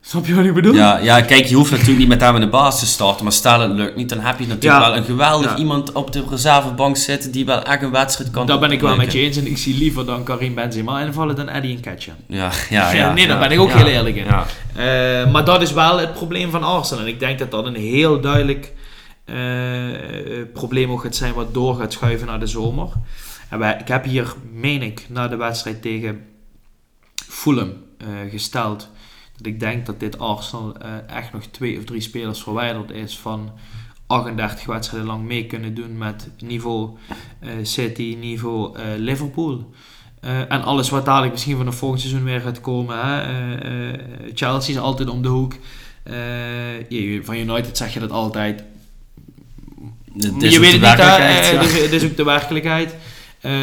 Snap 0.00 0.26
je 0.26 0.34
wat 0.34 0.44
ik 0.44 0.54
bedoel? 0.54 0.74
Ja, 0.74 0.98
ja, 0.98 1.20
kijk, 1.20 1.44
je 1.46 1.54
hoeft 1.54 1.70
natuurlijk 1.70 1.98
niet 1.98 2.08
met 2.08 2.20
hem 2.20 2.34
in 2.34 2.40
de 2.40 2.48
baas 2.48 2.78
te 2.78 2.86
starten. 2.86 3.24
Maar 3.24 3.32
stel 3.32 3.60
het 3.60 3.70
lukt 3.72 3.96
niet, 3.96 4.08
dan 4.08 4.20
heb 4.20 4.38
je 4.38 4.46
natuurlijk 4.46 4.82
Ja. 4.82 4.88
wel 4.88 4.96
een 4.96 5.04
geweldig 5.04 5.50
Ja. 5.50 5.56
iemand 5.56 5.92
op 5.92 6.12
de 6.12 6.24
reservebank 6.30 6.96
zitten 6.96 7.30
die 7.30 7.44
wel 7.44 7.62
echt 7.62 7.82
een 7.82 7.90
wedstrijd 7.90 8.30
kan 8.30 8.46
Daar 8.46 8.58
ben 8.58 8.70
ik 8.70 8.80
wel 8.80 8.96
met 8.96 9.12
je 9.12 9.18
eens. 9.18 9.36
En 9.36 9.46
ik 9.46 9.58
zie 9.58 9.78
liever 9.78 10.06
dan 10.06 10.24
Karim 10.24 10.54
Benzema 10.54 11.00
invallen 11.00 11.36
dan 11.36 11.48
Eddie 11.48 11.76
Nketiah. 11.76 12.14
Ja, 12.26 12.50
ja, 12.70 12.92
ja. 12.92 13.12
nee, 13.12 13.26
daar 13.26 13.36
ja, 13.36 13.42
ben 13.48 13.52
ik 13.52 13.60
ook 13.60 13.70
ja, 13.70 13.76
heel 13.76 13.86
eerlijk 13.86 14.16
in. 14.16 14.26
Eh, 14.76 15.32
maar 15.32 15.44
dat 15.44 15.62
is 15.62 15.72
wel 15.72 15.98
het 15.98 16.12
probleem 16.12 16.50
van 16.50 16.62
Arsenal. 16.62 17.02
En 17.02 17.10
ik 17.10 17.18
denk 17.18 17.38
dat 17.38 17.50
dat 17.50 17.66
een 17.66 17.76
heel 17.76 18.20
duidelijk 18.20 18.72
eh, 19.26 20.42
probleem 20.52 20.90
ook 20.90 21.00
gaat 21.00 21.14
zijn 21.14 21.34
wat 21.34 21.54
door 21.54 21.74
gaat 21.74 21.92
schuiven 21.92 22.26
naar 22.26 22.40
de 22.40 22.46
zomer. 22.46 22.92
En 23.50 23.58
wij, 23.58 23.76
ik 23.80 23.88
heb 23.88 24.04
hier, 24.04 24.34
meen 24.52 24.82
ik, 24.82 25.06
na 25.08 25.28
de 25.28 25.36
wedstrijd 25.36 25.82
tegen 25.82 26.24
Fulham 27.14 27.72
eh, 27.98 28.08
gesteld 28.30 28.88
dat 29.36 29.46
ik 29.46 29.60
denk 29.60 29.86
dat 29.86 30.00
dit 30.00 30.18
Arsenal 30.18 30.76
echt 31.06 31.32
nog 31.32 31.42
twee 31.50 31.78
of 31.78 31.84
drie 31.84 32.00
spelers 32.00 32.42
verwijderd 32.42 32.90
is 32.90 33.18
van 33.18 33.52
38 34.06 34.66
wedstrijden 34.66 35.08
lang 35.08 35.24
mee 35.24 35.46
kunnen 35.46 35.74
doen 35.74 35.98
met 35.98 36.30
niveau 36.38 36.90
eh, 37.40 37.50
City, 37.62 38.16
niveau 38.20 38.78
Liverpool. 38.96 39.72
Eh, 40.26 40.38
en 40.48 40.64
alles 40.64 40.90
wat 40.90 41.04
dadelijk 41.04 41.32
misschien 41.32 41.56
van 41.56 41.66
het 41.66 41.74
volgend 41.74 42.00
seizoen 42.00 42.24
weer 42.24 42.40
gaat 42.40 42.60
komen. 42.60 42.96
Hè? 42.98 43.20
Eh, 43.20 43.92
eh, 43.92 44.00
Chelsea 44.34 44.74
is 44.74 44.80
altijd 44.80 45.08
om 45.08 45.22
de 45.22 45.28
hoek. 45.28 45.54
Je- 46.88 47.20
van 47.24 47.36
United 47.36 47.76
zeg 47.76 47.94
je 47.94 48.00
dat 48.00 48.10
altijd. 48.10 48.62
Het 50.18 50.42
is 50.42 50.52
je 50.52 50.60
weet 50.60 50.72
het 50.72 50.80
niet, 50.80 50.96
hè? 50.96 51.16
ja. 51.16 51.60
het, 51.60 51.92
is, 51.92 52.04
ook 52.04 52.16
de 52.16 52.24
werkelijkheid. 52.24 52.94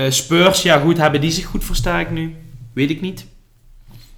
Spurs, 0.09 0.61
ja 0.61 0.79
goed, 0.79 0.97
hebben 0.97 1.21
die 1.21 1.31
zich 1.31 1.45
goed 1.45 1.63
versterkt 1.63 2.11
nu? 2.11 2.35
Weet 2.73 2.89
ik 2.89 3.01
niet. 3.01 3.25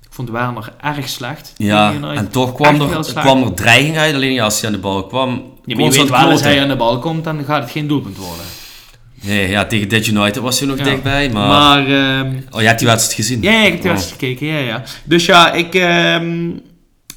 Ik 0.04 0.10
vond 0.10 0.30
Werner 0.30 0.74
erg 0.82 1.10
slecht. 1.10 1.54
Ja, 1.58 1.94
en 2.02 2.30
toch 2.30 2.54
kwam 2.54 2.82
er, 2.82 3.14
kwam 3.14 3.44
er 3.44 3.54
dreiging 3.54 3.98
uit. 3.98 4.16
Alleen 4.16 4.34
ja, 4.34 4.44
als 4.44 4.62
hij 4.62 4.70
aan 4.70 4.76
de 4.76 4.82
bal 4.82 5.08
kwam, 5.08 5.30
Ja, 5.66 5.76
maar 5.76 5.86
je 5.86 5.92
weet 5.92 6.10
wel, 6.10 6.20
als 6.20 6.42
hij 6.42 6.62
aan 6.62 6.68
de 6.68 6.76
bal 6.76 7.00
komt, 7.00 7.24
dan 7.24 7.44
gaat 7.44 7.62
het 7.62 7.72
geen 7.72 7.88
doelpunt 7.88 8.18
worden. 8.18 8.46
Nee, 9.26 9.50
ja, 9.50 9.66
tegen 9.66 9.90
dit 9.90 10.08
United 10.08 10.42
was 10.42 10.60
hij 10.60 10.68
nog 10.68 10.78
Ja. 10.78 10.84
dichtbij. 10.84 11.30
Maar... 11.30 11.48
Maar, 11.48 11.88
ehm, 12.20 12.40
Oh, 12.52 12.62
je 12.62 12.68
hebt 12.68 12.80
die 12.80 12.88
wedstrijd 12.88 13.16
gezien? 13.16 13.42
Ja, 13.42 13.52
ja, 13.52 13.64
ik 13.66 13.72
heb 13.72 13.82
de 13.82 13.88
Oh. 13.88 13.94
wedstrijd 13.94 14.22
gekeken, 14.22 14.48
ja, 14.48 14.58
ja. 14.60 14.84
Dus 15.04 15.26
ja, 15.26 15.54
ik, 15.54 15.76
ehm, 15.76 16.50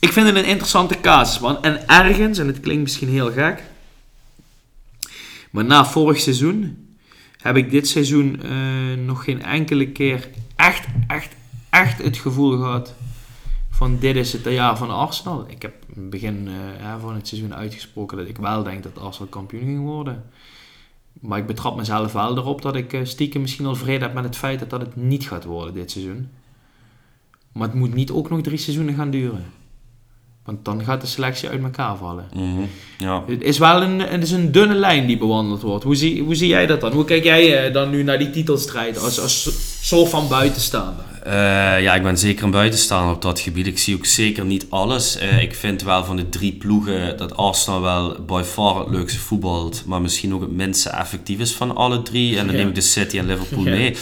ik 0.00 0.12
vind 0.12 0.26
het 0.26 0.36
een 0.36 0.44
interessante 0.44 1.00
casus, 1.00 1.38
man. 1.38 1.62
En 1.62 1.88
ergens, 1.88 2.38
en 2.38 2.46
het 2.46 2.60
klinkt 2.60 2.82
misschien 2.82 3.08
heel 3.08 3.32
gek, 3.32 3.62
maar 5.50 5.64
na 5.64 5.84
vorig 5.86 6.20
seizoen 6.20 6.86
heb 7.42 7.56
ik 7.56 7.70
dit 7.70 7.88
seizoen 7.88 8.42
eh, 8.42 8.50
nog 9.04 9.24
geen 9.24 9.42
enkele 9.42 9.88
keer 9.88 10.28
echt, 10.56 10.84
echt, 11.06 11.28
echt 11.70 12.02
het 12.02 12.16
gevoel 12.16 12.56
gehad 12.56 12.94
van 13.70 13.96
dit 14.00 14.16
is 14.16 14.32
het 14.32 14.44
jaar 14.44 14.76
van 14.76 14.90
Arsenal. 14.90 15.46
Ik 15.48 15.62
heb 15.62 15.72
in 15.94 16.00
het 16.02 16.10
begin 16.10 16.48
eh, 16.80 16.94
van 17.00 17.14
het 17.14 17.28
seizoen 17.28 17.54
uitgesproken 17.54 18.16
dat 18.16 18.28
ik 18.28 18.36
wel 18.36 18.62
denk 18.62 18.82
dat 18.82 18.98
Arsenal 18.98 19.28
kampioen 19.28 19.62
ging 19.64 19.80
worden. 19.84 20.24
Maar 21.20 21.38
ik 21.38 21.46
betrap 21.46 21.76
mezelf 21.76 22.12
wel 22.12 22.36
erop 22.36 22.62
dat 22.62 22.76
ik 22.76 22.92
eh, 22.92 23.00
stiekem 23.04 23.40
misschien 23.40 23.66
al 23.66 23.74
vrede 23.74 24.04
heb 24.04 24.14
met 24.14 24.24
het 24.24 24.36
feit 24.36 24.58
dat 24.58 24.70
dat 24.70 24.80
het 24.80 24.96
niet 24.96 25.26
gaat 25.28 25.44
worden 25.44 25.74
dit 25.74 25.90
seizoen. 25.90 26.28
Maar 27.52 27.68
het 27.68 27.76
moet 27.76 27.94
niet 27.94 28.10
ook 28.10 28.30
nog 28.30 28.40
drie 28.40 28.58
seizoenen 28.58 28.94
gaan 28.94 29.10
duren. 29.10 29.44
Want 30.44 30.64
dan 30.64 30.84
gaat 30.84 31.00
de 31.00 31.06
selectie 31.06 31.48
uit 31.48 31.62
elkaar 31.62 31.96
vallen. 31.96 32.28
Mhm, 32.34 32.62
Ja. 32.98 33.22
Het 33.26 33.42
is 33.42 33.58
wel 33.58 33.82
een, 33.82 33.98
het 34.00 34.22
is 34.22 34.30
een 34.30 34.52
dunne 34.52 34.74
lijn 34.74 35.06
die 35.06 35.18
bewandeld 35.18 35.62
wordt. 35.62 35.84
Hoe 35.84 35.94
zie, 35.96 36.22
hoe 36.22 36.34
zie 36.34 36.48
jij 36.48 36.66
dat 36.66 36.80
dan? 36.80 36.92
Hoe 36.92 37.04
kijk 37.04 37.24
jij 37.24 37.66
eh, 37.66 37.72
dan 37.72 37.90
nu 37.90 38.02
naar 38.02 38.18
die 38.18 38.30
titelstrijd 38.30 38.98
als, 38.98 39.20
als 39.20 39.48
soort 39.88 40.08
van 40.08 40.28
buitenstaander? 40.28 41.04
Eh, 41.28 41.82
ja, 41.82 41.94
ik 41.94 42.02
ben 42.02 42.18
zeker 42.18 42.44
een 42.44 42.50
buitenstaander 42.50 43.14
op 43.14 43.22
dat 43.22 43.40
gebied. 43.40 43.66
Ik 43.66 43.78
zie 43.78 43.96
ook 43.96 44.06
zeker 44.06 44.44
niet 44.44 44.66
alles. 44.68 45.16
Eh, 45.18 45.42
ik 45.42 45.54
vind 45.54 45.82
wel 45.82 46.04
van 46.04 46.16
de 46.16 46.28
drie 46.28 46.52
ploegen 46.52 47.16
dat 47.16 47.36
Arsenal 47.36 47.80
wel 47.80 48.16
by 48.26 48.42
far 48.44 48.78
het 48.78 48.88
leukste 48.88 49.18
voetbalt, 49.18 49.82
maar 49.86 50.00
misschien 50.00 50.34
ook 50.34 50.40
het 50.40 50.50
minste 50.52 50.90
effectief 50.90 51.38
is 51.38 51.52
van 51.52 51.76
alle 51.76 52.02
drie. 52.02 52.38
En 52.38 52.46
dan 52.46 52.56
neem 52.56 52.68
ik 52.68 52.74
de 52.74 52.80
City 52.80 53.18
en 53.18 53.26
Liverpool 53.26 53.64
Ja. 53.64 53.70
mee. 53.70 53.96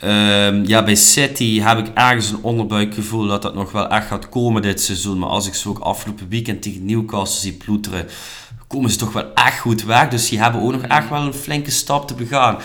Ehm, 0.00 0.64
ja, 0.66 0.84
bij 0.84 0.94
City 0.94 1.60
heb 1.60 1.78
ik 1.78 1.90
ergens 1.94 2.30
een 2.30 2.42
onderbuikgevoel 2.42 3.26
dat 3.26 3.42
dat 3.42 3.54
nog 3.54 3.72
wel 3.72 3.88
echt 3.88 4.06
gaat 4.06 4.28
komen 4.28 4.62
dit 4.62 4.80
seizoen. 4.80 5.18
Maar 5.18 5.28
als 5.28 5.46
ik 5.46 5.54
ze 5.54 5.68
ook 5.68 5.78
afgelopen 5.78 6.28
weekend 6.28 6.62
tegen 6.62 6.84
Newcastle 6.84 7.40
zie 7.40 7.52
ploeteren, 7.52 8.06
komen 8.66 8.90
ze 8.90 8.96
toch 8.96 9.12
wel 9.12 9.34
echt 9.34 9.58
goed 9.58 9.84
weg. 9.84 10.08
Dus 10.08 10.28
die 10.28 10.40
hebben 10.40 10.60
ook 10.62 10.72
nog 10.72 10.82
echt 10.82 11.08
wel 11.08 11.22
een 11.22 11.34
flinke 11.34 11.70
stap 11.70 12.08
te 12.08 12.14
begaan. 12.14 12.56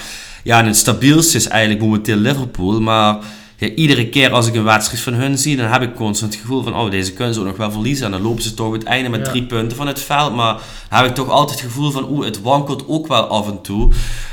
Ja, 0.44 0.60
en 0.60 0.66
het 0.66 0.78
stabielste 0.78 1.38
is 1.38 1.48
eigenlijk 1.48 1.82
momenteel 1.82 2.18
Liverpool. 2.18 2.82
Maar 2.82 3.18
ja, 3.60 3.68
iedere 3.68 4.10
keer 4.10 4.32
als 4.32 4.48
ik 4.48 4.56
een 4.56 4.64
wedstrijd 4.64 5.02
van 5.04 5.14
hun 5.14 5.38
zie, 5.38 5.58
dan 5.58 5.68
heb 5.72 5.82
ik 5.82 5.96
constant 5.96 6.32
het 6.34 6.42
gevoel 6.42 6.64
van, 6.64 6.76
oh, 6.76 6.92
deze 6.92 7.14
kunnen 7.14 7.34
ze 7.34 7.40
ook 7.40 7.46
nog 7.46 7.58
wel 7.58 7.72
verliezen. 7.72 8.06
En 8.06 8.12
dan 8.12 8.22
lopen 8.22 8.44
ze 8.44 8.54
toch 8.54 8.74
het 8.74 8.84
einde 8.84 9.10
met 9.10 9.26
Ja. 9.26 9.32
drie 9.32 9.44
punten 9.46 9.78
van 9.78 9.88
het 9.88 10.00
veld. 10.00 10.36
Maar 10.36 10.54
dan 10.90 11.00
heb 11.00 11.08
ik 11.10 11.16
toch 11.16 11.30
altijd 11.30 11.60
het 11.62 11.68
gevoel 11.70 11.92
van, 11.92 12.10
oeh, 12.10 12.26
het 12.26 12.42
wankelt 12.42 12.84
ook 12.88 13.08
wel 13.08 13.28
af 13.28 13.48
en 13.48 13.62
toe. 13.62 13.92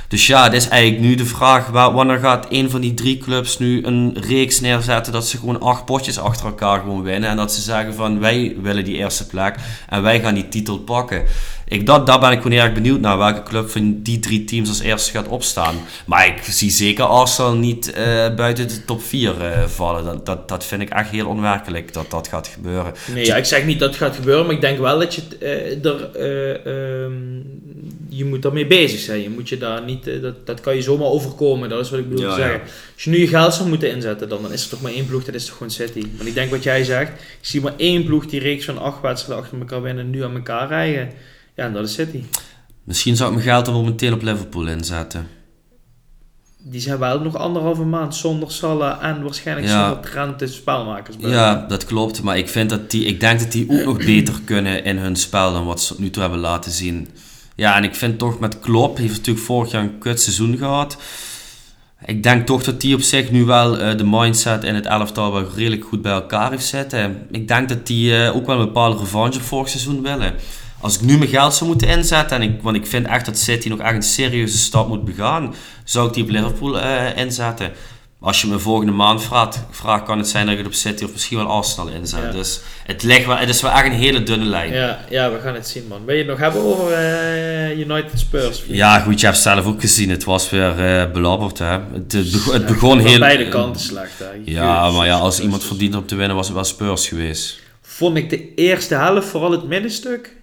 Dus 0.08 0.26
ja, 0.26 0.42
het 0.44 0.52
is 0.52 0.68
eigenlijk 0.68 1.02
nu 1.02 1.14
de 1.14 1.24
vraag, 1.24 1.66
wa- 1.68 1.92
wanneer 1.92 2.18
gaat 2.18 2.46
een 2.48 2.70
van 2.70 2.80
die 2.80 2.94
drie 2.94 3.18
clubs 3.18 3.58
nu 3.58 3.84
een 3.84 4.16
reeks 4.20 4.60
neerzetten 4.60 5.12
dat 5.12 5.26
ze 5.26 5.38
gewoon 5.38 5.60
acht 5.60 5.84
potjes 5.84 6.18
achter 6.18 6.46
elkaar 6.46 6.80
gewoon 6.80 7.02
winnen. 7.02 7.30
En 7.30 7.36
dat 7.36 7.52
ze 7.52 7.60
zeggen 7.60 7.94
van, 7.94 8.18
wij 8.20 8.56
willen 8.62 8.84
die 8.84 8.96
eerste 8.96 9.26
plek 9.26 9.54
en 9.88 10.02
wij 10.02 10.20
gaan 10.20 10.34
die 10.34 10.48
titel 10.48 10.78
pakken. 10.78 11.22
Ik, 11.68 11.86
dat, 11.86 12.06
daar 12.06 12.20
ben 12.20 12.30
ik 12.30 12.40
gewoon 12.42 12.58
erg 12.58 12.72
benieuwd 12.72 13.00
naar 13.00 13.18
welke 13.18 13.42
club 13.42 13.70
van 13.70 14.02
die 14.02 14.18
drie 14.18 14.44
teams 14.44 14.68
als 14.68 14.80
eerste 14.80 15.10
gaat 15.10 15.28
opstaan. 15.28 15.74
Maar 16.04 16.26
ik 16.26 16.42
zie 16.42 16.70
zeker 16.70 17.04
Arsenal 17.04 17.54
niet 17.54 17.92
eh, 17.92 18.34
buiten 18.34 18.68
de 18.68 18.84
top 18.84 19.02
4 19.02 19.40
eh, 19.40 19.64
vallen. 19.64 20.04
Dat, 20.04 20.26
dat, 20.26 20.48
dat 20.48 20.64
vind 20.64 20.82
ik 20.82 20.88
echt 20.88 21.10
heel 21.10 21.26
onwerkelijk 21.26 21.92
dat 21.92 22.10
dat 22.10 22.28
gaat 22.28 22.46
gebeuren. 22.46 22.92
Nee, 23.14 23.26
ja, 23.26 23.36
ik 23.36 23.44
zeg 23.44 23.64
niet 23.64 23.78
dat 23.78 23.88
het 23.88 23.98
gaat 23.98 24.14
gebeuren, 24.14 24.46
maar 24.46 24.54
ik 24.54 24.60
denk 24.60 24.78
wel 24.78 24.98
dat 24.98 25.14
je 25.14 25.22
eh, 25.40 25.84
er, 25.84 26.10
eh, 26.14 27.04
ehm, 27.04 27.14
je 28.08 28.24
moet 28.24 28.42
daarmee 28.42 28.66
bezig 28.66 29.00
zijn. 29.00 29.22
Je 29.22 29.30
moet 29.30 29.48
je 29.48 29.58
daar 29.58 29.84
niet, 29.84 30.22
dat, 30.22 30.46
dat 30.46 30.60
kan 30.60 30.74
je 30.74 30.82
zomaar 30.82 31.08
overkomen, 31.08 31.68
dat 31.68 31.84
is 31.84 31.90
wat 31.90 31.98
ik 31.98 32.08
bedoel 32.08 32.24
Ja, 32.24 32.34
te 32.34 32.40
zeggen. 32.40 32.58
ja. 32.58 32.64
Als 32.94 33.04
je 33.04 33.10
nu 33.10 33.18
je 33.18 33.28
geld 33.28 33.54
zou 33.54 33.68
moeten 33.68 33.90
inzetten, 33.90 34.28
dan, 34.28 34.42
dan 34.42 34.52
is 34.52 34.64
er 34.64 34.70
toch 34.70 34.82
maar 34.82 34.92
één 34.92 35.06
ploeg, 35.06 35.24
dat 35.24 35.34
is 35.34 35.44
toch 35.46 35.56
gewoon 35.56 35.72
City. 35.72 36.06
Want 36.16 36.28
ik 36.28 36.34
denk 36.34 36.50
wat 36.50 36.62
jij 36.62 36.84
zegt, 36.84 37.10
ik 37.10 37.38
zie 37.40 37.60
maar 37.60 37.74
één 37.76 38.04
ploeg 38.04 38.26
die 38.26 38.40
reeks 38.40 38.64
van 38.64 38.78
acht 38.78 39.00
wedstrijden 39.00 39.44
achter 39.44 39.58
elkaar 39.58 39.82
winnen 39.82 40.04
en 40.04 40.10
nu 40.10 40.24
aan 40.24 40.34
elkaar 40.34 40.68
rijden. 40.68 41.10
Ja, 41.56 41.68
dat 41.68 41.84
is 41.84 41.94
City. 41.94 42.22
Misschien 42.84 43.16
zou 43.16 43.28
ik 43.30 43.36
mijn 43.36 43.48
geld 43.48 43.66
er 43.66 43.72
momenteel 43.72 44.12
op 44.12 44.22
Liverpool 44.22 44.66
inzetten. 44.66 45.26
Die 46.58 46.80
zijn 46.80 46.98
wel 46.98 47.20
nog 47.20 47.36
anderhalve 47.36 47.82
maand 47.84 48.14
zonder 48.14 48.50
Salah 48.52 49.04
en 49.04 49.22
waarschijnlijk 49.22 49.66
Ja. 49.66 49.88
zonder 49.88 50.10
Trent 50.10 50.38
de 50.38 50.46
spelmakers. 50.46 51.16
Ja, 51.18 51.64
dat 51.68 51.84
klopt. 51.84 52.22
Maar 52.22 52.38
ik, 52.38 52.48
vind 52.48 52.70
dat 52.70 52.90
die, 52.90 53.04
ik 53.04 53.20
denk 53.20 53.40
dat 53.40 53.52
die 53.52 53.70
ook 53.70 53.84
nog 53.84 53.96
beter 53.96 54.34
kunnen 54.44 54.84
in 54.84 54.96
hun 54.98 55.16
spel 55.16 55.52
dan 55.52 55.66
wat 55.66 55.80
ze 55.82 55.88
tot 55.88 55.98
nu 55.98 56.10
toe 56.10 56.22
hebben 56.22 56.40
laten 56.40 56.72
zien. 56.72 57.08
Ja, 57.54 57.76
en 57.76 57.84
ik 57.84 57.94
vind 57.94 58.18
toch 58.18 58.38
met 58.38 58.58
Klopp, 58.58 58.96
heeft 58.98 59.16
natuurlijk 59.16 59.46
vorig 59.46 59.70
jaar 59.70 59.82
een 59.82 59.98
kut 59.98 60.20
seizoen 60.20 60.56
gehad. 60.56 60.96
Ik 62.04 62.22
denk 62.22 62.46
toch 62.46 62.62
dat 62.64 62.80
die 62.80 62.94
op 62.94 63.00
zich 63.00 63.30
nu 63.30 63.44
wel 63.44 63.78
eh, 63.78 63.96
de 63.96 64.04
mindset 64.04 64.64
en 64.64 64.74
het 64.74 64.86
elftal 64.86 65.32
wel 65.32 65.50
redelijk 65.56 65.84
goed 65.84 66.02
bij 66.02 66.12
elkaar 66.12 66.50
heeft 66.50 66.66
zitten. 66.66 67.26
Ik 67.30 67.48
denk 67.48 67.68
dat 67.68 67.86
die 67.86 68.16
eh, 68.24 68.36
ook 68.36 68.46
wel 68.46 68.58
een 68.58 68.66
bepaalde 68.66 68.98
revanche 68.98 69.40
vorig 69.40 69.68
seizoen 69.68 70.02
willen. 70.02 70.34
Als 70.80 70.94
ik 70.94 71.00
nu 71.00 71.18
mijn 71.18 71.30
geld 71.30 71.54
zou 71.54 71.70
moeten 71.70 71.88
inzetten, 71.88 72.36
en 72.36 72.42
ik, 72.42 72.62
want 72.62 72.76
ik 72.76 72.86
vind 72.86 73.06
echt 73.06 73.26
dat 73.26 73.38
City 73.38 73.68
nog 73.68 73.78
echt 73.78 73.94
een 73.94 74.02
serieuze 74.02 74.58
stap 74.58 74.88
moet 74.88 75.04
begaan, 75.04 75.54
zou 75.84 76.08
ik 76.08 76.14
die 76.14 76.22
op 76.22 76.30
Liverpool 76.30 76.80
eh, 76.80 77.16
inzetten. 77.16 77.72
Als 78.20 78.40
je 78.40 78.46
me 78.46 78.58
volgende 78.58 78.92
maand 78.92 79.22
vraagt, 79.22 79.64
vraagt, 79.70 80.04
kan 80.04 80.18
het 80.18 80.28
zijn 80.28 80.44
dat 80.44 80.52
ik 80.52 80.58
het 80.58 80.66
op 80.68 80.74
City 80.74 81.04
of 81.04 81.12
misschien 81.12 81.36
wel 81.36 81.46
Arsenal 81.46 81.88
inzet. 81.88 82.22
Ja. 82.22 82.30
Dus 82.30 82.60
het, 82.84 83.02
ligt 83.02 83.26
wel, 83.26 83.36
het 83.36 83.48
is 83.48 83.62
wel 83.62 83.70
echt 83.70 83.84
een 83.84 83.92
hele 83.92 84.22
dunne 84.22 84.44
lijn. 84.44 84.72
Ja, 84.72 85.04
ja, 85.10 85.32
we 85.32 85.40
gaan 85.40 85.54
het 85.54 85.68
zien, 85.68 85.84
man. 85.88 86.04
Wil 86.04 86.14
je 86.14 86.20
het 86.20 86.30
nog 86.30 86.38
hebben 86.38 86.62
over 86.62 86.92
eh, 86.92 87.78
United 87.78 88.18
Spurs? 88.18 88.62
Ja, 88.66 88.98
goed, 88.98 89.20
je 89.20 89.26
hebt 89.26 89.38
zelf 89.38 89.66
ook 89.66 89.80
gezien. 89.80 90.10
Het 90.10 90.24
was 90.24 90.50
weer 90.50 90.78
eh 90.78 91.10
belabberd. 91.12 91.58
Hè. 91.58 91.66
Het, 91.66 92.12
het 92.12 92.32
beg- 92.32 92.52
het 92.52 92.66
begon 92.66 92.98
heel... 92.98 93.18
beide 93.18 93.48
kanten 93.48 93.80
slecht, 93.80 94.18
hè. 94.18 94.26
Ja, 94.44 94.90
maar 94.90 95.06
ja, 95.06 95.18
als 95.18 95.40
iemand 95.40 95.64
verdient 95.64 95.94
om 95.96 96.06
te 96.06 96.14
winnen, 96.14 96.36
was 96.36 96.46
het 96.46 96.54
wel 96.54 96.64
Spurs 96.64 97.08
geweest. 97.08 97.58
Vond 97.82 98.16
ik 98.16 98.30
de 98.30 98.54
eerste 98.54 98.94
helft, 98.94 99.28
vooral 99.28 99.50
het 99.50 99.68
middenstuk, 99.68 100.35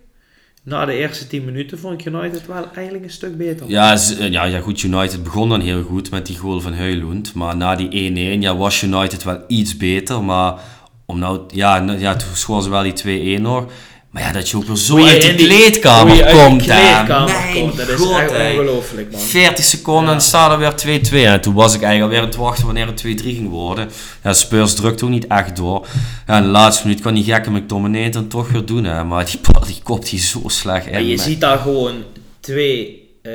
na 0.64 0.86
de 0.86 0.94
eerste 0.94 1.28
10 1.28 1.46
minuten, 1.46 1.80
vond 1.80 2.00
ik 2.00 2.14
United 2.14 2.48
wel 2.48 2.68
eigenlijk 2.76 3.04
een 3.04 3.12
stuk 3.12 3.38
beter. 3.38 3.70
Ja, 3.70 3.98
ja, 4.20 4.44
ja, 4.44 4.60
goed, 4.60 4.82
United 4.82 5.24
begon 5.24 5.50
dan 5.50 5.62
heel 5.62 5.84
goed 5.84 6.12
met 6.12 6.26
die 6.26 6.38
goal 6.38 6.60
van 6.60 6.74
Heulund. 6.74 7.34
Maar 7.34 7.58
na 7.58 7.76
die 7.76 8.38
1-1 8.38 8.40
ja, 8.40 8.56
was 8.56 8.82
United 8.82 9.24
wel 9.24 9.44
iets 9.48 9.78
beter. 9.78 10.24
Maar 10.24 10.60
om 11.06 11.20
nou, 11.20 11.42
ja, 11.48 11.78
ja 11.78 12.16
toen 12.16 12.36
scoorden 12.36 12.64
ze 12.64 12.70
wel 12.70 12.94
die 12.94 13.38
2-1 13.38 13.42
nog. 13.42 13.66
Maar 14.14 14.24
ja, 14.24 14.32
dat 14.32 14.50
je 14.50 14.58
ook 14.58 14.66
weer 14.66 14.76
zo 14.76 14.98
uit 15.06 15.22
die 15.22 15.30
in 15.32 15.38
die- 15.38 15.46
kleedkamer 15.48 16.16
je 16.16 16.24
die 16.24 16.34
komt. 16.34 16.66
hè. 16.66 16.66
kleedkamer 16.66 17.36
komt, 17.54 17.78
dat 17.78 17.88
is 17.88 17.94
echt 18.10 18.32
ongelooflijk, 18.32 19.12
man. 19.12 19.22
40 19.22 19.66
seconden 19.66 20.06
Ja. 20.10 20.14
en 20.14 20.22
staat 20.22 20.52
er 20.52 20.58
weer 20.58 20.76
2-2. 20.76 21.26
En 21.26 21.42
toen 21.42 21.54
was 21.54 21.74
ik 21.76 21.82
eigenlijk 21.82 22.04
alweer 22.04 22.20
aan 22.20 22.26
het 22.26 22.36
wachten 22.36 22.66
wanneer 22.66 22.88
het 22.88 22.98
2-3 22.98 23.34
ging 23.36 23.50
worden. 23.50 23.90
Ja, 24.24 24.34
Spurs 24.34 24.74
drukt 24.76 25.04
ook 25.04 25.10
niet 25.10 25.28
echt 25.28 25.56
door. 25.56 25.88
Ja, 26.28 26.38
in 26.38 26.44
de 26.44 26.50
laatste 26.50 26.88
minuut 26.88 27.02
kan 27.02 27.14
die 27.14 27.24
gekke 27.24 27.52
McTominay 27.52 28.04
het 28.04 28.14
dan 28.14 28.28
toch 28.28 28.50
weer 28.50 28.66
doen. 28.66 28.84
Hè. 28.84 29.04
Maar 29.04 29.26
die 29.26 29.40
die 29.66 29.80
kopt 29.84 30.10
hij 30.10 30.20
zo 30.20 30.42
slecht 30.46 30.86
in. 30.86 30.94
En 30.94 31.06
je 31.08 31.18
ziet 31.18 31.42
daar 31.42 31.58
gewoon 31.58 32.04
twee 32.40 33.02
eh, 33.22 33.32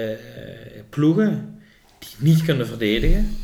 ploegen 0.91 1.59
die 1.99 2.09
niet 2.19 2.43
kunnen 2.45 2.67
verdedigen. 2.67 3.37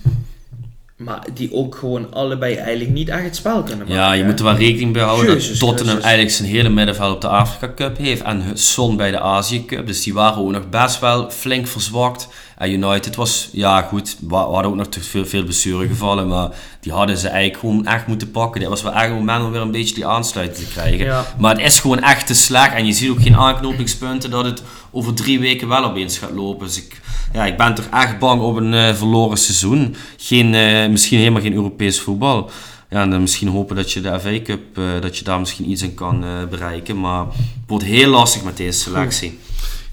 Maar 0.96 1.26
die 1.34 1.52
ook 1.52 1.74
gewoon 1.74 2.12
allebei 2.12 2.54
eigenlijk 2.54 2.90
niet 2.90 3.08
echt 3.08 3.24
het 3.24 3.36
spel 3.36 3.62
kunnen 3.62 3.78
maken. 3.78 3.94
Ja, 3.94 4.12
je 4.12 4.22
hè. 4.22 4.28
moet 4.28 4.38
er 4.38 4.44
wel 4.44 4.54
rekening 4.54 4.92
mee 4.92 5.02
houden 5.02 5.34
Jezus 5.34 5.58
dat 5.58 5.68
Tottenham 5.68 5.98
eigenlijk 5.98 6.34
zijn 6.34 6.48
hele 6.48 6.68
middenveld 6.68 7.14
op 7.14 7.20
de 7.20 7.28
Afrika 7.28 7.72
Cup 7.74 7.96
heeft 7.96 8.22
en 8.22 8.42
Son 8.54 8.96
bij 8.96 9.10
de 9.10 9.20
Azië 9.20 9.64
Cup. 9.64 9.86
Dus 9.86 10.02
die 10.02 10.14
waren 10.14 10.42
ook 10.42 10.50
nog 10.50 10.68
best 10.68 11.00
wel 11.00 11.30
flink 11.30 11.66
verzwakt. 11.66 12.28
En 12.58 12.70
United 12.70 13.16
was, 13.16 13.48
ja 13.52 13.82
goed, 13.82 14.16
we 14.20 14.26
we 14.26 14.34
hadden 14.34 14.70
ook 14.70 14.76
nog 14.76 14.86
te 14.86 15.00
veel, 15.00 15.26
veel 15.26 15.42
blessuregevallen, 15.42 16.28
maar 16.28 16.48
die 16.80 16.92
hadden 16.92 17.18
ze 17.18 17.28
eigenlijk 17.28 17.60
gewoon 17.60 17.86
echt 17.86 18.06
moeten 18.06 18.30
pakken. 18.30 18.60
Dit 18.60 18.68
was 18.68 18.82
wel 18.82 18.92
echt 18.92 19.10
een 19.10 19.14
moment 19.14 19.44
om 19.44 19.50
weer 19.50 19.60
een 19.60 19.70
beetje 19.70 19.94
die 19.94 20.06
aansluiting 20.06 20.66
te 20.66 20.72
krijgen. 20.72 21.04
Ja. 21.04 21.26
Maar 21.38 21.56
het 21.56 21.64
is 21.64 21.80
gewoon 21.80 22.00
echt 22.00 22.26
te 22.26 22.34
slecht 22.34 22.74
en 22.74 22.86
je 22.86 22.92
ziet 22.92 23.10
ook 23.10 23.22
geen 23.22 23.36
aanknopingspunten 23.36 24.30
dat 24.30 24.44
het 24.44 24.62
over 24.90 25.14
drie 25.14 25.40
weken 25.40 25.68
wel 25.68 25.84
opeens 25.84 26.18
gaat 26.18 26.30
lopen. 26.30 26.66
Dus 26.66 26.76
ik, 26.76 27.00
ja, 27.32 27.44
ik 27.44 27.56
ben 27.56 27.74
toch 27.74 27.88
echt 27.90 28.18
bang 28.18 28.40
op 28.40 28.56
een 28.56 28.74
eh, 28.74 28.94
verloren 28.94 29.38
seizoen. 29.38 29.96
Geen, 30.16 30.54
eh, 30.54 30.88
misschien 30.88 31.18
helemaal 31.18 31.42
geen 31.42 31.54
Europees 31.54 32.00
voetbal. 32.00 32.50
Ja, 32.90 33.02
en 33.02 33.10
dan 33.10 33.20
misschien 33.20 33.48
hopen 33.48 33.76
dat 33.76 33.92
je 33.92 34.00
de 34.00 34.20
FA 34.20 34.42
Cup, 34.42 34.78
eh, 34.78 34.84
dat 35.00 35.18
je 35.18 35.24
daar 35.24 35.38
misschien 35.38 35.70
iets 35.70 35.82
in 35.82 35.94
kan 35.94 36.24
bereiken. 36.50 37.00
Maar 37.00 37.24
het 37.26 37.36
wordt 37.66 37.84
heel 37.84 38.10
lastig 38.10 38.42
met 38.42 38.56
deze 38.56 38.78
selectie. 38.78 39.38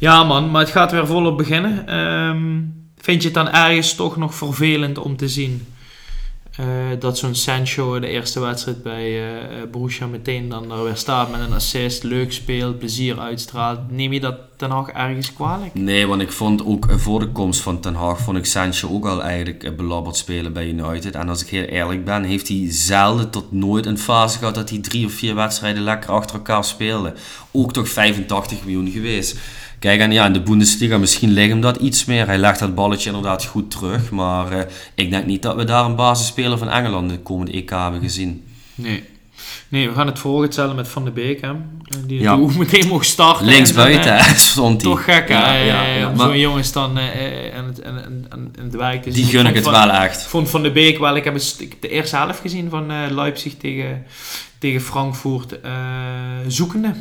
Ja 0.01 0.23
man, 0.23 0.51
maar 0.51 0.61
het 0.61 0.71
gaat 0.71 0.91
weer 0.91 1.07
volop 1.07 1.37
beginnen. 1.37 1.87
Ehm, 1.87 2.61
vind 2.97 3.21
je 3.21 3.27
het 3.27 3.33
dan 3.33 3.49
ergens 3.49 3.95
toch 3.95 4.17
nog 4.17 4.35
vervelend 4.35 4.97
om 4.97 5.17
te 5.17 5.29
zien 5.29 5.67
eh, 6.55 6.65
dat 6.99 7.17
zo'n 7.17 7.35
Sancho 7.35 7.99
de 7.99 8.07
eerste 8.07 8.39
wedstrijd 8.39 8.83
bij 8.83 9.23
eh, 9.23 9.69
Borussia 9.71 10.07
meteen 10.07 10.49
dan 10.49 10.71
er 10.71 10.83
weer 10.83 10.95
staat 10.95 11.31
met 11.31 11.39
een 11.39 11.53
assist, 11.53 12.03
leuk 12.03 12.33
speelt, 12.33 12.79
plezier 12.79 13.19
uitstraalt. 13.19 13.79
Neem 13.91 14.13
je 14.13 14.19
dat 14.19 14.35
ten 14.57 14.69
Hag 14.69 14.89
ergens 14.89 15.33
kwalijk? 15.33 15.73
Nee, 15.73 16.07
want 16.07 16.21
ik 16.21 16.31
vond 16.31 16.65
ook 16.65 16.87
voor 16.89 17.19
de 17.19 17.27
komst 17.27 17.61
van 17.61 17.79
Ten 17.79 17.95
Hag, 17.95 18.19
vond 18.19 18.37
ik 18.37 18.45
Sancho 18.45 18.89
ook 18.89 19.05
al 19.05 19.23
eigenlijk 19.23 19.75
belabberd 19.75 20.15
spelen 20.15 20.53
bij 20.53 20.67
United. 20.67 21.15
En 21.15 21.29
als 21.29 21.41
ik 21.41 21.47
heel 21.47 21.63
eerlijk 21.63 22.05
ben, 22.05 22.23
heeft 22.23 22.47
hij 22.47 22.65
zelden 22.69 23.29
tot 23.29 23.51
nooit 23.51 23.85
een 23.85 23.97
fase 23.97 24.37
gehad 24.37 24.55
dat 24.55 24.69
hij 24.69 24.79
drie 24.79 25.05
of 25.05 25.13
vier 25.13 25.35
wedstrijden 25.35 25.83
lekker 25.83 26.09
achter 26.09 26.35
elkaar 26.35 26.63
speelde. 26.63 27.13
Ook 27.51 27.73
toch 27.73 27.89
85 27.89 28.63
miljoen 28.63 28.89
geweest. 28.89 29.37
Kijk, 29.81 29.99
en 29.99 30.11
ja, 30.11 30.25
in 30.25 30.33
de 30.33 30.41
Bundesliga 30.41 30.97
misschien 30.97 31.29
ligt 31.31 31.49
hem 31.49 31.61
dat 31.61 31.77
iets 31.77 32.05
meer. 32.05 32.25
Hij 32.25 32.37
legt 32.37 32.59
dat 32.59 32.75
balletje 32.75 33.09
inderdaad 33.09 33.45
goed 33.45 33.71
terug. 33.71 34.11
Maar 34.11 34.51
eh, 34.51 34.65
ik 34.95 35.09
denk 35.09 35.25
niet 35.25 35.41
dat 35.41 35.55
we 35.55 35.63
daar 35.63 35.85
een 35.85 35.95
basisspeler 35.95 36.57
van 36.57 36.69
Engeland 36.69 37.09
de 37.09 37.19
komende 37.19 37.51
EK 37.51 37.69
hebben 37.69 38.01
gezien. 38.01 38.43
Nee. 38.75 39.03
Nee, 39.67 39.89
we 39.89 39.95
gaan 39.95 40.07
het 40.07 40.19
volgen 40.19 40.43
hetzelfde 40.43 40.75
met 40.75 40.87
Van 40.87 41.05
de 41.05 41.11
Beek, 41.11 41.41
hè. 41.41 41.51
Die 42.05 42.19
Ja. 42.21 42.35
meteen 42.35 42.87
mocht 42.87 43.05
starten. 43.05 43.45
Links 43.45 43.73
buiten, 43.73 44.17
eh, 44.17 44.33
stond 44.51 44.81
hij. 44.81 44.91
Toch 44.91 45.03
gek, 45.03 45.27
hè? 45.29 45.33
Ja, 45.35 45.53
ja, 45.53 45.85
eh, 45.85 45.99
ja. 45.99 46.15
Zo'n 46.17 46.39
jongens 46.39 46.71
dan 46.71 46.97
eh, 46.97 47.55
en 47.57 47.65
het, 47.65 47.79
en, 47.81 48.25
en, 48.29 48.53
het 48.63 48.75
werk 48.75 49.13
die 49.13 49.25
gun 49.25 49.45
ik 49.45 49.55
het 49.55 49.63
Van- 49.63 49.73
wel 49.73 49.89
echt. 49.91 50.23
Vond 50.23 50.49
Van 50.49 50.63
de 50.63 50.71
Beek 50.71 50.97
wel, 50.99 51.15
ik 51.15 51.23
heb, 51.23 51.35
ik 51.57 51.81
de 51.81 51.89
eerste 51.89 52.15
helft 52.15 52.39
gezien 52.39 52.69
van 52.69 52.91
eh, 52.91 52.97
Leipzig 53.09 53.57
tegen, 53.57 54.03
tegen 54.57 54.81
Frankfurt 54.81 55.59
zoekende. 56.47 56.93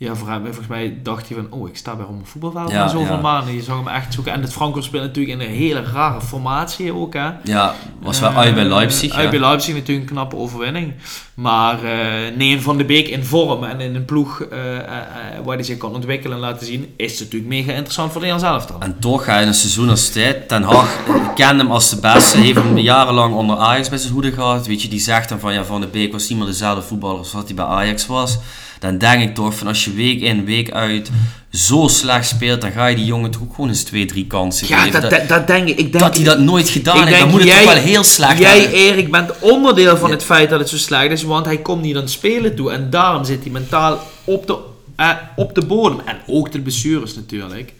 Ja, 0.00 0.14
volgens 0.14 0.66
mij 0.68 0.98
dacht 1.02 1.28
hij 1.28 1.36
van, 1.36 1.58
oh, 1.60 1.68
ik 1.68 1.76
sta 1.76 1.96
bij 1.96 2.06
een 2.08 2.20
voetbalveld 2.24 2.70
Ja, 2.70 2.88
zoveel 2.88 3.14
ja. 3.14 3.20
maanden. 3.20 3.54
Je 3.54 3.62
zag 3.62 3.76
hem 3.76 3.88
echt 3.88 4.14
zoeken. 4.14 4.32
En 4.32 4.40
het 4.42 4.52
Frankfurt 4.52 4.84
speelt 4.84 5.02
natuurlijk 5.02 5.40
in 5.40 5.46
een 5.48 5.54
hele 5.54 5.82
rare 5.82 6.20
formatie 6.20 6.94
ook, 6.94 7.14
hè. 7.14 7.30
Ja, 7.44 7.74
was 8.00 8.20
wel 8.20 8.30
Eh, 8.30 8.36
uit 8.38 8.54
bij 8.54 8.64
Leipzig. 8.64 9.12
Uit 9.12 9.30
bij 9.30 9.40
Leipzig 9.40 9.74
natuurlijk 9.74 10.08
een 10.08 10.14
knappe 10.14 10.36
overwinning. 10.36 10.92
Maar 11.34 11.84
eh 11.84 12.36
nee, 12.36 12.52
een 12.52 12.62
Van 12.62 12.76
de 12.76 12.84
Beek 12.84 13.08
in 13.08 13.24
vorm 13.24 13.64
en 13.64 13.80
in 13.80 13.94
een 13.94 14.04
ploeg 14.04 14.40
eh, 14.40 14.76
eh, 14.76 14.82
eh, 14.82 15.44
waar 15.44 15.54
hij 15.54 15.64
zich 15.64 15.76
kan 15.76 15.94
ontwikkelen 15.94 16.36
en 16.36 16.42
laten 16.42 16.66
zien, 16.66 16.92
is 16.96 17.18
natuurlijk 17.20 17.50
mega 17.50 17.72
interessant 17.72 18.12
voor 18.12 18.20
Nederland 18.20 18.46
zelf 18.46 18.66
dan. 18.66 18.82
En 18.82 18.96
toch, 19.00 19.26
hè, 19.26 19.40
in 19.40 19.46
een 19.46 19.54
seizoen 19.54 19.88
als 19.88 20.12
dit, 20.12 20.48
Ten 20.48 20.62
Hag 20.62 20.96
eh, 21.08 21.14
kende 21.34 21.62
hem 21.62 21.72
als 21.72 21.90
de 21.90 22.00
beste, 22.00 22.38
heeft 22.38 22.58
hem 22.62 22.78
jarenlang 22.78 23.34
onder 23.34 23.56
Ajax 23.56 23.88
bij 23.88 23.98
zijn 23.98 24.12
hoede 24.12 24.32
gehad. 24.32 24.66
Weet 24.66 24.82
je, 24.82 24.88
die 24.88 25.00
zegt 25.00 25.28
dan 25.28 25.38
van, 25.40 25.52
ja, 25.52 25.64
Van 25.64 25.80
de 25.80 25.86
Beek 25.86 26.12
was 26.12 26.28
niet 26.28 26.38
meer 26.38 26.46
dezelfde 26.46 26.82
voetballer 26.82 27.18
als 27.18 27.32
wat 27.32 27.46
hij 27.46 27.54
bij 27.54 27.64
Ajax 27.64 28.06
was. 28.06 28.38
Dan 28.78 28.98
denk 28.98 29.22
ik 29.22 29.34
toch 29.34 29.54
van, 29.54 29.66
als 29.66 29.84
je 29.84 29.92
week 29.92 30.20
in, 30.20 30.44
week 30.44 30.70
uit 30.70 31.10
zo 31.52 31.88
slecht 31.88 32.28
speelt, 32.28 32.60
dan 32.60 32.70
ga 32.72 32.86
je 32.86 32.96
die 32.96 33.04
jongen 33.04 33.30
toch 33.30 33.42
ook 33.42 33.54
gewoon 33.54 33.70
eens 33.70 33.82
twee, 33.82 34.04
drie 34.04 34.26
kansen 34.26 34.68
Ja, 34.68 34.78
geven. 34.82 35.00
dat, 35.00 35.10
dat, 35.10 35.28
dat 35.28 35.46
denk 35.46 35.68
ik. 35.68 35.78
ik 35.78 35.92
denk, 35.92 36.04
dat 36.04 36.14
hij 36.16 36.24
dat 36.24 36.38
nooit 36.38 36.68
gedaan 36.68 37.06
heeft, 37.06 37.18
dan 37.20 37.30
moet 37.30 37.40
het 37.40 37.50
toch 37.50 37.64
wel 37.74 37.82
heel 37.82 38.04
slecht 38.04 38.38
Jij, 38.38 38.60
hebben. 38.60 38.78
Erik, 38.78 39.10
bent 39.10 39.30
onderdeel 39.40 39.96
van 39.96 40.08
Ja. 40.08 40.14
het 40.14 40.24
feit 40.24 40.50
dat 40.50 40.58
het 40.58 40.68
zo 40.68 40.76
slecht 40.76 41.10
is, 41.10 41.22
want 41.22 41.44
hij 41.46 41.58
komt 41.58 41.82
niet 41.82 41.94
aan 41.96 42.00
het 42.02 42.10
spelen 42.10 42.54
toe. 42.56 42.70
En 42.72 42.90
daarom 42.90 43.24
zit 43.24 43.42
hij 43.42 43.50
mentaal 43.52 44.00
op 44.24 44.46
de, 44.46 44.56
eh, 44.96 45.10
op 45.36 45.54
de 45.54 45.66
bodem. 45.66 46.00
En 46.04 46.16
ook 46.26 46.52
de 46.52 46.60
blessures 46.60 47.14
natuurlijk. 47.14 47.72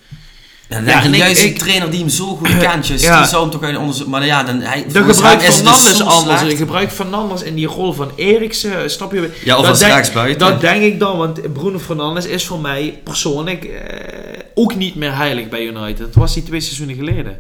Dan 0.69 0.85
Ja, 0.85 1.03
en 1.03 1.13
ik- 1.15 1.19
juist 1.21 1.43
ik- 1.43 1.51
een 1.53 1.59
trainer 1.59 1.91
die 1.91 2.01
hem 2.01 2.09
zo 2.09 2.27
goed 2.37 2.59
kent, 2.67 2.87
dus 2.87 3.03
Ja. 3.03 3.19
die 3.19 3.29
zou 3.29 3.43
hem 3.43 3.51
toch 3.51 3.63
uit 3.63 3.77
onderzoek... 3.77 4.07
Maar 4.09 4.27
ja, 4.27 4.43
dan, 4.43 4.61
hij, 4.61 4.85
De 4.93 5.03
gebruik 5.05 5.43
het 5.43 5.55
Fernandes 5.55 6.01
anders. 6.03 6.39
slecht. 6.41 6.51
Je 6.53 6.57
gebruikt 6.57 6.93
Fernandes 6.93 7.43
in 7.43 7.55
die 7.55 7.67
rol 7.67 7.93
van 7.93 8.11
Eriksen, 8.17 8.91
snap 8.91 9.13
je? 9.13 9.33
Ja, 9.45 9.55
of 9.57 9.61
Dat 9.63 9.71
als 9.71 9.81
rechtsbuiten. 9.83 10.39
Dat 10.49 10.61
denk 10.61 10.83
ik 10.83 10.99
dan, 10.99 11.17
want 11.19 11.53
Bruno 11.53 11.79
Fernandes 11.79 12.27
is 12.27 12.47
voor 12.47 12.61
mij 12.61 13.01
persoonlijk 13.05 13.65
eh, 13.65 14.39
ook 14.55 14.75
niet 14.77 14.95
meer 14.95 15.17
heilig 15.17 15.49
bij 15.49 15.65
United. 15.67 15.99
Dat 15.99 16.15
was 16.15 16.35
hij 16.35 16.43
twee 16.43 16.61
seizoenen 16.61 16.97
geleden. 16.97 17.39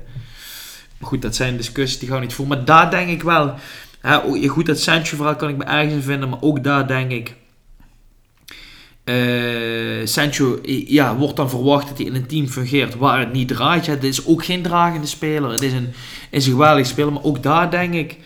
Maar 0.98 1.08
goed, 1.08 1.22
dat 1.22 1.36
zijn 1.36 1.56
discussies 1.56 1.98
die 1.98 2.08
gaan 2.08 2.18
we 2.18 2.24
niet 2.24 2.34
voeren. 2.34 2.56
Maar 2.56 2.64
daar 2.64 2.90
denk 2.90 3.08
ik 3.08 3.22
wel... 3.22 3.54
Hè, 4.00 4.48
goed, 4.48 4.66
dat 4.66 4.80
Sancho-verhaal 4.80 5.36
kan 5.36 5.48
ik 5.48 5.56
me 5.56 5.64
ergens 5.64 5.92
in 5.92 6.02
vinden, 6.02 6.28
maar 6.28 6.38
ook 6.42 6.64
daar 6.64 6.86
denk 6.86 7.10
ik... 7.10 7.34
eh, 9.08 10.06
Sancho 10.06 10.58
ja, 10.86 11.16
wordt 11.16 11.36
dan 11.36 11.50
verwacht 11.50 11.88
dat 11.88 11.98
hij 11.98 12.06
in 12.06 12.14
een 12.14 12.26
team 12.26 12.46
fungeert 12.46 12.96
waar 12.96 13.18
het 13.18 13.32
niet 13.32 13.48
draait. 13.48 13.84
Dit 13.84 14.04
is 14.04 14.26
ook 14.26 14.44
geen 14.44 14.62
dragende 14.62 15.06
speler. 15.06 15.50
Het 15.50 15.62
is 15.62 15.72
een, 15.72 15.92
is 16.30 16.46
een 16.46 16.52
geweldige 16.52 16.88
speler. 16.88 17.12
Maar 17.12 17.24
ook 17.24 17.42
daar 17.42 17.70
denk 17.70 17.94
ik... 17.94 18.16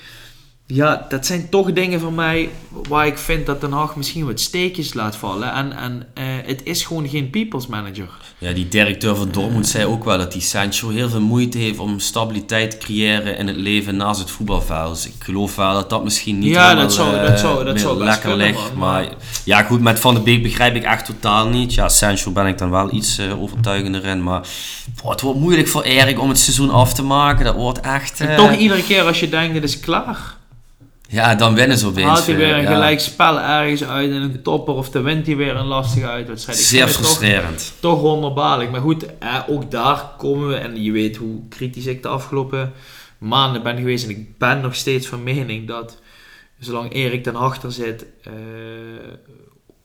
Ja, 0.74 1.06
dat 1.08 1.26
zijn 1.26 1.48
toch 1.48 1.72
dingen 1.72 2.00
voor 2.00 2.12
mij 2.12 2.48
waar 2.88 3.06
ik 3.06 3.18
vind 3.18 3.46
dat 3.46 3.60
Den 3.60 3.72
Haag 3.72 3.96
misschien 3.96 4.26
wat 4.26 4.40
steekjes 4.40 4.94
laat 4.94 5.16
vallen. 5.16 5.52
En, 5.52 5.72
en 5.76 6.06
eh, 6.14 6.24
het 6.46 6.60
is 6.64 6.84
gewoon 6.84 7.08
geen 7.08 7.30
people's 7.30 7.66
manager. 7.66 8.08
Ja, 8.38 8.52
die 8.52 8.68
directeur 8.68 9.16
van 9.16 9.28
Dortmund 9.32 9.66
zei 9.68 9.84
ook 9.84 10.04
wel 10.04 10.18
dat 10.18 10.32
die 10.32 10.40
Sancho 10.40 10.88
heel 10.88 11.08
veel 11.08 11.20
moeite 11.20 11.58
heeft 11.58 11.78
om 11.78 11.98
stabiliteit 11.98 12.70
te 12.70 12.76
creëren 12.76 13.36
in 13.38 13.46
het 13.46 13.56
leven 13.56 13.96
naast 13.96 14.20
het 14.20 14.30
voetbalveld. 14.30 14.94
Dus 14.94 15.06
ik 15.06 15.14
geloof 15.18 15.56
wel 15.56 15.72
dat 15.72 15.90
dat 15.90 16.04
misschien 16.04 16.38
niet 16.38 16.52
Ja, 16.54 16.62
helemaal, 16.62 16.82
dat 16.84 16.92
zou- 16.92 17.16
eh, 17.16 17.22
dat 17.26 17.38
zou- 17.40 17.64
dat 17.64 17.80
zou 17.80 17.98
lekker 18.04 18.36
ligt. 18.36 18.74
Maar, 18.74 19.08
ja, 19.44 19.62
goed, 19.62 19.80
met 19.80 20.00
Van 20.00 20.14
de 20.14 20.20
Beek 20.20 20.42
begrijp 20.42 20.74
ik 20.74 20.84
echt 20.84 21.04
totaal 21.04 21.48
niet. 21.48 21.74
Ja, 21.74 21.88
Sancho 21.88 22.30
ben 22.30 22.46
ik 22.46 22.58
dan 22.58 22.70
wel 22.70 22.94
iets 22.94 23.18
eh, 23.18 23.42
overtuigender 23.42 24.04
in. 24.04 24.22
Maar 24.22 24.40
boah, 25.02 25.10
het 25.10 25.20
wordt 25.20 25.40
moeilijk 25.40 25.68
voor 25.68 25.82
Erik 25.82 26.20
om 26.20 26.28
het 26.28 26.38
seizoen 26.38 26.70
af 26.70 26.94
te 26.94 27.02
maken. 27.02 27.44
Dat 27.44 27.54
wordt 27.54 27.80
echt... 27.80 28.20
En 28.20 28.28
eh, 28.28 28.36
toch 28.36 28.56
iedere 28.56 28.82
keer 28.82 29.02
als 29.02 29.20
je 29.20 29.28
denkt, 29.28 29.54
het 29.54 29.64
is 29.64 29.80
klaar. 29.80 30.40
Ja, 31.12 31.34
dan 31.34 31.54
winnen 31.54 31.78
ze 31.78 31.86
opeens. 31.86 32.06
Haalt 32.06 32.26
hij 32.26 32.36
weer 32.36 32.46
weer, 32.46 32.56
een 32.56 32.62
ja. 32.62 32.72
gelijk 32.72 33.00
spel 33.00 33.40
ergens 33.40 33.84
uit 33.84 34.10
in 34.10 34.22
een 34.22 34.42
topper. 34.42 34.74
Of 34.74 34.90
dan 34.90 35.02
wint 35.02 35.26
hij 35.26 35.36
weer 35.36 35.56
een 35.56 35.66
lastige 35.66 36.06
uitwedstrijd. 36.06 36.58
Zeer 36.58 36.80
het 36.84 36.92
toch- 36.92 37.00
frustrerend. 37.00 37.72
toch 37.80 38.00
wonderbaarlijk. 38.00 38.70
Maar 38.70 38.80
goed, 38.80 39.18
eh, 39.18 39.38
ook 39.48 39.70
daar 39.70 40.10
komen 40.18 40.48
we, 40.48 40.54
en 40.54 40.82
je 40.82 40.92
weet 40.92 41.16
hoe 41.16 41.48
kritisch 41.48 41.86
ik 41.86 42.02
de 42.02 42.08
afgelopen 42.08 42.72
maanden 43.18 43.62
ben 43.62 43.76
geweest. 43.76 44.04
En 44.04 44.10
ik 44.10 44.38
ben 44.38 44.60
nog 44.60 44.74
steeds 44.74 45.06
van 45.06 45.22
mening 45.22 45.68
dat 45.68 46.00
zolang 46.58 46.92
Erik 46.92 47.22
ten 47.22 47.36
achter 47.36 47.72
zit, 47.72 48.06
eh, 48.22 48.32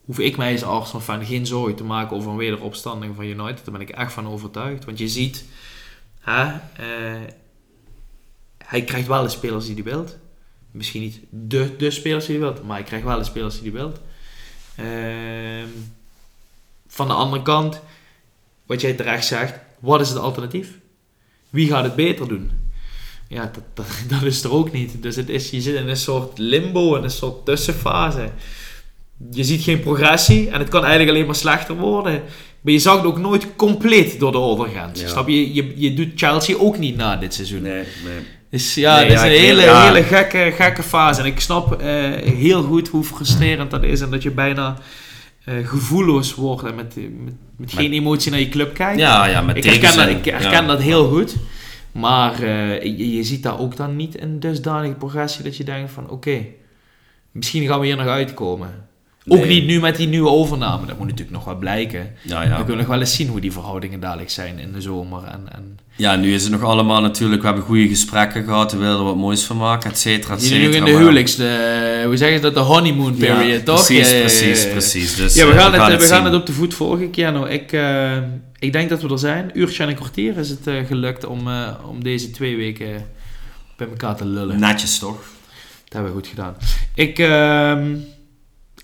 hoef 0.06 0.20
ik 0.20 0.38
mij 0.38 0.52
als 0.52 0.64
Arsenal 0.64 1.02
fan 1.02 1.26
geen 1.26 1.46
zorgen 1.46 1.76
te 1.76 1.84
maken 1.84 2.16
over 2.16 2.32
een 2.32 2.38
wederopstanding 2.38 3.16
van 3.16 3.26
United. 3.26 3.66
Daar 3.66 3.74
ben 3.78 3.82
ik 3.82 3.90
echt 3.90 4.14
van 4.14 4.28
overtuigd. 4.28 4.86
Want 4.86 4.98
je 4.98 5.08
ziet, 5.08 5.46
hè, 6.20 6.44
eh, 6.44 7.22
hij 8.66 8.82
krijgt 8.82 9.08
wel 9.08 9.24
de 9.24 9.30
spelers 9.30 9.66
die 9.66 9.74
hij 9.74 9.84
wilt. 9.84 10.18
Misschien 10.72 11.02
niet 11.02 11.20
de, 11.30 11.76
de 11.78 11.92
spelers 11.92 12.26
die 12.26 12.38
hij 12.38 12.46
wilt, 12.46 12.64
maar 12.64 12.76
hij 12.76 12.86
krijgt 12.86 13.06
wel 13.06 13.18
de 13.18 13.24
spelers 13.24 13.62
die 13.62 13.72
hij 13.72 13.80
wilt. 13.80 14.00
Ehm, 14.76 15.70
van 16.88 17.08
de 17.08 17.14
andere 17.14 17.42
kant, 17.42 17.82
wat 18.66 18.82
jij 18.82 18.94
terecht 18.94 19.26
zegt, 19.26 19.54
wat 19.80 20.02
is 20.02 20.10
het 20.10 20.18
alternatief? 20.18 20.78
Wie 21.50 21.68
gaat 21.68 21.84
het 21.84 21.96
beter 21.96 22.28
doen? 22.28 22.52
Ja, 23.28 23.52
dat, 23.54 23.64
dat, 23.74 23.86
dat 24.20 24.24
is 24.24 24.44
er 24.44 24.52
ook 24.52 24.72
niet. 24.72 25.04
Dus 25.04 25.16
het 25.16 25.30
is, 25.30 25.50
je 25.50 25.62
zit 25.62 25.76
in 25.76 25.88
een 25.88 25.98
soort 25.98 26.38
limbo, 26.38 26.96
in 26.96 27.04
een 27.04 27.10
soort 27.10 27.46
tussenfase. 27.46 28.30
Je 29.32 29.44
ziet 29.44 29.64
geen 29.64 29.80
progressie 29.80 30.50
en 30.50 30.60
het 30.60 30.70
kan 30.70 30.82
eigenlijk 30.82 31.12
alleen 31.12 31.26
maar 31.26 31.36
slechter 31.36 31.76
worden. 31.76 32.24
Maar 32.62 32.74
je 32.74 32.80
zag 32.80 32.96
het 32.96 33.06
ook 33.06 33.18
nooit 33.18 33.56
compleet 33.56 34.20
door 34.20 34.32
de 34.32 34.38
overgrens. 34.38 35.02
Ja. 35.02 35.08
Snap 35.08 35.28
je? 35.28 35.54
je? 35.54 35.74
Je 35.76 35.94
doet 35.94 36.12
Chelsea 36.16 36.58
ook 36.58 36.78
niet 36.78 36.96
na 36.96 37.16
dit 37.16 37.34
seizoen. 37.34 37.62
Nee, 37.62 37.84
nee. 38.04 38.26
Dus 38.58 38.76
ja, 38.76 38.96
Nee, 38.96 39.08
dat 39.08 39.18
is 39.18 39.22
ja, 39.22 39.28
een 39.28 39.40
hele, 39.40 39.62
ja. 39.62 39.86
hele 39.86 40.04
gekke, 40.04 40.54
gekke 40.56 40.84
fase. 40.84 41.22
En 41.22 41.26
ik 41.26 41.40
snap 41.40 41.82
eh, 41.82 41.88
heel 42.24 42.64
goed 42.64 42.88
hoe 42.88 43.04
frustrerend 43.04 43.72
dat 43.72 43.84
is. 43.84 44.02
En 44.02 44.10
dat 44.10 44.24
je 44.24 44.32
bijna 44.32 44.78
eh, 45.44 45.68
gevoelloos 45.68 46.36
wordt 46.36 46.64
en 46.66 46.76
met, 46.76 46.96
met, 46.96 47.34
met 47.58 47.74
geen 47.74 47.92
emotie 47.92 48.32
naar 48.32 48.40
je 48.40 48.50
club 48.50 48.74
kijkt. 48.74 49.00
Ja, 49.00 49.26
ja, 49.26 49.42
met 49.42 49.58
ik 49.58 49.64
herken, 49.64 49.96
dat, 49.96 50.08
ik 50.08 50.26
herken 50.26 50.52
Ja. 50.52 50.62
dat 50.62 50.82
heel 50.82 51.10
goed. 51.10 51.36
Maar 51.92 52.34
eh, 52.34 52.84
je, 52.84 53.16
je 53.16 53.24
ziet 53.24 53.44
daar 53.44 53.60
ook 53.60 53.76
dan 53.76 53.96
niet 53.96 54.22
een 54.22 54.40
dusdanige 54.40 54.94
progressie 54.94 55.44
dat 55.44 55.58
je 55.58 55.64
denkt 55.64 55.92
van 55.92 56.10
oké, 56.10 56.46
misschien 57.32 57.68
gaan 57.68 57.80
we 57.80 57.86
hier 57.86 57.98
nog 57.98 58.08
uitkomen. 58.08 58.88
Ook 59.30 59.40
Nee. 59.40 59.48
niet 59.48 59.66
nu 59.66 59.80
met 59.80 59.96
die 59.96 60.08
nieuwe 60.08 60.30
overname. 60.30 60.86
Dat 60.86 60.98
moet 60.98 61.08
natuurlijk 61.08 61.36
nog 61.36 61.46
wel 61.46 61.56
blijken. 61.56 62.12
Ja, 62.22 62.40
We 62.42 62.48
ja. 62.48 62.56
kunnen 62.56 62.78
nog 62.78 62.88
wel 62.88 63.00
eens 63.00 63.16
zien 63.16 63.28
hoe 63.28 63.40
die 63.40 63.52
verhoudingen 63.52 64.00
dadelijk 64.00 64.30
zijn 64.30 64.60
in 64.60 64.72
de 64.72 64.82
zomer. 64.82 65.24
En, 65.24 65.42
en 65.52 65.78
ja, 65.96 66.16
nu 66.16 66.34
is 66.34 66.44
het 66.44 66.52
nog 66.52 66.64
allemaal 66.64 67.02
natuurlijk, 67.02 67.42
we 67.42 67.48
hebben 67.48 67.66
goede 67.66 67.88
gesprekken 67.88 68.44
gehad, 68.44 68.72
we 68.72 68.78
willen 68.78 68.98
er 68.98 69.04
wat 69.04 69.16
moois 69.16 69.44
van 69.44 69.58
maken, 69.58 69.90
et 69.90 69.98
cetera, 70.00 70.34
et 70.34 70.40
Die 70.40 70.52
nu 70.54 70.64
cetera. 70.66 70.78
in 70.78 70.92
de 70.94 70.98
huwelijks, 71.00 71.36
de, 71.36 72.02
hoe 72.06 72.18
zeggen 72.18 72.38
ze 72.38 72.44
dat, 72.44 72.54
de 72.54 72.60
honeymoon 72.60 73.16
Ja, 73.18 73.36
period, 73.36 73.66
toch? 73.66 73.86
Precies, 73.86 74.12
Ja, 74.12 74.20
precies, 74.20 74.68
precies. 74.70 75.16
Dus, 75.16 75.36
Ja, 75.36 75.46
we 75.46 75.52
eh, 75.52 75.58
gaan, 75.60 75.74
het, 75.92 76.02
we 76.02 76.08
gaan 76.08 76.26
het 76.26 76.34
op 76.34 76.46
de 76.46 76.54
voet 76.54 76.74
volgen, 76.74 77.12
Keanu. 77.12 77.48
Ik, 77.50 77.72
eh, 77.72 78.18
ik 78.60 78.72
denk 78.72 78.90
dat 78.90 79.02
we 79.02 79.10
er 79.10 79.20
zijn. 79.20 79.50
Uurtje 79.54 79.84
en 79.84 79.90
een 79.90 79.96
kwartier 79.96 80.38
is 80.38 80.50
het 80.50 80.68
eh, 80.68 80.76
gelukt 80.86 81.26
om, 81.26 81.48
eh, 81.48 81.68
om 81.90 82.04
deze 82.04 82.32
twee 82.32 82.56
weken 82.56 83.06
bij 83.78 83.88
elkaar 83.88 84.16
te 84.16 84.26
lullen. 84.26 84.60
Netjes 84.60 85.00
toch? 85.00 85.18
Dat 85.84 85.94
hebben 85.94 86.12
we 86.12 86.18
goed 86.18 86.28
gedaan. 86.28 86.56
Ik, 86.96 87.20
ehm, 87.20 87.94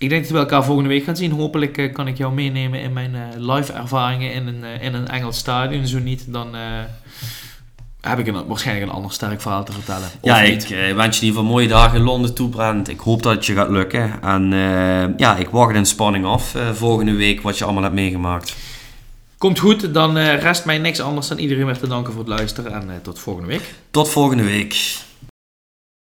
ik 0.04 0.10
denk 0.10 0.22
dat 0.22 0.32
we 0.32 0.38
elkaar 0.38 0.64
volgende 0.64 0.88
week 0.88 1.04
gaan 1.04 1.16
zien. 1.16 1.30
Hopelijk 1.30 1.78
eh, 1.78 1.92
kan 1.92 2.06
ik 2.06 2.16
jou 2.16 2.32
meenemen 2.32 2.80
in 2.80 2.92
mijn 2.92 3.14
eh, 3.14 3.20
live 3.36 3.72
ervaringen 3.72 4.32
in 4.32 4.46
een, 4.46 4.64
eh, 4.64 4.82
in 4.82 4.94
een 4.94 5.08
Engels 5.08 5.38
stadion. 5.38 5.86
Zo 5.86 5.98
niet, 5.98 6.32
dan 6.32 6.48
heb 8.00 8.18
ik 8.18 8.26
een, 8.26 8.46
waarschijnlijk 8.46 8.86
een 8.88 8.94
ander 8.94 9.12
sterk 9.12 9.40
verhaal 9.40 9.64
te 9.64 9.72
vertellen. 9.72 10.08
Ja, 10.22 10.40
ik 10.40 10.60
wens 10.60 10.68
je 10.68 10.76
in 10.76 10.94
ieder 10.96 11.18
geval 11.18 11.44
mooie 11.44 11.68
dagen 11.68 11.98
in 11.98 12.04
Londen 12.04 12.34
toe, 12.34 12.48
Brent. 12.48 12.88
Ik 12.88 13.00
hoop 13.00 13.22
dat 13.22 13.34
het 13.34 13.46
je 13.46 13.54
gaat 13.54 13.70
lukken. 13.70 14.22
En 14.22 14.50
ja, 15.16 15.36
ik 15.36 15.48
wacht 15.48 15.74
in 15.74 15.86
spanning 15.86 16.24
af 16.24 16.56
volgende 16.72 17.14
week 17.14 17.40
wat 17.40 17.58
je 17.58 17.64
allemaal 17.64 17.82
hebt 17.82 17.94
meegemaakt. 17.94 18.56
Komt 19.38 19.58
goed, 19.58 19.94
dan 19.94 20.18
rest 20.18 20.64
mij 20.64 20.78
niks 20.78 21.00
anders 21.00 21.28
dan 21.28 21.38
iedereen 21.38 21.66
weer 21.66 21.78
te 21.78 21.88
danken 21.88 22.12
voor 22.12 22.22
het 22.22 22.38
luisteren. 22.38 22.72
En 22.72 23.02
tot 23.02 23.18
volgende 23.18 23.48
week. 23.48 23.74
Tot 23.90 24.08
volgende 24.08 24.44
week. 24.44 25.02